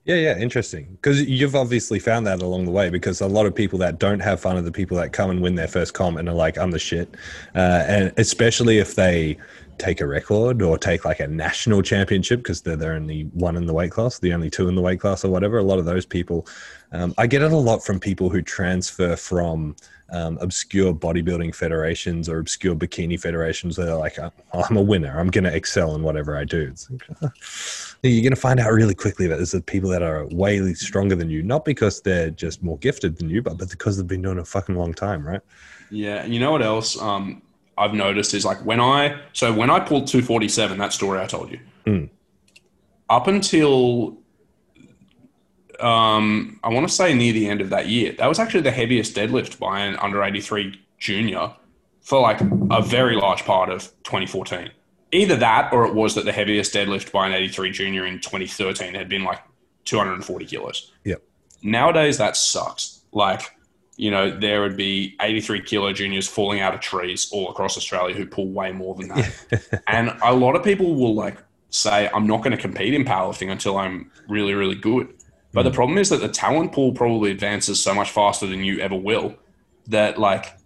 Yeah, 0.06 0.16
yeah, 0.16 0.38
interesting. 0.38 0.88
Because 0.91 1.22
you've 1.24 1.56
obviously 1.56 1.97
found 1.97 2.28
that 2.28 2.41
along 2.41 2.66
the 2.66 2.72
way. 2.72 2.89
Because 2.89 3.22
a 3.22 3.28
lot 3.28 3.45
of 3.45 3.56
people 3.56 3.80
that 3.80 3.99
don't 3.99 4.20
have 4.20 4.41
fun 4.41 4.58
are 4.58 4.62
the 4.62 4.72
people 4.72 4.97
that 4.97 5.14
come 5.14 5.30
and 5.30 5.41
win 5.41 5.56
their 5.56 5.68
first 5.68 5.93
comp 5.93 6.18
and 6.18 6.28
are 6.28 6.36
like, 6.36 6.58
"I'm 6.58 6.72
the 6.72 6.80
shit," 6.80 7.16
uh, 7.56 7.86
and 7.88 8.12
especially 8.18 8.80
if 8.80 8.95
they 8.95 9.38
take 9.78 10.01
a 10.01 10.06
record 10.06 10.62
or 10.62 10.78
take 10.78 11.04
like 11.06 11.20
a 11.20 11.28
national 11.28 11.82
championship 11.82 12.39
because 12.39 12.62
they're 12.62 12.76
the 12.76 12.93
only 12.93 13.24
one 13.34 13.56
in 13.56 13.66
the 13.66 13.74
weight 13.74 13.91
class, 13.91 14.20
the 14.20 14.34
only 14.34 14.49
two 14.49 14.68
in 14.68 14.76
the 14.76 14.82
weight 14.82 14.99
class 14.99 15.24
or 15.24 15.30
whatever. 15.30 15.58
A 15.58 15.64
lot 15.64 15.80
of 15.80 15.86
those 15.86 16.06
people, 16.06 16.45
um, 16.91 17.14
I 17.18 17.26
get 17.26 17.41
it 17.41 17.51
a 17.51 17.58
lot 17.58 17.84
from 17.84 17.99
people 17.99 18.30
who 18.30 18.41
transfer 18.41 19.16
from 19.16 19.76
um, 20.10 20.38
obscure 20.41 20.93
bodybuilding 20.93 21.56
federations 21.56 22.28
or 22.28 22.39
obscure 22.39 22.76
bikini 22.76 23.20
federations. 23.20 23.78
They're 23.78 23.95
like, 23.95 24.20
"Oh, 24.20 24.32
"I'm 24.51 24.76
a 24.76 24.82
winner. 24.82 25.18
I'm 25.18 25.30
going 25.30 25.45
to 25.45 25.56
excel 25.56 25.95
in 25.95 26.04
whatever 26.04 26.36
I 26.36 26.43
do." 26.43 26.74
You're 28.06 28.22
going 28.22 28.36
to 28.36 28.39
find 28.39 28.60
out 28.60 28.72
really 28.74 28.93
quickly 28.93 29.28
that 29.28 29.38
there's 29.38 29.51
the 29.51 29.62
people 29.62 29.89
that 29.91 30.01
are 30.04 30.26
way 30.28 30.74
stronger 30.74 31.16
than 31.16 31.30
you, 31.30 31.41
not 31.41 31.64
because 31.64 32.01
they're 32.01 32.32
just 32.32 32.62
more 32.62 32.78
gifted 32.80 33.18
than 33.18 33.30
you, 33.30 33.41
but, 33.41 33.58
but 33.58 33.70
because 33.70 33.95
they've 33.95 34.06
been 34.06 34.22
doing 34.22 34.38
it 34.38 34.41
a 34.41 34.45
fucking 34.45 34.76
long 34.76 34.93
time, 34.93 35.26
right? 35.26 35.39
Yeah, 35.89 36.18
and 36.22 36.34
you 36.34 36.39
know 36.41 36.51
what 36.51 36.62
else 36.62 37.01
um, 37.01 37.41
I've 37.78 37.93
noticed 37.93 38.34
is 38.34 38.43
like 38.43 38.58
when 38.66 38.82
I 38.82 39.20
so 39.32 39.54
when 39.54 39.70
I 39.70 39.80
pulled 39.80 40.08
247, 40.08 40.78
that 40.80 40.91
story 40.91 41.20
I 41.20 41.28
told 41.28 41.49
you, 41.51 41.60
Mm. 41.86 42.10
up 43.10 43.28
until 43.28 44.18
um, 45.80 46.60
I 46.64 46.70
want 46.70 46.88
to 46.88 46.93
say 46.93 47.14
near 47.14 47.32
the 47.34 47.47
end 47.47 47.62
of 47.62 47.70
that 47.70 47.88
year, 47.88 48.14
that 48.18 48.28
was 48.28 48.38
actually 48.39 48.62
the 48.62 48.72
heaviest 48.72 49.16
deadlift 49.16 49.60
by 49.60 49.80
an 49.82 49.95
under 49.97 50.24
83 50.24 50.80
junior 50.97 51.54
for 52.01 52.20
like 52.22 52.41
a 52.70 52.82
very 52.82 53.16
large 53.16 53.45
part 53.45 53.70
of 53.70 53.84
2014. 54.04 54.72
Either 55.14 55.36
that, 55.38 55.72
or 55.72 55.86
it 55.86 55.93
was 55.93 56.16
that 56.16 56.26
the 56.26 56.32
heaviest 56.32 56.74
deadlift 56.74 57.11
by 57.11 57.28
an 57.28 57.34
83 57.34 57.72
junior 57.72 58.05
in 58.05 58.20
2013 58.20 58.95
had 58.95 59.07
been 59.07 59.24
like 59.24 59.39
240 59.86 60.45
kilos. 60.45 60.91
Yep. 61.03 61.22
Nowadays, 61.61 62.18
that 62.18 62.36
sucks. 62.36 63.01
Like, 63.11 63.55
you 63.95 64.09
know, 64.09 64.38
there 64.38 64.61
would 64.61 64.76
be 64.76 65.16
83 65.22 65.61
kilo 65.61 65.93
juniors 65.93 66.28
falling 66.28 66.61
out 66.61 66.74
of 66.74 66.80
trees 66.80 67.30
all 67.32 67.49
across 67.49 67.78
Australia 67.78 68.16
who 68.16 68.26
pull 68.26 68.49
way 68.49 68.72
more 68.72 68.95
than 68.95 69.09
that. 69.09 69.84
and 69.88 70.18
a 70.24 70.34
lot 70.34 70.55
of 70.55 70.64
people 70.64 70.95
will 70.95 71.14
like 71.14 71.38
say, 71.70 72.09
I'm 72.14 72.28
not 72.28 72.38
going 72.43 72.55
to 72.55 72.57
compete 72.57 72.93
in 72.93 73.05
powerlifting 73.05 73.51
until 73.51 73.78
I'm 73.78 74.11
really, 74.28 74.53
really 74.53 74.76
good. 74.76 75.14
But 75.53 75.64
the 75.64 75.70
mm. 75.70 75.76
problem 75.76 75.97
is 75.99 76.09
that 76.09 76.22
the 76.22 76.28
talent 76.28 76.72
pool 76.72 76.93
probably 76.93 77.32
advances 77.32 77.82
so 77.82 77.93
much 77.93 78.09
faster 78.09 78.47
than 78.47 78.64
you 78.64 78.80
ever 78.80 78.95
will 78.95 79.36
that, 79.88 80.18
like, 80.18 80.57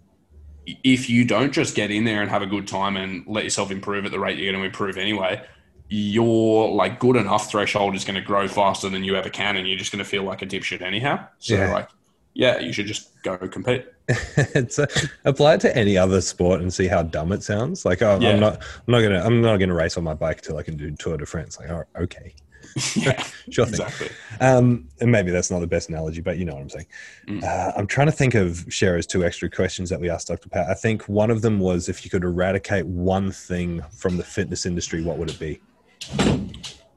if 0.83 1.09
you 1.09 1.23
don't 1.23 1.53
just 1.53 1.75
get 1.75 1.91
in 1.91 2.03
there 2.03 2.21
and 2.21 2.29
have 2.29 2.41
a 2.41 2.45
good 2.47 2.67
time 2.67 2.97
and 2.97 3.25
let 3.25 3.43
yourself 3.43 3.71
improve 3.71 4.05
at 4.05 4.11
the 4.11 4.19
rate 4.19 4.37
you're 4.37 4.51
going 4.51 4.61
to 4.61 4.65
improve 4.67 4.97
anyway, 4.97 5.41
your 5.89 6.73
like 6.73 6.99
good 6.99 7.15
enough 7.15 7.49
threshold 7.49 7.95
is 7.95 8.03
going 8.03 8.15
to 8.15 8.21
grow 8.21 8.47
faster 8.47 8.89
than 8.89 9.03
you 9.03 9.15
ever 9.15 9.29
can, 9.29 9.55
and 9.55 9.67
you're 9.67 9.77
just 9.77 9.91
going 9.91 10.03
to 10.03 10.09
feel 10.09 10.23
like 10.23 10.41
a 10.41 10.45
dipshit 10.45 10.81
anyhow. 10.81 11.25
So 11.39 11.55
Yeah. 11.55 11.71
like, 11.71 11.89
yeah, 12.33 12.59
you 12.59 12.73
should 12.73 12.85
just 12.87 13.21
go 13.23 13.37
compete. 13.37 13.85
it's 14.07 14.77
uh, 14.79 14.85
apply 15.25 15.55
it 15.55 15.61
to 15.61 15.75
any 15.75 15.97
other 15.97 16.21
sport 16.21 16.61
and 16.61 16.73
see 16.73 16.87
how 16.87 17.03
dumb 17.03 17.31
it 17.31 17.43
sounds. 17.43 17.85
Like, 17.85 18.01
oh, 18.01 18.19
Yeah. 18.21 18.31
I'm 18.31 18.39
not, 18.39 18.61
I'm 18.61 18.91
not 18.91 19.01
gonna, 19.01 19.23
I'm 19.23 19.41
not 19.41 19.57
gonna 19.57 19.73
race 19.73 19.97
on 19.97 20.03
my 20.03 20.13
bike 20.13 20.41
till 20.41 20.57
I 20.57 20.63
can 20.63 20.75
do 20.75 20.91
Tour 20.91 21.17
de 21.17 21.25
France. 21.25 21.59
Like, 21.59 21.69
oh, 21.69 21.83
okay, 21.97 22.33
yeah, 22.95 23.23
sure 23.49 23.65
thing. 23.65 23.73
exactly. 23.81 24.09
Um, 24.39 24.87
and 25.01 25.11
maybe 25.11 25.31
that's 25.31 25.49
not 25.51 25.59
the 25.59 25.67
best 25.67 25.89
analogy, 25.89 26.21
but 26.21 26.37
you 26.37 26.45
know 26.45 26.53
what 26.53 26.61
I'm 26.61 26.69
saying. 26.69 26.87
Mm. 27.27 27.43
Uh, 27.43 27.73
I'm 27.75 27.87
trying 27.87 28.07
to 28.07 28.11
think 28.11 28.35
of 28.35 28.65
Shera's 28.69 29.07
two 29.07 29.23
extra 29.25 29.49
questions 29.49 29.89
that 29.89 29.99
we 29.99 30.09
asked 30.09 30.27
Dr. 30.27 30.49
Pat. 30.49 30.69
I 30.69 30.73
think 30.73 31.07
one 31.07 31.31
of 31.31 31.41
them 31.41 31.59
was 31.59 31.89
if 31.89 32.03
you 32.03 32.11
could 32.11 32.23
eradicate 32.23 32.85
one 32.85 33.31
thing 33.31 33.81
from 33.91 34.17
the 34.17 34.23
fitness 34.23 34.65
industry, 34.65 35.03
what 35.03 35.17
would 35.17 35.29
it 35.29 35.39
be? 35.39 35.59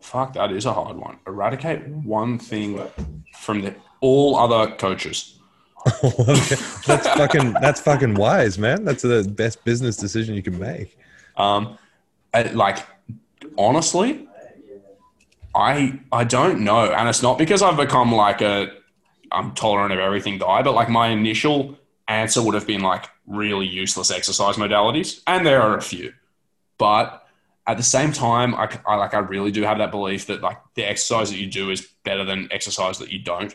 Fuck, 0.01 0.35
that 0.35 0.53
is 0.53 0.67
a 0.67 0.73
hard 0.73 0.97
one. 0.97 1.19
Eradicate 1.27 1.87
one 1.89 2.39
thing 2.39 2.81
from 3.39 3.63
the 3.63 3.75
all 4.01 4.37
other 4.37 4.75
coaches. 4.77 5.39
that's 6.03 7.09
fucking, 7.09 7.55
that's 7.55 7.81
fucking 7.81 8.15
wise, 8.15 8.59
man. 8.59 8.85
That's 8.85 9.03
the 9.03 9.23
best 9.35 9.65
business 9.65 9.97
decision 9.97 10.35
you 10.35 10.43
can 10.43 10.59
make. 10.59 10.99
Um, 11.37 11.79
I- 12.35 12.43
like 12.43 12.85
honestly, 13.57 14.29
I 15.55 16.01
I 16.13 16.25
don't 16.25 16.61
know, 16.61 16.93
and 16.93 17.09
it's 17.09 17.23
not 17.23 17.39
because 17.39 17.63
I've 17.63 17.77
become 17.77 18.13
like 18.13 18.41
a 18.41 18.69
I'm 19.33 19.53
tolerant 19.55 19.93
of 19.93 19.99
everything 19.99 20.39
guy, 20.39 20.63
but 20.63 20.75
like 20.75 20.89
my 20.89 21.09
initial 21.09 21.79
answer 22.09 22.43
would 22.43 22.55
have 22.55 22.67
been 22.67 22.83
like 22.83 23.07
really 23.27 23.67
useless 23.67 24.11
exercise 24.11 24.57
modalities, 24.57 25.23
and 25.27 25.45
there 25.45 25.63
are 25.63 25.77
a 25.77 25.83
few, 25.83 26.13
but 26.79 27.27
at 27.67 27.77
the 27.77 27.83
same 27.83 28.13
time, 28.13 28.55
I, 28.55 28.69
I 28.87 28.97
like 28.97 29.15
I 29.15 29.19
really 29.19 29.51
do 29.51 29.63
have 29.63 29.79
that 29.79 29.91
belief 29.91 30.27
that 30.27 30.41
like 30.41 30.59
the 30.75 30.85
exercise 30.85 31.31
that 31.31 31.39
you 31.39 31.47
do 31.47 31.71
is 31.71 31.87
better 32.05 32.25
than 32.25 32.49
exercise 32.53 32.99
that 32.99 33.11
you 33.11 33.21
don't, 33.21 33.55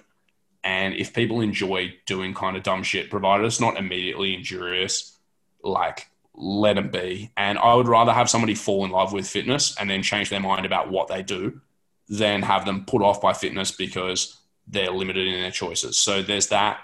and 0.63 0.95
if 0.95 1.13
people 1.13 1.39
enjoy 1.39 1.93
doing 2.05 2.33
kind 2.33 2.57
of 2.57 2.63
dumb 2.63 2.83
shit, 2.83 3.09
provided 3.09 3.45
it's 3.45 3.61
not 3.61 3.77
immediately 3.77 4.33
injurious, 4.33 5.17
like 5.63 6.09
let 6.33 6.75
them 6.75 6.89
be. 6.89 7.31
And 7.37 7.57
I 7.57 7.73
would 7.73 7.87
rather 7.87 8.11
have 8.11 8.29
somebody 8.29 8.55
fall 8.55 8.83
in 8.83 8.91
love 8.91 9.13
with 9.13 9.25
fitness 9.25 9.73
and 9.79 9.89
then 9.89 10.03
change 10.03 10.29
their 10.29 10.41
mind 10.41 10.65
about 10.65 10.91
what 10.91 11.07
they 11.07 11.23
do 11.23 11.61
than 12.07 12.41
have 12.41 12.65
them 12.65 12.85
put 12.85 13.01
off 13.01 13.21
by 13.21 13.33
fitness 13.33 13.71
because 13.71 14.39
they're 14.67 14.91
limited 14.91 15.27
in 15.27 15.41
their 15.41 15.51
choices. 15.51 15.97
So 15.97 16.21
there's 16.21 16.47
that. 16.47 16.79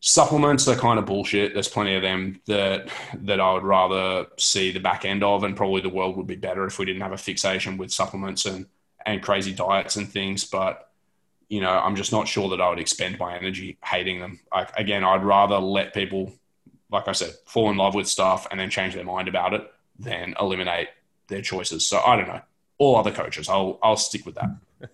Supplements 0.00 0.66
are 0.66 0.76
kind 0.76 0.98
of 0.98 1.04
bullshit. 1.04 1.52
There's 1.52 1.68
plenty 1.68 1.94
of 1.94 2.02
them 2.02 2.40
that 2.46 2.88
that 3.14 3.38
I 3.38 3.52
would 3.52 3.64
rather 3.64 4.26
see 4.38 4.72
the 4.72 4.80
back 4.80 5.04
end 5.04 5.22
of, 5.22 5.44
and 5.44 5.56
probably 5.56 5.82
the 5.82 5.90
world 5.90 6.16
would 6.16 6.26
be 6.26 6.36
better 6.36 6.64
if 6.64 6.78
we 6.78 6.86
didn't 6.86 7.02
have 7.02 7.12
a 7.12 7.18
fixation 7.18 7.76
with 7.76 7.92
supplements 7.92 8.46
and 8.46 8.66
and 9.04 9.22
crazy 9.22 9.52
diets 9.52 9.96
and 9.96 10.08
things. 10.08 10.44
But 10.44 10.90
you 11.50 11.60
know, 11.60 11.70
I'm 11.70 11.96
just 11.96 12.12
not 12.12 12.28
sure 12.28 12.48
that 12.50 12.62
I 12.62 12.70
would 12.70 12.78
expend 12.78 13.18
my 13.18 13.36
energy 13.36 13.76
hating 13.84 14.20
them. 14.20 14.40
Like 14.50 14.70
again, 14.76 15.04
I'd 15.04 15.24
rather 15.24 15.58
let 15.58 15.92
people, 15.92 16.32
like 16.90 17.06
I 17.06 17.12
said, 17.12 17.34
fall 17.44 17.70
in 17.70 17.76
love 17.76 17.94
with 17.94 18.08
stuff 18.08 18.46
and 18.50 18.58
then 18.58 18.70
change 18.70 18.94
their 18.94 19.04
mind 19.04 19.28
about 19.28 19.52
it 19.52 19.70
than 19.98 20.34
eliminate 20.40 20.88
their 21.28 21.42
choices. 21.42 21.86
So 21.86 22.00
I 22.00 22.16
don't 22.16 22.28
know. 22.28 22.40
All 22.80 22.96
other 22.96 23.12
coaches, 23.12 23.48
I'll 23.48 23.78
I'll 23.82 23.96
stick 23.96 24.26
with 24.26 24.34
that. 24.34 24.50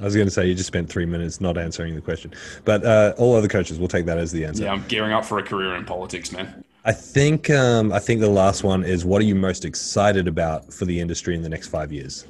I 0.00 0.04
was 0.04 0.14
going 0.14 0.26
to 0.26 0.30
say 0.30 0.46
you 0.46 0.54
just 0.54 0.66
spent 0.66 0.88
three 0.88 1.06
minutes 1.06 1.40
not 1.40 1.56
answering 1.56 1.94
the 1.94 2.00
question, 2.00 2.32
but 2.64 2.84
uh, 2.84 3.14
all 3.16 3.34
other 3.34 3.48
coaches 3.48 3.78
will 3.78 3.88
take 3.88 4.06
that 4.06 4.18
as 4.18 4.32
the 4.32 4.44
answer. 4.44 4.64
Yeah, 4.64 4.72
I'm 4.72 4.84
gearing 4.88 5.12
up 5.12 5.24
for 5.24 5.38
a 5.38 5.42
career 5.42 5.74
in 5.74 5.84
politics, 5.84 6.32
man. 6.32 6.64
I 6.84 6.92
think 6.92 7.50
um, 7.50 7.92
I 7.92 7.98
think 7.98 8.20
the 8.20 8.30
last 8.30 8.62
one 8.62 8.84
is 8.84 9.04
what 9.04 9.20
are 9.22 9.24
you 9.24 9.34
most 9.34 9.64
excited 9.64 10.28
about 10.28 10.72
for 10.72 10.84
the 10.84 11.00
industry 11.00 11.34
in 11.34 11.42
the 11.42 11.48
next 11.48 11.68
five 11.68 11.92
years? 11.92 12.26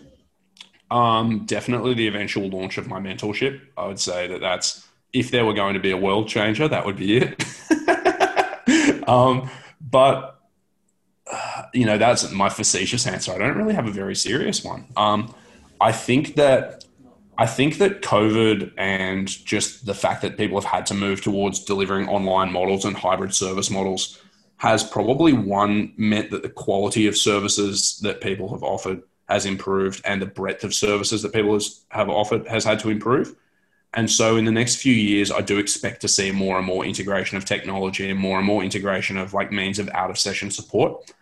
Um, 0.90 1.44
definitely 1.46 1.94
the 1.94 2.06
eventual 2.06 2.48
launch 2.48 2.78
of 2.78 2.86
my 2.86 3.00
mentorship. 3.00 3.60
I 3.76 3.86
would 3.86 4.00
say 4.00 4.28
that 4.28 4.40
that's 4.40 4.86
if 5.12 5.30
there 5.30 5.44
were 5.44 5.54
going 5.54 5.74
to 5.74 5.80
be 5.80 5.90
a 5.90 5.96
world 5.96 6.28
changer, 6.28 6.68
that 6.68 6.86
would 6.86 6.96
be 6.96 7.18
it. 7.18 7.44
um, 9.08 9.50
but 9.80 10.35
you 11.76 11.84
know, 11.84 11.98
that's 11.98 12.30
my 12.32 12.48
facetious 12.48 13.06
answer. 13.06 13.32
I 13.32 13.38
don't 13.38 13.56
really 13.56 13.74
have 13.74 13.86
a 13.86 13.92
very 13.92 14.16
serious 14.16 14.64
one. 14.64 14.86
Um, 14.96 15.34
I 15.80 15.92
think 15.92 16.36
that 16.36 16.84
I 17.38 17.46
think 17.46 17.76
that 17.78 18.00
COVID 18.00 18.72
and 18.78 19.28
just 19.28 19.84
the 19.84 19.94
fact 19.94 20.22
that 20.22 20.38
people 20.38 20.58
have 20.58 20.70
had 20.70 20.86
to 20.86 20.94
move 20.94 21.20
towards 21.20 21.64
delivering 21.64 22.08
online 22.08 22.50
models 22.50 22.86
and 22.86 22.96
hybrid 22.96 23.34
service 23.34 23.70
models 23.70 24.18
has 24.56 24.82
probably 24.82 25.34
one 25.34 25.92
meant 25.98 26.30
that 26.30 26.42
the 26.42 26.48
quality 26.48 27.06
of 27.06 27.14
services 27.14 27.98
that 28.02 28.22
people 28.22 28.50
have 28.52 28.62
offered 28.62 29.02
has 29.28 29.44
improved 29.44 30.00
and 30.06 30.22
the 30.22 30.26
breadth 30.26 30.64
of 30.64 30.72
services 30.72 31.20
that 31.20 31.34
people 31.34 31.52
has, 31.52 31.84
have 31.90 32.08
offered 32.08 32.46
has 32.46 32.64
had 32.64 32.78
to 32.78 32.88
improve. 32.88 33.36
And 33.92 34.10
so 34.10 34.36
in 34.36 34.46
the 34.46 34.52
next 34.52 34.76
few 34.76 34.94
years, 34.94 35.30
I 35.30 35.42
do 35.42 35.58
expect 35.58 36.00
to 36.02 36.08
see 36.08 36.30
more 36.30 36.56
and 36.56 36.66
more 36.66 36.86
integration 36.86 37.36
of 37.36 37.44
technology 37.44 38.08
and 38.08 38.18
more 38.18 38.38
and 38.38 38.46
more 38.46 38.62
integration 38.62 39.18
of 39.18 39.34
like 39.34 39.52
means 39.52 39.78
of 39.78 39.90
out 39.90 40.10
of 40.10 40.18
session 40.18 40.50
support. 40.50 41.12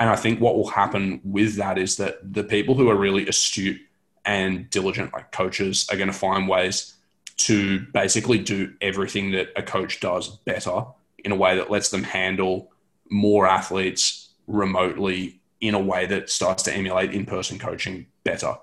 And 0.00 0.08
I 0.08 0.16
think 0.16 0.40
what 0.40 0.56
will 0.56 0.68
happen 0.68 1.20
with 1.22 1.56
that 1.56 1.76
is 1.78 1.98
that 1.98 2.32
the 2.32 2.42
people 2.42 2.74
who 2.74 2.88
are 2.88 2.96
really 2.96 3.28
astute 3.28 3.80
and 4.24 4.68
diligent 4.70 5.12
like 5.12 5.30
coaches 5.30 5.86
are 5.90 5.96
going 5.96 6.08
to 6.08 6.14
find 6.14 6.48
ways 6.48 6.94
to 7.36 7.80
basically 7.92 8.38
do 8.38 8.72
everything 8.80 9.32
that 9.32 9.48
a 9.56 9.62
coach 9.62 10.00
does 10.00 10.36
better 10.38 10.84
in 11.18 11.32
a 11.32 11.36
way 11.36 11.56
that 11.56 11.70
lets 11.70 11.90
them 11.90 12.02
handle 12.02 12.72
more 13.10 13.46
athletes 13.46 14.30
remotely 14.46 15.40
in 15.60 15.74
a 15.74 15.78
way 15.78 16.06
that 16.06 16.30
starts 16.30 16.62
to 16.62 16.72
emulate 16.74 17.12
in-person 17.12 17.58
coaching 17.58 18.06
better. 18.24 18.54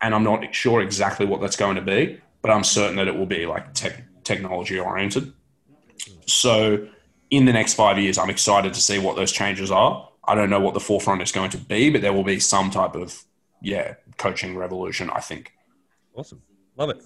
And 0.00 0.14
I'm 0.14 0.24
not 0.24 0.54
sure 0.54 0.80
exactly 0.80 1.26
what 1.26 1.40
that's 1.40 1.56
going 1.56 1.76
to 1.76 1.82
be, 1.82 2.20
but 2.40 2.50
I'm 2.50 2.64
certain 2.64 2.96
that 2.96 3.08
it 3.08 3.16
will 3.16 3.26
be 3.26 3.44
like 3.44 3.74
tech, 3.74 4.02
technology 4.24 4.78
oriented. 4.78 5.32
So 6.26 6.88
in 7.30 7.44
the 7.44 7.52
next 7.52 7.74
five 7.74 7.98
years, 7.98 8.16
I'm 8.18 8.30
excited 8.30 8.72
to 8.74 8.80
see 8.80 8.98
what 8.98 9.16
those 9.16 9.32
changes 9.32 9.70
are. 9.70 10.08
I 10.26 10.34
don't 10.34 10.50
know 10.50 10.60
what 10.60 10.74
the 10.74 10.80
forefront 10.80 11.22
is 11.22 11.32
going 11.32 11.50
to 11.50 11.58
be, 11.58 11.90
but 11.90 12.02
there 12.02 12.12
will 12.12 12.24
be 12.24 12.40
some 12.40 12.70
type 12.70 12.94
of 12.94 13.24
yeah 13.60 13.94
coaching 14.18 14.56
revolution. 14.56 15.10
I 15.10 15.20
think. 15.20 15.52
Awesome, 16.14 16.42
love 16.76 16.90
it. 16.90 17.02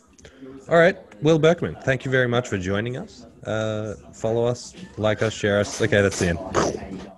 All 0.69 0.79
right, 0.79 0.97
Will 1.23 1.39
Berkman, 1.39 1.77
thank 1.83 2.05
you 2.05 2.11
very 2.11 2.29
much 2.29 2.49
for 2.49 2.59
joining 2.59 2.97
us. 2.97 3.27
Uh, 3.45 3.95
follow 4.13 4.45
us, 4.45 4.75
like 4.99 5.23
us, 5.23 5.33
share 5.33 5.59
us. 5.61 5.81
Okay, 5.81 6.03
that's 6.03 6.19
the 6.19 6.29
end. 6.29 7.11